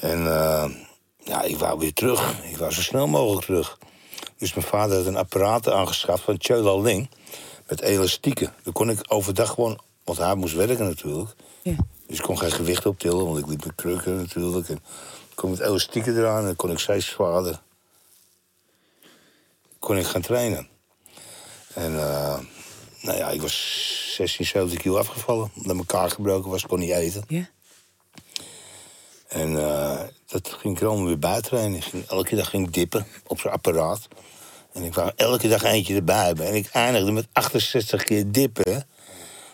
En 0.00 0.26
eh, 0.26 0.70
ja, 1.18 1.42
ik 1.42 1.56
wou 1.56 1.78
weer 1.78 1.92
terug. 1.92 2.42
Ik 2.42 2.56
wou 2.56 2.72
zo 2.72 2.80
snel 2.80 3.06
mogelijk 3.06 3.44
terug. 3.44 3.78
Dus 4.36 4.54
mijn 4.54 4.66
vader 4.66 4.96
had 4.96 5.06
een 5.06 5.16
apparaat 5.16 5.68
aangeschaft 5.68 6.22
van 6.22 6.36
Tjöla 6.38 6.80
Ling. 6.82 7.10
Met 7.68 7.80
elastieken. 7.80 8.54
Dan 8.62 8.72
kon 8.72 8.90
ik 8.90 9.04
overdag 9.06 9.50
gewoon... 9.50 9.80
Want 10.04 10.18
hij 10.18 10.34
moest 10.34 10.54
werken 10.54 10.84
natuurlijk. 10.84 11.30
Ja. 11.62 11.76
Dus 12.06 12.18
ik 12.18 12.22
kon 12.22 12.38
geen 12.38 12.52
gewicht 12.52 12.86
optillen, 12.86 13.24
want 13.24 13.38
ik 13.38 13.46
liep 13.46 13.64
met 13.64 13.74
krukken 13.74 14.16
natuurlijk. 14.16 14.68
En 14.68 14.76
ik 15.30 15.34
kon 15.34 15.50
met 15.50 15.60
elastieken 15.60 16.16
eraan 16.16 16.38
en 16.38 16.44
dan 16.44 16.56
kon 16.56 16.70
ik 16.70 16.78
steeds 16.78 17.06
zwaarder. 17.06 17.60
Kon 19.78 19.96
ik 19.96 20.06
gaan 20.06 20.20
trainen. 20.20 20.68
En 21.74 21.98
eh, 21.98 22.38
nou 23.02 23.18
ja, 23.18 23.28
ik 23.28 23.40
was 23.40 24.14
16, 24.16 24.46
17 24.46 24.78
kilo 24.78 24.96
afgevallen. 24.96 25.50
Omdat 25.56 25.74
mijn 25.74 25.86
kaak 25.86 26.12
gebroken 26.12 26.50
was, 26.50 26.62
ik 26.62 26.68
kon 26.68 26.78
niet 26.78 26.90
eten. 26.90 27.24
Ja? 27.28 27.48
En 29.28 29.56
eh, 29.56 30.00
dat 30.26 30.56
ging 30.58 30.76
ik 30.76 30.82
allemaal 30.82 31.16
weer 31.16 31.40
trainen. 31.40 31.78
Ik 31.78 31.84
ging, 31.84 32.06
elke 32.08 32.36
dag 32.36 32.50
ging 32.50 32.66
ik 32.66 32.74
dippen 32.74 33.06
op 33.26 33.40
zo'n 33.40 33.50
apparaat. 33.50 34.08
En 34.72 34.82
ik 34.82 34.94
wou 34.94 35.12
elke 35.16 35.48
dag 35.48 35.62
eentje 35.62 35.94
erbij 35.94 36.26
hebben. 36.26 36.46
En 36.46 36.54
ik 36.54 36.68
eindigde 36.72 37.12
met 37.12 37.26
68 37.32 38.04
keer 38.04 38.32
dippen. 38.32 38.86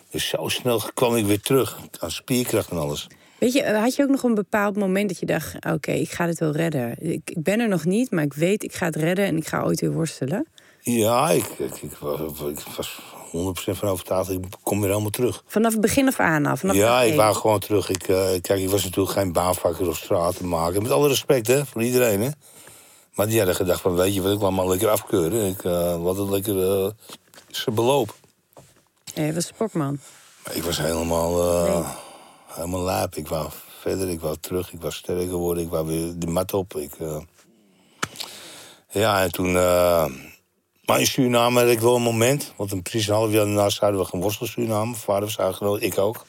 Dus 0.09 0.27
zo 0.27 0.47
snel 0.47 0.81
kwam 0.93 1.15
ik 1.15 1.25
weer 1.25 1.41
terug 1.41 1.79
aan 1.99 2.11
spierkracht 2.11 2.69
en 2.69 2.77
alles. 2.77 3.07
Weet 3.39 3.53
je, 3.53 3.65
had 3.65 3.95
je 3.95 4.03
ook 4.03 4.09
nog 4.09 4.23
een 4.23 4.35
bepaald 4.35 4.75
moment 4.75 5.09
dat 5.09 5.19
je 5.19 5.25
dacht: 5.25 5.65
oké, 5.65 5.91
ik 5.91 6.11
ga 6.11 6.25
dit 6.25 6.39
wel 6.39 6.51
redden. 6.51 6.95
Ik, 7.11 7.21
ik 7.29 7.43
ben 7.43 7.59
er 7.59 7.67
nog 7.67 7.85
niet, 7.85 8.11
maar 8.11 8.23
ik 8.23 8.33
weet, 8.33 8.63
ik 8.63 8.73
ga 8.73 8.85
het 8.85 8.95
redden 8.95 9.25
en 9.25 9.37
ik 9.37 9.47
ga 9.47 9.63
ooit 9.63 9.81
weer 9.81 9.91
worstelen. 9.91 10.47
Ja, 10.81 11.29
ik, 11.29 11.45
ik, 11.45 11.75
ik 11.81 11.95
was, 11.95 12.19
ik 12.19 12.59
was 12.75 13.01
100% 13.31 13.77
van 13.77 13.89
overtuigd. 13.89 14.29
Ik 14.29 14.43
kom 14.63 14.79
weer 14.79 14.89
helemaal 14.89 15.09
terug. 15.09 15.43
Vanaf 15.45 15.71
het 15.71 15.81
begin 15.81 16.07
af 16.07 16.19
aan 16.19 16.45
af. 16.45 16.59
Vanaf 16.59 16.75
ja, 16.75 17.01
ik 17.01 17.15
wou 17.15 17.35
gewoon 17.35 17.59
terug. 17.59 17.89
Ik, 17.89 18.03
eh, 18.07 18.17
kijk, 18.41 18.59
ik 18.59 18.69
was 18.69 18.83
natuurlijk 18.83 19.17
geen 19.17 19.33
baanvakker 19.33 19.87
of 19.87 19.97
stratenmaker. 19.97 20.81
Met 20.81 20.91
alle 20.91 21.07
respect, 21.07 21.47
hè, 21.47 21.65
voor 21.65 21.83
iedereen, 21.83 22.21
hè. 22.21 22.29
Maar 23.13 23.27
die 23.27 23.37
hadden 23.37 23.55
gedacht 23.55 23.81
van, 23.81 23.95
weet 23.95 24.13
je 24.13 24.21
wat, 24.21 24.33
ik 24.33 24.41
laat 24.41 24.51
maar 24.51 24.67
lekker 24.67 24.89
afkeuren. 24.89 25.45
Ik 25.47 25.63
uh, 25.63 26.03
laat 26.03 26.17
het 26.17 26.29
lekker 26.29 26.55
uh, 26.83 26.89
ze 27.49 27.71
beloop. 27.71 28.15
Ja, 29.13 29.23
je 29.23 29.33
was 29.33 29.45
sportman. 29.47 29.99
Maar 30.45 30.55
ik 30.55 30.63
was 30.63 30.77
helemaal, 30.77 31.63
Nee. 31.63 31.83
helemaal 32.47 32.79
laap. 32.81 33.15
Ik 33.15 33.27
wou 33.27 33.49
verder, 33.79 34.09
ik 34.09 34.19
wou 34.19 34.35
terug, 34.39 34.71
ik 34.73 34.81
wou 34.81 34.93
sterker 34.93 35.35
worden. 35.35 35.63
Ik 35.63 35.69
wou 35.69 35.87
weer 35.87 36.13
de 36.15 36.27
mat 36.27 36.53
op. 36.53 36.75
Ik, 36.75 36.93
eh, 36.99 37.17
Ja, 38.91 39.21
en 39.21 39.31
toen... 39.31 39.53
Maar 40.89 40.99
in 40.99 41.07
Suriname 41.07 41.59
had 41.59 41.69
ik 41.69 41.79
wel 41.79 41.95
een 41.95 42.01
moment. 42.01 42.53
Want 42.55 42.71
een 42.71 42.81
precies 42.81 43.07
een 43.07 43.13
half 43.13 43.31
jaar 43.31 43.45
daarna 43.45 43.69
zouden 43.69 44.01
we 44.01 44.05
gaan 44.05 44.21
worstelen 44.21 44.49
in 44.49 44.61
Suriname. 44.61 44.95
Vader 44.95 45.23
was 45.23 45.39
uitgenodigd, 45.39 45.83
ik 45.83 45.97
ook. 45.97 46.25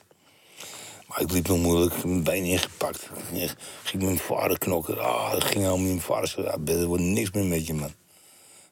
Maar 1.06 1.20
ik 1.20 1.32
liep 1.32 1.48
nog 1.48 1.58
moeilijk, 1.58 2.04
mijn 2.04 2.22
been 2.22 2.44
ingepakt. 2.44 3.10
Ik 3.32 3.54
ging 3.82 4.02
met 4.02 4.12
mijn 4.12 4.18
vader 4.18 4.58
knokken. 4.58 4.98
Ah, 4.98 5.32
dat 5.32 5.44
ging 5.44 5.54
helemaal 5.54 5.78
niet. 5.78 5.86
Mijn 5.86 6.00
vader 6.00 6.28
zei, 6.28 6.46
ah, 6.46 6.68
er 6.68 6.86
wordt 6.86 7.02
niks 7.02 7.30
meer 7.30 7.44
met 7.44 7.66
je, 7.66 7.74
man. 7.74 7.92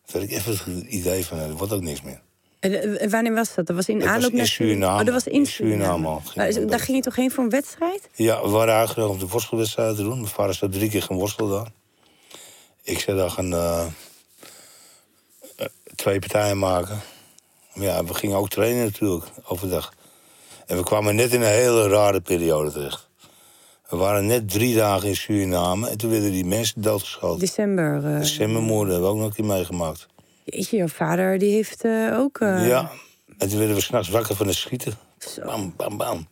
Toen 0.05 0.21
had 0.21 0.31
ik 0.31 0.37
even 0.37 0.53
het 0.53 0.87
idee 0.87 1.27
van, 1.27 1.39
er 1.39 1.53
wordt 1.53 1.73
ook 1.73 1.83
niks 1.83 2.03
meer. 2.03 2.21
En, 2.61 3.11
wanneer 3.11 3.35
was 3.35 3.55
dat? 3.55 3.67
Dat 3.67 3.77
was 3.77 3.89
in 3.89 3.99
Dat 3.99 4.07
was 4.07 4.17
aanloop 4.17 4.31
in 4.31 4.37
naar 4.37 4.47
Suriname. 4.47 4.99
Oh, 4.99 5.05
dat 5.05 5.15
was 5.15 5.27
in 5.27 5.33
In 5.33 5.47
Suriname. 5.47 5.83
Suriname 5.83 6.09
al. 6.09 6.23
Ging 6.25 6.71
daar 6.71 6.81
ging 6.81 6.97
je 6.97 7.03
toch 7.03 7.17
heen 7.17 7.31
voor 7.31 7.45
een 7.45 7.51
wedstrijd? 7.51 8.09
Ja, 8.15 8.43
we 8.43 8.49
waren 8.49 8.75
uitgenodigd 8.75 9.15
om 9.15 9.27
de 9.27 9.33
worstelwedstrijd 9.33 9.97
te 9.97 10.03
doen. 10.03 10.21
Mijn 10.21 10.27
vader 10.27 10.55
zou 10.55 10.71
drie 10.71 10.91
keer 10.91 11.03
gaan 11.03 11.17
worstelen 11.17 11.51
daar. 11.51 11.71
Ik 12.83 13.07
daar 13.07 13.31
gaan 13.31 13.53
eh, 13.53 13.81
eh, 13.81 13.87
twee 15.99 16.19
partijen 16.19 16.59
maken. 16.59 17.01
Maar 17.75 17.85
ja, 17.87 18.05
we 18.05 18.15
gingen 18.15 18.37
ook 18.37 18.49
trainen 18.49 18.85
natuurlijk, 18.85 19.25
overdag. 19.45 19.93
En 20.67 20.77
we 20.77 20.83
kwamen 20.83 21.15
net 21.15 21.33
in 21.33 21.41
een 21.43 21.49
hele 21.49 21.89
rare 21.89 22.21
periode 22.21 22.73
terecht. 22.73 23.09
We 23.89 23.97
waren 23.97 24.27
net 24.27 24.51
drie 24.51 24.75
dagen 24.75 25.09
in 25.09 25.17
Suriname 25.17 25.89
en 25.89 25.99
toen 25.99 26.11
werden 26.11 26.31
die 26.33 26.45
mensen 26.45 26.83
doodgeschoten. 26.83 27.39
December. 27.39 28.05
eh 28.15 28.19
Decembermoorden 28.19 28.93
hebben 28.93 29.09
we 29.11 29.15
ook 29.15 29.21
nog 29.21 29.29
een 29.31 29.35
keer 29.35 29.45
meegemaakt. 29.45 30.07
Jeetje, 30.45 30.77
jouw 30.77 30.89
vader 30.89 31.39
die 31.39 31.53
heeft 31.53 31.85
eh, 31.85 32.19
ook... 32.19 32.39
eh, 32.41 32.67
Ja, 32.69 32.91
en 33.39 33.49
toen 33.49 33.59
werden 33.59 33.77
we 33.77 33.83
s'nachts 33.83 34.09
wakker 34.09 34.37
van 34.37 34.47
het 34.47 34.57
schieten. 34.57 34.99
Zo. 35.19 35.43
Bam, 35.45 35.75
bam, 35.77 35.97
bam. 35.97 36.27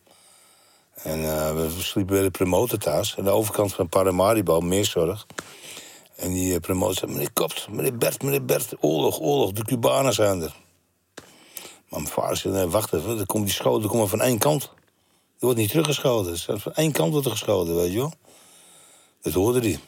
En 1.03 1.21
we 1.55 1.69
sliepen 1.79 2.13
bij 2.13 2.23
de 2.23 2.31
promotor 2.31 2.77
thuis. 2.79 3.15
Aan 3.17 3.23
de 3.23 3.29
overkant 3.29 3.73
van 3.73 3.89
Paramaribo, 3.89 4.59
meerzorg. 4.59 5.25
En 6.17 6.33
die 6.33 6.59
promotor 6.59 6.95
zei, 6.95 7.11
meneer 7.11 7.31
Kopt, 7.33 7.67
meneer 7.69 7.97
Bert, 7.97 8.23
meneer 8.23 8.45
Bert, 8.45 8.73
oorlog, 8.79 9.19
oorlog, 9.19 9.51
de 9.51 9.63
Cubanen 9.63 10.13
zijn 10.13 10.41
er. 10.41 10.55
Maar 11.89 11.99
mijn 11.99 12.13
vader 12.13 12.37
zei, 12.37 12.53
nee, 12.53 12.67
wacht 12.67 12.93
even, 12.93 13.17
dan 13.17 13.25
komt 13.25 13.45
die 13.45 13.53
schoten 13.53 13.89
komen 13.89 14.09
van 14.09 14.21
één 14.21 14.37
kant. 14.37 14.63
Er 14.63 15.45
wordt 15.45 15.57
niet 15.57 15.69
teruggeschoten, 15.69 16.59
van 16.59 16.73
één 16.73 16.91
kant 16.91 17.11
wordt 17.11 17.25
er 17.25 17.31
geschoten, 17.31 17.75
weet 17.75 17.91
je 17.91 17.97
wel. 17.97 18.13
Dat 19.21 19.33
hoorde 19.33 19.59
hij. 19.59 19.79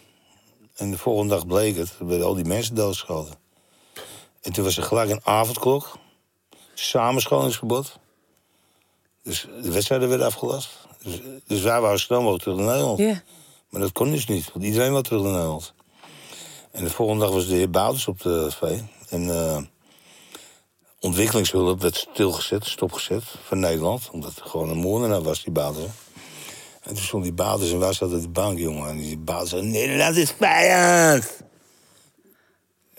En 0.76 0.92
de 0.92 0.98
volgende 0.98 1.34
dag 1.34 1.48
bleek 1.48 1.78
het, 1.78 1.96
er 2.00 2.08
werden 2.08 2.28
al 2.28 2.36
die 2.36 2.46
mensen 2.46 2.76
doodgeschoten. 2.76 3.34
En 4.42 4.54
toen 4.54 4.64
was 4.64 4.78
er 4.78 4.84
gelijk 4.84 5.10
een 5.10 5.26
avondklok, 5.26 5.98
samenscholingsverbod. 6.74 8.00
Dus 9.24 9.48
de 9.62 9.72
wedstrijden 9.72 10.10
werden 10.10 10.28
afgelast. 10.28 10.70
Dus, 11.04 11.22
dus 11.48 11.62
wij 11.62 11.82
waren 11.82 12.00
snel 12.00 12.20
mogelijk 12.20 12.44
terug 12.44 12.58
naar 12.58 12.68
Nederland. 12.68 13.24
Maar 13.70 13.82
dat 13.82 13.92
kon 13.92 14.12
dus 14.12 14.28
niet, 14.28 14.52
want 14.54 14.66
iedereen 14.66 14.92
wil 14.92 15.02
terug 15.02 15.22
naar 15.22 15.32
Nederland. 15.32 15.74
En 16.72 16.84
de 16.84 16.90
volgende 16.90 17.26
dag 17.26 17.34
was 17.34 17.48
de 17.48 17.56
heer 17.56 17.70
Bouters 17.70 18.08
op 18.08 18.22
de 18.22 18.48
tv. 18.50 18.80
En 19.10 19.30
eh, 19.30 19.58
ontwikkelingshulp 21.00 21.82
werd 21.82 21.96
stilgezet, 21.96 22.66
stopgezet 22.66 23.24
van 23.44 23.60
Nederland. 23.60 24.10
Omdat 24.12 24.36
het 24.36 24.50
gewoon 24.50 24.70
een 24.70 24.78
moordenaar 24.78 25.22
was, 25.22 25.44
die 25.44 25.54
Bouters. 25.54 25.86
En 26.84 26.94
toen 26.94 27.04
stond 27.04 27.24
die 27.24 27.34
Bouters 27.34 27.72
en 27.72 27.80
wij 27.80 27.94
zaten 27.94 28.16
op 28.16 28.22
de 28.22 28.30
bank, 28.30 28.58
jongen. 28.58 28.90
En 28.90 28.98
die 28.98 29.18
Bouters 29.18 29.50
zei, 29.50 29.62
Nederland 29.62 30.16
is 30.16 30.34
vijand! 30.38 31.48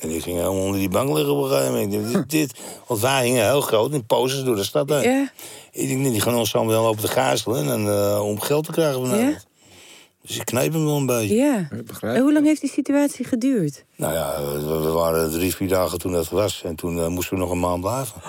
En 0.01 0.09
die 0.09 0.21
ging 0.21 0.37
helemaal 0.37 0.62
onder 0.62 0.79
die 0.81 0.89
bank 0.89 1.09
liggen 1.16 1.35
op 1.35 1.43
een 1.45 1.51
gegeven 1.51 1.73
moment. 1.73 2.12
Dit, 2.12 2.31
dit. 2.31 2.61
Want 2.87 3.01
wij 3.01 3.23
gingen 3.23 3.45
heel 3.45 3.61
groot 3.61 3.93
in 3.93 4.07
poses 4.07 4.45
door 4.45 4.57
de 4.57 4.64
stad 4.64 4.89
heen. 4.89 5.31
Ik 5.73 5.89
denk, 5.89 6.05
die 6.05 6.21
gaan 6.21 6.35
ons 6.35 6.55
allemaal 6.55 6.83
lopen 6.83 7.01
te 7.01 7.09
gazelen 7.09 7.71
en, 7.71 7.89
eh, 7.89 8.25
om 8.25 8.41
geld 8.41 8.64
te 8.64 8.73
krijgen 8.73 9.01
van 9.01 9.09
Ja? 9.09 9.14
Nederland. 9.16 9.47
Dus 10.31 10.39
ik 10.39 10.45
kneep 10.45 10.72
hem 10.72 10.85
wel 10.85 10.97
een 10.97 11.07
beetje. 11.07 11.35
Ja. 11.35 11.68
Ik 11.70 11.87
begrijp. 11.87 12.16
En 12.16 12.22
hoe 12.22 12.33
lang 12.33 12.47
heeft 12.47 12.61
die 12.61 12.70
situatie 12.70 13.24
geduurd? 13.24 13.85
Nou 13.97 14.12
ja, 14.12 14.43
we, 14.43 14.78
we 14.78 14.89
waren 14.89 15.31
drie, 15.31 15.55
vier 15.55 15.68
dagen 15.68 15.99
toen 15.99 16.12
dat 16.12 16.28
was. 16.28 16.62
En 16.62 16.74
toen 16.76 16.99
eh, 16.99 17.07
moesten 17.07 17.35
we 17.35 17.43
nog 17.43 17.51
een 17.51 17.61
maand 17.61 17.81
blijven. 17.81 18.22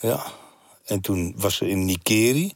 Ja. 0.00 0.24
En 0.84 1.00
toen 1.00 1.34
was 1.36 1.56
ze 1.56 1.68
in 1.68 1.84
Nikeri. 1.84 2.52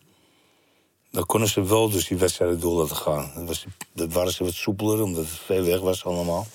Dan 1.11 1.27
konden 1.27 1.49
ze 1.49 1.63
wel 1.63 1.91
dus 1.91 2.09
die 2.09 2.17
wedstrijden 2.17 2.61
door 2.61 2.81
laten 2.81 2.97
gaan. 2.97 3.33
Dat, 3.35 3.47
was, 3.47 3.65
dat 3.93 4.13
waren 4.13 4.33
ze 4.33 4.45
wat 4.45 4.53
soepeler, 4.53 5.03
omdat 5.03 5.25
het 5.25 5.39
ver 5.45 5.65
weg 5.65 5.81
was 5.81 6.05
allemaal. 6.05 6.47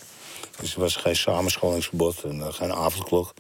Dus 0.59 0.74
er 0.74 0.80
was 0.80 0.95
geen 0.95 1.15
samenscholingsverbod 1.15 2.24
en 2.24 2.41
eh, 2.41 2.53
geen 2.53 2.74
avondklok. 2.74 3.34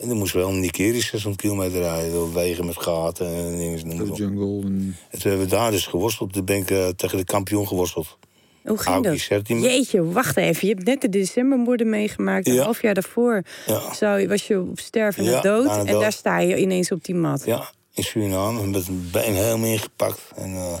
En 0.00 0.08
dan 0.08 0.16
moesten 0.16 0.38
we 0.40 0.44
wel 0.46 0.54
in 0.54 0.60
Nikeri 0.60 1.00
600 1.00 1.42
kilometer 1.42 1.80
rijden. 1.80 2.12
Door 2.12 2.32
wegen 2.32 2.66
met 2.66 2.76
gaten 2.82 3.26
en 3.26 3.58
dingen. 3.58 3.88
De 3.98 4.12
jungle. 4.14 4.60
En... 4.62 4.96
En 5.10 5.18
toen 5.18 5.30
hebben 5.30 5.48
we 5.48 5.54
daar 5.54 5.70
dus 5.70 5.86
geworsteld. 5.86 6.32
Toen 6.32 6.44
ben 6.44 6.56
ik 6.56 6.70
eh, 6.70 6.88
tegen 6.88 7.18
de 7.18 7.24
kampioen 7.24 7.66
geworsteld. 7.68 8.18
Hoe 8.64 8.78
ging 8.78 8.94
Aoki 8.94 9.08
dat? 9.08 9.18
Sertim. 9.18 9.58
Jeetje, 9.58 10.04
wacht 10.12 10.36
even. 10.36 10.68
Je 10.68 10.74
hebt 10.74 10.86
net 10.86 11.00
de 11.00 11.08
decembermoorden 11.08 11.88
meegemaakt. 11.90 12.46
Een 12.46 12.54
Ja. 12.54 12.62
half 12.62 12.82
jaar 12.82 12.94
daarvoor 12.94 13.42
Ja. 13.66 13.94
zou, 13.94 14.20
je- 14.20 14.28
was 14.28 14.46
je 14.46 14.60
op 14.60 14.78
sterven 14.80 15.24
en 15.24 15.30
Ja, 15.30 15.40
dood. 15.40 15.76
En 15.76 15.86
dood. 15.86 16.00
daar 16.00 16.12
sta 16.12 16.38
je 16.38 16.56
ineens 16.60 16.92
op 16.92 17.04
die 17.04 17.14
mat. 17.14 17.42
Ja, 17.44 17.70
in 17.94 18.02
Suriname. 18.02 18.66
Met 18.66 18.88
een 18.88 19.08
been 19.12 19.34
helemaal 19.34 19.68
ingepakt. 19.70 20.20
En 20.36 20.54
eh, 20.54 20.74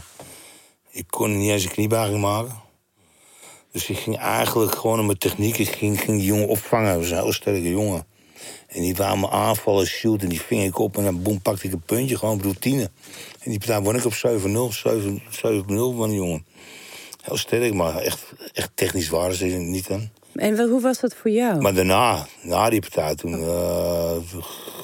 ik 0.90 1.04
kon 1.10 1.38
niet 1.38 1.50
eens 1.50 1.64
een 1.64 1.70
kniebuiging 1.70 2.20
maken. 2.20 2.54
Dus 3.72 3.90
ik 3.90 3.96
ging 3.98 4.18
eigenlijk 4.18 4.74
gewoon 4.74 4.96
met 4.96 5.06
mijn 5.06 5.18
techniek... 5.18 5.58
Ik 5.58 5.68
ging, 5.68 6.00
ging 6.00 6.16
die 6.18 6.26
jongen 6.26 6.48
opvangen. 6.48 6.90
Dat 6.92 7.00
was 7.00 7.10
een 7.10 7.16
heel 7.22 7.32
sterke 7.32 7.68
jongen. 7.70 8.04
En 8.72 8.80
die 8.80 8.94
wou 8.94 9.18
me 9.18 9.30
aanvallen, 9.30 9.86
shoot. 9.86 10.22
En 10.22 10.28
die 10.28 10.40
ving 10.40 10.64
ik 10.64 10.78
op 10.78 10.96
en 10.96 11.04
dan 11.04 11.22
boem, 11.22 11.40
pakte 11.40 11.66
ik 11.66 11.72
een 11.72 11.82
puntje. 11.82 12.18
Gewoon 12.18 12.42
routine. 12.42 12.90
En 13.40 13.50
die 13.50 13.58
partij 13.58 13.80
won 13.80 13.96
ik 13.96 14.04
op 14.04 14.12
7-0. 14.12 14.16
7 14.16 15.22
7-0 15.28 15.32
van 15.96 16.08
die 16.08 16.18
jongen. 16.18 16.46
Heel 17.22 17.36
sterk, 17.36 17.74
maar 17.74 17.96
echt, 17.96 18.32
echt 18.52 18.70
technisch 18.74 19.08
waren 19.08 19.34
ze 19.34 19.44
niet 19.44 19.90
aan. 19.90 20.10
En 20.34 20.56
wat, 20.56 20.68
hoe 20.68 20.80
was 20.80 21.00
dat 21.00 21.14
voor 21.14 21.30
jou? 21.30 21.60
Maar 21.60 21.74
daarna, 21.74 22.26
na 22.42 22.70
die 22.70 22.80
partij, 22.80 23.14
toen 23.14 23.34
eh, 23.34 24.16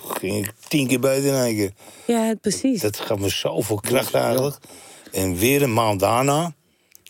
ging 0.09 0.47
ik 0.47 0.53
tien 0.69 0.87
keer 0.87 1.01
beter 1.01 1.27
in 1.27 1.35
één 1.35 1.57
keer. 1.57 1.73
Ja, 2.05 2.35
precies. 2.41 2.81
Dat 2.81 3.01
gaf 3.01 3.19
me 3.19 3.29
zoveel 3.29 3.77
kracht 3.77 4.15
eigenlijk. 4.15 4.57
En 5.13 5.37
weer 5.37 5.63
een 5.63 5.73
maand 5.73 6.01
daarna, 6.01 6.55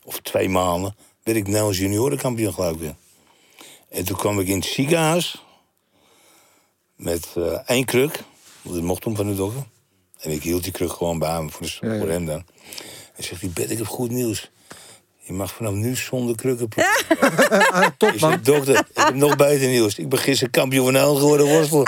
of 0.04 0.20
twee 0.20 0.48
maanden, 0.48 0.96
werd 1.22 1.38
ik 1.38 1.46
Nederlands 1.46 1.78
juniorenkampioen 1.78 2.52
geloof 2.52 2.72
ik 2.72 2.80
weer. 2.80 2.96
En 3.88 4.04
toen 4.04 4.16
kwam 4.16 4.40
ik 4.40 4.48
in 4.48 4.56
het 4.56 4.64
ziekenhuis 4.64 5.45
met 6.96 7.26
eh, 7.36 7.58
één 7.66 7.84
kruk. 7.84 8.22
Want 8.62 8.74
dat 8.76 8.84
mocht 8.84 9.02
toen 9.02 9.16
van 9.16 9.26
de 9.26 9.34
dokter. 9.34 9.62
En 10.20 10.30
ik 10.30 10.42
hield 10.42 10.62
die 10.62 10.72
kruk 10.72 10.92
gewoon 10.92 11.18
bij 11.18 11.42
me 11.42 11.50
voor, 11.50 11.66
de, 11.66 11.76
Ja, 11.80 11.92
ja. 11.92 11.98
voor 11.98 12.08
hem 12.08 12.26
dan. 12.26 12.44
En 13.14 13.24
zegt 13.24 13.40
hij, 13.40 13.50
Bet, 13.54 13.70
ik 13.70 13.78
heb 13.78 13.86
goed 13.86 14.10
nieuws. 14.10 14.50
Je 15.18 15.32
mag 15.32 15.54
vanaf 15.54 15.72
nu 15.72 15.96
zonder 15.96 16.36
krukken 16.36 16.68
proberen. 16.68 16.94
Ah, 17.72 17.86
top, 17.96 18.12
Ik 18.12 18.20
man. 18.20 18.30
zeg, 18.30 18.40
dokter, 18.40 18.74
ik 18.78 18.84
heb 18.94 19.14
nog 19.14 19.36
beter 19.36 19.68
nieuws. 19.68 19.98
Ik 19.98 20.08
ben 20.08 20.18
gisteren 20.18 20.50
kampioen 20.52 20.84
van 20.84 20.92
Nederland 20.92 21.18
geworden 21.20 21.46
worstelen. 21.46 21.84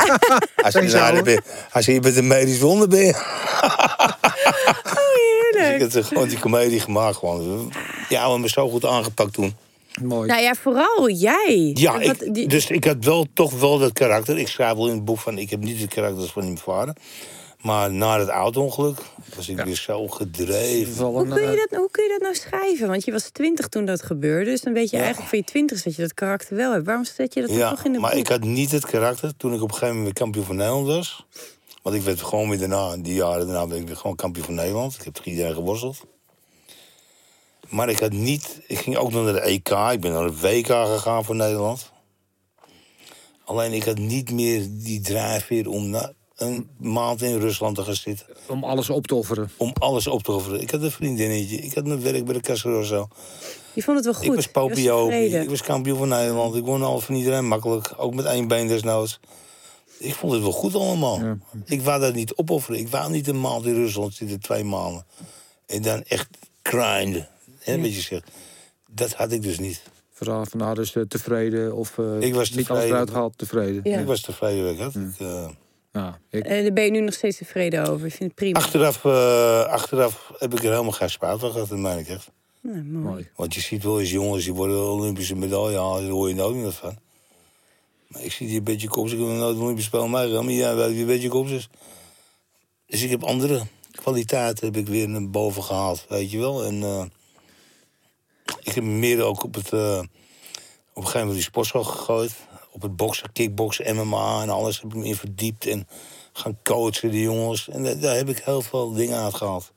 Hij 0.54 0.70
zei, 0.70 0.86
nou, 0.92 1.22
ben 1.22 1.32
je- 1.32 1.42
hij 1.70 1.82
je 2.12 2.16
een 2.16 2.26
medisch 2.26 2.58
wonder, 2.58 2.88
ben 2.88 3.04
je. 3.06 3.12
Dus 5.52 5.68
ik 5.68 5.80
heb 5.80 5.92
er 5.92 6.04
gewoon 6.04 6.28
die 6.28 6.38
comedie 6.38 6.80
gemaakt. 6.80 7.16
Gewoon. 7.16 7.72
Ja, 8.08 8.14
we 8.14 8.16
hebben 8.18 8.40
me 8.40 8.48
zo 8.48 8.68
goed 8.70 8.84
aangepakt 8.84 9.32
toen. 9.32 9.56
Mooi. 10.02 10.28
Nou 10.28 10.42
ja, 10.42 10.54
vooral 10.54 11.10
jij. 11.10 11.70
Ja, 11.74 11.92
Wat- 11.92 12.22
ik, 12.22 12.34
die- 12.34 12.48
dus 12.48 12.70
ik 12.70 12.84
had 12.84 13.04
wel 13.04 13.26
toch 13.34 13.60
wel 13.60 13.78
dat 13.78 13.92
karakter. 13.92 14.38
Ik 14.38 14.48
schrijf 14.48 14.74
wel 14.76 14.88
in 14.88 14.94
het 14.94 15.04
boek 15.04 15.18
van, 15.18 15.38
ik 15.38 15.50
heb 15.50 15.60
niet 15.60 15.80
het 15.80 15.94
karakter 15.94 16.28
van 16.28 16.42
mijn 16.44 16.58
vader. 16.58 16.96
Maar 17.62 17.92
na 17.92 18.18
het 18.18 18.28
auto-ongeluk 18.28 18.98
was 19.36 19.48
ik 19.48 19.60
weer 19.60 19.74
zo 19.76 20.06
gedreven. 20.08 21.04
Hoe, 21.04 21.28
kun 21.28 21.50
je 21.50 21.66
dat, 21.68 21.78
hoe 21.78 21.90
kun 21.90 22.02
je 22.04 22.10
dat 22.10 22.20
nou 22.20 22.34
schrijven? 22.34 22.88
Want 22.88 23.04
je 23.04 23.12
was 23.12 23.28
twintig 23.32 23.68
toen 23.68 23.84
dat 23.84 24.02
gebeurde. 24.02 24.50
Dus 24.50 24.60
dan 24.60 24.72
weet 24.72 24.90
je 24.90 24.96
Ja. 24.96 25.02
eigenlijk 25.02 25.30
van 25.30 25.38
je 25.38 25.44
twintig 25.44 25.82
dat 25.82 25.94
je 25.96 26.02
dat 26.02 26.14
karakter 26.14 26.56
wel 26.56 26.72
hebt. 26.72 26.86
Waarom 26.86 27.04
zet 27.04 27.34
je 27.34 27.40
dat 27.40 27.50
Ja, 27.50 27.70
toch 27.70 27.84
in 27.84 27.92
de 27.92 27.98
maar 27.98 28.10
boek? 28.10 28.20
ik 28.20 28.28
had 28.28 28.40
niet 28.44 28.70
het 28.70 28.86
karakter 28.86 29.36
toen 29.36 29.54
ik 29.54 29.62
op 29.62 29.68
een 29.68 29.74
gegeven 29.74 29.96
moment 29.96 30.04
weer 30.04 30.22
kampioen 30.24 30.44
van 30.44 30.56
Nederland 30.56 30.86
was. 30.86 31.26
Want 31.82 31.96
ik 31.96 32.02
werd 32.02 32.22
gewoon 32.22 32.48
weer 32.48 32.58
daarna, 32.58 32.96
die 32.96 33.14
jaren 33.14 33.46
daarna 33.46 33.66
ben 33.66 33.78
ik 33.80 33.86
weer 33.86 33.96
gewoon 33.96 34.16
kampioen 34.16 34.44
van 34.44 34.54
Nederland. 34.54 34.94
Ik 34.94 35.02
heb 35.04 35.14
tegen 35.14 35.30
iedereen 35.30 35.54
geworsteld. 35.54 35.96
Maar 37.68 37.88
ik 37.88 37.98
had 37.98 38.12
niet, 38.12 38.60
ik 38.66 38.78
ging 38.78 38.96
ook 38.96 39.12
nog 39.12 39.24
naar 39.24 39.32
de 39.32 39.40
EK, 39.40 39.68
ik 39.68 40.00
ben 40.00 40.12
naar 40.12 40.26
de 40.26 40.40
WK 40.40 40.66
gegaan 40.66 41.24
voor 41.24 41.36
Nederland. 41.36 41.92
Alleen 43.44 43.72
ik 43.72 43.84
had 43.84 43.98
niet 43.98 44.30
meer 44.30 44.66
die 44.70 45.00
drijfveer 45.00 45.68
om 45.68 45.90
na, 45.90 46.12
een 46.36 46.68
maand 46.78 47.22
in 47.22 47.38
Rusland 47.38 47.76
te 47.76 47.84
gaan 47.84 47.94
zitten. 47.94 48.26
Om 48.46 48.64
alles 48.64 48.90
op 48.90 49.06
te 49.06 49.14
offeren. 49.14 49.50
Om 49.56 49.72
alles 49.78 50.06
op 50.06 50.22
te 50.22 50.32
offeren. 50.32 50.60
Ik 50.60 50.70
had 50.70 50.82
een 50.82 50.90
vriendinnetje. 50.90 51.56
Ik 51.56 51.74
had 51.74 51.86
mijn 51.86 52.02
werk 52.02 52.24
bij 52.24 52.34
de 52.34 52.40
Casa 52.40 52.70
Rosso. 52.70 53.08
Je 53.72 53.82
vond 53.82 53.96
het 53.96 54.04
wel 54.04 54.14
goed. 54.14 54.24
Ik 54.24 54.34
was 54.34 54.46
popio. 54.46 55.08
Ik 55.08 55.48
was 55.48 55.62
kampioen 55.62 55.98
van 55.98 56.08
Nederland. 56.08 56.54
Ik 56.54 56.64
won 56.64 56.82
al 56.82 57.00
van 57.00 57.14
iedereen 57.14 57.46
makkelijk. 57.46 57.94
Ook 57.96 58.14
met 58.14 58.24
één 58.24 58.48
been 58.48 58.66
desnoods. 58.66 59.20
Ik 59.98 60.14
vond 60.14 60.32
het 60.32 60.42
wel 60.42 60.52
goed 60.52 60.74
allemaal. 60.74 61.20
Ja. 61.20 61.38
Ik 61.64 61.82
wou 61.82 62.00
dat 62.00 62.14
niet 62.14 62.34
opofferen. 62.34 62.80
Ik 62.80 62.88
wou 62.88 63.10
niet 63.10 63.28
een 63.28 63.40
maand 63.40 63.64
in 63.64 63.74
Rusland 63.74 64.14
zitten, 64.14 64.40
twee 64.40 64.64
maanden. 64.64 65.06
En 65.66 65.82
dan 65.82 66.02
echt 66.02 66.28
grinden. 66.62 67.28
Hè, 67.68 67.80
wat 67.80 67.94
je 67.94 68.00
zegt. 68.00 68.30
Dat 68.90 69.12
had 69.12 69.32
ik 69.32 69.42
dus 69.42 69.58
niet. 69.58 69.82
Vooral 70.12 70.46
van 70.46 70.58
nou, 70.60 70.74
dus 70.74 70.94
eh, 70.94 71.02
tevreden 71.02 71.74
of 71.74 71.98
eh, 71.98 72.20
Ik 72.20 72.34
was 72.34 72.50
niet 72.50 72.56
alles 72.56 72.66
tevreden. 72.66 72.88
eruit 72.88 73.10
gehaald, 73.10 73.38
tevreden. 73.38 73.80
Ja. 73.84 73.98
Ik 73.98 74.06
was 74.06 74.20
tevreden. 74.20 74.64
wat 74.64 74.72
Ik 74.72 74.78
had. 74.78 74.94
Ik, 74.94 75.18
eh, 75.18 75.48
Ja, 75.92 76.18
ik, 76.30 76.44
En 76.44 76.62
daar 76.62 76.72
ben 76.72 76.84
je 76.84 76.90
nu 76.90 77.00
nog 77.00 77.14
steeds 77.14 77.36
tevreden 77.36 77.88
over. 77.88 78.06
Ik 78.06 78.12
vind 78.12 78.24
het 78.30 78.34
prima. 78.34 78.58
achteraf, 78.58 79.04
eh, 79.04 79.64
achteraf 79.64 80.32
heb 80.38 80.52
ik 80.52 80.58
er 80.58 80.70
helemaal 80.70 80.92
geen 80.92 81.10
spijt 81.10 81.40
van 81.40 81.50
gehad, 81.50 81.68
dat 81.68 81.78
meen 81.78 81.98
ik 81.98 82.08
echt. 82.08 82.30
Nou, 82.60 82.76
mooi. 82.82 83.04
mooi. 83.04 83.28
Want 83.36 83.54
je 83.54 83.60
ziet 83.60 83.82
wel 83.82 84.00
eens 84.00 84.10
jongens 84.10 84.44
die 84.44 84.54
worden 84.54 84.90
Olympische 84.90 85.34
medaille 85.36 85.78
halen, 85.78 86.02
daar 86.02 86.10
hoor 86.12 86.28
je 86.28 86.34
nooit 86.34 86.56
meer 86.56 86.72
van. 86.72 86.98
Maar 88.08 88.22
ik 88.22 88.32
zie 88.32 88.46
die 88.46 88.58
een 88.58 88.64
beetje 88.64 88.88
kops, 88.88 89.12
ik 89.12 89.18
heb 89.18 89.28
nog 89.28 89.36
nooit 89.36 89.56
een 89.56 89.62
Olympisch 89.62 89.84
spel 89.84 90.08
maar 90.08 90.28
weet 90.28 90.44
wie 90.44 91.00
een 91.00 91.06
beetje 91.06 91.28
kops 91.28 91.50
is. 91.50 91.68
Dus 92.86 93.02
ik 93.02 93.10
heb 93.10 93.22
andere 93.24 93.62
kwaliteiten 93.90 94.66
heb 94.66 94.76
ik 94.76 94.86
weer 94.86 95.08
naar 95.08 95.30
boven 95.30 95.62
gehaald, 95.62 96.04
weet 96.08 96.30
je 96.30 96.38
wel. 96.38 96.64
En 96.64 96.82
eh, 96.82 97.04
ik 98.62 98.74
heb 98.74 98.84
me 98.84 98.90
meer 98.90 99.22
ook 99.22 99.42
op 99.42 99.54
het, 99.54 99.72
eh, 99.72 99.98
op 99.98 100.06
een 100.94 101.02
gegeven 101.02 101.18
moment 101.18 101.34
die 101.34 101.42
sportschool 101.42 101.84
gegooid. 101.84 102.32
Op 102.70 102.82
het 102.82 102.96
boksen, 102.96 103.32
kickboksen, 103.32 103.96
MMA 103.96 104.42
en 104.42 104.48
alles 104.48 104.80
heb 104.80 104.90
ik 104.90 104.96
me 104.96 105.04
in 105.04 105.14
verdiept. 105.14 105.66
En 105.66 105.88
gaan 106.32 106.58
coachen, 106.62 107.10
die 107.10 107.22
jongens. 107.22 107.68
En 107.68 107.82
daar, 107.82 107.98
daar 107.98 108.16
heb 108.16 108.28
ik 108.28 108.38
heel 108.38 108.62
veel 108.62 108.92
dingen 108.92 109.18
uitgehaald. 109.18 109.72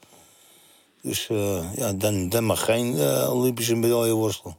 Dus 1.01 1.30
eh, 1.30 1.74
ja, 1.76 1.93
dan, 1.93 2.30
dan 2.30 2.43
mag 2.43 2.65
geen 2.65 2.97
eh, 2.97 3.34
Olympische 3.34 3.76
medaille 3.76 4.13
worstelen. 4.13 4.55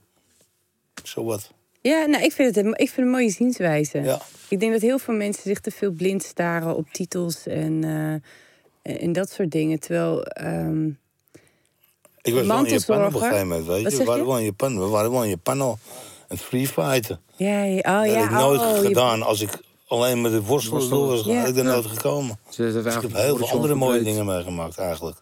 Zo 1.04 1.24
wat. 1.24 1.52
Ja, 1.80 2.06
nou, 2.06 2.24
ik 2.24 2.32
vind 2.32 2.54
het 2.54 2.66
ik 2.66 2.74
vind 2.76 2.90
het 2.90 2.98
een 2.98 3.10
mooie 3.10 3.30
zienswijze. 3.30 4.00
Ja. 4.00 4.20
Ik 4.48 4.60
denk 4.60 4.72
dat 4.72 4.80
heel 4.80 4.98
veel 4.98 5.14
mensen 5.14 5.42
zich 5.42 5.60
te 5.60 5.70
veel 5.70 5.90
blind 5.90 6.22
staren 6.22 6.76
op 6.76 6.88
titels 6.92 7.46
en, 7.46 7.84
en 8.82 9.12
dat 9.12 9.30
soort 9.30 9.50
dingen. 9.50 9.80
Terwijl, 9.80 10.22
ehm, 10.24 10.90
Ik 12.22 12.34
was 12.34 12.46
wel 12.46 12.64
in 12.64 12.72
Japan 12.72 13.06
op 13.06 13.14
een 13.14 13.20
gegeven 13.20 13.48
moment, 13.48 13.66
weet 13.66 13.76
je. 13.76 13.82
Wat 13.82 13.92
We 13.92 13.98
zeg 13.98 14.06
waren 14.06 14.26
wel 14.26 14.38
in 14.38 14.44
Japan. 14.44 14.78
We 14.78 14.86
waren 14.86 15.10
wel 15.10 15.22
in 15.22 15.28
Japan 15.28 15.60
al. 15.60 15.78
Een 16.28 16.38
free 16.38 16.68
fighten. 16.68 17.20
ja, 17.36 17.62
ja, 17.62 17.76
oh, 17.76 18.02
dat 18.02 18.06
ja, 18.12 18.20
heb 18.20 18.24
ik 18.24 18.36
nooit 18.36 18.60
oh, 18.60 18.76
je- 18.76 18.86
gedaan 18.86 19.22
als 19.22 19.40
ik 19.40 19.50
alleen 19.86 20.20
met 20.20 20.32
de 20.32 20.42
Worstelen. 20.42 20.88
door 20.90 21.06
was. 21.06 21.22
Had 21.26 21.48
ik 21.48 21.54
daar 21.54 21.64
nooit 21.64 21.86
gekomen. 21.86 22.38
Dus 22.56 22.74
ik 22.74 22.84
heb 22.84 23.12
heel 23.12 23.36
veel 23.36 23.48
andere 23.48 23.74
mooie 23.74 24.02
dingen 24.02 24.26
meegemaakt 24.26 24.78
eigenlijk. 24.78 25.16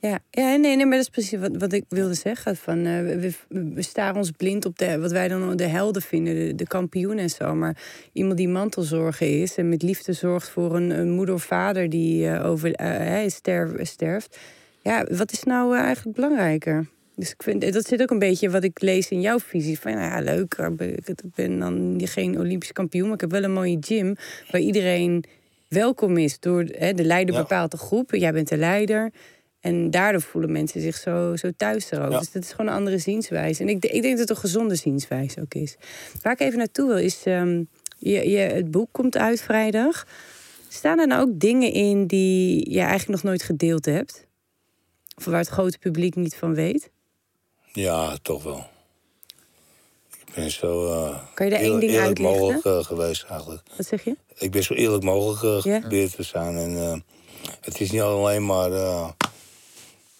Ja, 0.00 0.18
ja 0.30 0.56
nee, 0.56 0.76
nee, 0.76 0.86
maar 0.86 0.96
dat 0.96 1.06
is 1.06 1.08
precies 1.08 1.38
wat, 1.40 1.50
wat 1.58 1.72
ik 1.72 1.84
wilde 1.88 2.14
zeggen. 2.14 2.56
Van, 2.56 2.78
eh, 2.86 3.00
we, 3.00 3.32
we 3.48 3.82
staren 3.82 4.16
ons 4.16 4.30
blind 4.30 4.64
op 4.64 4.78
de, 4.78 4.98
wat 4.98 5.10
wij 5.10 5.28
dan 5.28 5.56
de 5.56 5.66
helden 5.66 6.02
vinden, 6.02 6.34
de, 6.34 6.54
de 6.54 6.66
kampioen 6.66 7.18
en 7.18 7.30
zo. 7.30 7.54
Maar 7.54 7.76
iemand 8.12 8.36
die 8.36 8.48
mantelzorger 8.48 9.42
is 9.42 9.56
en 9.56 9.68
met 9.68 9.82
liefde 9.82 10.12
zorgt 10.12 10.48
voor 10.48 10.76
een, 10.76 10.90
een 10.90 11.10
moeder 11.10 11.34
of 11.34 11.42
vader 11.42 11.90
die 11.90 12.28
eh, 12.28 12.46
over, 12.50 12.70
hij 12.76 13.28
sterf, 13.28 13.86
sterft. 13.88 14.38
Ja, 14.86 15.06
wat 15.10 15.32
is 15.32 15.42
nou 15.42 15.76
eh, 15.76 15.82
eigenlijk 15.82 16.16
belangrijker? 16.16 16.86
Dus 17.16 17.30
ik 17.30 17.42
vind, 17.42 17.72
dat 17.72 17.86
zit 17.86 18.02
ook 18.02 18.10
een 18.10 18.18
beetje 18.18 18.50
wat 18.50 18.64
ik 18.64 18.80
lees 18.80 19.08
in 19.08 19.20
jouw 19.20 19.38
visie. 19.38 19.78
Van 19.80 19.92
nou 19.92 20.04
ja, 20.04 20.20
leuk, 20.20 20.54
ik 20.54 20.76
ben- 20.76 20.94
ik 21.04 21.34
ben 21.34 21.58
dan 21.58 22.00
geen 22.04 22.38
Olympisch 22.38 22.72
kampioen, 22.72 23.04
maar 23.04 23.14
ik 23.14 23.20
heb 23.20 23.30
wel 23.30 23.42
een 23.42 23.52
mooie 23.52 23.76
gym 23.80 24.16
waar 24.50 24.60
iedereen 24.60 25.24
welkom 25.68 26.16
is. 26.16 26.40
Door 26.40 26.64
hè, 26.64 26.92
de 26.94 27.04
leider 27.04 27.34
Ja. 27.34 27.40
bepaalt 27.40 27.70
de 27.70 27.76
groep, 27.76 28.10
jij 28.14 28.32
bent 28.32 28.48
de 28.48 28.56
leider. 28.56 29.10
En 29.60 29.90
daardoor 29.90 30.20
voelen 30.20 30.52
mensen 30.52 30.80
zich 30.80 30.96
zo, 30.96 31.36
zo 31.36 31.50
thuis 31.56 31.90
er 31.90 32.04
ook. 32.04 32.10
Ja. 32.12 32.18
Dus 32.18 32.32
dat 32.32 32.42
is 32.42 32.50
gewoon 32.50 32.66
een 32.70 32.76
andere 32.78 32.98
zienswijze. 32.98 33.62
En 33.62 33.68
ik, 33.68 33.84
ik 33.84 34.02
denk 34.02 34.18
dat 34.18 34.28
het 34.28 34.30
een 34.30 34.36
gezonde 34.36 34.74
zienswijze 34.74 35.40
ook 35.40 35.54
is. 35.54 35.76
Waar 36.22 36.32
ik 36.32 36.40
even 36.40 36.58
naartoe 36.58 36.86
wil 36.88 36.98
is... 36.98 37.22
ehm, 37.24 37.62
je, 37.98 38.30
je, 38.30 38.38
het 38.38 38.70
boek 38.70 38.88
komt 38.92 39.16
uit 39.16 39.40
vrijdag. 39.42 40.06
Staan 40.68 40.98
er 40.98 41.06
nou 41.06 41.22
ook 41.28 41.40
dingen 41.40 41.72
in 41.72 42.06
die 42.06 42.70
je 42.70 42.80
eigenlijk 42.80 43.08
nog 43.08 43.22
nooit 43.22 43.42
gedeeld 43.42 43.84
hebt? 43.84 44.25
Of 45.16 45.24
waar 45.24 45.38
het 45.38 45.48
grote 45.48 45.78
publiek 45.78 46.14
niet 46.14 46.36
van 46.36 46.54
weet? 46.54 46.90
Ja, 47.72 48.16
toch 48.22 48.42
wel. 48.42 48.66
Ik 50.26 50.34
ben 50.34 50.50
zo 50.50 50.86
eh, 50.92 51.18
Kan 51.34 51.46
je 51.46 51.52
daar 51.52 51.60
één 51.60 51.68
eerlijk- 51.68 51.80
ding 51.80 51.92
eerlijk 51.92 52.18
mogelijk 52.20 52.64
eh, 52.64 52.84
geweest 52.84 53.22
eigenlijk. 53.22 53.62
Wat 53.76 53.86
zeg 53.86 54.04
je? 54.04 54.16
Ik 54.38 54.50
ben 54.50 54.62
zo 54.62 54.74
eerlijk 54.74 55.02
mogelijk 55.02 55.42
eh, 55.64 55.72
Ja. 55.72 55.74
geprobeerd 55.74 56.14
te 56.14 56.22
zijn. 56.22 56.56
En, 56.56 56.76
eh, 56.76 56.98
het 57.60 57.80
is 57.80 57.90
niet 57.90 58.00
alleen 58.00 58.46
maar 58.46 58.70
uh, 58.70 59.08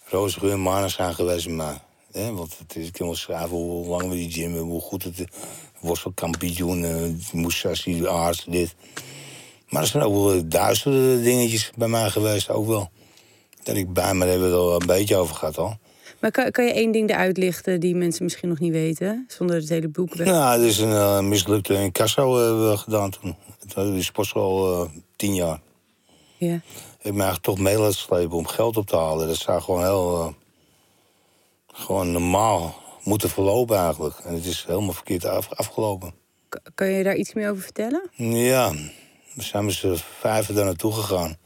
roze 0.05 0.39
geur 0.39 0.51
en 0.51 0.61
maneschijn 0.61 1.13
geweest 1.13 1.45
bij 1.45 1.55
mij. 1.55 1.79
Hè? 2.11 2.31
Want 2.33 2.57
het 2.57 2.75
is, 2.75 2.87
ik 2.87 2.93
kan 2.93 3.05
wel 3.07 3.15
schrijven 3.15 3.57
hoe 3.57 3.85
lang 3.87 4.09
we 4.09 4.15
die 4.15 4.31
gym 4.31 4.51
hebben, 4.51 4.69
hoe 4.71 4.81
goed 4.81 5.03
het. 5.03 5.23
Worstelkampioen, 5.79 6.81
uh, 6.83 7.13
Musashi, 7.33 8.05
arts, 8.05 8.45
dit. 8.45 8.75
Maar 9.69 9.81
er 9.81 9.87
zijn 9.87 10.03
ook 10.03 10.13
wel 10.13 10.47
duistere 10.47 11.21
dingetjes 11.21 11.71
bij 11.75 11.87
mij 11.87 12.09
geweest, 12.09 12.49
ook 12.49 12.67
wel. 12.67 12.89
Dat 13.67 13.75
ik 13.75 13.93
bij 13.93 14.13
me 14.13 14.25
hebben 14.25 14.49
we 14.49 14.55
het 14.55 14.63
al 14.63 14.81
een 14.81 14.87
beetje 14.87 15.15
over 15.15 15.35
gehad 15.35 15.57
al. 15.57 15.77
Maar 16.19 16.31
kan, 16.31 16.51
kan 16.51 16.65
je 16.65 16.73
één 16.73 16.91
ding 16.91 17.09
eruit 17.09 17.37
lichten 17.37 17.79
die 17.79 17.95
mensen 17.95 18.23
misschien 18.23 18.49
nog 18.49 18.59
niet 18.59 18.71
weten? 18.71 19.25
Zonder 19.27 19.55
het 19.55 19.69
hele 19.69 19.87
boek 19.87 20.13
weg. 20.15 20.27
Nou, 20.27 20.59
dit 20.59 20.69
is 20.69 20.77
een 20.77 20.89
uh, 20.89 21.19
mislukte 21.19 21.73
incasso 21.73 22.37
hebben 22.37 22.69
we 22.69 22.77
gedaan 22.77 23.09
toen. 23.09 23.35
Toen 23.67 23.93
die 23.93 24.03
sportschool 24.03 24.83
uh, 24.83 24.89
tien 25.15 25.35
jaar. 25.35 25.59
Ja. 26.37 26.53
Ik 26.53 26.61
heb 27.03 27.13
me 27.13 27.21
eigenlijk 27.23 27.43
toch 27.43 27.59
mee 27.59 27.77
laten 27.77 27.97
slepen 27.97 28.37
om 28.37 28.47
geld 28.47 28.77
op 28.77 28.87
te 28.87 28.95
halen. 28.95 29.27
Dat 29.27 29.37
zou 29.37 29.61
gewoon 29.61 29.81
heel... 29.81 30.25
Uh, 30.27 30.33
gewoon 31.73 32.11
normaal 32.11 32.75
moeten 33.03 33.29
verlopen 33.29 33.77
eigenlijk. 33.77 34.15
En 34.23 34.33
het 34.33 34.45
is 34.45 34.65
helemaal 34.67 34.93
verkeerd 34.93 35.25
af, 35.25 35.49
afgelopen. 35.53 36.13
K- 36.49 36.61
Kan 36.75 36.87
je 36.87 37.03
daar 37.03 37.15
iets 37.15 37.33
meer 37.33 37.49
over 37.49 37.63
vertellen? 37.63 38.09
Ja, 38.15 38.71
we 39.33 39.43
zijn 39.43 39.65
met 39.65 39.73
z'n 39.73 39.95
vijven 40.19 40.55
daar 40.55 40.65
naartoe 40.65 40.93
gegaan. 40.93 41.37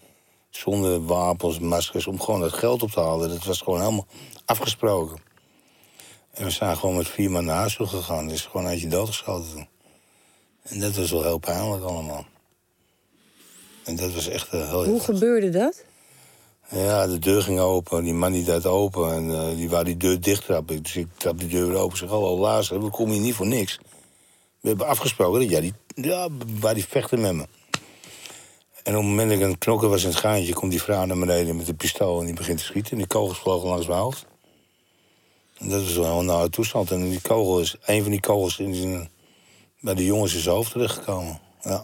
Zonder 0.52 1.06
wapens, 1.06 1.60
maskers, 1.60 2.08
om 2.08 2.22
gewoon 2.22 2.40
dat 2.40 2.54
geld 2.54 2.84
op 2.84 2.92
te 2.92 3.00
halen. 3.00 3.30
Dat 3.30 3.44
was 3.44 3.62
gewoon 3.62 3.80
helemaal 3.80 4.08
afgesproken. 4.46 5.18
En 6.32 6.44
we 6.44 6.50
zijn 6.50 6.78
gewoon 6.78 6.96
met 6.96 7.08
vier 7.08 7.32
man 7.32 7.46
naar 7.46 7.58
huis 7.58 7.76
toe 7.76 7.88
gegaan. 7.88 8.30
Is 8.30 8.42
gewoon 8.42 8.68
eentje 8.68 8.88
doodgeschoten 8.88 9.52
toen. 9.52 9.68
En 10.62 10.80
dat 10.80 10.96
was 10.96 11.12
wel 11.12 11.24
heel 11.24 11.38
pijnlijk 11.38 11.84
allemaal. 11.84 12.26
En 13.84 13.96
dat 13.96 14.14
was 14.14 14.28
echt 14.28 14.54
uh, 14.54 14.70
heel... 14.70 14.86
Hoe 14.86 15.00
gebeurde 15.00 15.50
dat? 15.50 15.84
Ja, 16.70 17.08
de 17.08 17.20
deur 17.20 17.42
ging 17.42 17.60
open, 17.60 18.04
die 18.04 18.14
man 18.14 18.32
die 18.32 18.44
deed 18.44 18.66
open 18.66 19.14
en 19.14 19.30
uh, 19.30 19.56
die 19.56 19.70
wou 19.70 19.84
die 19.84 19.98
deur 19.98 20.22
dicht 20.22 20.46
trappen. 20.46 20.84
Dus 20.84 20.96
ik 20.96 21.08
trap 21.18 21.40
die 21.40 21.48
deur 21.48 21.68
weer 21.68 21.78
open. 21.78 21.92
Ik 21.92 21.98
zeg, 21.98 22.10
hallo, 22.10 22.38
luister, 22.38 22.84
we 22.84 22.90
komen 22.90 23.14
hier 23.14 23.22
niet 23.22 23.36
voor 23.36 23.48
niks. 23.48 23.80
We 24.60 24.68
hebben 24.68 24.88
afgesproken 24.88 25.40
dat 25.40 25.50
jij 25.50 25.62
die, 25.62 25.74
ja, 25.96 26.28
waar 26.60 26.74
die 26.74 26.86
vechten 26.86 27.22
met 27.22 27.34
me. 27.34 27.46
En 28.84 28.94
op 28.94 29.02
het 29.02 29.10
moment 29.10 29.30
dat 29.30 29.38
ik 29.38 29.44
aan 29.44 29.50
het 29.50 29.60
knokken 29.60 29.90
was 29.90 30.04
in 30.04 30.10
het 30.10 30.18
gaantje... 30.18 30.54
komt 30.54 30.72
die 30.72 30.82
vrouw 30.82 31.06
naar 31.06 31.20
beneden 31.20 31.56
met 31.56 31.68
een 31.68 31.76
pistool 31.76 32.20
en 32.20 32.26
die 32.26 32.36
begint 32.36 32.58
te 32.58 32.64
schieten. 32.64 32.92
En 32.92 32.98
die 32.98 33.08
kogels 33.08 33.40
vlogen 33.40 33.70
langs 33.70 33.88
mijn 33.88 34.00
hoofd. 34.00 34.26
En 35.58 35.70
dat 35.70 35.84
was 35.84 35.96
wel 35.96 36.20
een 36.20 36.26
nauwe 36.26 36.50
toestand. 36.50 36.92
En 36.92 37.10
die 37.10 37.22
kogel 37.22 37.60
is, 37.60 37.76
een 37.86 38.02
van 38.02 38.12
die 38.12 38.20
kogels 38.20 38.60
is 38.60 38.80
in, 38.80 39.10
bij 39.80 39.94
de 39.94 40.06
jongens 40.06 40.34
in 40.34 40.40
zijn 40.40 40.56
hoofd 40.56 40.72
terechtgekomen. 40.72 41.40
Ja. 41.62 41.84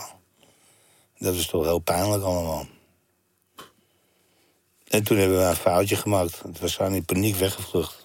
Dat 1.18 1.36
was 1.36 1.48
toch 1.48 1.64
heel 1.64 1.80
pijnlijk 1.80 2.24
allemaal. 2.24 2.65
En 4.88 5.03
toen 5.03 5.18
hebben 5.18 5.38
we 5.38 5.44
een 5.44 5.56
foutje 5.56 5.95
gemaakt. 5.95 6.41
We 6.60 6.68
zijn 6.68 6.94
in 6.94 7.06
paniek 7.06 7.36
weggevlucht. 7.36 8.02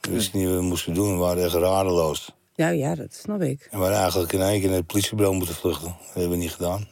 We 0.00 0.10
wisten 0.10 0.38
niet 0.38 0.48
wat 0.48 0.56
we 0.56 0.62
moesten 0.62 0.94
doen. 0.94 1.12
We 1.12 1.18
waren 1.18 1.44
echt 1.44 1.54
radeloos. 1.54 2.30
Ja, 2.54 2.68
ja, 2.68 2.94
dat 2.94 3.14
snap 3.14 3.42
ik. 3.42 3.68
En 3.70 3.78
we 3.78 3.84
hadden 3.84 4.00
eigenlijk 4.00 4.32
in 4.32 4.40
één 4.40 4.60
keer 4.60 4.68
naar 4.68 4.78
het 4.78 4.86
politiebureau 4.86 5.36
moeten 5.36 5.54
vluchten. 5.54 5.96
Dat 5.98 6.14
hebben 6.14 6.30
we 6.30 6.36
niet 6.36 6.52
gedaan. 6.52 6.88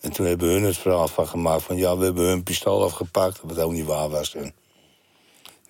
En 0.00 0.12
toen 0.12 0.26
hebben 0.26 0.48
hun 0.48 0.62
het 0.62 0.76
verhaal 0.76 1.08
van 1.08 1.28
gemaakt 1.28 1.62
van... 1.62 1.76
ja, 1.76 1.96
we 1.96 2.04
hebben 2.04 2.24
hun 2.24 2.42
pistool 2.42 2.84
afgepakt, 2.84 3.40
wat 3.42 3.58
ook 3.58 3.72
niet 3.72 3.86
waar 3.86 4.08
was. 4.08 4.34
En 4.34 4.54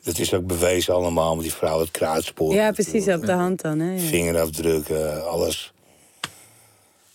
dat 0.03 0.19
is 0.19 0.35
ook 0.35 0.47
bewezen 0.47 0.95
allemaal 0.95 1.35
met 1.35 1.45
die 1.45 1.55
vrouw, 1.55 1.81
het 1.81 1.91
kruidspoor. 1.91 2.55
Ja, 2.55 2.73
precies, 2.73 3.09
op 3.09 3.27
de 3.27 3.33
hand 3.33 3.61
dan. 3.61 3.79
Hè? 3.79 3.93
Ja. 3.93 4.01
Vingerafdrukken, 4.01 5.29
alles. 5.29 5.73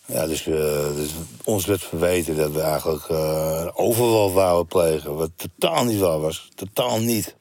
Ja, 0.05 0.27
dus, 0.27 0.45
uh, 0.45 0.55
dus, 0.95 1.11
ons 1.43 1.65
werd 1.65 1.83
verweten 1.83 2.35
dat 2.35 2.51
we 2.51 2.61
eigenlijk 2.61 3.07
uh, 3.09 3.67
overval 3.73 4.33
wouden 4.33 4.67
plegen. 4.67 5.15
Wat 5.15 5.31
totaal 5.35 5.83
niet 5.83 5.99
waar 5.99 6.19
was. 6.19 6.49
Totaal 6.55 6.99
niet. 6.99 7.35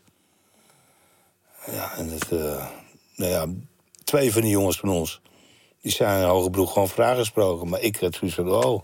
Ja, 1.70 1.97
en 1.97 2.11
dat... 2.11 2.31
Uh, 2.32 2.66
nou 3.16 3.31
ja, 3.31 3.47
twee 4.05 4.32
van 4.32 4.43
die 4.43 4.51
jongens 4.51 4.78
van 4.78 4.89
ons... 4.89 5.20
die 5.81 5.93
zijn 5.93 6.23
in 6.23 6.28
hoge 6.28 6.51
broek 6.51 6.70
gewoon 6.70 6.89
vragen 6.89 7.16
gesproken. 7.16 7.69
Maar 7.69 7.81
ik 7.81 7.97
had 7.97 8.15
zoiets 8.15 8.36
van, 8.36 8.53
oh, 8.53 8.81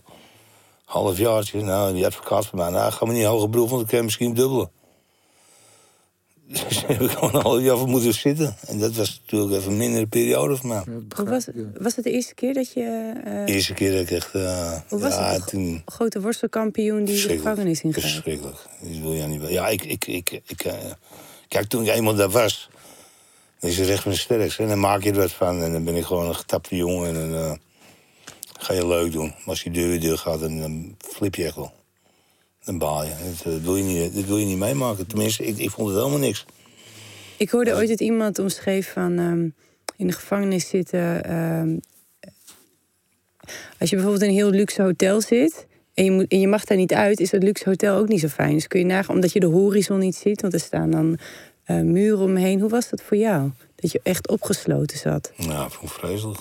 halfjaartje. 0.89 1.61
Nou, 1.61 1.93
die 1.93 2.05
advocaat 2.05 2.45
van 2.45 2.59
mij, 2.59 2.69
nou, 2.69 2.91
ga 2.91 3.05
maar 3.05 3.13
niet 3.13 3.23
in 3.23 3.29
hoge 3.29 3.49
broek... 3.49 3.69
want 3.69 3.79
dan 3.79 3.89
kun 3.89 3.97
je 3.97 4.03
misschien 4.03 4.33
dubbelen. 4.33 4.71
Dus 6.47 6.83
heb 6.87 7.01
ik 7.01 7.09
gewoon 7.09 7.35
een 7.35 7.41
half 7.41 7.61
jaar 7.61 7.77
voor 7.77 7.87
moeten 7.87 8.13
zitten. 8.13 8.55
En 8.67 8.79
dat 8.79 8.95
was 8.95 9.21
natuurlijk 9.25 9.53
even 9.59 9.71
een 9.71 9.77
mindere 9.77 10.07
periode 10.07 10.55
voor 10.55 10.67
mij. 10.67 10.83
Was, 11.25 11.47
ik, 11.47 11.55
was 11.79 11.95
het 11.95 12.05
de 12.05 12.11
eerste 12.11 12.33
keer 12.33 12.53
dat 12.53 12.73
je 12.73 13.13
eh, 13.25 13.45
De 13.45 13.51
eerste 13.53 13.73
keer 13.73 13.91
dat 13.91 14.01
ik 14.01 14.11
echt... 14.11 14.33
eh, 14.33 14.79
Hoe 14.87 14.99
was 14.99 15.13
ja, 15.13 15.31
het? 15.31 15.47
toen... 15.47 15.81
grote 15.85 16.21
worstelkampioen 16.21 17.05
die 17.05 17.27
de 17.27 17.35
gevangenis 17.35 17.81
ingaat? 17.81 18.01
Verschrikkelijk. 18.01 18.57
Dat 18.81 18.97
wil 18.97 19.13
je 19.13 19.23
niet 19.23 19.41
wel. 19.41 19.49
Ja, 19.49 19.67
ik... 19.67 19.83
ik, 19.83 20.07
ik, 20.07 20.41
ik 20.45 20.63
eh, 20.63 20.73
kijk, 21.47 21.67
toen 21.67 21.81
ik 21.83 21.87
eenmaal 21.89 22.15
daar 22.15 22.29
was... 22.29 22.69
Dan 23.59 23.69
is 23.69 23.77
het 23.77 23.87
recht 23.87 24.03
van 24.03 24.11
de 24.11 24.17
sterkste. 24.17 24.63
En 24.63 24.69
dan 24.69 24.79
maak 24.79 25.03
je 25.03 25.11
er 25.11 25.17
wat 25.17 25.31
van. 25.31 25.63
En 25.63 25.71
dan 25.71 25.83
ben 25.83 25.95
ik 25.95 26.05
gewoon 26.05 26.25
een 26.27 26.35
getapte 26.35 26.75
jongen. 26.75 27.07
En 27.07 27.13
dan 27.13 27.41
eh, 27.41 27.51
ga 28.59 28.73
je 28.73 28.87
leuk 28.87 29.11
doen. 29.11 29.27
Maar 29.27 29.45
als 29.45 29.63
die 29.63 29.71
deur 29.71 29.87
weer 29.87 29.99
deur 29.99 30.17
gaat, 30.17 30.39
dan, 30.39 30.59
dan 30.59 30.95
flip 30.97 31.35
je 31.35 31.45
echt 31.45 31.55
wel. 31.55 31.71
Dan 32.63 32.77
baal 32.77 33.03
je. 33.03 33.11
Dat, 33.43 33.53
eh, 33.53 33.59
wil 33.61 33.75
je 33.75 33.83
niet, 33.83 34.15
dat 34.15 34.23
wil 34.25 34.37
je 34.37 34.45
niet 34.45 34.57
meemaken. 34.57 35.07
Tenminste, 35.07 35.45
ik, 35.45 35.57
ik 35.57 35.69
vond 35.69 35.87
het 35.87 35.97
helemaal 35.97 36.19
niks. 36.19 36.45
Ik 37.37 37.49
hoorde 37.49 37.73
ooit 37.73 37.89
dat 37.89 37.99
iemand 37.99 38.39
omschreef 38.39 38.91
van 38.91 39.17
ehm, 39.17 39.47
in 39.97 40.07
de 40.07 40.13
gevangenis 40.13 40.69
zitten. 40.69 41.23
ehm, 41.23 41.77
als 43.79 43.89
je 43.89 43.95
bijvoorbeeld 43.95 44.23
in 44.23 44.29
een 44.29 44.35
heel 44.35 44.49
luxe 44.49 44.81
hotel 44.81 45.21
zit 45.21 45.67
en 45.93 46.03
je, 46.03 46.11
moet, 46.11 46.27
en 46.27 46.39
je 46.39 46.47
mag 46.47 46.65
daar 46.65 46.77
niet 46.77 46.93
uit, 46.93 47.19
is 47.19 47.29
dat 47.29 47.43
luxe 47.43 47.69
hotel 47.69 47.97
ook 47.97 48.07
niet 48.07 48.19
zo 48.19 48.27
fijn. 48.27 48.53
Dus 48.53 48.67
kun 48.67 48.79
je 48.79 48.85
nagaan, 48.85 49.15
omdat 49.15 49.31
je 49.33 49.39
de 49.39 49.45
horizon 49.45 49.99
niet 49.99 50.15
ziet, 50.15 50.41
want 50.41 50.53
er 50.53 50.59
staan 50.59 50.91
dan 50.91 51.17
eh, 51.63 51.79
muren 51.79 52.19
omheen. 52.25 52.59
Hoe 52.59 52.69
was 52.69 52.89
dat 52.89 53.01
voor 53.01 53.17
jou? 53.17 53.51
Dat 53.75 53.91
je 53.91 53.99
echt 54.03 54.27
opgesloten 54.27 54.97
zat. 54.97 55.31
Nou, 55.37 55.65
ik 55.67 55.73
vond 55.73 55.91
vreselijk. 55.91 56.39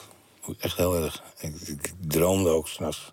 Echt 0.58 0.76
heel 0.76 0.96
erg. 0.96 1.22
Ik, 1.40 1.54
ik 1.66 1.92
droomde 2.00 2.48
ook 2.50 2.68
s'nachts 2.68 3.12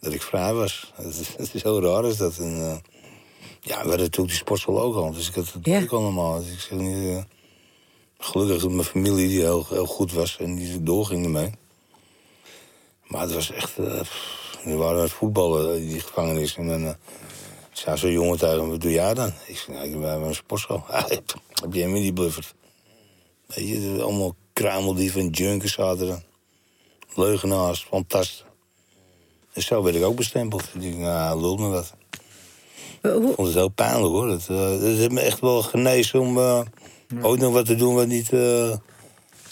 dat 0.00 0.12
ik 0.12 0.22
vrij 0.22 0.52
was. 0.54 0.90
Het 0.94 1.18
is, 1.20 1.28
het 1.36 1.54
is 1.54 1.62
heel 1.62 1.82
raar 1.82 2.04
is 2.04 2.16
dat. 2.16 2.38
En, 2.38 2.54
eh, 2.60 2.76
ja, 3.60 3.70
we 3.82 3.88
hadden 3.88 3.98
natuurlijk 3.98 4.28
die 4.28 4.36
sportschool 4.36 4.80
ook 4.80 4.96
al. 4.96 5.12
Dus 5.12 5.28
ik 5.28 5.34
had 5.34 5.52
het 5.52 5.66
Ja. 5.66 5.82
ook 5.82 5.92
allemaal. 5.92 6.38
Dus 6.38 6.52
ik 6.52 6.58
zeg 6.60 6.78
niet... 6.78 7.16
eh, 7.16 7.22
gelukkig 8.18 8.62
dat 8.62 8.70
mijn 8.70 8.84
familie 8.86 9.28
die 9.28 9.40
heel, 9.40 9.66
heel 9.68 9.86
goed 9.86 10.12
was 10.12 10.36
en 10.38 10.54
die 10.54 10.82
doorging 10.82 11.24
ermee. 11.24 11.50
Maar 13.06 13.20
het 13.20 13.34
was 13.34 13.50
echt... 13.50 13.74
pff, 13.74 14.42
we 14.64 14.74
waren 14.74 14.96
aan 14.96 15.02
het 15.02 15.12
voetballen 15.12 15.76
in 15.82 15.88
die 15.88 16.00
gevangenis. 16.00 16.56
En 16.56 16.68
dan 16.68 16.84
eh, 16.84 16.94
zei 17.72 17.96
zo'n 17.96 18.10
jongen 18.12 18.38
tegen 18.38 18.64
me, 18.64 18.70
wat 18.70 18.80
doe 18.80 18.90
jij 18.92 19.14
dan? 19.14 19.32
Ik 19.46 19.56
zei, 19.56 19.76
nou, 19.76 19.86
ik 19.88 19.92
ben 20.00 20.00
bij 20.20 20.28
een 20.28 20.34
sportschool. 20.34 20.84
Heb 20.90 21.72
hem 21.72 21.94
in 21.94 22.02
die 22.02 22.12
blufferd? 22.12 22.54
Weet 23.46 23.68
je, 23.68 23.98
allemaal 24.02 24.34
kruimeldieven 24.52 25.20
en 25.20 25.28
junkers 25.30 25.72
zaten 25.72 26.08
er. 26.08 26.22
Leugenaars, 27.14 27.86
fantast. 27.88 28.44
En 29.52 29.62
zo 29.62 29.82
werd 29.82 29.96
ik 29.96 30.02
ook 30.04 30.16
bestempeld. 30.16 30.62
Ik 30.74 30.82
dacht, 30.82 30.96
nou, 30.96 31.40
lul 31.40 31.56
me 31.56 31.68
wat. 31.68 31.94
Eh, 33.00 33.12
Hoe, 33.12 33.28
Ik 33.28 33.34
vond 33.34 33.46
het 33.48 33.56
heel 33.56 33.68
pijnlijk, 33.68 34.12
hoor. 34.12 34.26
Dat, 34.26 34.40
eh, 34.48 34.70
dat 34.70 34.80
heeft 34.80 35.10
me 35.10 35.20
echt 35.20 35.40
wel 35.40 35.62
genezen 35.62 36.20
om 36.20 36.38
eh, 36.38 36.60
ooit 37.22 37.40
nog 37.40 37.52
wat 37.52 37.66
te 37.66 37.74
doen 37.74 37.94
wat 37.94 38.06
niet 38.06 38.32
eh, 38.32 38.76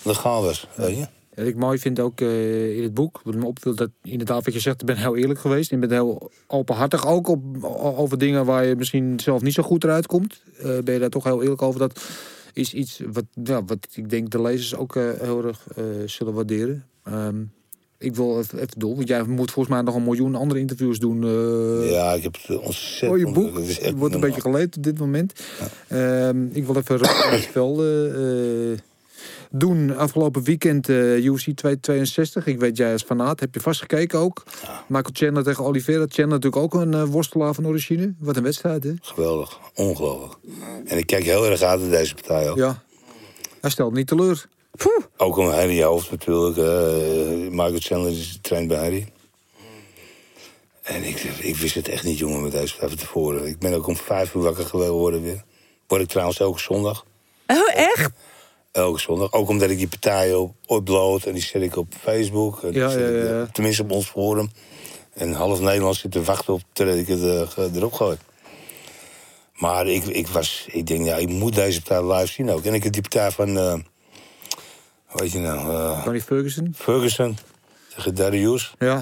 legaal 0.03 0.43
was, 0.43 0.67
weet 0.75 0.97
je? 0.97 1.07
Wat 1.35 1.47
ik 1.47 1.57
mooi 1.57 1.79
vind 1.79 2.01
ook 2.01 2.21
eh, 2.21 2.77
in 2.77 2.83
het 2.83 2.95
boek, 2.95 3.21
wat 3.25 3.35
me 3.35 3.47
opviel, 3.47 3.75
dat 3.75 3.91
inderdaad 4.03 4.45
wat 4.45 4.55
je 4.55 4.61
zegt, 4.61 4.81
ik 4.81 4.87
ben 4.87 4.97
heel 4.97 5.17
eerlijk 5.17 5.41
geweest. 5.41 5.71
Je 5.71 5.77
bent 5.79 5.93
heel 5.93 6.31
openhartig 6.47 7.07
ook 7.07 7.29
op, 7.29 7.65
over 7.97 8.19
dingen 8.19 8.45
waar 8.45 8.65
je 8.65 8.77
misschien 8.77 9.21
zelf 9.21 9.43
niet 9.43 9.55
zo 9.55 9.63
goed 9.63 9.85
eruit 9.85 10.07
komt. 10.07 10.43
Eh, 10.59 10.79
ben 10.79 10.95
je 10.95 11.01
daar 11.01 11.09
toch 11.11 11.25
heel 11.25 11.43
eerlijk 11.43 11.63
over? 11.63 11.81
Dat 11.81 12.01
is 12.53 12.75
iets 12.75 13.01
wat, 13.13 13.25
ja, 13.45 13.65
wat 13.65 13.89
ik 13.95 14.11
denk 14.11 14.31
de 14.31 14.43
lezers 14.43 14.75
ook 14.77 14.97
eh, 14.97 15.11
heel 15.21 15.45
erg 15.45 15.67
eh, 15.77 15.85
zullen 16.07 16.33
waarderen. 16.35 16.87
Ehm, 17.05 17.43
ik 17.99 18.15
wil 18.17 18.39
even, 18.39 18.59
even 18.59 18.79
door, 18.79 18.95
want 18.97 19.09
jij 19.09 19.23
moet 19.23 19.51
volgens 19.51 19.75
mij 19.75 19.85
nog 19.85 19.95
een 19.95 20.03
miljoen 20.05 20.35
andere 20.35 20.61
interviews 20.61 20.99
doen. 20.99 21.25
eh, 21.25 21.91
Ja, 21.91 22.13
ik 22.13 22.23
heb 22.23 22.37
het 22.43 22.59
ontzettend... 22.59 23.11
voor 23.11 23.19
je 23.19 23.33
boek. 23.33 23.57
Het 23.59 23.83
Het 23.83 23.97
wordt 23.99 24.15
een 24.15 24.21
beetje 24.21 24.41
geleid 24.41 24.77
op 24.77 24.83
dit 24.83 24.99
moment. 24.99 25.33
Ehm, 25.89 26.45
ik 26.53 26.67
wil 26.67 26.77
even 26.77 27.01
het 27.01 27.49
velden 27.53 28.15
eh, 28.73 28.79
doen. 29.51 29.97
Afgelopen 29.97 30.43
weekend 30.43 30.89
eh 30.89 31.25
UFC 31.25 31.51
262. 31.55 32.47
Ik 32.47 32.59
weet, 32.59 32.77
jij 32.77 32.93
als 32.93 33.03
fanaat, 33.03 33.41
heb 33.41 33.55
je 33.55 33.61
vast 33.61 33.81
gekeken 33.81 34.19
ook. 34.19 34.43
Michael 34.89 35.11
Chandler 35.13 35.45
tegen 35.45 35.65
Oliveira. 35.65 36.03
Chandler 36.09 36.39
natuurlijk 36.41 36.63
ook 36.63 36.75
een 36.75 36.95
eh, 36.95 37.05
worstelaar 37.05 37.55
van 37.55 37.67
origine. 37.67 38.15
Wat 38.19 38.37
een 38.37 38.43
wedstrijd, 38.43 38.85
hè? 38.85 38.93
Geweldig, 39.01 39.59
ongelooflijk. 39.75 40.35
En 40.85 40.99
ik 40.99 41.07
kijk 41.07 41.25
heel 41.25 41.47
erg 41.51 41.63
uit 41.63 41.81
naar 41.81 41.91
deze 41.91 42.15
partij 42.15 42.51
ook. 42.51 42.57
Ja. 42.57 42.83
Hij 43.61 43.71
stelt 43.71 43.93
niet 43.95 44.07
teleur. 44.07 44.49
Ook 45.17 45.37
om 45.37 45.49
Harry 45.49 45.83
Hoofd 45.83 46.11
natuurlijk. 46.11 46.57
eh, 46.57 47.51
Michael 47.51 47.79
Chandler 47.79 48.13
is 48.13 48.39
traint 48.43 48.69
bij 48.69 48.79
Harry. 48.79 49.07
En 50.83 51.05
ik, 51.05 51.21
ik 51.23 51.57
wist 51.57 51.75
het 51.75 51.89
echt 51.89 52.05
niet, 52.05 52.19
jongen, 52.19 52.43
met 52.43 52.53
deze 52.53 52.71
partij 52.71 52.89
van 52.89 52.99
tevoren. 52.99 53.47
Ik 53.47 53.59
ben 53.59 53.75
ook 53.75 53.87
om 53.87 53.97
vijf 53.97 54.35
uur 54.35 54.43
wakker 54.43 54.67
geworden 54.67 55.23
weer. 55.23 55.45
Word 55.87 56.03
ik 56.03 56.09
trouwens 56.09 56.41
elke 56.41 56.61
zondag. 56.61 57.05
oh, 57.47 57.75
echt? 57.75 58.11
Elke 58.73 59.01
zondag. 59.01 59.33
Ook 59.33 59.49
omdat 59.49 59.71
ik 59.71 59.79
die 59.79 59.89
partijen 59.89 60.41
op, 60.41 60.55
upload 60.69 61.25
en 61.25 61.33
die 61.33 61.43
zet 61.43 61.63
ik 61.63 61.77
op 61.77 61.87
Facebook. 62.01 62.63
En 62.63 62.73
Ja, 62.73 62.91
ja, 62.91 63.07
ik, 63.07 63.29
ja. 63.29 63.47
Tenminste 63.53 63.83
op 63.83 63.91
ons 63.91 64.07
forum. 64.07 64.51
En 65.15 65.33
half 65.33 65.61
Nederland 65.61 65.97
zit 65.97 66.11
te 66.13 66.23
wachten 66.23 66.53
op 66.55 66.61
totdat 66.73 66.97
ik 66.97 67.07
het 67.07 67.23
eh, 67.23 67.75
erop 67.75 67.93
gooi. 67.93 68.17
Maar 69.55 69.87
ik, 69.87 70.05
ik 70.05 70.29
was, 70.29 70.67
ik 70.71 70.87
denk, 70.87 71.05
ja, 71.05 71.17
ik 71.17 71.29
moet 71.29 71.55
deze 71.55 71.83
partij 71.83 72.13
live 72.13 72.33
zien 72.33 72.51
ook. 72.51 72.65
En 72.65 72.75
ik 72.75 72.83
heb 72.83 72.93
die 72.93 73.03
partij 73.03 73.31
van, 73.31 73.59
eh 73.59 73.75
heet 75.21 75.33
je 75.33 75.39
nou, 75.39 75.71
eh, 75.71 76.05
Tony 76.05 76.21
Ferguson. 76.21 76.75
Ferguson 76.77 77.39
tegen 77.95 78.15
Darius. 78.15 78.75
Ja. 78.79 78.97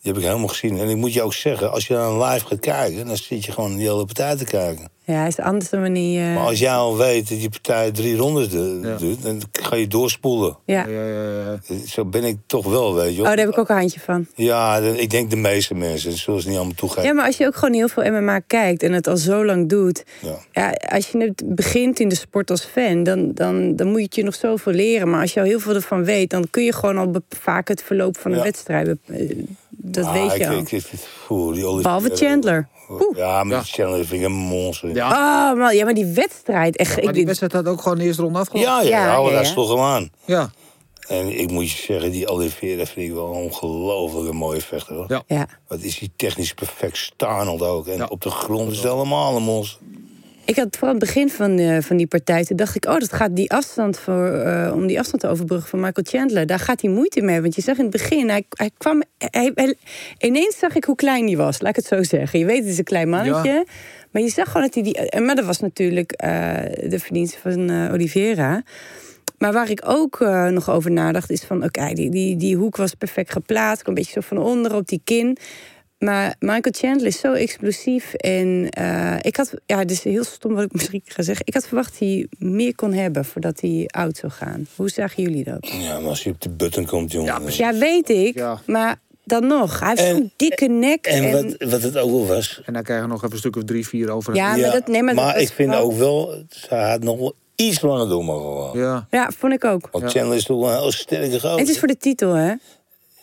Die 0.00 0.12
heb 0.12 0.16
ik 0.16 0.26
helemaal 0.28 0.48
gezien. 0.48 0.78
En 0.78 0.88
ik 0.88 0.96
moet 0.96 1.12
je 1.12 1.22
ook 1.22 1.34
zeggen, 1.34 1.70
als 1.70 1.86
je 1.86 1.94
dan 1.94 2.22
live 2.22 2.46
gaat 2.46 2.60
kijken, 2.60 3.06
dan 3.06 3.16
zit 3.16 3.44
je 3.44 3.52
gewoon 3.52 3.76
die 3.76 3.88
hele 3.88 4.04
partij 4.04 4.36
te 4.36 4.44
kijken. 4.44 4.90
Ja, 5.10 5.26
is 5.26 5.38
anders 5.38 5.70
dan 5.70 5.80
wanneer 5.80 6.20
je... 6.28 6.34
Maar 6.34 6.46
als 6.46 6.58
jij 6.58 6.72
al 6.72 6.96
weet 6.96 7.28
dat 7.28 7.38
die 7.38 7.48
partij 7.48 7.90
drie 7.90 8.16
rondes 8.16 8.48
duurt, 8.48 9.22
dan 9.22 9.40
ga 9.52 9.76
je 9.76 9.86
doorspoelen. 9.88 10.56
ja. 10.64 10.86
Ja, 10.86 11.04
ja, 11.04 11.22
ja. 11.68 11.76
Zo 11.86 12.04
ben 12.04 12.24
ik 12.24 12.36
toch 12.46 12.66
wel, 12.66 12.94
weet 12.94 13.14
je. 13.14 13.20
Oh, 13.20 13.26
daar 13.26 13.38
heb 13.38 13.48
ik 13.48 13.58
ook 13.58 13.68
een 13.68 13.76
handje 13.76 14.00
van. 14.00 14.26
Ja, 14.34 14.80
de- 14.80 15.00
ik 15.00 15.10
denk 15.10 15.30
de 15.30 15.36
meeste 15.36 15.74
mensen, 15.74 16.12
ze 16.12 16.30
niet 16.30 16.46
allemaal 16.56 16.74
toegeven. 16.74 17.04
Ja, 17.04 17.12
maar 17.12 17.26
als 17.26 17.36
je 17.36 17.46
ook 17.46 17.54
gewoon 17.56 17.74
heel 17.74 17.88
veel 17.88 18.02
MMA 18.12 18.38
kijkt 18.38 18.82
en 18.82 18.92
het 18.92 19.06
al 19.06 19.16
zo 19.16 19.44
lang 19.44 19.68
doet. 19.68 20.04
Ja. 20.20 20.38
Ja, 20.52 20.70
als 20.96 21.08
je 21.08 21.18
het 21.18 21.42
begint 21.54 22.00
in 22.00 22.08
de 22.08 22.14
sport 22.14 22.50
als 22.50 22.64
fan, 22.64 23.02
dan, 23.02 23.30
dan, 23.34 23.76
dan 23.76 23.86
moet 23.90 24.14
je 24.14 24.22
nog 24.22 24.34
zoveel 24.34 24.72
leren. 24.72 25.10
Maar 25.10 25.20
als 25.20 25.32
je 25.34 25.40
al 25.40 25.46
heel 25.46 25.60
veel 25.60 25.74
ervan 25.74 26.04
weet, 26.04 26.30
dan 26.30 26.46
kun 26.50 26.64
je 26.64 26.72
gewoon 26.72 26.98
al 26.98 27.12
vaak 27.28 27.68
het 27.68 27.82
verloop 27.82 28.16
van 28.18 28.30
een 28.30 28.36
Ja. 28.36 28.42
wedstrijd. 28.42 28.88
eh, 29.06 29.36
Dat 29.82 30.04
Ah, 30.04 30.12
weet 30.12 30.32
je 30.32 30.38
ik, 30.38 30.46
al. 30.48 30.58
ik, 30.58 30.72
ik, 30.72 30.84
oeh, 31.30 31.54
die 31.54 31.64
Olivier- 31.64 31.82
Behalve 31.82 32.10
Chandler. 32.16 32.68
Oeh. 32.90 33.16
Ja, 33.16 33.44
maar 33.44 33.62
die 33.62 33.72
Chandler 33.72 34.06
vind 34.06 34.20
ik 34.20 34.26
een 34.26 34.32
monster. 34.32 34.94
Ja. 34.94 35.08
Oh, 35.52 35.58
man, 35.58 35.76
ja, 35.76 35.84
maar 35.84 35.94
die 35.94 36.06
wedstrijd. 36.06 36.76
Echt, 36.76 36.96
Maar 36.96 37.04
ik, 37.04 37.12
die 37.14 37.26
wedstrijd 37.26 37.52
had 37.52 37.66
ook 37.68 37.82
gewoon 37.82 37.98
de 37.98 38.04
eerste 38.04 38.22
ronde 38.22 38.38
afgelopen. 38.38 38.70
Ja, 38.70 38.80
ja, 38.82 38.88
Ja, 38.88 38.96
ja, 38.96 39.42
ja, 39.42 39.54
dat 39.54 39.68
hem 39.68 39.78
aan. 39.80 40.10
Ja. 40.24 40.50
En 41.08 41.38
ik 41.40 41.50
moet 41.50 41.70
je 41.70 41.76
zeggen, 41.76 42.10
die 42.10 42.28
Oliveira 42.28 42.84
vind 42.86 43.08
ik 43.08 43.14
wel 43.14 43.26
een 43.26 43.42
ongelooflijk 43.42 44.32
mooie 44.34 44.60
vechter. 44.60 44.94
Hoor. 44.96 45.04
Ja. 45.08 45.22
ja. 45.26 45.46
Wat 45.68 45.80
is 45.80 45.98
die 45.98 46.10
technisch 46.16 46.54
perfect 46.54 46.96
staand 46.96 47.62
ook. 47.62 47.86
En 47.86 47.96
Ja. 47.96 48.06
op 48.06 48.20
de 48.20 48.30
grond 48.30 48.70
is 48.70 48.76
het 48.76 48.92
helemaal 48.92 49.36
een 49.36 49.42
monster. 49.42 49.78
Ik 50.50 50.56
had 50.56 50.76
vooral 50.76 50.94
het 50.94 51.04
begin 51.04 51.30
van, 51.30 51.58
eh, 51.58 51.80
van 51.80 51.96
die 51.96 52.06
partij, 52.06 52.44
toen 52.44 52.56
dacht 52.56 52.74
ik, 52.76 52.84
oh, 52.84 52.98
dat 52.98 53.12
gaat 53.12 53.36
die 53.36 53.50
afstand 53.50 53.98
voor, 53.98 54.26
eh, 54.26 54.72
om 54.74 54.86
die 54.86 54.98
afstand 54.98 55.22
te 55.22 55.28
overbruggen 55.28 55.68
van 55.68 55.80
Michael 55.80 56.06
Chandler. 56.10 56.46
Daar 56.46 56.58
gaat 56.58 56.80
hij 56.80 56.90
moeite 56.90 57.20
mee. 57.20 57.40
Want 57.40 57.54
je 57.54 57.62
zag 57.62 57.76
in 57.76 57.82
het 57.82 57.92
begin, 57.92 58.28
hij, 58.28 58.44
hij 58.48 58.70
kwam. 58.78 59.02
Hij, 59.18 59.50
hij- 59.54 59.74
ineens 60.18 60.58
zag 60.58 60.74
ik 60.74 60.84
hoe 60.84 60.94
klein 60.96 61.26
hij 61.26 61.36
was, 61.36 61.60
laat 61.60 61.70
ik 61.70 61.76
het 61.76 61.86
zo 61.86 62.02
zeggen. 62.02 62.38
Je 62.38 62.44
weet, 62.44 62.58
het 62.58 62.66
is 62.66 62.78
een 62.78 62.84
klein 62.84 63.08
mannetje. 63.08 63.66
Maar 64.10 64.22
je 64.22 64.28
zag 64.28 64.46
gewoon 64.46 64.62
dat 64.62 64.74
hij 64.74 64.82
die. 64.82 65.20
Maar 65.20 65.34
dat 65.34 65.44
was 65.44 65.60
natuurlijk 65.60 66.12
eh, 66.12 66.54
de 66.88 66.98
verdienste 66.98 67.38
van 67.42 67.90
Oliveira. 67.92 68.62
Maar 69.38 69.52
waar 69.52 69.70
ik 69.70 69.82
ook 69.84 70.20
nog 70.50 70.70
over 70.70 70.90
nadacht, 70.90 71.30
is 71.30 71.42
van 71.42 71.64
oké, 71.64 71.92
die, 71.92 72.10
die, 72.10 72.36
die 72.36 72.56
hoek 72.56 72.76
was 72.76 72.94
perfect 72.94 73.32
geplaatst. 73.32 73.86
Een 73.88 73.94
beetje 73.94 74.12
zo 74.12 74.20
van 74.20 74.38
onder 74.38 74.74
op 74.74 74.88
die 74.88 75.00
kin. 75.04 75.36
Maar 76.00 76.34
Michael 76.38 76.74
Chandler 76.78 77.06
is 77.06 77.20
zo 77.20 77.32
explosief. 77.32 78.14
En 78.14 78.68
eh, 78.70 79.16
ik 79.20 79.36
had, 79.36 79.54
ja, 79.66 79.78
het 79.78 79.90
is 79.90 80.02
heel 80.04 80.24
stom 80.24 80.54
wat 80.54 80.64
ik 80.64 80.72
misschien 80.78 81.02
ga 81.04 81.22
zeggen. 81.22 81.46
Ik 81.46 81.54
had 81.54 81.66
verwacht 81.66 81.90
dat 81.90 81.98
hij 82.08 82.26
meer 82.38 82.74
kon 82.74 82.92
hebben 82.92 83.24
voordat 83.24 83.60
hij 83.60 83.84
oud 83.86 84.16
zou 84.16 84.32
gaan. 84.32 84.66
Hoe 84.76 84.88
zagen 84.88 85.22
jullie 85.22 85.44
dat? 85.44 85.68
Ja, 85.68 85.98
maar 86.00 86.08
als 86.08 86.22
je 86.22 86.30
op 86.30 86.40
de 86.40 86.48
button 86.48 86.86
komt, 86.86 87.12
jongen. 87.12 87.42
Ja. 87.46 87.72
Ja, 87.72 87.78
weet 87.78 88.08
ik. 88.08 88.34
Ja. 88.34 88.60
Maar 88.66 88.96
dan 89.24 89.46
nog, 89.46 89.80
hij 89.80 89.88
heeft 89.94 90.08
zo'n 90.16 90.32
dikke 90.36 90.66
nek. 90.66 91.06
En 91.06 91.24
En, 91.24 91.32
wat, 91.58 91.70
wat 91.70 91.82
het 91.82 91.96
ook 91.98 92.10
wel 92.10 92.26
was. 92.26 92.62
En 92.64 92.72
dan 92.72 92.82
krijgen 92.82 93.06
we 93.06 93.12
nog 93.12 93.20
even 93.22 93.32
een 93.32 93.38
stuk 93.40 93.56
of 93.56 93.64
drie, 93.64 93.86
vier 93.88 94.10
over. 94.10 94.34
Ja, 94.34 94.56
maar 94.56 94.72
dat- 94.72 94.86
nee, 94.86 95.02
maar 95.02 95.14
dat 95.14 95.24
was 95.24 95.42
ik 95.42 95.50
vind 95.52 95.70
wel- 95.70 95.80
ook 95.82 95.92
wel, 95.92 96.34
zij 96.48 96.90
had 96.90 97.02
nog 97.02 97.18
wel 97.18 97.34
iets 97.54 97.80
langer 97.80 98.08
door 98.08 98.24
mogen 98.24 98.70
gaan. 98.70 98.78
Ja. 98.80 99.06
ja, 99.10 99.30
vond 99.38 99.52
ik 99.52 99.64
ook. 99.64 99.88
Want 99.90 100.04
Ja. 100.04 100.10
Chandler 100.10 100.36
is 100.36 100.44
toch 100.44 100.60
wel 100.60 100.70
een 100.70 100.80
heel 100.80 100.92
sterke 100.92 101.40
gozer. 101.40 101.58
Het 101.58 101.68
is 101.68 101.78
voor 101.78 101.88
de 101.88 101.96
titel, 101.96 102.32
hè? 102.32 102.54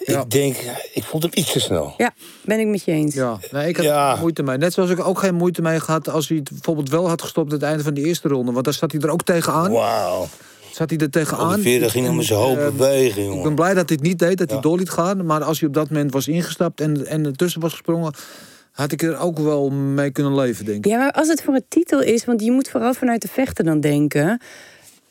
Ja. 0.06 0.22
Ik 0.22 0.30
denk, 0.30 0.56
ik 0.94 1.04
vond 1.04 1.24
hem 1.24 1.32
iets 1.36 1.52
te 1.52 1.60
snel. 1.60 1.94
Ja, 1.98 2.14
ben 2.46 2.60
ik 2.60 2.68
met 2.68 2.84
je 2.84 2.92
eens. 2.92 3.14
Ja, 3.14 3.40
nee, 3.52 3.68
ik 3.68 3.76
had 3.78 3.86
Ja. 3.86 4.16
moeite 4.20 4.44
mee. 4.44 4.58
Net 4.58 4.74
zoals 4.74 4.90
ik 4.90 5.06
ook 5.06 5.20
geen 5.20 5.36
moeite 5.36 5.62
mee 5.62 5.80
gehad 5.80 6.10
als 6.10 6.28
hij 6.28 6.38
het 6.38 6.50
bijvoorbeeld 6.52 6.90
wel 6.90 7.08
had 7.10 7.22
gestopt 7.22 7.48
aan 7.52 7.58
het 7.58 7.64
einde 7.68 7.84
van 7.84 7.94
de 7.94 8.02
eerste 8.02 8.28
ronde. 8.28 8.52
Want 8.52 8.66
daar 8.66 8.74
zat 8.74 8.92
hij 8.92 9.02
er 9.02 9.10
ook 9.10 9.24
tegenaan. 9.24 9.72
Wauw. 9.72 10.28
Zat 10.72 10.90
hij 10.90 11.00
er 11.00 11.10
tegenaan. 11.10 11.54
Oliveira 11.54 11.90
ging 11.90 12.06
nog 12.06 12.16
met 12.16 12.26
zijn 12.26 12.40
hoop 12.40 12.58
Eh, 12.58 12.64
bewegen, 12.66 13.08
Ik 13.22 13.28
ben 13.28 13.36
jongen. 13.36 13.56
blij 13.56 13.74
dat 13.74 13.90
hij 13.90 13.98
het 14.02 14.08
niet 14.08 14.20
deed, 14.20 14.38
dat 14.38 14.50
hij 14.52 14.60
door 14.60 14.78
liet 14.78 14.90
gaan. 14.90 15.26
Maar 15.26 15.44
als 15.44 15.60
hij 15.60 15.68
op 15.68 15.74
dat 15.74 15.90
moment 15.90 16.14
was 16.14 16.28
ingestapt 16.28 16.82
en, 16.82 17.06
en 17.08 17.26
ertussen 17.26 17.62
was 17.62 17.72
gesprongen... 17.72 18.14
Had 18.72 18.92
ik 18.92 19.02
er 19.02 19.18
ook 19.20 19.40
wel 19.40 19.70
mee 19.70 20.12
kunnen 20.12 20.36
leven, 20.36 20.66
denk 20.66 20.86
ik. 20.86 20.92
Ja, 20.92 20.98
maar 20.98 21.12
als 21.12 21.28
het 21.28 21.42
voor 21.44 21.54
een 21.54 21.66
titel 21.70 22.02
is, 22.02 22.26
want 22.26 22.42
je 22.44 22.52
moet 22.52 22.70
vooral 22.70 22.94
vanuit 22.94 23.22
de 23.22 23.28
vechten 23.28 23.66
dan 23.66 23.80
denken, 23.80 24.42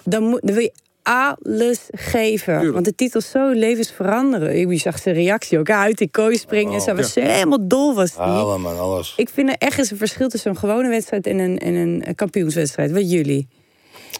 dan, 0.05 0.23
moet, 0.23 0.41
dan 0.43 0.55
wil 0.55 0.63
je 0.63 0.73
alles 1.07 1.81
geven. 1.91 2.55
Tuurlijk. 2.55 2.73
Want 2.73 2.85
de 2.85 2.95
titel 2.95 3.21
is 3.21 3.31
zo 3.31 3.51
levensveranderen. 3.51 4.69
Je 4.69 4.79
zag 4.79 4.99
zijn 4.99 5.15
reactie 5.15 5.59
ook 5.59 5.71
uit 5.71 5.99
die 5.99 6.11
kooi 6.11 6.37
springen. 6.37 6.73
Oh, 6.73 6.81
Ze 6.81 6.95
was 6.95 7.15
helemaal 7.15 7.69
dol 7.69 7.95
was 7.95 8.11
die. 8.13 8.59
Man, 8.59 8.79
alles. 8.79 9.15
Ik 9.17 9.29
vind 9.29 9.49
er 9.49 9.57
echt 9.59 9.79
eens 9.79 9.91
een 9.91 9.97
verschil 9.97 10.29
tussen 10.29 10.51
een 10.51 10.57
gewone 10.57 10.89
wedstrijd 10.89 11.27
en 11.27 11.39
een, 11.39 11.59
en 11.59 11.75
een 11.75 12.15
kampioenswedstrijd. 12.15 12.93
Wat 12.93 13.11
jullie? 13.11 13.49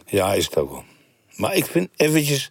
Ja, 0.07 0.35
is 0.35 0.45
het 0.45 0.57
ook 0.57 0.71
wel. 0.71 0.85
Maar 1.37 1.55
ik 1.57 1.67
vind 1.67 1.89
eventjes, 1.97 2.51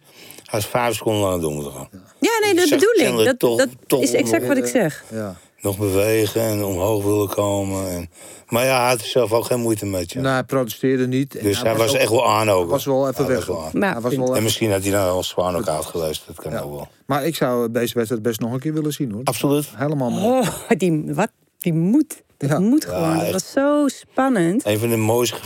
is 0.52 0.66
vijf 0.66 0.94
seconden 0.94 1.22
langer 1.22 1.40
door 1.40 1.52
moeten 1.52 1.72
gaan. 1.72 1.88
Ja, 2.20 2.38
nee, 2.40 2.54
dat 2.54 2.68
bedoel 2.68 3.20
ik. 3.20 3.38
Dat, 3.38 3.58
dat 3.58 3.68
toch 3.86 4.02
is 4.02 4.12
exact 4.12 4.46
wat 4.46 4.56
ik 4.56 4.66
zeg. 4.66 5.04
Ja. 5.10 5.36
Nog 5.66 5.78
bewegen 5.78 6.40
en 6.40 6.64
omhoog 6.64 7.04
willen 7.04 7.28
komen. 7.28 7.88
En... 7.90 8.10
Maar 8.48 8.64
ja, 8.64 8.80
hij 8.80 8.88
had 8.88 9.00
er 9.00 9.06
zelf 9.06 9.32
ook 9.32 9.44
geen 9.44 9.60
moeite 9.60 9.86
mee. 9.86 10.04
Ja. 10.06 10.20
Nou, 10.20 10.32
hij 10.34 10.44
protesteerde 10.44 11.06
niet. 11.06 11.34
En 11.36 11.44
dus 11.44 11.62
hij 11.62 11.76
was 11.76 11.90
ook- 11.90 11.96
echt 11.96 12.10
wel 12.10 12.28
aan 12.28 12.50
ook. 12.50 12.70
Was 12.70 12.84
wel 12.84 13.08
even 13.08 13.24
Hij 13.24 13.34
weg. 13.34 13.46
was 13.46 13.56
wel 13.56 13.64
aan. 13.64 13.70
Maar- 13.78 13.92
Hij 13.92 14.00
was 14.00 14.14
wel 14.14 14.24
En 14.24 14.30
even- 14.30 14.42
misschien 14.42 14.70
had 14.70 14.82
hij 14.82 14.90
nou 14.90 15.04
wel 15.04 15.22
zwaar 15.22 15.54
ook 15.56 15.66
uit 15.68 15.84
geweest. 15.84 16.22
Dat 16.26 16.36
kan 16.36 16.52
Ja. 16.52 16.60
ook 16.60 16.70
wel. 16.74 16.88
Maar 17.06 17.26
ik 17.26 17.36
zou 17.36 17.70
deze 17.70 17.94
wedstrijd 17.94 18.22
best 18.22 18.40
nog 18.40 18.52
een 18.52 18.58
keer 18.60 18.72
willen 18.72 18.92
zien, 18.92 19.12
hoor. 19.12 19.20
Absoluut. 19.24 19.68
Helemaal 19.74 20.10
mooi. 20.10 20.40
Oh, 20.40 20.48
die, 20.78 21.04
wat? 21.14 21.28
Die 21.58 21.72
moet. 21.72 22.22
Dat 22.36 22.50
Ja. 22.50 22.58
moet 22.58 22.84
gewoon. 22.84 23.18
dat 23.18 23.30
was 23.32 23.50
zo 23.52 23.88
spannend. 23.88 24.66
Een 24.66 24.78
van 24.78 24.88
de 24.88 24.96
mooiste 24.96 25.36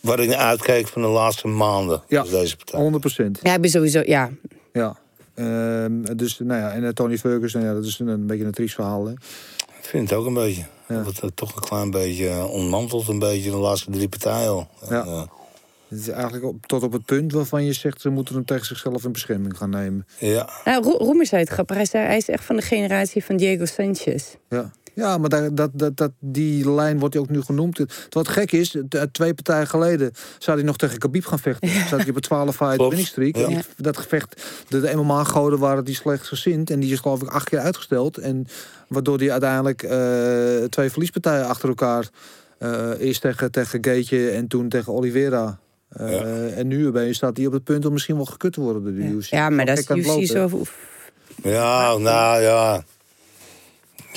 waar 0.00 0.20
ik 0.20 0.28
naar 0.28 0.38
uitkijk 0.38 0.88
van 0.88 1.02
de 1.02 1.08
laatste 1.08 1.46
maanden. 1.48 2.02
Ja. 2.08 2.22
deze 2.22 2.56
partij. 2.56 2.80
100 2.80 3.00
procent. 3.00 3.38
Ja, 3.42 3.54
ik 3.54 3.60
ben 3.60 3.70
sowieso... 3.70 4.02
Ja, 4.06 4.30
Ja. 4.72 4.96
Ehm, 5.34 6.16
dus, 6.16 6.38
nou 6.38 6.60
ja, 6.60 6.72
en 6.72 6.84
eh, 6.84 6.90
Tony 6.90 7.18
Ferguson, 7.18 7.62
ja, 7.62 7.72
dat 7.74 7.84
is 7.84 7.98
een, 7.98 8.06
een 8.08 8.26
beetje 8.26 8.44
een 8.44 8.52
triest 8.52 8.74
verhaal. 8.74 9.06
Hè? 9.06 9.12
Ik 9.12 9.90
vind 9.90 10.10
het 10.10 10.18
ook 10.18 10.26
een 10.26 10.34
beetje. 10.34 10.64
Ja. 10.88 11.02
Dat 11.02 11.20
het 11.20 11.36
toch 11.36 11.54
een 11.56 11.62
klein 11.62 11.90
beetje 11.90 12.28
eh, 12.28 12.50
ontmantelt. 12.50 13.08
Een 13.08 13.18
beetje 13.18 13.50
de 13.50 13.56
laatste 13.56 13.90
drie 13.90 14.08
partijen 14.08 14.48
al. 14.48 14.68
Ja. 14.88 15.00
En, 15.02 15.06
eh, 15.06 15.22
Het 15.88 15.98
is 16.00 16.08
eigenlijk 16.08 16.44
op, 16.44 16.66
tot 16.66 16.82
op 16.82 16.92
het 16.92 17.04
punt 17.04 17.32
waarvan 17.32 17.64
je 17.64 17.72
zegt... 17.72 18.00
ze 18.00 18.08
moeten 18.08 18.34
hem 18.34 18.44
tegen 18.44 18.66
zichzelf 18.66 19.04
in 19.04 19.12
bescherming 19.12 19.56
gaan 19.56 19.70
nemen. 19.70 20.06
ja. 20.18 20.48
Nou, 20.64 20.82
Ro- 20.84 20.96
Roemer 21.04 21.26
zei 21.26 21.40
het 21.42 21.50
grappig. 21.50 21.92
Hij 21.92 22.16
is 22.16 22.28
echt 22.28 22.44
van 22.44 22.56
de 22.56 22.62
generatie 22.62 23.24
van 23.24 23.36
Diego 23.36 23.64
Sanchez. 23.64 24.24
Ja, 24.48 24.70
ja 24.94 25.18
maar 25.18 25.28
daar, 25.28 25.54
dat, 25.54 25.70
dat, 25.72 25.96
dat, 25.96 26.10
die 26.20 26.70
lijn 26.70 26.98
wordt 26.98 27.16
ook 27.16 27.28
nu 27.28 27.42
genoemd. 27.42 27.78
Het- 27.78 28.06
Wat 28.10 28.28
gek 28.28 28.52
is, 28.52 28.76
t- 28.88 29.06
twee 29.12 29.34
partijen 29.34 29.66
geleden 29.66 30.12
zou 30.38 30.56
hij 30.56 30.66
nog 30.66 30.76
tegen 30.76 30.98
Khabib 30.98 31.24
gaan 31.26 31.38
vechten. 31.38 31.68
Zat 31.68 32.00
hij 32.00 32.08
op 32.08 32.14
een 32.14 32.20
12 32.20 32.56
fight 32.56 32.76
winning 32.88 33.06
streak. 33.06 33.36
Ja. 33.36 33.60
Dat 33.76 33.96
gevecht, 33.96 34.42
de, 34.68 34.80
de 34.80 34.94
MMA-goden 34.96 35.58
waren 35.58 35.84
die 35.84 35.94
slecht 35.94 36.26
gezind. 36.26 36.70
En 36.70 36.80
die 36.80 36.92
is 36.92 36.98
geloof 36.98 37.22
ik 37.22 37.28
acht 37.28 37.48
keer 37.48 37.58
uitgesteld. 37.58 38.18
En 38.18 38.46
waardoor 38.88 39.18
hij 39.18 39.30
uiteindelijk 39.30 39.82
eh, 39.82 40.64
twee 40.68 40.90
verliespartijen 40.90 41.46
achter 41.46 41.68
elkaar... 41.68 42.08
eh 42.58 42.90
eerst 42.98 43.20
tegen, 43.20 43.50
tegen 43.50 43.84
Gaetje 43.84 44.30
en 44.30 44.46
toen 44.46 44.68
tegen 44.68 44.92
Oliveira... 44.92 45.58
Eh, 45.88 46.10
Ja. 46.12 46.22
En 46.56 46.66
nu 46.66 46.86
opeens 46.86 47.16
staat 47.16 47.36
hij 47.36 47.46
op 47.46 47.52
het 47.52 47.64
punt 47.64 47.86
om 47.86 47.92
misschien 47.92 48.16
wel 48.16 48.24
gekut 48.24 48.52
te 48.52 48.60
worden 48.60 48.82
door 48.84 48.92
de 48.92 49.02
Ja, 49.02 49.08
UFC. 49.08 49.30
ja 49.30 49.50
maar 49.50 49.66
dat 49.66 49.78
is 49.78 49.88
het 49.88 49.96
UFC 49.96 50.26
zo... 50.26 50.62
Ja, 51.42 51.96
nou 51.96 52.42
ja. 52.42 52.84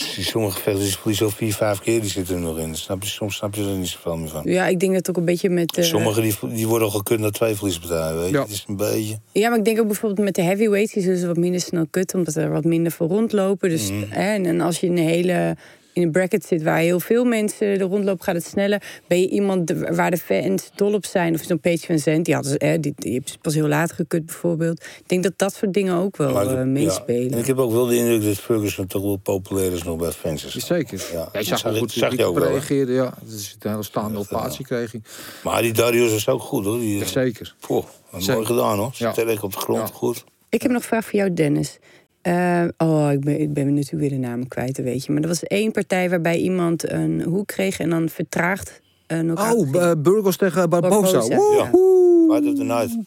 Sommige 0.02 0.60
verliezen 0.62 1.26
al 1.26 1.32
vier, 1.32 1.54
vijf 1.54 1.80
keer, 1.80 2.02
die 2.02 2.10
zitten 2.10 2.36
er 2.36 2.42
nog 2.42 2.58
in. 2.58 2.76
Snap 2.76 3.04
je, 3.04 3.10
soms 3.10 3.36
snap 3.36 3.56
je 3.56 3.62
er 3.62 3.68
niet 3.78 3.88
zoveel 3.88 4.18
meer 4.18 4.30
van. 4.30 4.42
Ja, 4.46 4.68
ik 4.68 4.80
denk 4.80 4.94
dat 4.94 5.10
ook 5.10 5.18
een 5.18 5.26
beetje 5.26 5.50
met... 5.50 5.78
eh, 5.78 5.84
Sommigen 5.84 6.22
die, 6.22 6.34
die 6.42 6.68
worden 6.68 6.88
al 6.88 6.94
gekund 6.94 7.20
naar 7.20 7.32
twee 7.32 7.56
verliespartijen, 7.56 8.18
weet 8.20 8.30
je. 8.30 8.34
Ja. 8.36 8.42
Het 8.42 8.52
is 8.52 8.66
een 8.68 8.76
beetje... 8.76 9.20
Ja, 9.32 9.50
maar 9.50 9.58
ik 9.58 9.66
denk 9.66 9.80
ook 9.80 9.86
bijvoorbeeld 9.88 10.26
met 10.26 10.36
de 10.36 10.42
heavyweights... 10.42 10.94
die 10.94 11.04
zullen 11.04 11.18
ze 11.18 11.28
wat 11.28 11.38
minder 11.38 11.62
snel 11.62 11.86
kutten, 11.90 12.18
omdat 12.18 12.36
er 12.36 12.52
wat 12.52 12.64
minder 12.64 12.92
voor 12.92 13.08
rondlopen. 13.08 13.70
Dus, 13.70 13.92
Mhm. 13.92 14.04
hè, 14.10 14.34
en, 14.34 14.46
en 14.46 14.62
als 14.62 14.80
je 14.80 14.88
een 14.88 14.98
hele... 14.98 15.56
In 15.98 16.04
een 16.04 16.12
bracket 16.12 16.46
zit 16.46 16.64
waar 16.64 16.78
heel 16.80 17.00
veel 17.00 17.26
mensen 17.26 17.68
er 17.68 17.80
rondlopen, 17.80 18.24
gaat 18.24 18.36
het 18.36 18.46
sneller. 18.46 18.82
Ben 19.08 19.20
je 19.20 19.30
iemand 19.30 19.68
de- 19.68 19.94
waar 19.96 20.12
de 20.12 20.18
fans 20.18 20.70
dol 20.76 20.94
op 20.94 21.06
zijn, 21.06 21.34
of 21.34 21.42
zo'n 21.42 21.60
Page 21.60 21.86
van 21.86 22.00
Zandt, 22.00 22.26
die, 22.26 22.36
had, 22.36 22.56
hè, 22.58 22.80
die, 22.80 22.94
die 22.96 23.12
heeft 23.12 23.38
pas 23.42 23.54
heel 23.54 23.68
laat 23.68 23.92
gekut 23.92 24.26
bijvoorbeeld. 24.26 24.82
Ik 24.84 25.04
denk 25.10 25.24
dat 25.24 25.34
dat 25.36 25.54
soort 25.54 25.74
dingen 25.74 25.96
ook 25.96 26.18
wel 26.18 26.30
ik 26.30 26.36
eh, 26.36 26.48
heb- 26.48 26.58
ja. 26.58 26.64
meespelen. 26.66 27.32
En 27.32 27.38
ik 27.38 27.46
heb 27.46 27.58
ook 27.58 27.72
wel 27.72 27.86
de 27.86 27.96
indruk 27.96 28.24
dat 28.24 28.38
Ferguson 28.38 28.88
toch 28.88 29.02
wel 29.02 29.16
populair 29.18 29.72
is 29.72 29.84
nog 29.84 29.98
bij 29.98 30.12
fans. 30.12 30.56
is. 30.56 30.66
Zeker. 30.66 31.06
Ja, 31.14 31.30
Ja, 31.34 31.40
je 31.40 31.46
zag 31.46 31.60
zag 31.60 31.78
goed 31.78 31.92
zag 31.92 32.16
je 32.18 32.26
ook 32.26 32.40
reageerde. 32.40 32.92
Ja, 32.94 33.14
het 33.26 33.34
is 33.34 33.56
een 33.60 33.70
hele 33.72 33.84
staande 33.84 34.14
ja. 34.14 34.20
ovatie 34.20 34.66
kreeg 34.66 34.92
hij. 34.92 35.02
Maar 35.44 35.62
die 35.62 35.74
Darius 35.74 36.14
is 36.14 36.28
ook 36.30 36.42
goed 36.42 36.66
hoor. 36.66 36.80
Die, 36.80 36.98
Ja, 36.98 37.06
zeker. 37.06 37.56
Poh, 37.60 37.86
Zeker. 38.18 38.34
mooi 38.34 38.46
gedaan 38.46 38.78
hoor. 38.78 38.92
Ja. 38.94 39.12
Sterk 39.12 39.44
op 39.44 39.52
de 39.54 39.58
grond, 39.60 39.88
Ja. 39.90 39.94
goed. 39.96 40.24
Ik 40.50 40.62
heb 40.62 40.72
nog 40.72 40.82
een 40.82 40.88
vraag 40.88 41.06
voor 41.06 41.20
jou, 41.20 41.34
Dennis. 41.34 41.80
Eh, 42.28 42.64
oh, 42.78 43.12
ik 43.12 43.20
ben, 43.20 43.40
ik 43.42 43.54
ben 43.54 43.74
natuurlijk 43.74 44.10
weer 44.10 44.20
de 44.20 44.28
namen 44.28 44.48
kwijt, 44.48 44.78
weet 44.78 45.06
je. 45.06 45.12
Maar 45.12 45.22
er 45.22 45.28
was 45.28 45.44
één 45.44 45.72
partij 45.72 46.10
waarbij 46.10 46.38
iemand 46.38 46.92
een 46.92 47.22
hoek 47.22 47.48
kreeg 47.48 47.80
en 47.80 47.90
dan 47.90 48.10
vertraagd. 48.10 48.82
Uh, 49.08 49.52
Oh, 49.52 49.68
uh, 49.74 49.92
Burgos 49.98 50.38
tegen 50.38 50.70
Barbosa. 50.70 51.12
Barbosa, 51.12 51.36
Ja. 51.36 51.38
Woehoe. 51.38 52.34
Fight 52.36 52.52
of 52.52 52.58
the 52.58 52.64
night. 52.64 52.98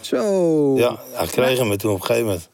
Zo. 0.00 0.76
Ja, 0.76 0.98
hij 1.12 1.26
kreeg 1.26 1.58
hem 1.58 1.70
en 1.70 1.78
toen 1.78 1.90
op 1.92 2.00
een 2.00 2.04
gegeven 2.06 2.26
moment. 2.26 2.48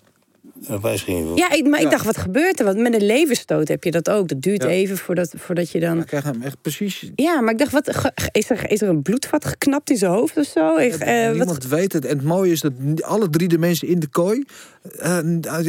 Hij. 0.66 1.32
Ja, 1.34 1.52
ik, 1.52 1.66
maar 1.66 1.78
Ja. 1.80 1.84
ik 1.84 1.90
dacht, 1.90 2.04
wat 2.04 2.16
gebeurt 2.16 2.58
er? 2.58 2.64
Want 2.64 2.78
met 2.78 2.94
een 2.94 3.06
leverstoot 3.06 3.68
heb 3.68 3.84
je 3.84 3.90
dat 3.90 4.10
ook. 4.10 4.28
Dat 4.28 4.40
duurt 4.42 4.62
Ja. 4.62 4.68
even 4.68 4.96
voordat, 4.96 5.32
voordat 5.36 5.70
je 5.70 5.80
dan... 5.80 5.96
Hij 5.96 6.04
kreeg 6.06 6.22
hem 6.22 6.42
echt 6.42 6.56
precies... 6.62 7.10
Ja, 7.14 7.40
maar 7.40 7.52
ik 7.52 7.58
dacht, 7.58 7.72
wat, 7.72 7.96
ge- 7.96 8.12
is, 8.32 8.50
er, 8.50 8.70
is 8.70 8.82
er 8.82 8.88
een 8.88 9.02
bloedvat 9.02 9.44
geknapt 9.44 9.90
in 9.90 9.96
zijn 9.96 10.10
hoofd 10.12 10.36
of 10.36 10.44
zo? 10.46 10.76
Ik, 10.76 10.94
eh, 10.94 11.26
wat, 11.26 11.34
Niemand 11.36 11.66
weet 11.66 11.92
het. 11.92 12.04
En 12.04 12.16
het 12.16 12.26
mooie 12.26 12.52
is 12.52 12.60
dat 12.60 12.72
alle 13.00 13.30
drie 13.30 13.48
de 13.48 13.58
mensen 13.58 13.88
in 13.88 13.98
de 14.00 14.08
kooi... 14.08 14.44
eh, 14.98 15.16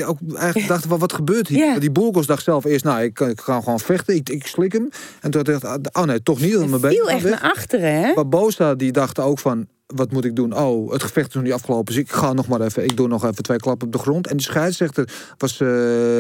ook 0.08 0.18
eigenlijk 0.36 0.68
dachten, 0.68 0.90
wat, 0.90 1.00
wat 1.00 1.14
gebeurt 1.14 1.48
hier? 1.48 1.80
Die 1.80 1.92
Burgos 1.92 2.26
dacht 2.28 2.44
zelf 2.44 2.66
eerst, 2.66 2.84
nou, 2.86 3.02
ik, 3.04 3.14
kan- 3.14 3.30
ik 3.30 3.40
ga 3.42 3.62
gewoon 3.62 3.80
vechten. 3.80 4.16
Ik, 4.16 4.30
ik 4.30 4.48
slik 4.48 4.72
hem. 4.72 4.90
En 5.22 5.32
toen 5.32 5.44
dacht 5.44 5.64
ik, 5.64 5.98
oh 5.98 6.04
nee, 6.04 6.24
toch 6.24 6.40
niet. 6.40 6.82
been 6.82 6.92
viel 6.92 7.10
echt 7.10 7.22
weg. 7.22 7.42
naar 7.42 7.52
achteren, 7.52 7.94
hè? 8.04 8.14
Barbosa 8.14 8.76
die 8.76 8.92
dacht 8.92 9.20
ook 9.20 9.40
van, 9.40 9.68
wat 9.96 10.12
moet 10.12 10.26
ik 10.26 10.36
doen? 10.36 10.58
Oh, 10.58 10.92
het 10.92 11.04
gevecht 11.04 11.28
is 11.28 11.34
nog 11.34 11.44
niet 11.44 11.54
afgelopen, 11.54 11.86
dus 11.86 11.96
ik 12.04 12.12
ga 12.12 12.34
nog 12.34 12.48
maar 12.48 12.62
even. 12.62 12.84
Ik 12.84 12.98
doe 12.98 13.08
nog 13.08 13.24
even 13.26 13.44
twee 13.44 13.58
klappen 13.58 13.88
op 13.88 13.94
de 13.94 14.00
grond. 14.00 14.28
En 14.28 14.38
die 14.38 14.46
scheidsrechter 14.46 15.10
was 15.38 15.60
eh, 15.62 15.68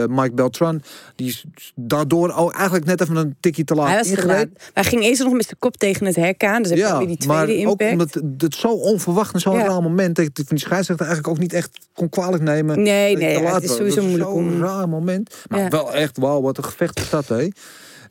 Mike 0.09 0.31
Beltran. 0.33 0.81
Die 1.15 1.27
is 1.27 1.45
daardoor 1.75 2.33
ook 2.33 2.53
eigenlijk 2.53 2.85
net 2.85 3.01
even 3.01 3.15
een 3.15 3.35
tikje 3.39 3.63
te 3.63 3.75
laat 3.75 3.87
Hij 3.87 3.97
was 3.97 4.05
te 4.05 4.09
ingereden. 4.11 4.37
laat. 4.37 4.47
Maar 4.57 4.69
hij 4.73 4.83
ging 4.83 5.03
eerst 5.03 5.23
nog 5.23 5.33
met 5.33 5.43
zijn 5.45 5.55
kop 5.59 5.77
tegen 5.77 6.05
het 6.05 6.15
hek 6.15 6.43
aan. 6.43 6.61
Dus 6.61 6.69
heb 6.71 6.79
je 6.79 6.85
Ja, 6.85 6.97
weer 6.97 7.07
die 7.17 7.27
maar 7.27 7.43
tweede 7.45 7.67
ook 7.69 7.79
impact. 7.81 8.15
omdat 8.21 8.41
het 8.43 8.55
zo 8.55 8.67
onverwacht 8.67 9.33
en 9.33 9.39
zo'n 9.39 9.55
Ja. 9.57 9.65
raar 9.65 9.81
moment... 9.81 10.15
dat 10.15 10.25
ik 10.25 10.31
van 10.35 10.45
die 10.49 10.59
scheidsrechter 10.59 11.05
eigenlijk 11.05 11.35
ook 11.35 11.41
niet 11.41 11.53
echt 11.53 11.69
kon 11.93 12.09
kwalijk 12.09 12.43
nemen. 12.43 12.81
Nee, 12.81 13.17
nee, 13.17 13.39
ja, 13.41 13.53
het 13.53 13.63
is 13.63 13.75
sowieso 13.75 13.95
Dat 13.95 14.05
moeilijk 14.05 14.29
zo'n 14.29 14.37
om- 14.53 14.61
raar 14.61 14.89
moment. 14.89 15.35
Maar 15.49 15.59
Ja. 15.59 15.67
wel 15.67 15.93
echt, 15.93 16.17
wauw, 16.17 16.41
wat 16.41 16.57
een 16.57 16.63
gevecht 16.63 16.99
is 16.99 17.09
dat, 17.09 17.27
hè? 17.27 17.47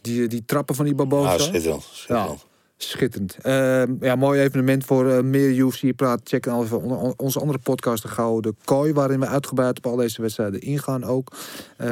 Die, 0.01 0.29
die 0.29 0.43
trappen 0.47 0.75
van 0.75 0.85
die 0.85 0.95
Barbosa. 0.95 1.33
Ah, 1.33 1.41
schitterend. 1.41 1.83
schitterend. 1.93 2.47
Schitterend. 2.81 3.37
Ehm, 3.43 3.95
ja, 4.01 4.17
mooi 4.17 4.41
evenement 4.41 4.85
voor 4.85 5.11
eh, 5.11 5.23
meer 5.23 5.57
UFC 5.57 5.97
praat. 5.97 6.21
Check 6.25 6.45
dan 6.45 6.63
even 6.63 6.83
on- 6.83 6.93
on- 6.97 7.15
onze 7.17 7.41
andere 7.41 7.59
podcast, 7.59 8.03
de 8.03 8.09
Gouden 8.09 8.57
Kooi, 8.65 8.93
waarin 8.93 9.21
we 9.21 9.27
uitgebreid 9.27 9.77
op 9.79 9.87
al 9.87 9.97
deze 9.97 10.23
wedstrijden 10.23 10.61
ingaan 10.61 11.05
ook. 11.05 11.33
Eh, 11.77 11.89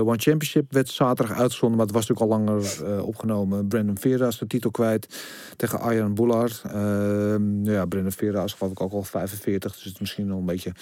One 0.00 0.18
Championship 0.18 0.72
werd 0.72 0.88
zaterdag 0.88 1.36
uitgezonden, 1.38 1.76
maar 1.78 1.86
het 1.86 1.94
was 1.94 2.06
natuurlijk 2.08 2.32
al 2.32 2.44
langer 2.44 2.84
eh, 2.84 3.06
opgenomen. 3.06 3.68
Brandon 3.68 3.98
Vera 3.98 4.26
is 4.26 4.38
de 4.38 4.46
titel 4.46 4.70
kwijt 4.70 5.24
tegen 5.56 5.80
Arjan 5.80 6.14
Boulard. 6.14 6.62
Ehm, 6.66 7.64
ja, 7.64 7.84
Brandon 7.86 8.12
Vera 8.12 8.44
is 8.44 8.56
ik 8.60 8.80
ook 8.80 8.92
al 8.92 9.02
45, 9.02 9.72
dus 9.72 9.84
het 9.84 9.94
is 9.94 10.00
misschien 10.00 10.26
nog 10.26 10.38
een 10.38 10.46
beetje... 10.46 10.72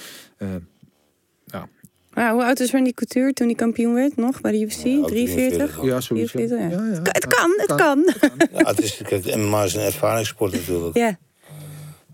ja, 1.44 1.68
Ah, 2.12 2.30
hoe 2.30 2.44
oud 2.44 2.60
is 2.60 2.70
Randy 2.72 2.92
Couture 2.92 3.32
toen 3.32 3.46
hij 3.46 3.56
kampioen 3.56 3.94
werd? 3.94 4.16
Nog 4.16 4.40
bij 4.40 4.52
de 4.52 4.60
UFC? 4.60 4.82
Ja, 4.84 4.96
ook 4.98 5.08
43? 5.08 5.56
43. 5.74 5.84
ja, 5.84 6.00
zoiets. 6.00 6.32
Ja. 6.32 6.38
44, 6.38 6.58
ja. 6.58 6.68
Ja, 6.86 6.92
ja. 6.92 7.00
Het 7.02 7.26
kan, 7.26 7.52
het 7.56 7.74
kan. 7.74 8.14
Ja, 8.52 8.68
het 8.68 8.82
is, 8.82 9.00
kijk, 9.04 9.36
MMA 9.36 9.62
is 9.64 9.74
een 9.74 9.80
ervaringssport 9.82 10.52
natuurlijk. 10.52 10.96
Ja. 10.96 11.18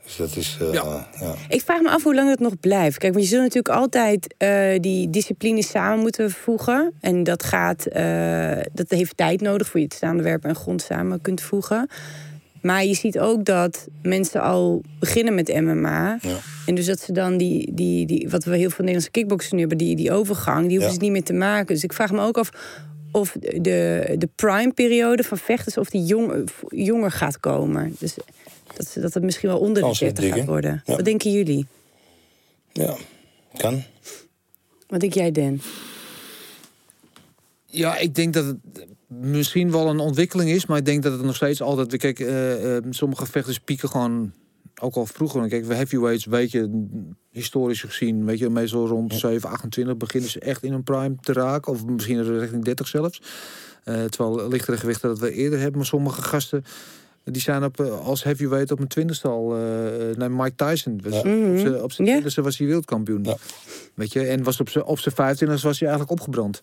Dus 0.04 0.16
dat 0.16 0.36
is. 0.36 0.58
eh, 0.60 0.72
Ja. 0.72 1.08
ja. 1.20 1.34
Ik 1.48 1.62
vraag 1.62 1.80
me 1.80 1.90
af 1.90 2.02
hoe 2.02 2.14
lang 2.14 2.28
het 2.30 2.40
nog 2.40 2.60
blijft. 2.60 2.98
Kijk, 2.98 3.12
want 3.12 3.24
je 3.24 3.30
zult 3.30 3.42
natuurlijk 3.42 3.74
altijd 3.74 4.34
eh, 4.38 4.80
die 4.80 5.10
disciplines 5.10 5.68
samen 5.68 5.98
moeten 5.98 6.30
voegen. 6.30 6.92
En 7.00 7.22
dat 7.24 7.42
gaat, 7.44 7.86
eh, 7.86 8.50
dat 8.72 8.90
heeft 8.90 9.16
tijd 9.16 9.40
nodig 9.40 9.68
voor 9.68 9.80
je 9.80 9.86
het 9.86 9.94
staande 9.94 10.22
werpen 10.22 10.48
en 10.48 10.56
grond 10.56 10.82
samen 10.82 11.20
kunt 11.20 11.40
voegen. 11.40 11.88
Maar 12.66 12.84
je 12.84 12.94
ziet 12.94 13.18
ook 13.18 13.44
dat 13.44 13.86
mensen 14.02 14.42
al 14.42 14.82
beginnen 14.98 15.34
met 15.34 15.48
MMA. 15.60 16.18
Ja. 16.22 16.36
En 16.66 16.74
dus 16.74 16.86
dat 16.86 17.00
ze 17.00 17.12
dan 17.12 17.36
die, 17.36 17.74
die, 17.74 18.06
die 18.06 18.28
wat 18.28 18.44
we 18.44 18.50
heel 18.50 18.68
veel 18.68 18.76
Nederlandse 18.84 19.10
kickboxers 19.10 19.52
nu 19.52 19.58
hebben, 19.58 19.78
die, 19.78 19.96
die 19.96 20.12
overgang, 20.12 20.60
die 20.68 20.70
hoeven 20.70 20.86
Ja. 20.86 20.92
ze 20.94 21.00
niet 21.00 21.10
meer 21.12 21.22
te 21.24 21.32
maken. 21.32 21.74
Dus 21.74 21.84
ik 21.84 21.92
vraag 21.92 22.12
me 22.12 22.20
ook 22.20 22.38
af 22.38 22.50
of 23.12 23.32
de, 23.40 24.14
de 24.18 24.28
prime-periode 24.34 25.22
van 25.22 25.38
vechters, 25.38 25.76
of 25.78 25.90
die 25.90 26.04
jong, 26.04 26.48
jonger 26.68 27.10
gaat 27.10 27.40
komen. 27.40 27.96
Dus 27.98 28.14
dat, 28.76 28.86
ze- 28.88 29.00
dat 29.00 29.14
het 29.14 29.22
misschien 29.22 29.48
wel 29.48 29.58
onder 29.58 29.74
de 29.74 29.80
Kans 29.80 29.92
is 29.92 29.98
40 29.98 30.24
dik, 30.24 30.32
gaat 30.32 30.40
hè? 30.40 30.46
worden. 30.46 30.82
Ja. 30.84 30.96
Wat 30.96 31.04
denken 31.04 31.32
jullie? 31.32 31.66
ja, 32.72 32.96
kan. 33.56 33.82
Wat 34.88 35.00
denk 35.00 35.12
jij, 35.14 35.32
Dan? 35.32 35.60
Ja, 37.66 37.96
ik 37.98 38.14
denk 38.14 38.32
dat 38.34 38.44
het 38.44 38.56
misschien 39.20 39.70
wel 39.70 39.88
een 39.88 39.98
ontwikkeling 39.98 40.50
is, 40.50 40.66
maar 40.66 40.78
ik 40.78 40.84
denk 40.84 41.02
dat 41.02 41.12
het 41.12 41.22
nog 41.22 41.34
steeds 41.36 41.62
altijd. 41.62 41.96
Kijk, 41.96 42.20
eh, 42.20 42.76
eh, 42.76 42.82
sommige 42.90 43.26
vechters 43.26 43.58
pieken 43.58 43.88
gewoon 43.88 44.32
ook 44.80 44.94
al 44.94 45.06
vroeger, 45.06 45.48
kijk, 45.48 45.64
we 45.64 45.74
heavyweights, 45.74 46.24
weet 46.24 46.50
je, 46.50 46.86
historisch 47.30 47.80
gezien, 47.82 48.24
weet 48.24 48.38
je, 48.38 48.50
meestal 48.50 48.86
rond 48.86 49.14
7, 49.14 49.48
28 49.50 49.96
beginnen 49.96 50.30
ze 50.30 50.40
echt 50.40 50.62
in 50.62 50.72
een 50.72 50.82
prime 50.82 51.14
te 51.20 51.32
raken. 51.32 51.72
Of 51.72 51.84
misschien 51.84 52.38
richting 52.38 52.64
30 52.64 52.88
zelfs. 52.88 53.22
Eh, 53.84 54.04
terwijl 54.04 54.48
lichtere 54.48 54.76
gewichten 54.76 55.08
dat 55.08 55.18
we 55.18 55.32
eerder 55.32 55.58
hebben. 55.58 55.76
Maar 55.76 55.86
sommige 55.86 56.22
gasten, 56.22 56.64
die 57.24 57.42
zijn 57.42 57.64
op, 57.64 57.80
als 57.80 58.22
heavyweight 58.24 58.70
op 58.70 58.80
een 58.80 58.86
twintigste 58.88 59.28
al. 59.28 59.56
eh 59.56 60.16
nee, 60.16 60.28
Mike 60.28 60.54
Tyson. 60.54 61.00
Was, 61.04 61.22
Mhm. 61.22 61.50
Op 61.52 61.58
zijn- 61.58 61.82
Op 61.82 61.92
zijn 61.92 62.06
Ja. 62.06 62.12
twintigste 62.12 62.42
was 62.42 62.58
hij 62.58 62.66
wereldkampioen. 62.66 63.24
Ja. 63.24 63.36
Weet 63.94 64.12
je, 64.12 64.20
en 64.20 64.42
was 64.42 64.60
op 64.60 64.68
zijn 64.68 64.84
op 64.84 64.98
zijn 64.98 65.14
25 65.14 65.62
was 65.62 65.78
hij 65.80 65.88
eigenlijk 65.88 66.20
opgebrand. 66.20 66.62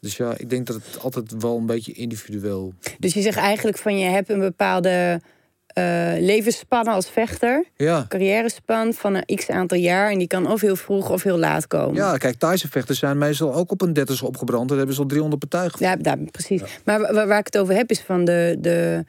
Dus 0.00 0.16
ja, 0.16 0.34
ik 0.36 0.50
denk 0.50 0.66
dat 0.66 0.76
het 0.76 1.02
altijd 1.02 1.34
wel 1.42 1.56
een 1.56 1.66
beetje 1.66 1.92
individueel. 1.92 2.72
Dus 2.98 3.14
je 3.14 3.20
zegt 3.22 3.36
eigenlijk 3.38 3.78
van 3.78 3.98
je 3.98 4.04
hebt 4.08 4.28
een 4.30 4.38
bepaalde 4.40 5.20
eh 5.66 6.12
levensspanne 6.18 6.90
als 6.90 7.10
vechter. 7.10 7.64
Ja. 7.76 8.04
Carrièrespan 8.08 8.92
van 8.92 9.14
een 9.14 9.36
x 9.36 9.48
aantal 9.50 9.78
jaar. 9.78 10.10
En 10.10 10.18
die 10.18 10.26
kan 10.26 10.50
of 10.50 10.60
heel 10.60 10.76
vroeg 10.76 11.10
of 11.10 11.22
heel 11.22 11.38
laat 11.38 11.66
komen. 11.66 11.94
Ja, 11.94 12.16
kijk, 12.16 12.38
Tyson-vechters 12.38 12.98
zijn 12.98 13.18
meestal 13.18 13.54
ook 13.54 13.70
op 13.70 13.80
een 13.80 13.92
30 13.92 14.22
opgebrand. 14.22 14.68
Daar 14.68 14.76
hebben 14.76 14.94
ze 14.96 15.00
al 15.02 15.06
300 15.08 15.48
partijen 15.48 15.72
Ja, 15.78 15.96
daar, 15.96 16.18
precies. 16.30 16.62
Maar 16.84 17.00
wa- 17.00 17.26
waar, 17.26 17.38
ik 17.38 17.46
het 17.46 17.58
over 17.58 17.74
heb 17.74 17.90
is 17.90 18.00
van 18.00 18.24
de, 18.24 18.56
de, 18.58 19.04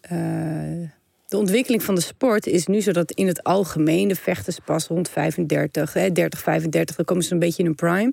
eh, 0.00 0.18
de 1.26 1.36
ontwikkeling 1.36 1.82
van 1.82 1.94
de 1.94 2.00
sport 2.00 2.46
is 2.46 2.66
nu 2.66 2.80
zo 2.80 2.92
dat 2.92 3.10
in 3.12 3.26
het 3.26 3.42
algemeen 3.42 4.08
de 4.08 4.14
vechters 4.14 4.58
pas 4.64 4.86
rond 4.86 5.08
35, 5.08 5.92
hè, 5.92 6.12
30, 6.12 6.40
35, 6.40 6.96
dan 6.96 7.04
komen 7.04 7.24
ze 7.24 7.32
een 7.32 7.38
beetje 7.38 7.62
in 7.62 7.68
een 7.68 7.74
prime. 7.74 8.12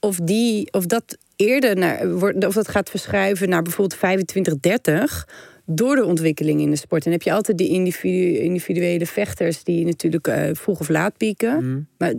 Of, 0.00 0.16
die, 0.16 0.72
of 0.72 0.86
dat 0.86 1.16
eerder 1.36 1.76
naar, 1.76 2.10
wordt, 2.12 2.46
of 2.46 2.54
dat 2.54 2.68
gaat 2.68 2.90
verschuiven 2.90 3.48
naar 3.48 3.62
bijvoorbeeld 3.62 4.00
25, 4.00 4.60
30 4.60 5.26
door 5.70 5.96
de 5.96 6.04
ontwikkeling 6.04 6.60
in 6.60 6.70
de 6.70 6.76
sport. 6.76 7.04
En 7.04 7.10
dan 7.10 7.18
heb 7.18 7.28
je 7.28 7.32
altijd 7.32 7.58
die 7.58 7.68
individu- 7.68 8.38
individuele 8.38 9.06
vechters 9.06 9.64
die 9.64 9.84
natuurlijk 9.84 10.26
eh, 10.26 10.50
vroeg 10.52 10.80
of 10.80 10.88
laat 10.88 11.16
pieken. 11.16 11.64
Mhm. 11.64 11.80
Maar 11.98 12.14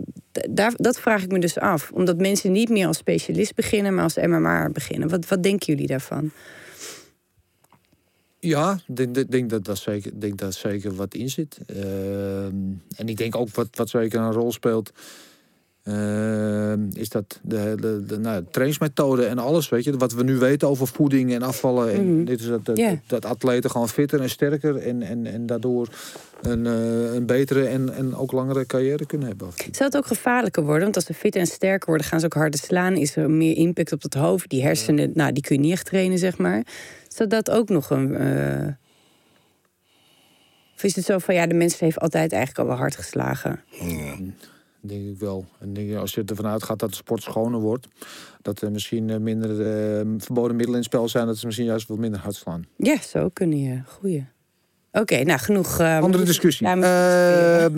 daar, 0.50 0.72
dat 0.76 1.00
vraag 1.00 1.22
ik 1.22 1.32
me 1.32 1.38
dus 1.38 1.58
af. 1.58 1.90
Omdat 1.92 2.18
mensen 2.18 2.52
niet 2.52 2.68
meer 2.68 2.86
als 2.86 2.96
specialist 2.96 3.54
beginnen, 3.54 3.94
maar 3.94 4.04
als 4.04 4.16
MMA 4.16 4.70
beginnen. 4.72 5.08
Wat, 5.08 5.28
wat 5.28 5.42
denken 5.42 5.66
jullie 5.66 5.86
daarvan? 5.86 6.30
Ja, 8.38 8.80
ik 8.86 8.96
denk, 8.96 9.30
denk, 9.30 9.50
dat 9.50 9.64
daar 9.64 9.76
zeker, 9.76 10.20
denk 10.20 10.38
dat 10.38 10.54
zeker 10.54 10.94
wat 10.94 11.14
in 11.14 11.30
zit. 11.30 11.58
Ehm, 11.66 12.54
en 12.96 13.06
ik 13.06 13.16
denk 13.16 13.36
ook 13.36 13.54
wat, 13.54 13.68
wat 13.72 13.88
zeker 13.88 14.20
een 14.20 14.32
rol 14.32 14.52
speelt. 14.52 14.92
Ehm, 15.82 16.88
is 16.92 17.08
dat 17.08 17.38
de, 17.42 17.74
de, 17.80 18.04
de, 18.06 18.18
nou, 18.18 18.40
de 18.44 18.50
trainingsmethode 18.50 19.24
en 19.26 19.38
alles, 19.38 19.68
weet 19.68 19.84
je, 19.84 19.96
wat 19.96 20.12
we 20.12 20.22
nu 20.22 20.36
weten 20.38 20.68
over 20.68 20.86
voeding 20.86 21.32
en 21.34 21.42
afvallen. 21.42 21.92
En 21.92 22.14
Mhm. 22.14 22.24
dit 22.24 22.40
is 22.40 22.46
dat, 22.46 22.70
dat, 23.06 23.24
atleten 23.24 23.70
gewoon 23.70 23.88
fitter 23.88 24.20
en 24.20 24.30
sterker 24.30 24.76
en, 24.76 25.02
en, 25.02 25.26
en 25.26 25.46
daardoor 25.46 25.88
een, 26.42 26.66
eh, 26.66 27.14
een 27.14 27.26
betere 27.26 27.66
en, 27.66 27.94
en 27.94 28.14
ook 28.16 28.32
langere 28.32 28.66
carrière 28.66 29.06
kunnen 29.06 29.28
hebben. 29.28 29.48
Zou 29.56 29.84
het 29.90 29.96
ook 29.96 30.06
gevaarlijker 30.06 30.62
worden? 30.64 30.82
Want 30.82 30.96
als 30.96 31.04
ze 31.04 31.14
fit 31.14 31.36
en 31.36 31.46
sterker 31.46 31.88
worden, 31.88 32.06
gaan 32.06 32.20
ze 32.20 32.26
ook 32.26 32.34
harder 32.34 32.60
slaan. 32.60 32.94
Is 32.96 33.16
er 33.16 33.30
meer 33.30 33.56
impact 33.56 33.92
op 33.92 34.02
het 34.02 34.14
hoofd? 34.14 34.48
Die 34.48 34.62
hersenen, 34.62 35.10
nou, 35.14 35.32
die 35.32 35.42
kun 35.42 35.56
je 35.56 35.62
niet 35.62 35.72
echt 35.72 35.86
trainen, 35.86 36.18
zeg 36.18 36.38
maar. 36.38 36.62
Zou 37.08 37.28
dat 37.28 37.50
ook 37.50 37.68
nog 37.68 37.90
een... 37.90 38.14
eh, 38.16 38.66
Of 40.76 40.82
is 40.86 40.96
het 40.96 41.04
zo 41.04 41.18
van, 41.18 41.34
ja, 41.34 41.46
de 41.46 41.54
mens 41.54 41.78
heeft 41.78 41.98
altijd 41.98 42.32
eigenlijk 42.32 42.60
al 42.60 42.66
wel 42.66 42.76
hard 42.76 42.96
geslagen? 42.96 43.60
Ja. 43.80 44.14
Denk 44.82 45.08
ik 45.08 45.18
wel. 45.18 45.44
En 45.58 45.72
denk, 45.72 45.90
ik, 45.90 45.96
als 45.96 46.14
je 46.14 46.22
ervan 46.26 46.46
uitgaat 46.46 46.78
dat 46.78 46.90
de 46.90 46.96
sport 46.96 47.22
schoner 47.22 47.60
wordt, 47.60 47.88
dat 48.42 48.60
er 48.60 48.70
misschien 48.70 49.10
eh, 49.10 49.16
minder 49.18 49.50
eh, 49.50 50.06
verboden 50.18 50.56
middelen 50.56 50.66
in 50.80 50.84
het 50.84 50.84
spel 50.84 51.08
zijn, 51.08 51.26
dat 51.26 51.36
ze 51.38 51.46
misschien 51.46 51.66
juist 51.66 51.88
wat 51.88 51.98
minder 51.98 52.20
hard 52.20 52.34
slaan. 52.34 52.66
Ja, 52.76 53.00
zo 53.00 53.28
kunnen 53.28 53.60
je. 53.60 53.80
Goeie. 53.86 54.26
Oké, 54.92 55.22
nou, 55.24 55.38
genoeg... 55.38 55.78
eh, 55.78 56.00
Andere 56.00 56.24
discussie. 56.24 56.66
Ja, 56.66 56.76
Eh, 56.76 57.64
eh, 57.64 57.70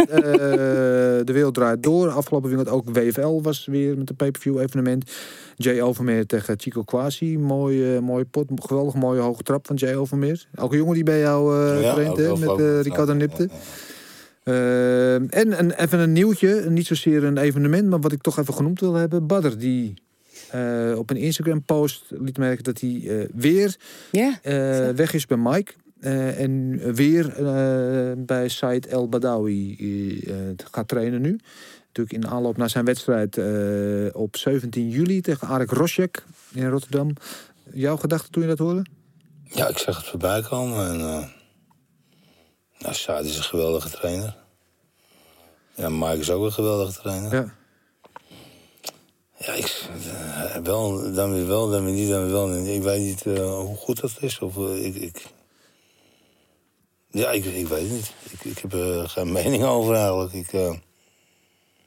de 1.26 1.32
wereld 1.32 1.54
draait 1.54 1.82
door. 1.82 2.08
Afgelopen 2.10 2.48
weekend 2.48 2.68
ook 2.68 2.90
WFL 2.90 3.40
was 3.42 3.66
weer 3.66 3.98
met 3.98 4.10
een 4.10 4.16
pay-per-view 4.16 4.58
evenement. 4.60 5.10
Jay 5.56 5.80
Overmeer 5.80 6.26
tegen 6.26 6.54
Chico 6.60 6.82
Quasi. 6.82 7.38
Mooi, 7.38 7.94
eh, 7.94 8.00
mooie 8.00 8.24
pot. 8.24 8.46
Geweldig 8.54 8.94
mooie 8.94 9.20
hoge 9.20 9.42
trap 9.42 9.66
van 9.66 9.76
Jay 9.76 9.94
Overmeer. 9.94 10.46
Elke 10.54 10.76
jongen 10.76 10.94
die 10.94 11.02
bij 11.04 11.18
jou 11.20 11.56
eh 11.74 11.82
Ja, 11.82 11.92
traint, 11.94 12.16
hè, 12.16 12.36
met 12.36 12.58
eh. 12.60 12.80
Ricardo 12.80 13.12
Ja, 13.12 13.18
Nipte. 13.18 13.42
ja, 13.50 13.56
ja. 14.44 14.52
Eh, 14.52 15.14
en 15.14 15.58
een, 15.58 15.70
even 15.72 15.98
een 15.98 16.12
nieuwtje. 16.12 16.64
Niet 16.70 16.86
zozeer 16.86 17.24
een 17.24 17.38
evenement, 17.38 17.88
maar 17.88 18.00
wat 18.00 18.12
ik 18.12 18.20
toch 18.22 18.38
even 18.38 18.54
genoemd 18.54 18.80
wil 18.80 18.94
hebben. 18.94 19.26
Badr, 19.26 19.56
die 19.58 19.94
eh, 20.50 20.94
op 20.96 21.10
een 21.10 21.16
Instagram-post 21.16 22.04
liet 22.08 22.38
merken 22.38 22.64
dat 22.64 22.80
hij 22.80 23.02
eh, 23.08 23.28
weer 23.34 23.76
Ja, 24.10 24.38
eh, 24.42 24.88
weg 24.88 25.12
is 25.14 25.26
bij 25.26 25.36
Mike. 25.36 25.72
eh, 26.00 26.40
en 26.40 26.80
weer 26.94 27.28
eh, 27.46 28.12
bij 28.16 28.48
Said 28.48 28.86
El 28.86 29.08
Badawi 29.08 29.76
gaat 30.70 30.88
trainen 30.88 31.20
nu. 31.20 31.38
Natuurlijk 31.86 32.24
in 32.24 32.30
aanloop 32.30 32.56
naar 32.56 32.70
zijn 32.70 32.84
wedstrijd 32.84 33.36
eh, 33.38 34.20
op 34.20 34.36
17 34.36 34.88
juli 34.88 35.20
tegen 35.20 35.48
Arek 35.48 35.70
Rosjek 35.70 36.24
in 36.52 36.68
Rotterdam. 36.68 37.12
Jouw 37.72 37.96
gedachte 37.96 38.30
toen 38.30 38.42
je 38.42 38.48
dat 38.48 38.58
hoorde? 38.58 38.84
Ja, 39.44 39.68
ik 39.68 39.78
zag 39.78 39.96
het 39.96 40.06
voorbij 40.06 40.42
komen. 40.42 40.88
En, 40.88 41.00
eh 41.00 41.24
nou, 42.82 42.94
Saad 42.94 43.24
is 43.24 43.36
een 43.36 43.42
geweldige 43.42 43.90
trainer. 43.90 44.36
Ja, 45.74 45.88
Mike 45.88 46.18
is 46.18 46.30
ook 46.30 46.44
een 46.44 46.52
geweldige 46.52 47.00
trainer. 47.00 47.34
Ja. 47.34 47.54
Ja, 49.46 49.52
ik, 49.52 49.88
eh, 50.06 50.56
wel, 50.56 51.12
dan 51.12 51.32
weer 51.32 51.46
wel, 51.46 51.70
dan 51.70 51.84
weer 51.84 51.94
niet, 51.94 52.08
dan 52.08 52.22
weer 52.22 52.32
wel. 52.32 52.56
Ik 52.56 52.82
weet 52.82 53.00
niet 53.00 53.26
eh, 53.26 53.54
hoe 53.58 53.76
goed 53.76 54.00
dat 54.00 54.12
is. 54.20 54.38
Of, 54.38 54.56
eh, 54.56 54.84
ik, 54.84 54.94
ik, 54.94 55.26
ja, 57.10 57.30
ik, 57.30 57.44
ik 57.44 57.66
weet 57.66 57.82
het 57.82 57.90
niet. 57.90 58.14
Ik, 58.30 58.44
ik 58.44 58.58
heb 58.58 58.72
er 58.72 59.08
geen 59.08 59.32
mening 59.42 59.64
over 59.64 59.94
eigenlijk. 59.94 60.32
Ik 60.32 60.46
vind 60.48 60.82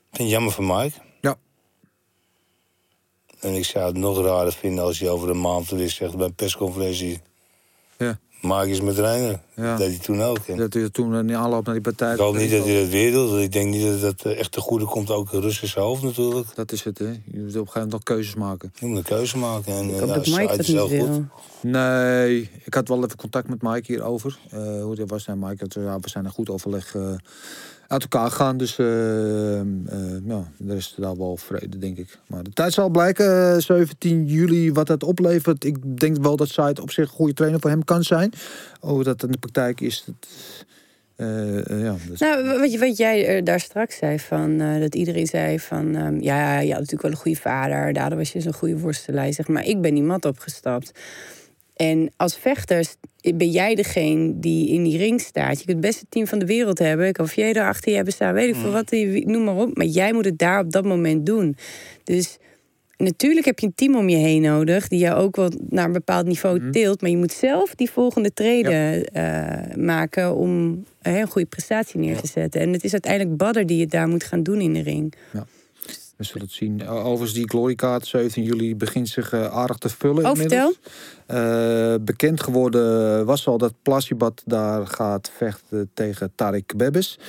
het 0.10 0.30
jammer 0.30 0.52
voor 0.52 0.64
Mike. 0.64 0.98
Ja. 1.22 1.38
En 3.40 3.54
ik 3.54 3.66
zou 3.66 3.86
het 3.86 3.98
nog 3.98 4.22
raarder 4.22 4.54
vinden 4.54 4.84
als 4.84 5.00
hij 5.00 5.10
over 5.10 5.30
een 5.30 5.42
maand 5.42 5.70
weer 5.70 5.90
zegt 5.90 6.18
bij 6.18 6.26
een 6.26 6.36
persconferentie... 6.36 7.22
Ja. 7.98 8.20
Mike 8.41 8.70
is 8.70 8.82
mijn 8.82 8.95
trainer. 8.95 9.40
Ja. 9.56 9.70
Dat 9.70 9.78
deed 9.78 9.90
hij 9.90 9.98
toen 9.98 10.22
ook. 10.22 10.38
En 10.48 10.57
Dat 10.57 10.74
hij 10.74 10.90
toen 10.90 11.16
in 11.16 11.36
aanloop 11.36 11.66
naar 11.66 11.74
die 11.74 11.84
partij... 11.84 12.14
ik 12.14 12.20
hoop 12.20 12.38
niet 12.38 12.52
dat 12.52 12.66
hij 12.66 12.80
dat 12.80 12.90
weer 12.90 13.12
doet. 13.12 13.30
Want 13.30 13.41
ik 13.41 13.52
denk 13.52 13.70
niet 13.74 13.84
dat 13.91 14.02
dat 14.02 14.32
eh, 14.32 14.40
echt 14.40 14.52
te 14.52 14.60
goede 14.60 14.86
komt. 14.86 15.10
Ook 15.12 15.30
zijn 15.52 15.86
hoofd 15.86 16.03
natuurlijk. 16.03 16.48
Dat 16.56 16.72
is 16.72 16.84
het, 16.84 16.98
hè. 16.98 17.06
Je 17.06 17.12
moet 17.12 17.34
op 17.34 17.41
een 17.41 17.52
gegeven 17.52 17.72
moment 17.74 17.91
nog 17.91 18.03
keuzes 18.03 18.36
maken. 18.36 18.72
Je 18.80 18.86
moet 18.86 18.98
een 18.98 19.03
keuze 19.03 19.38
maken. 19.38 19.74
En, 19.74 19.84
ik 19.84 19.91
eh, 19.91 19.99
hoop 19.99 20.07
nou, 20.07 20.24
dat 20.24 20.28
Mike 20.28 20.48
dat 20.48 20.60
is 20.60 20.68
niet 20.68 20.80
goed. 20.80 20.90
wil. 20.90 21.26
Nee, 21.62 22.49
ik 22.64 22.74
had 22.74 22.88
wel 22.88 23.03
even 23.03 23.18
contact 23.18 23.48
met 23.48 23.62
Mike 23.62 23.91
hierover. 23.91 24.38
eh 24.49 24.84
hoe 24.84 24.95
dat 24.95 25.10
was. 25.10 25.26
En 25.28 25.40
Mike, 25.40 25.56
had, 25.60 25.74
ja, 25.74 25.99
we 25.99 26.10
zijn 26.10 26.26
een 26.26 26.32
goed 26.32 26.49
overleg 26.49 26.95
eh, 26.95 27.14
uit 27.88 28.02
elkaar 28.02 28.30
gegaan. 28.30 28.57
Dus 28.57 28.76
ja, 30.26 30.52
er 30.68 30.76
is 30.76 30.95
daar 30.98 31.18
wel 31.18 31.38
vrede, 31.38 31.78
denk 31.78 31.98
ik. 31.98 32.20
Maar 32.28 32.44
de 32.44 32.53
tijd 32.53 32.74
zal 32.74 32.90
blijken, 32.90 33.53
eh, 33.56 33.60
17 33.62 34.26
juli, 34.26 34.72
wat 34.72 34.88
dat 34.88 35.03
oplevert. 35.03 35.64
Ik 35.64 35.99
denk 35.99 36.18
wel 36.18 36.36
dat 36.36 36.49
Said 36.49 36.80
op 36.80 36.91
zich 36.91 37.10
een 37.10 37.16
goede 37.16 37.34
trainer 37.34 37.60
voor 37.60 37.70
hem 37.70 37.84
kan 37.84 38.03
zijn. 38.03 38.25
Hoe 38.80 39.04
dat 39.04 39.24
in 39.24 39.32
de 39.32 39.38
praktijk 39.38 39.82
is, 39.82 40.04
dat, 40.06 40.30
eh, 41.16 41.58
eh, 41.72 41.84
ja, 41.84 41.96
dus, 42.10 42.20
Nou, 42.20 42.60
wat, 42.60 42.76
wat 42.76 42.98
jij 42.98 43.26
eh, 43.38 43.44
daar 43.44 43.60
straks 43.60 43.98
zei, 43.98 44.20
van, 44.20 44.62
eh, 44.62 44.80
dat 44.80 44.96
iedereen 44.96 45.28
zei 45.28 45.60
van... 45.60 45.96
ehm, 45.96 46.20
ja, 46.22 46.60
je 46.60 46.70
had 46.70 46.80
natuurlijk 46.80 47.02
wel 47.02 47.12
een 47.12 47.18
goede 47.18 47.40
vader. 47.40 47.94
Daardoor 47.94 48.18
was 48.18 48.32
je 48.32 48.42
zo'n 48.42 48.54
goede 48.54 48.78
worstelaar. 48.80 49.34
Zeg 49.34 49.48
maar, 49.48 49.66
ik 49.66 49.82
ben 49.82 49.94
die 49.94 50.04
mat 50.04 50.26
opgestapt. 50.26 50.92
En 51.76 52.12
als 52.18 52.38
vechters 52.38 52.96
ben 53.36 53.50
jij 53.52 53.76
degene 53.76 54.40
die 54.40 54.70
in 54.70 54.84
die 54.84 54.98
ring 54.98 55.22
staat. 55.22 55.60
Je 55.60 55.66
kunt 55.66 55.78
het 55.78 55.86
beste 55.86 56.06
team 56.10 56.28
van 56.28 56.40
de 56.40 56.46
wereld 56.46 56.80
hebben. 56.80 57.08
Ik 57.08 57.18
of 57.18 57.34
jij 57.36 57.54
er 57.54 57.68
achter 57.68 57.90
je 57.90 57.96
hebben 57.96 58.14
staan, 58.14 58.34
weet 58.34 58.50
ik 58.50 58.56
veel 58.56 58.72
wat. 58.72 58.90
wie- 58.90 59.28
Noem 59.28 59.44
maar 59.44 59.56
op. 59.56 59.78
Maar 59.78 59.86
jij 59.86 60.14
moet 60.14 60.26
het 60.26 60.38
daar 60.38 60.60
op 60.60 60.72
dat 60.72 60.86
moment 60.86 61.26
doen. 61.26 61.58
Dus 62.04 62.38
natuurlijk 62.98 63.46
heb 63.46 63.60
je 63.60 63.66
een 63.66 63.76
team 63.76 63.96
om 63.96 64.10
je 64.10 64.18
heen 64.18 64.42
nodig... 64.42 64.88
die 64.88 65.00
jou 65.00 65.22
ook 65.22 65.36
wel 65.36 65.52
naar 65.70 65.86
een 65.86 65.92
bepaald 65.92 66.26
niveau 66.26 66.72
tilt. 66.72 67.02
Maar 67.02 67.10
je 67.10 67.18
moet 67.18 67.32
zelf 67.32 67.76
die 67.76 67.90
volgende 67.90 68.34
treden 68.34 69.06
eh, 69.06 69.76
maken... 69.76 70.36
om 70.36 70.84
eh, 71.02 71.18
een 71.18 71.28
goede 71.28 71.48
prestatie 71.48 72.00
neer 72.00 72.22
te 72.22 72.28
zetten. 72.28 72.62
En 72.62 72.74
het 72.74 72.84
is 72.84 72.92
uiteindelijk 72.92 73.38
Badder 73.38 73.66
die 73.66 73.82
het 73.82 73.92
daar 73.92 74.08
moet 74.08 74.24
gaan 74.24 74.44
doen 74.44 74.62
in 74.62 74.74
de 74.74 74.82
ring. 74.82 75.14
we 76.18 76.24
zullen 76.24 76.42
het 76.42 76.56
zien. 76.56 76.80
Uh, 76.80 77.06
Overigens, 77.06 77.34
die 77.34 77.50
Glorykaart 77.50 78.08
17 78.08 78.44
juli 78.44 78.76
begint 78.76 79.10
zich 79.10 79.34
eh, 79.34 79.46
aardig 79.46 79.78
te 79.78 79.90
vullen. 79.90 80.26
Oh, 80.26 80.32
inmiddels. 80.32 80.80
Eh, 81.26 81.96
bekend 82.02 82.44
geworden 82.44 83.26
was 83.26 83.48
al 83.48 83.58
dat 83.58 83.74
Plasibat 83.82 84.42
daar 84.46 84.88
gaat 84.88 85.32
vechten 85.38 85.90
tegen 85.94 86.32
Tarek 86.36 86.74
Bebbes. 86.78 87.20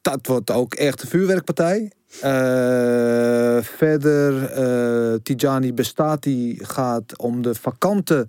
Dat 0.00 0.26
wordt 0.26 0.50
ook 0.50 0.74
echt 0.74 1.02
een 1.02 1.08
vuurwerkpartij. 1.08 1.90
Eh, 2.20 3.62
verder, 3.62 4.44
eh 4.44 5.14
Tijani 5.22 5.72
Bestati 5.72 6.58
gaat 6.62 7.18
om 7.18 7.42
de 7.42 7.54
vakante 7.54 8.26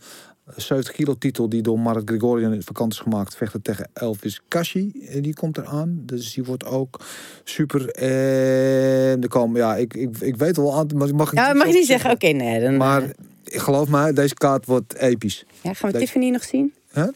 70 0.56 0.94
kilo 0.94 1.16
titel 1.18 1.50
die 1.50 1.62
door 1.62 1.80
Mark 1.80 2.10
Gregorian 2.10 2.62
vakant 2.62 2.94
is 2.94 3.00
gemaakt, 3.00 3.36
vechten 3.36 3.62
tegen 3.62 3.90
Elvis 3.94 4.42
Kashi. 4.48 4.92
Eh, 5.10 5.22
Die 5.24 5.34
komt 5.34 5.58
eraan. 5.58 6.00
Dus 6.06 6.34
die 6.34 6.44
wordt 6.44 6.66
ook 6.66 7.00
super. 7.44 7.90
En 7.90 9.22
er 9.22 9.28
komen, 9.28 9.60
ja, 9.62 9.76
ik, 9.76 9.94
ik, 9.94 10.18
ik 10.20 10.36
weet 10.36 10.58
wel 10.58 10.78
aan, 10.78 10.88
maar 10.96 11.08
ik 11.08 11.14
mag, 11.14 11.34
Ja, 11.34 11.48
niet 11.48 11.58
mag 11.58 11.68
je 11.68 11.74
niet 11.74 11.86
zeggen, 11.86 12.12
oké, 12.12 12.28
nee. 12.28 12.62
Dan, 12.62 12.78
Maar 12.78 13.04
geloof 13.44 13.88
mij, 13.90 14.14
deze 14.14 14.34
kaart 14.34 14.66
wordt 14.66 14.96
episch. 14.96 15.46
ja, 15.62 15.74
gaan 15.74 15.92
we 15.92 15.98
deze- 15.98 15.98
Tiffany 16.12 16.30
nog 16.30 16.44
zien? 16.44 16.74
Huh? 16.94 17.08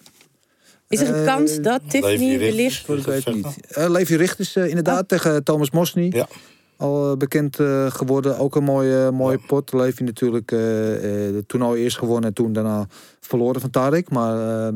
Is 0.88 1.00
er 1.02 1.16
een 1.16 1.26
kans 1.26 1.60
dat 1.60 1.82
Tiffany 1.90 2.40
wellicht... 2.40 2.88
Dat 2.88 2.96
weet 3.06 3.06
ik 3.06 3.12
Vechten. 3.24 3.34
niet. 3.36 3.72
Eh, 3.76 3.90
Levi 3.90 4.16
Richters 4.16 4.56
inderdaad 4.56 5.08
tegen 5.08 5.44
Thomas 5.44 5.72
Mosny. 5.72 6.10
Ja. 6.14 6.28
Al 6.82 7.12
eh, 7.12 7.18
bekend 7.18 7.60
eh, 7.60 7.86
geworden. 7.92 8.38
Ook 8.40 8.56
een 8.56 8.64
mooie, 8.64 9.12
mooie 9.12 9.40
pot. 9.48 9.74
Levi 9.74 10.04
natuurlijk 10.04 10.52
eh 10.52 11.28
eh 11.30 11.36
het 11.36 11.48
toernooi 11.48 11.82
eerst 11.84 11.98
gewonnen 11.98 12.30
en 12.30 12.34
toen 12.36 12.54
daarna 12.54 12.86
verloren 13.20 13.62
van 13.62 13.70
Tarek. 13.70 14.10
Maar 14.10 14.66
ehm, 14.68 14.76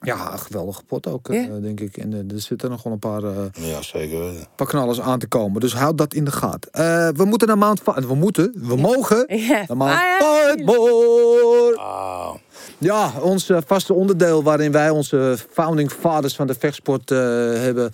ja, 0.00 0.36
geweldige 0.36 0.82
pot 0.86 1.06
ook, 1.06 1.28
eh, 1.28 1.46
Ja. 1.46 1.58
denk 1.58 1.80
ik. 1.80 1.96
En 1.96 2.12
eh, 2.12 2.34
er 2.34 2.40
zitten 2.40 2.70
nog 2.70 2.82
wel 2.82 2.92
een 2.92 2.98
paar, 2.98 3.22
eh, 3.24 3.36
Ja, 3.52 3.82
zeker 3.82 4.18
weten. 4.20 4.46
paar 4.56 4.66
knallers 4.66 5.00
aan 5.00 5.18
te 5.18 5.26
komen. 5.26 5.60
Dus 5.60 5.74
houd 5.74 5.98
dat 5.98 6.14
in 6.14 6.24
de 6.24 6.30
gaten. 6.32 6.70
Eh, 6.72 7.08
we 7.14 7.24
moeten 7.24 7.48
naar 7.48 7.58
Mount... 7.58 7.80
Va- 7.80 8.00
We 8.06 8.14
moeten, 8.14 8.52
we 8.56 8.76
mogen 8.76 9.24
Ja. 9.48 9.64
naar 9.66 9.76
Mount 9.76 9.92
Ah, 9.92 10.00
ja. 10.00 11.74
Ah, 11.76 12.34
Ja, 12.78 13.12
ons 13.20 13.48
eh, 13.48 13.58
vaste 13.66 13.94
onderdeel 13.94 14.42
waarin 14.42 14.72
wij 14.72 14.90
onze 14.90 15.36
founding 15.50 15.90
fathers 15.90 16.36
van 16.36 16.46
de 16.46 16.54
vechtsport 16.54 17.10
eh, 17.10 17.18
hebben 17.52 17.90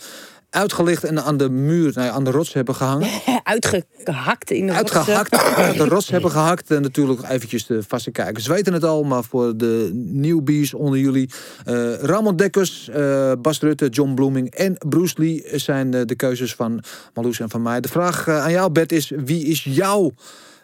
uitgelicht 0.54 1.04
en 1.04 1.22
aan 1.22 1.36
de 1.36 1.50
muur, 1.50 1.92
nou 1.94 2.06
ja, 2.06 2.12
aan 2.12 2.24
de 2.24 2.30
rots 2.30 2.52
hebben 2.52 2.74
gehangen. 2.74 3.08
Uitgehakt 3.42 4.50
in 4.50 4.66
de 4.66 4.72
rotsen. 4.72 4.96
Uitgehakt, 4.96 5.34
aan 5.56 5.76
de 5.76 5.84
rots 5.84 6.10
hebben 6.10 6.30
gehakt. 6.30 6.70
En 6.70 6.82
natuurlijk 6.82 7.22
eventjes 7.28 7.66
de 7.66 7.82
vaste 7.88 8.10
kijkers 8.10 8.46
weten 8.46 8.72
het 8.72 8.84
al, 8.84 9.02
maar 9.02 9.24
voor 9.24 9.56
de 9.56 9.90
newbies 9.94 10.74
onder 10.74 10.98
jullie. 10.98 11.30
eh 11.64 11.94
Ramon 11.94 12.36
Dekkers, 12.36 12.88
eh, 12.88 13.32
Bas 13.38 13.60
Rutte, 13.60 13.88
John 13.88 14.14
Bloeming 14.14 14.50
en 14.54 14.76
Bruce 14.88 15.14
Lee 15.18 15.44
zijn 15.52 15.94
eh, 15.94 16.00
de 16.04 16.14
keuzes 16.14 16.54
van 16.54 16.82
Marloes 17.14 17.40
en 17.40 17.50
van 17.50 17.62
mij. 17.62 17.80
De 17.80 17.88
vraag 17.88 18.28
aan 18.28 18.52
jou, 18.52 18.70
Bert, 18.72 18.92
is 18.92 19.12
wie 19.24 19.44
is 19.44 19.64
jouw 19.64 20.12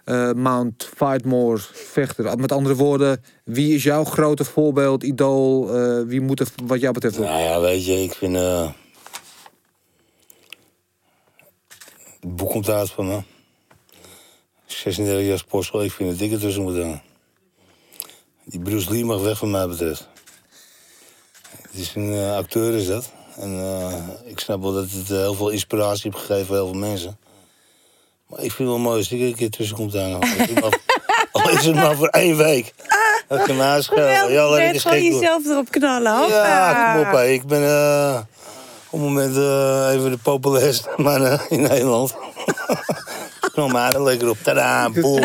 eh, 0.04 0.32
Mount 0.32 0.88
Fightmore 0.96 1.58
vechter? 1.72 2.38
Met 2.38 2.52
andere 2.52 2.74
woorden, 2.74 3.20
wie 3.44 3.74
is 3.74 3.82
jouw 3.82 4.04
grote 4.04 4.44
voorbeeld, 4.44 5.02
idool? 5.02 5.76
eh, 5.76 5.98
wie 6.06 6.20
moet 6.20 6.40
er 6.40 6.46
wat 6.66 6.80
jou 6.80 6.92
betreft 6.92 7.18
nou 7.18 7.42
ja, 7.42 7.60
weet 7.60 7.86
je, 7.86 8.02
ik 8.02 8.12
vind... 8.14 8.36
eh 8.36 8.68
het 12.20 12.36
boek 12.36 12.50
komt 12.50 12.68
uit 12.68 12.90
van 12.90 13.06
me. 13.06 13.22
36 14.66 15.26
jaar 15.26 15.38
sportschool, 15.38 15.82
ik 15.82 15.92
vind 15.92 16.20
ik 16.20 16.32
er 16.32 16.38
tussen 16.38 16.62
moet 16.62 16.76
hangen. 16.76 17.02
Die 18.44 18.60
Bruce 18.60 18.90
Lee 18.90 19.04
mag 19.04 19.20
weg 19.20 19.38
van 19.38 19.50
mij 19.50 19.68
betreft. 19.68 20.08
Het 21.62 21.74
is 21.80 21.94
een 21.94 22.12
eh, 22.12 22.36
acteur 22.36 22.74
is 22.74 22.86
dat. 22.86 23.10
En 23.36 23.58
eh, 23.58 24.30
ik 24.30 24.38
snap 24.40 24.62
wel 24.62 24.72
dat 24.72 24.90
het 24.90 25.10
eh, 25.10 25.16
heel 25.16 25.34
veel 25.34 25.48
inspiratie 25.48 26.10
heeft 26.10 26.24
gegeven 26.24 26.46
voor 26.46 26.56
heel 26.56 26.66
veel 26.66 26.78
mensen. 26.78 27.18
Maar 28.26 28.38
ik 28.42 28.52
vind 28.52 28.58
het 28.58 28.68
wel 28.68 28.78
mooi 28.78 28.98
als 28.98 29.10
ik 29.12 29.20
een 29.20 29.34
keer 29.34 29.50
tussen 29.50 29.76
kom 29.76 29.90
te 29.90 29.98
hangen. 29.98 30.18
Al 30.20 30.28
is 31.50 31.64
het 31.64 31.74
maar- 31.74 31.88
het 31.88 31.96
voor 31.98 32.08
één 32.08 32.36
week. 32.36 32.74
Dat 33.28 33.42
kan 33.42 33.82
schelen. 33.82 34.32
Ja, 34.32 34.48
laat 34.48 34.58
ik 34.58 34.64
Net 34.64 34.74
eens 34.74 34.82
gewoon 34.82 35.02
jezelf 35.02 35.46
erop 35.46 35.70
knallen. 35.70 36.28
Ja, 36.28 36.94
Hoppa. 36.96 37.10
kom 37.10 37.20
op. 37.20 37.26
Ik 37.26 37.46
ben 37.46 37.62
eh, 37.62 38.20
op 38.90 39.00
het 39.00 39.08
moment 39.08 39.36
eh, 39.36 39.88
even 39.94 40.10
de 40.10 40.18
populairste 40.22 40.88
man 41.02 41.24
eh, 41.24 41.40
in 41.48 41.60
Nederland. 41.60 42.14
Kom 43.54 43.70
maar 43.72 43.94
er 43.94 44.02
lekker 44.02 44.28
op. 44.30 44.36
Tada, 44.42 44.90
boom. 44.90 45.22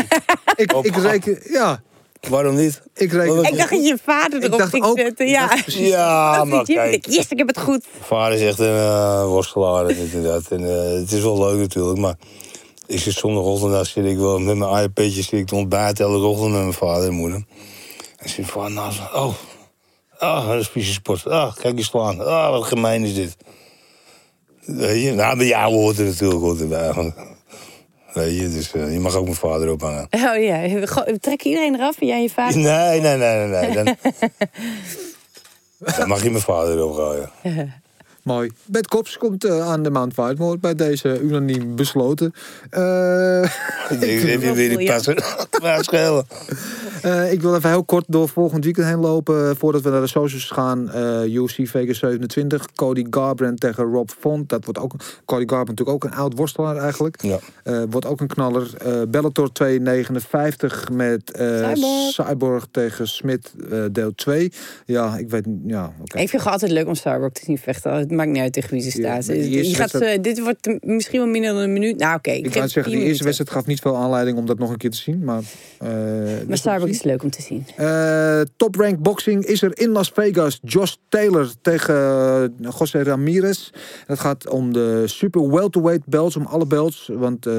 Ik, 0.56 0.72
ik 0.82 0.96
reken, 0.96 1.40
ja, 1.52 1.82
Waarom 2.30 2.56
niet? 2.56 2.82
ik 2.96 3.12
reken. 3.12 3.44
Ik 3.44 3.58
dacht 3.58 3.70
dat 3.70 3.86
je 3.86 3.98
vader 4.04 4.38
Ik 4.40 4.46
erop 4.48 4.58
dacht 4.60 4.70
ging 4.72 4.84
ook- 4.86 4.98
zetten. 5.00 5.28
Ja. 5.28 5.48
dacht 5.48 5.74
Ja, 5.74 6.38
Dat 6.38 6.48
maar 6.48 6.64
kijk. 6.64 7.06
Yes, 7.10 7.28
ik 7.30 7.38
heb 7.38 7.48
het 7.48 7.60
goed. 7.60 7.86
Mijn 7.92 8.04
vader 8.06 8.38
is 8.38 8.48
echt 8.48 8.60
een 8.60 8.76
eh, 8.78 9.26
worstelaar 9.26 9.86
en 9.86 10.10
dit 10.12 10.48
en 10.52 10.62
het 11.00 11.12
is 11.12 11.22
wel 11.22 11.40
leuk 11.40 11.58
natuurlijk, 11.60 12.00
maar... 12.00 12.16
Ik 12.88 13.00
zit 13.00 13.14
zondagochtend, 13.14 13.72
daar 13.72 13.86
zit 13.86 14.06
ik 14.06 14.18
wel 14.18 14.40
met 14.40 14.58
mijn 14.58 14.84
iPadje 14.84 15.22
zit 15.22 15.32
ik 15.32 15.48
te 15.48 15.56
ontbijten 15.56 16.06
elke 16.06 16.26
ochtend 16.26 16.52
met 16.52 16.60
mijn 16.62 16.74
vader 16.74 17.08
en 17.08 17.14
moeder. 17.14 17.44
En 18.18 18.30
zit 18.30 18.46
van 18.46 18.74
naast 18.74 19.00
me, 19.00 19.20
oh, 19.20 19.34
ah, 20.24 20.48
dat 20.48 20.70
is 20.74 20.94
sport. 20.94 21.28
Ah, 21.28 21.56
kijk 21.56 21.78
eens 21.78 21.88
slaan. 21.88 22.26
Ah, 22.26 22.50
wat 22.50 22.64
gemeen 22.64 23.04
is 23.04 23.14
dit. 23.14 23.36
Weet 24.66 25.04
je, 25.04 25.12
nou, 25.12 25.38
bij 25.38 25.48
jou 25.48 25.74
hoort 25.74 25.98
er 25.98 26.06
natuurlijk 26.06 26.42
goed 26.42 26.62
erbij. 26.62 27.14
Weet 28.14 28.40
je, 28.40 28.50
dus 28.50 28.72
eh, 28.72 28.94
je 28.94 29.00
mag 29.00 29.16
ook 29.16 29.24
mijn 29.24 29.36
vader 29.36 29.72
ophangen. 29.72 30.08
Oh 30.12 30.44
ja, 30.44 30.86
trek 31.20 31.44
iedereen 31.44 31.76
eraf 31.76 32.02
en 32.02 32.08
jij 32.08 32.22
je 32.22 32.30
vader. 32.30 32.58
Nee, 32.58 33.02
nee, 33.02 33.18
nee, 33.18 33.48
nee, 33.48 33.68
nee. 33.70 33.84
Dan, 33.84 33.96
dan 35.98 36.08
mag 36.08 36.24
je 36.24 36.30
mijn 36.30 36.44
vader 36.44 36.78
gooien. 36.78 37.32
Mooi. 38.24 38.52
Bert 38.66 38.88
Kops 38.88 39.18
komt 39.18 39.44
eh, 39.44 39.68
aan 39.72 39.84
de 39.84 39.90
Mount 39.90 40.14
Fightmore 40.14 40.58
bij 40.58 40.76
deze 40.76 41.20
unaniem 41.22 41.76
besloten. 41.76 42.34
Eh, 42.70 43.44
Ik 43.90 44.00
weer 44.00 44.70
die 44.70 44.80
Ja. 44.80 44.94
passen? 44.94 45.16
Eh, 47.02 47.32
ik 47.32 47.42
wil 47.42 47.56
even 47.56 47.70
heel 47.70 47.84
kort 47.84 48.06
door 48.08 48.30
volgend 48.30 48.64
weekend 48.64 48.88
heen 48.88 49.00
lopen. 49.00 49.50
eh, 49.50 49.56
voordat 49.58 49.82
we 49.82 49.90
naar 49.90 50.02
de 50.02 50.08
socials 50.08 50.46
gaan. 50.52 50.92
Eh 50.92 51.34
UFC 51.34 51.68
Vegas 51.68 51.98
27. 52.00 52.66
Cody 52.76 53.06
Garbrandt 53.10 53.62
tegen 53.62 53.84
Rob 53.84 54.10
Font. 54.20 54.50
Dat 54.50 54.66
wordt 54.66 54.80
ook, 54.80 54.92
Cody 55.26 55.46
Garbrandt 55.48 55.70
natuurlijk 55.70 56.04
ook 56.06 56.12
een 56.12 56.18
oud 56.18 56.38
worstelaar 56.38 56.78
eigenlijk. 56.78 57.22
Ja. 57.22 57.40
Eh, 57.64 57.84
wordt 57.90 58.06
ook 58.06 58.22
een 58.22 58.28
knaller. 58.28 58.70
Bellator 59.10 59.52
259 59.52 60.90
met 60.92 61.32
eh, 61.32 61.48
Cyborg. 61.74 62.12
Cyborg 62.12 62.68
tegen 62.72 63.08
Smit 63.08 63.54
deel 63.92 64.16
2. 64.16 64.52
Ja, 64.86 65.18
ik 65.18 65.30
weet 65.30 65.46
niet. 65.46 65.60
Ja, 65.68 65.94
oké. 66.02 66.20
Ik 66.20 66.30
vind 66.30 66.44
het 66.44 66.52
altijd 66.52 66.72
leuk 66.72 66.88
om 66.88 66.96
Cyborg 66.96 67.32
te 67.32 67.42
zien 67.44 67.58
vechten. 67.58 68.13
Maakt 68.16 68.30
niet 68.30 68.42
uit 68.42 68.54
tegen 68.54 68.70
wie 68.70 68.82
ze 68.82 69.02
Ja, 69.02 69.22
staat. 69.22 69.36
Je 69.36 69.76
gaat, 69.76 69.94
eh, 69.94 70.22
dit 70.22 70.40
wordt 70.40 70.84
misschien 70.84 71.20
wel 71.20 71.28
minder 71.28 71.54
dan 71.54 71.62
een 71.62 71.74
minuut. 71.74 71.98
Nou 71.98 72.16
oké, 72.16 72.32
Ik 72.32 72.54
wou 72.54 72.68
zeggen, 72.68 72.94
die 72.94 73.04
eerste 73.04 73.24
wedstrijd 73.24 73.52
gaf 73.52 73.66
niet 73.66 73.80
veel 73.80 73.96
aanleiding 73.96 74.38
om 74.38 74.46
dat 74.46 74.60
nog 74.60 74.70
een 74.70 74.78
keer 74.78 74.90
te 74.90 74.98
zien. 74.98 75.24
Maar, 75.24 75.42
eh, 75.80 75.90
Maar 75.90 76.46
dus 76.48 76.62
dat 76.62 76.88
is 76.88 77.04
leuk 77.04 77.24
om 77.24 77.30
te 77.30 77.42
zien. 77.42 77.66
Eh, 77.76 78.42
top 78.58 78.76
rank 78.76 79.00
boxing 79.00 79.46
is 79.46 79.62
er 79.62 79.80
in 79.80 79.90
Las 79.90 80.12
Vegas. 80.14 80.60
Josh 80.62 80.94
Taylor 81.10 81.52
tegen 81.62 81.96
uh, 82.62 82.70
José 82.80 83.04
Ramirez. 83.04 83.70
Het 84.06 84.20
gaat 84.20 84.50
om 84.50 84.74
de 84.74 85.04
super 85.06 85.50
welterweight 85.50 86.06
belts, 86.06 86.36
om 86.36 86.46
alle 86.46 86.66
belts. 86.66 87.10
Want 87.14 87.46
eh, 87.46 87.54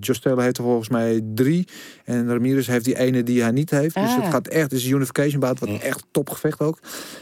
Josh 0.00 0.18
Taylor 0.18 0.42
heeft 0.42 0.58
er 0.58 0.64
volgens 0.64 0.88
mij 0.88 1.20
drie. 1.34 1.66
En 2.08 2.28
Ramirez 2.28 2.66
heeft 2.66 2.84
die 2.84 2.98
ene 2.98 3.22
die 3.22 3.42
hij 3.42 3.50
niet 3.50 3.70
heeft. 3.70 3.94
Dus 3.94 4.04
Ah. 4.04 4.16
het 4.16 4.32
gaat 4.32 4.48
echt, 4.48 4.62
het 4.62 4.72
is 4.72 4.84
een 4.84 4.90
unification 4.94 5.40
bout, 5.40 5.58
wat 5.58 5.68
echt 5.68 6.04
topgevecht 6.10 6.60
ook. 6.60 6.78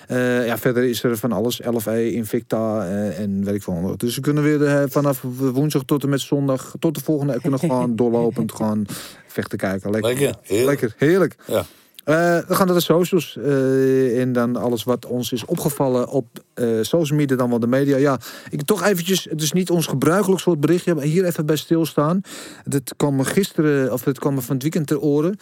Eh, 0.09 0.47
ja, 0.47 0.59
verder 0.59 0.85
is 0.85 1.03
er 1.03 1.17
van 1.17 1.33
alles. 1.33 1.61
LFA, 1.65 1.93
Invicta 1.93 2.87
eh, 2.87 3.19
en 3.19 3.45
weet 3.45 3.55
ik 3.55 3.63
veel. 3.63 3.81
wat. 3.81 4.01
Dus 4.01 4.15
we 4.15 4.21
kunnen 4.21 4.43
weer 4.43 4.65
eh, 4.67 4.83
vanaf 4.89 5.23
woensdag 5.39 5.83
tot 5.85 6.03
en 6.03 6.09
met 6.09 6.21
zondag, 6.21 6.75
tot 6.79 6.95
de 6.95 7.01
volgende, 7.05 7.41
kunnen 7.41 7.61
we 7.61 7.67
gewoon 7.67 7.97
doorlopend 8.03 8.53
gewoon 8.53 8.87
vechten 9.27 9.59
kijken. 9.59 9.91
Lekker, 9.91 10.11
Lekker, 10.15 10.35
heerlijk. 10.43 10.81
Lekker, 10.81 10.95
heerlijk. 11.09 11.37
Ja. 11.47 11.65
Eh, 12.07 12.15
we 12.49 12.55
gaan 12.55 12.67
naar 12.67 12.77
de 12.77 12.83
socials. 12.83 13.37
eh, 13.37 14.21
en 14.21 14.33
dan 14.33 14.57
alles 14.57 14.85
wat 14.85 15.07
ons 15.07 15.33
is 15.33 15.45
opgevallen 15.45 16.09
op 16.09 16.27
eh, 16.55 16.69
social 16.81 17.19
media, 17.19 17.37
dan 17.37 17.51
wel 17.51 17.59
de 17.59 17.67
media. 17.67 17.97
Ja, 17.97 18.19
ik 18.51 18.63
toch 18.63 18.85
eventjes, 18.85 19.25
het 19.31 19.43
is 19.43 19.53
niet 19.53 19.71
ons 19.71 19.87
gebruikelijk 19.87 20.41
soort 20.41 20.61
berichtje, 20.61 20.95
maar 20.95 21.05
hier 21.05 21.25
even 21.25 21.47
bij 21.47 21.57
stilstaan. 21.57 22.21
Dit 22.65 22.95
kwam 22.97 23.17
me 23.17 23.25
gisteren, 23.25 23.93
of 23.93 24.03
dit 24.03 24.19
kwam 24.19 24.35
me 24.35 24.41
van 24.41 24.55
het 24.55 24.63
weekend 24.63 24.87
ter 24.87 25.01
oren. 25.01 25.39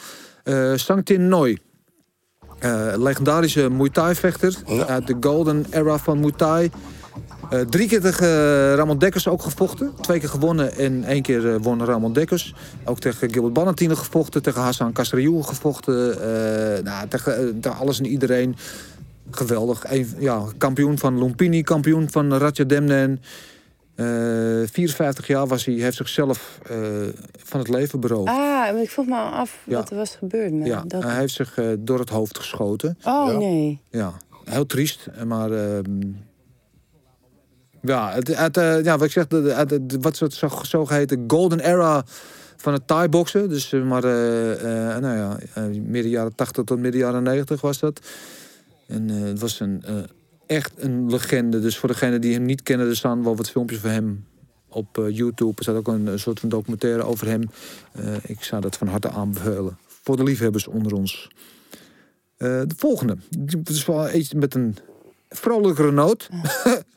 Sangtin 0.74 1.28
Noi. 1.28 1.58
Legendarische 2.96 3.70
Muay 3.70 3.90
Thai 3.90 4.14
vechter 4.14 4.56
uit 4.86 5.06
de 5.06 5.16
golden 5.20 5.66
era 5.70 5.98
van 5.98 6.20
Muay 6.20 6.32
Thai. 6.36 6.70
Eh, 7.50 7.60
drie 7.60 7.88
keer 7.88 8.00
tegen 8.00 8.26
eh, 8.26 8.74
Ramon 8.74 8.98
Dekkers 8.98 9.28
ook 9.28 9.42
gevochten. 9.42 9.92
Twee 10.00 10.18
keer 10.20 10.28
gewonnen 10.28 10.76
en 10.76 11.04
één 11.04 11.22
keer 11.22 11.54
eh, 11.54 11.60
won 11.60 11.84
Ramon 11.84 12.12
Dekkers. 12.12 12.54
Ook 12.84 12.98
tegen 13.00 13.30
Gilbert 13.32 13.52
Bannantine 13.54 13.96
gevochten. 13.96 14.42
Tegen 14.42 14.60
Hassan 14.60 14.92
Casriou 14.92 15.42
gevochten. 15.42 16.20
eh, 16.76 16.82
nou, 16.84 17.08
tegen, 17.08 17.60
tegen 17.60 17.78
alles 17.78 17.98
en 17.98 18.06
iedereen. 18.06 18.56
Geweldig. 19.30 19.84
Ja, 20.18 20.42
kampioen 20.58 20.98
van 20.98 21.18
Lumpini, 21.18 21.62
kampioen 21.62 22.10
van 22.10 22.34
Ratja 22.34 22.64
Demnen. 22.64 23.22
Eh 23.94 24.06
54 24.66 25.26
jaar 25.26 25.46
was 25.46 25.64
hij. 25.64 25.74
heeft 25.74 25.96
zichzelf 25.96 26.58
eh, 26.66 26.76
van 27.36 27.60
het 27.60 27.68
leven 27.68 28.00
beroofd. 28.00 28.28
Ah, 28.30 28.80
ik 28.80 28.90
vroeg 28.90 29.06
me 29.06 29.16
af 29.16 29.58
Ja. 29.66 29.74
wat 29.76 29.90
er 29.90 29.96
was 29.96 30.16
gebeurd. 30.16 30.52
Met 30.52 30.66
ja, 30.66 30.84
dat... 30.86 31.02
hij 31.02 31.18
heeft 31.18 31.34
zich 31.34 31.58
door 31.78 31.98
het 31.98 32.08
hoofd 32.08 32.38
geschoten. 32.38 32.98
Oh 33.04 33.32
Ja. 33.32 33.38
nee. 33.38 33.80
Ja, 33.90 34.12
heel 34.44 34.66
triest, 34.66 35.06
maar... 35.26 35.50
ja, 37.84 38.12
het, 38.12 38.36
het, 38.36 38.56
eh, 38.56 38.84
ja, 38.84 38.96
wat 38.98 39.06
ik 39.06 39.12
zeg, 39.12 39.26
de- 39.26 39.98
wat 40.00 40.18
het 40.18 40.34
zo, 40.34 40.48
zogeheten 40.62 41.24
golden 41.26 41.60
era 41.60 42.04
van 42.56 42.72
het 42.72 42.86
Thai-boksen. 42.86 43.48
Dus 43.48 43.72
eh, 43.72 43.82
maar, 43.82 44.04
eh, 44.04 44.98
nou 44.98 45.16
ja, 45.16 45.38
midden 45.70 46.10
jaren 46.10 46.34
80 46.34 46.64
tot 46.64 46.78
midden 46.78 47.00
jaren 47.00 47.22
90 47.22 47.60
was 47.60 47.78
dat. 47.78 48.00
En 48.86 49.08
het 49.08 49.40
was 49.40 49.60
een, 49.60 49.84
echt 50.46 50.72
een 50.76 51.10
legende. 51.10 51.60
Dus 51.60 51.78
voor 51.78 51.88
degenen 51.88 52.20
die 52.20 52.34
hem 52.34 52.44
niet 52.44 52.62
kennen, 52.62 52.88
er 52.88 52.96
staan 52.96 53.24
wel 53.24 53.36
wat 53.36 53.50
filmpjes 53.50 53.78
van 53.78 53.90
hem 53.90 54.24
op 54.68 55.08
YouTube. 55.10 55.52
Er 55.56 55.62
staat 55.62 55.76
ook 55.76 55.88
een, 55.88 56.18
soort 56.18 56.40
van 56.40 56.48
documentaire 56.48 57.02
over 57.02 57.26
hem. 57.26 57.42
Ik 58.22 58.42
zou 58.44 58.60
dat 58.60 58.76
van 58.76 58.86
harte 58.86 59.10
aanbevelen. 59.10 59.78
Voor 59.86 60.16
de 60.16 60.22
liefhebbers 60.22 60.66
onder 60.66 60.94
ons. 60.94 61.28
De 62.36 62.74
volgende. 62.76 63.16
Het 63.46 63.68
is 63.68 63.84
wel 63.84 64.14
iets 64.14 64.34
met 64.34 64.54
een 64.54 64.76
vrolijkere 65.28 65.92
noot. 65.92 66.28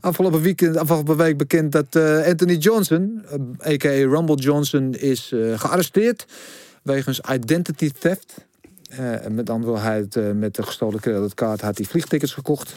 afgelopen, 0.00 0.40
weekend, 0.40 0.76
afgelopen 0.76 1.16
week 1.16 1.36
bekend 1.36 1.72
dat 1.72 1.96
eh, 1.96 2.26
Anthony 2.26 2.56
Johnson, 2.56 3.24
eh, 3.60 3.72
a.k.a. 3.72 4.08
Rumble 4.08 4.36
Johnson, 4.36 4.94
is 4.94 5.32
eh, 5.32 5.58
gearresteerd 5.58 6.26
wegens 6.82 7.20
identity 7.30 7.90
theft. 7.98 8.48
Eh, 8.90 9.24
en 9.24 9.34
met 9.34 9.46
dan 9.46 9.64
wil 9.64 9.78
hij 9.78 9.96
het 9.96 10.16
eh, 10.16 10.30
met 10.30 10.54
de 10.54 10.62
gestolen 10.62 11.00
creditcard 11.00 11.60
had 11.60 11.76
hij 11.78 11.86
vliegtickets 11.86 12.32
gekocht. 12.32 12.76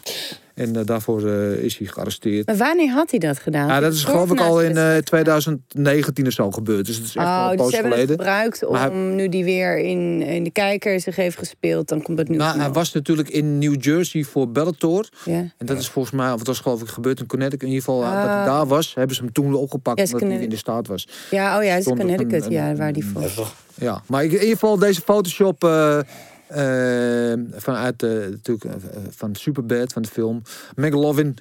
En 0.54 0.76
eh, 0.76 0.86
daarvoor 0.86 1.28
eh, 1.30 1.52
is 1.52 1.78
hij 1.78 1.88
gearresteerd. 1.88 2.46
Maar 2.46 2.58
wanneer 2.58 2.92
had 2.92 3.10
hij 3.10 3.20
dat 3.20 3.40
gedaan? 3.40 3.68
Ja, 3.68 3.80
dat 3.80 3.94
is 3.94 4.04
geloof 4.04 4.32
ik 4.32 4.40
al 4.40 4.62
in 4.62 4.78
eh, 4.78 4.98
2019 4.98 6.28
of 6.28 6.34
zo 6.34 6.52
gebeurd. 6.52 6.86
Dus 6.86 6.96
het 6.96 7.06
is 7.06 7.16
echt 7.16 7.26
wel 7.28 7.36
Oh, 7.38 7.44
een 7.44 7.50
dus 7.50 7.58
poos 7.58 7.70
ze 7.70 7.76
hebben 7.76 7.92
het 7.92 8.02
geleden. 8.10 8.26
gebruikt 8.26 8.66
om 8.66 8.76
hij- 8.76 8.90
nu 8.90 9.30
die 9.30 9.44
weer 9.44 9.78
in, 9.80 10.22
in 10.22 10.44
de 10.44 10.52
kijker 10.52 11.00
zich 11.00 11.16
heeft 11.16 11.38
gespeeld. 11.38 11.88
Dan 11.88 12.02
komt 12.02 12.18
het 12.18 12.30
nu. 12.30 12.38
Nou, 12.38 12.60
hij 12.60 12.72
was 12.72 12.94
natuurlijk 12.94 13.30
in 13.30 13.58
New 13.58 13.84
Jersey 13.84 14.24
voor 14.24 14.52
Bellator. 14.52 15.08
Ja. 15.26 15.34
En 15.58 15.66
dat 15.66 15.78
is 15.78 15.88
volgens 15.90 16.14
mij, 16.16 16.32
of 16.32 16.38
het 16.40 16.48
was 16.48 16.60
geloof 16.60 16.82
ik 16.82 16.88
gebeurd 16.88 17.20
in 17.20 17.26
Connecticut. 17.28 17.62
In 17.68 17.74
ieder 17.74 17.84
geval, 17.84 18.02
dat 18.02 18.10
hij 18.12 18.22
Ah. 18.24 18.46
daar 18.46 18.68
was, 18.68 18.94
hebben 18.96 19.16
ze 19.16 19.22
hem 19.24 19.32
toen 19.32 19.54
opgepakt 19.54 19.98
Ja, 19.98 20.04
is 20.04 20.14
omdat 20.14 20.28
hij 20.30 20.38
in 20.42 20.50
de 20.50 20.56
staat 20.58 20.88
was. 20.88 21.08
ja, 21.32 21.58
oh 21.58 21.64
ja, 21.64 21.76
is 21.76 21.84
Connecticut, 21.86 22.46
een- 22.46 22.52
ja, 22.52 22.76
waar 22.76 22.94
die 22.94 23.06
voor. 23.06 23.54
Ja, 23.76 24.02
maar 24.08 24.24
ik- 24.24 24.32
in 24.32 24.38
ieder 24.40 24.54
geval 24.54 24.78
deze 24.78 25.02
Photoshop 25.02 25.64
eh, 25.64 26.00
eh, 26.00 27.40
vanuit 27.52 28.04
eh, 28.04 28.10
natuurlijk 28.10 28.66
van 29.10 29.36
Superbad 29.36 29.94
van 29.94 30.02
de 30.02 30.08
film 30.08 30.42
McLovin 30.76 31.36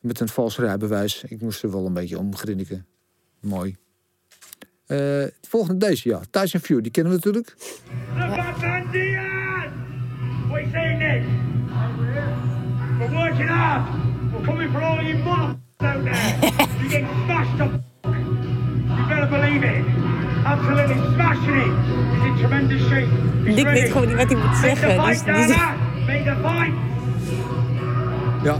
met 0.00 0.20
een 0.20 0.28
vals 0.28 0.58
rijbewijs. 0.58 1.24
Ik 1.28 1.40
moest 1.40 1.62
er 1.62 1.70
wel 1.70 1.86
een 1.86 1.92
beetje 1.92 2.18
om 2.18 2.36
grinniken. 2.36 2.86
Mooi. 3.40 3.76
Het 4.86 5.34
volgende 5.48 5.86
deze, 5.86 6.08
ja. 6.08 6.20
Tyson 6.30 6.60
Fury, 6.60 6.80
die 6.82 6.90
kennen 6.92 7.12
we 7.12 7.18
natuurlijk. 7.18 7.54
We're 12.98 13.08
working 13.10 13.48
hard. 13.48 14.32
We're 14.32 14.44
coming 14.44 14.72
for 14.72 14.80
all 14.82 15.02
you 15.02 15.18
mother 15.18 15.56
out 15.78 16.04
there. 16.04 16.14
you 16.80 16.88
get 16.88 17.04
smashed 17.24 17.60
up. 17.60 17.80
You 18.04 19.08
better 19.08 19.26
believe 19.26 19.62
it. 19.64 19.84
Absolutely 20.52 20.96
smashing 21.14 21.56
it. 21.56 21.72
He's 22.12 22.24
in 22.26 22.36
tremendous 22.38 22.82
shape. 22.88 23.06
He's 23.44 23.54
Dick 23.54 23.64
ready. 23.64 23.80
weet 23.80 23.90
gewoon 23.92 24.06
niet 24.08 24.16
wat 24.16 24.26
hij 24.30 24.36
moet 24.36 24.44
Make 24.44 24.60
the 24.60 24.66
zeggen. 24.66 24.88
Die 25.02 25.10
is- 25.10 25.18
fight, 25.18 25.34
die 25.36 25.44
is- 25.44 25.56
Dana. 25.56 25.74
Make 26.06 26.22
the 26.24 26.36
fight. 26.48 26.74
Ja. 28.44 28.56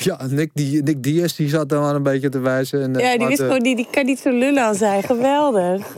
Ja, 0.00 0.26
Nick, 0.30 0.50
die, 0.54 0.82
Nick 0.82 1.02
Diaz 1.02 1.36
die 1.36 1.48
zat 1.48 1.68
daar 1.68 1.80
maar 1.80 1.94
een 1.94 2.02
beetje 2.02 2.28
te 2.28 2.38
wijzen. 2.38 2.82
En, 2.82 2.96
eh, 2.96 3.12
Ja, 3.12 3.18
die, 3.18 3.26
wist 3.26 3.40
gewoon, 3.40 3.58
die, 3.62 3.76
die 3.76 3.88
kan 3.90 4.04
niet 4.04 4.18
zo 4.18 4.30
lullen 4.30 4.66
als 4.66 4.80
hij. 4.80 5.02
Geweldig. 5.02 5.86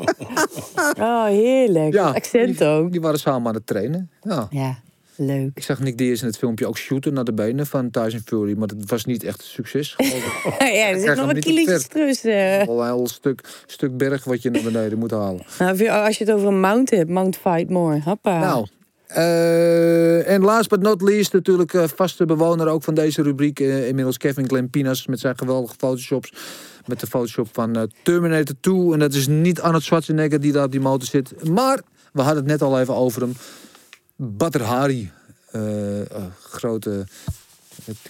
Oh, 1.00 1.24
heerlijk. 1.24 1.92
ja, 1.92 2.08
Accent 2.08 2.58
die, 2.58 2.66
ook. 2.66 2.92
Die 2.92 3.00
waren 3.00 3.18
samen 3.18 3.48
aan 3.48 3.54
het 3.54 3.66
trainen. 3.66 4.10
Ja. 4.22 4.46
Ja, 4.50 4.78
leuk. 5.20 5.50
Ik 5.54 5.62
zag 5.62 5.80
Nick 5.80 5.98
Diaz 5.98 6.20
in 6.20 6.26
het 6.26 6.38
filmpje 6.38 6.66
ook 6.66 6.78
shooten 6.78 7.12
naar 7.12 7.24
de 7.24 7.32
benen 7.32 7.66
van 7.66 7.90
Tyson 7.90 8.20
Fury. 8.24 8.54
Maar 8.58 8.68
dat 8.68 8.76
was 8.86 9.04
niet 9.04 9.24
echt 9.24 9.38
een 9.40 9.46
succes. 9.46 9.94
ja, 9.98 10.06
er 10.08 10.18
krijg 10.58 11.00
zitten 11.00 11.26
nog 11.26 11.30
op 11.30 11.40
kilo's 11.40 11.86
tussen. 11.86 12.66
Al 12.66 12.80
een 12.80 12.86
heel 12.86 13.08
stuk, 13.08 13.40
stuk 13.66 13.96
berg 13.96 14.24
wat 14.24 14.42
je 14.42 14.50
naar 14.50 14.62
beneden 14.62 14.98
moet 14.98 15.10
halen. 15.10 15.42
Nou, 15.58 15.88
als 15.88 16.18
je 16.18 16.24
het 16.24 16.32
over 16.32 16.48
een 16.48 16.60
mount 16.60 16.90
hebt, 16.90 17.10
Mount 17.10 17.36
Fight 17.36 17.70
More. 17.70 18.00
Hoppa. 18.04 18.38
Nou, 18.38 18.66
eh, 19.06 20.28
en 20.30 20.40
last 20.42 20.68
but 20.68 20.82
not 20.82 21.02
least 21.02 21.32
natuurlijk 21.32 21.74
eh, 21.74 21.84
vaste 21.94 22.24
bewoner 22.24 22.66
ook 22.68 22.82
van 22.82 22.94
deze 22.94 23.22
rubriek. 23.22 23.60
eh, 23.60 23.88
inmiddels 23.88 24.16
Kevin 24.16 24.48
Glempinas 24.48 25.06
met 25.06 25.20
zijn 25.20 25.38
geweldige 25.38 25.74
photoshops. 25.76 26.32
Met 26.86 27.00
de 27.00 27.06
photoshop 27.06 27.48
van 27.52 27.76
eh, 27.76 27.82
Terminator 28.02 28.54
2. 28.60 28.92
En 28.92 28.98
dat 28.98 29.14
is 29.14 29.26
niet 29.26 29.60
Arnold 29.60 29.82
Schwarzenegger 29.82 30.40
die 30.40 30.52
daar 30.52 30.64
op 30.64 30.70
die 30.70 30.80
motor 30.80 31.08
zit. 31.08 31.48
Maar, 31.48 31.80
we 32.12 32.20
hadden 32.22 32.42
het 32.42 32.52
net 32.52 32.62
al 32.62 32.80
even 32.80 32.94
over 32.94 33.20
hem. 33.22 33.32
Badr 34.22 34.62
Hari. 34.62 35.10
eh, 35.50 36.00
grote, 36.42 37.06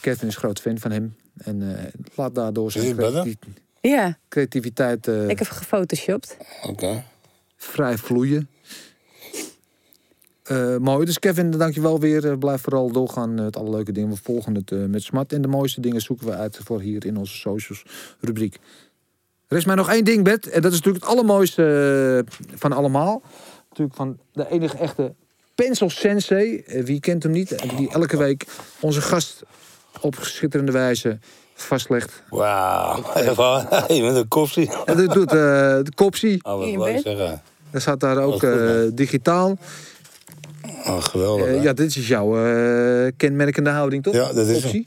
Kevin 0.01 0.28
is 0.28 0.37
groot 0.37 0.61
fan 0.61 0.78
van 0.78 0.91
hem. 0.91 1.16
En 1.37 1.77
eh, 1.77 1.85
laat 2.15 2.35
daardoor 2.35 2.70
zijn 2.73 3.37
Ja, 3.81 4.19
creativiteit 4.28 5.09
eh, 5.09 5.28
ik 5.28 5.39
heb 5.39 5.49
gefotoshopt. 5.49 6.37
Oké. 6.62 7.05
vrij 7.57 7.99
vloeien. 7.99 8.49
Eh, 10.43 10.77
mooi. 10.77 11.05
Dus 11.05 11.19
Kevin, 11.19 11.51
dankjewel 11.51 12.01
weer. 12.01 12.39
Blijf 12.39 12.61
vooral 12.61 12.93
doorgaan 12.93 13.35
met 13.35 13.57
alle 13.57 13.70
leuke 13.70 13.93
dingen. 13.93 14.11
We 14.11 14.16
volgen 14.23 14.55
het 14.55 14.89
met 14.89 15.03
smart. 15.03 15.32
En 15.32 15.43
de 15.43 15.49
mooiste 15.49 15.81
dingen 15.81 16.01
zoeken 16.01 16.27
we 16.27 16.32
uit 16.32 16.61
voor 16.65 16.81
hier 16.81 17.07
in 17.07 17.16
onze 17.16 17.37
socials 17.37 17.85
rubriek. 18.20 18.59
Er 19.49 19.57
is 19.57 19.65
mij 19.65 19.74
nog 19.74 19.91
één 19.91 20.05
ding, 20.05 20.24
Bert. 20.24 20.49
En 20.49 20.62
dat 20.62 20.73
is 20.73 20.78
natuurlijk 20.78 21.05
het 21.05 21.12
allermooiste 21.12 22.24
van 22.55 22.73
allemaal. 22.73 23.23
Natuurlijk 23.69 23.97
van 23.97 24.19
de 24.32 24.51
enige 24.51 24.77
echte 24.77 25.15
Pencil 25.65 25.91
Sensei. 25.91 26.62
Eh, 26.66 26.85
wie 26.85 27.01
kent 27.01 27.23
hem 27.23 27.32
niet? 27.32 27.53
En 27.55 27.77
Die 27.77 27.91
elke 27.91 28.16
week 28.16 28.47
onze 28.81 29.01
gast 29.01 29.43
op 30.01 30.16
schitterende 30.20 30.73
wijze 30.73 31.19
vastlegt. 31.55 32.23
Wauw. 32.31 33.03
Hey, 33.87 34.01
met 34.01 34.16
een 34.23 34.28
kopsie. 34.28 34.70
En 34.85 34.97
dat 34.97 35.12
doet 35.12 35.31
eh, 35.31 35.37
de 35.37 35.93
Kopsie. 35.95 36.45
Oh, 36.45 36.59
wat 36.59 36.70
je 36.70 36.78
bed? 36.78 37.03
zeggen. 37.03 37.43
Er 37.70 37.81
staat 37.81 38.01
daar 38.01 38.19
ook 38.19 38.32
goed, 38.32 38.43
eh, 38.43 38.74
digitaal. 38.93 39.59
Oh, 40.87 41.03
geweldig. 41.03 41.47
Eh, 41.47 41.62
ja, 41.62 41.73
dit 41.73 41.97
is 41.97 42.09
jouw 42.09 42.45
eh, 42.45 43.12
kenmerkende 43.16 43.70
houding, 43.70 44.03
toch? 44.03 44.15
Ja, 44.15 44.32
dat 44.32 44.47
is 44.47 44.65
Optie. 44.65 44.87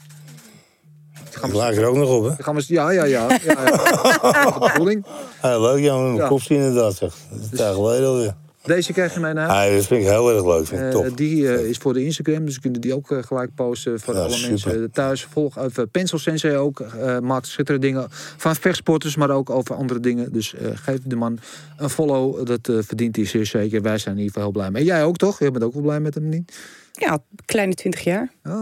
Ik 1.42 1.52
laat 1.52 1.76
er 1.76 1.84
ook 1.84 1.96
nog 1.96 2.10
op, 2.10 2.22
hè? 2.22 2.28
Dan 2.28 2.44
gaan 2.44 2.54
we, 2.54 2.64
ja, 2.66 2.90
ja, 2.90 3.04
ja. 3.04 3.26
ja, 3.30 3.38
ja. 3.44 3.64
De 4.58 4.70
bedoeling. 4.72 5.06
Ja, 5.42 5.60
leuk, 5.60 5.82
ja, 5.82 6.28
kopsie 6.28 6.56
inderdaad, 6.56 6.94
zeg. 6.94 7.14
Dat 7.30 7.40
is 7.40 7.50
een 7.50 7.56
tijd 7.56 7.74
geleden 7.74 8.08
alweer. 8.08 8.34
Deze 8.64 8.92
krijg 8.92 9.14
je 9.14 9.20
mij 9.20 9.32
naar. 9.32 9.68
Ja, 9.68 9.74
dat 9.76 9.86
vind 9.86 10.00
ik 10.02 10.06
heel 10.08 10.30
erg 10.34 10.44
leuk, 10.44 10.66
vind 10.66 10.80
ik 10.80 10.86
Eh, 10.86 10.92
top. 10.92 11.16
die 11.16 11.48
eh, 11.48 11.68
is 11.68 11.76
voor 11.76 11.92
de 11.92 12.04
Instagram, 12.04 12.44
dus 12.44 12.60
kunnen 12.60 12.80
die 12.80 12.94
ook 12.94 13.10
eh, 13.10 13.18
gelijk 13.22 13.54
posten 13.54 14.00
voor 14.00 14.14
Ja, 14.14 14.20
alle 14.20 14.30
super. 14.32 14.50
mensen 14.50 14.90
thuis. 14.90 15.24
Volg 15.30 15.58
even 15.58 15.88
Pencil 15.90 16.18
Sensei 16.18 16.56
ook. 16.56 16.80
eh, 16.80 17.18
maakt 17.18 17.46
schitterende 17.46 17.86
dingen 17.86 18.06
van 18.36 18.54
vechtsporters, 18.56 19.16
maar 19.16 19.30
ook 19.30 19.50
over 19.50 19.74
andere 19.76 20.00
dingen. 20.00 20.32
Dus 20.32 20.54
eh, 20.54 20.66
geef 20.74 20.98
de 21.04 21.16
man 21.16 21.38
een 21.76 21.90
follow. 21.90 22.46
Dat 22.46 22.68
eh, 22.68 22.76
verdient 22.82 23.16
hij 23.16 23.26
zeer 23.26 23.46
zeker. 23.46 23.82
Wij 23.82 23.98
zijn 23.98 24.14
in 24.14 24.20
ieder 24.22 24.34
geval 24.34 24.42
heel 24.52 24.60
blij 24.60 24.70
mee. 24.70 24.80
En 24.82 24.86
jij 24.88 25.04
ook 25.04 25.16
toch? 25.16 25.38
Je 25.38 25.50
bent 25.50 25.64
ook 25.64 25.72
wel 25.72 25.82
blij 25.82 26.00
met 26.00 26.14
hem, 26.14 26.28
niet? 26.28 26.52
Ja, 26.92 27.18
kleine 27.44 27.74
20 27.74 28.00
jaar. 28.04 28.32
Ah, 28.42 28.52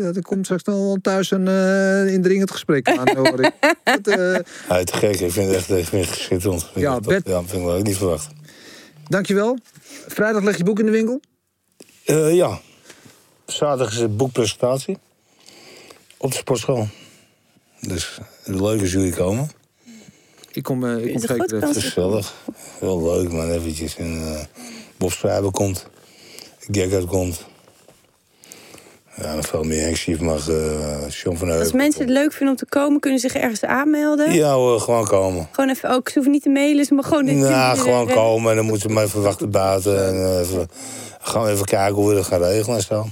ja, 0.00 0.04
er 0.14 0.22
komt 0.22 0.44
straks 0.44 0.64
nog 0.64 0.76
wel 0.76 0.98
thuis 1.02 1.30
een 1.30 1.48
eh, 1.48 2.12
indringend 2.12 2.50
gesprek 2.50 2.88
aan, 2.88 3.16
hoor 3.16 3.40
ik. 3.44 3.52
Dat, 4.02 4.06
eh, 4.18 4.32
Ja, 4.68 4.84
te 4.84 4.96
gek. 4.96 5.20
Ik 5.20 5.32
vind 5.32 5.46
het 5.46 5.54
echt 5.56 5.70
ik 5.70 5.84
vind 5.86 6.06
het 6.06 6.14
schitterend. 6.18 6.70
Ja, 6.74 6.92
echt. 6.92 7.06
Bert- 7.06 7.28
ja, 7.28 7.38
vind 7.42 7.52
ik 7.62 7.66
wel. 7.68 7.80
Niet 7.80 7.96
verwacht. 7.96 8.28
Dankjewel. 9.08 9.58
Vrijdag 10.08 10.42
leg 10.42 10.56
je 10.56 10.64
boek 10.64 10.78
in 10.78 10.84
de 10.84 10.90
winkel. 10.90 11.20
Eh, 12.04 12.34
ja. 12.34 12.60
Zaterdag 13.46 13.92
is 13.92 14.00
het 14.00 14.16
boekpresentatie. 14.16 14.98
Op 16.16 16.30
de 16.30 16.36
sportschool. 16.36 16.88
Dus 17.80 18.18
leuk 18.44 18.80
als 18.80 18.92
jullie 18.92 19.12
komen. 19.12 19.50
Ik 20.52 20.62
kom, 20.62 20.84
eh, 20.84 21.04
ik 21.04 21.12
kom 21.12 21.20
zeker? 21.20 21.66
Gezellig. 21.66 22.34
Heel 22.78 23.02
leuk, 23.02 23.32
man. 23.32 23.50
Eventjes. 23.50 23.96
En, 23.96 24.36
eh 24.36 24.44
Bob 24.96 25.12
Schrijver 25.12 25.50
komt. 25.50 25.86
Gekkert 26.58 27.06
komt. 27.06 27.44
Ja, 29.20 29.34
nog 29.34 29.46
veel 29.46 29.62
meer. 29.62 29.96
Schief 29.96 30.20
mag. 30.20 30.48
eh 30.48 31.08
John 31.08 31.36
van 31.36 31.46
Heuvel. 31.46 31.64
Als 31.64 31.72
mensen 31.72 32.00
het 32.00 32.10
leuk 32.10 32.32
vinden 32.32 32.48
om 32.48 32.56
te 32.56 32.66
komen, 32.66 33.00
kunnen 33.00 33.20
ze 33.20 33.28
zich 33.28 33.40
ergens 33.40 33.62
aanmelden. 33.64 34.32
Ja 34.32 34.52
hoor, 34.54 34.80
gewoon 34.80 35.06
komen. 35.06 35.48
Gewoon 35.50 35.70
even, 35.70 35.90
ook, 35.90 36.08
ze 36.08 36.14
hoeven 36.14 36.32
niet 36.32 36.42
te 36.42 36.48
mailen, 36.48 36.84
ze 36.84 36.94
maar 36.94 37.04
gewoon... 37.04 37.38
Nou, 37.38 37.78
gewoon 37.78 38.06
komen 38.08 38.50
en 38.50 38.56
dan 38.56 38.64
moeten 38.64 38.88
ze 38.88 38.94
maar 38.94 39.04
even 39.04 39.22
wachten 39.22 39.50
buiten. 39.50 40.06
En 40.06 40.14
eh, 40.14 40.40
even, 40.40 40.68
gaan 41.20 41.44
we 41.44 41.50
even 41.50 41.64
kijken 41.64 41.94
hoe 41.94 42.08
we 42.08 42.14
dat 42.14 42.24
gaan 42.24 42.42
regelen 42.42 42.76
en 42.76 42.82
zo. 42.82 43.06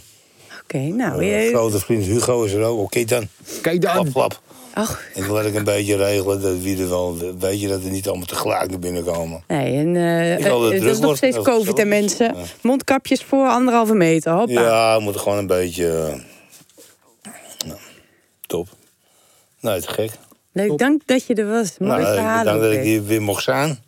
Oké, 0.62 0.78
nou, 0.78 1.24
je... 1.24 1.48
grote 1.48 1.78
vriend 1.78 2.04
Hugo 2.04 2.42
is 2.44 2.52
er 2.52 2.62
ook. 2.62 2.78
Oké 2.80 3.04
dan. 3.04 3.28
Kijk 3.62 3.80
Klap, 3.80 4.12
dan. 4.12 4.30
Klap. 4.72 4.84
Ach, 4.86 5.00
Ik 5.14 5.24
wil 5.24 5.40
ik 5.46 5.54
een 5.54 5.64
beetje 5.64 5.96
regelen 5.96 6.40
dat 6.42 6.58
wie 6.58 6.80
er 6.82 6.88
wel. 6.88 7.16
Weet 7.38 7.60
je 7.60 7.68
dat 7.68 7.84
er 7.84 7.90
niet 7.90 8.08
allemaal 8.08 8.26
tegelijk 8.26 8.70
naar 8.70 8.78
binnen 8.78 9.04
komen. 9.04 9.44
nee, 9.48 9.76
en 9.76 9.94
dat 10.42 10.60
dat 10.62 10.72
is 10.72 10.98
nog 10.98 11.16
steeds 11.16 11.36
Ja, 11.36 11.42
COVID, 11.42 11.68
gezellig. 11.68 11.84
mensen. 12.00 12.26
Ja. 12.36 12.42
Mondkapjes 12.60 13.22
voor 13.24 13.48
anderhalve 13.48 13.94
meter, 13.94 14.32
hoppa. 14.32 14.52
Ja, 14.62 14.96
we 14.96 15.02
moeten 15.02 15.20
gewoon 15.20 15.38
een 15.38 15.46
beetje. 15.46 15.88
eh, 15.88 17.28
nou, 17.66 17.78
top. 18.46 18.68
Nee, 19.60 19.80
te 19.80 19.88
gek. 19.88 20.10
Leuk, 20.52 20.78
dank 20.78 21.02
dat 21.06 21.26
je 21.26 21.34
er 21.34 21.48
was. 21.48 21.74
Mooi 21.78 22.02
Nou, 22.02 22.14
verhaal. 22.14 22.38
bedankt 22.38 22.62
dat 22.62 22.72
ik 22.72 22.82
hier 22.82 23.04
weer 23.04 23.22
mocht 23.22 23.42
zijn. 23.42 23.78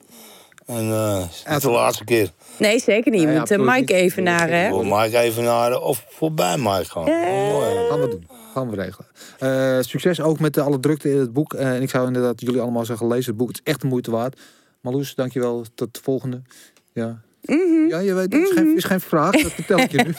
En 0.67 0.91
eh 0.91 1.19
het 1.45 1.57
is 1.57 1.63
de 1.63 1.71
laatste 1.71 2.05
keer. 2.05 2.31
Nee, 2.59 2.81
zeker 2.81 3.11
niet. 3.11 3.21
Je 3.21 3.27
Ja, 3.27 3.33
ja, 3.33 3.39
moet 3.41 3.51
uh, 3.51 3.57
absoluut 3.59 3.79
Mike 3.81 3.93
niet. 3.93 4.03
even 4.03 4.23
naar, 4.23 4.49
hè? 4.51 4.69
Voor 4.71 4.87
Mike 4.87 5.19
even 5.19 5.43
naar 5.45 5.81
of 5.81 6.05
voorbij 6.09 6.57
Mike 6.59 6.85
gewoon. 6.85 7.07
Mooi. 7.09 7.89
Gaan 7.89 8.01
we 8.01 8.09
doen. 8.09 8.29
Gaan 8.55 8.71
we 8.71 8.77
regelen. 8.77 9.09
Eh, 9.39 9.79
succes 9.81 10.21
ook 10.21 10.41
met 10.41 10.57
eh, 10.57 10.65
alle 10.65 10.81
drukte 10.81 11.11
in 11.11 11.19
het 11.19 11.33
boek. 11.33 11.55
Eh, 11.55 11.75
en 11.75 11.83
ik 11.83 11.91
zou 11.91 12.07
inderdaad 12.07 12.41
jullie 12.41 12.61
allemaal 12.61 12.85
zeggen, 12.85 13.07
lees 13.07 13.27
het 13.27 13.37
boek. 13.37 13.49
Het 13.49 13.61
is 13.65 13.73
echt 13.73 13.81
de 13.81 13.87
moeite 13.87 14.11
waard. 14.11 14.41
Marloes, 14.81 15.15
dankjewel. 15.15 15.65
Tot 15.75 15.95
de 15.95 16.01
volgende. 16.03 16.43
Ja. 16.93 17.21
Mhm. 17.45 17.89
Ja, 17.89 17.99
je 17.99 18.15
weet, 18.15 18.33
het 18.33 18.43
is, 18.43 18.51
geen, 18.51 18.77
is 18.77 18.85
geen 18.85 19.01
vraag, 19.01 19.33
dat 19.33 19.53
vertel 19.53 19.79
ik 19.79 19.91
je 19.91 20.03
nu. 20.03 20.15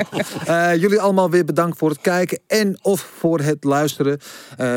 Jullie 0.82 1.00
allemaal 1.00 1.30
weer 1.30 1.44
bedankt 1.44 1.78
voor 1.78 1.88
het 1.88 2.00
kijken 2.00 2.40
en 2.46 2.78
of 2.82 3.00
voor 3.00 3.40
het 3.40 3.64
luisteren. 3.64 4.18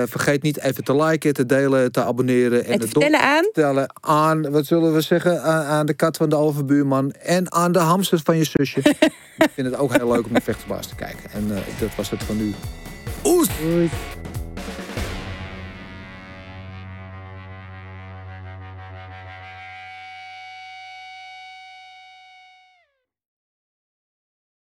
Vergeet 0.07 0.41
niet 0.41 0.59
even 0.59 0.83
te 0.83 0.95
liken, 0.95 1.33
te 1.33 1.45
delen, 1.45 1.91
te 1.91 2.03
abonneren. 2.03 2.65
En 2.65 2.79
te 2.79 2.85
het 2.85 2.89
vertellen 2.89 3.19
aan? 3.19 3.43
vertellen 3.43 3.93
aan, 4.01 4.51
wat 4.51 4.65
zullen 4.65 4.93
we 4.93 5.01
zeggen, 5.01 5.41
aan, 5.43 5.63
aan 5.63 5.85
de 5.85 5.93
kat 5.93 6.17
van 6.17 6.29
de 6.29 6.35
overbuurman 6.35 7.11
en 7.11 7.51
aan 7.51 7.71
de 7.71 7.79
hamster 7.79 8.19
van 8.23 8.37
je 8.37 8.43
zusje. 8.43 8.79
ik 9.37 9.51
vind 9.53 9.67
het 9.67 9.77
ook 9.77 9.97
heel 9.97 10.11
leuk 10.11 10.25
om 10.25 10.31
naar 10.31 10.41
Vechtersbaas 10.41 10.87
te 10.87 10.95
kijken. 10.95 11.31
En 11.31 11.47
dat 11.79 11.95
was 11.95 12.09
het 12.09 12.23
van 12.23 12.37
nu. 12.37 12.53
Уст! 13.23 13.51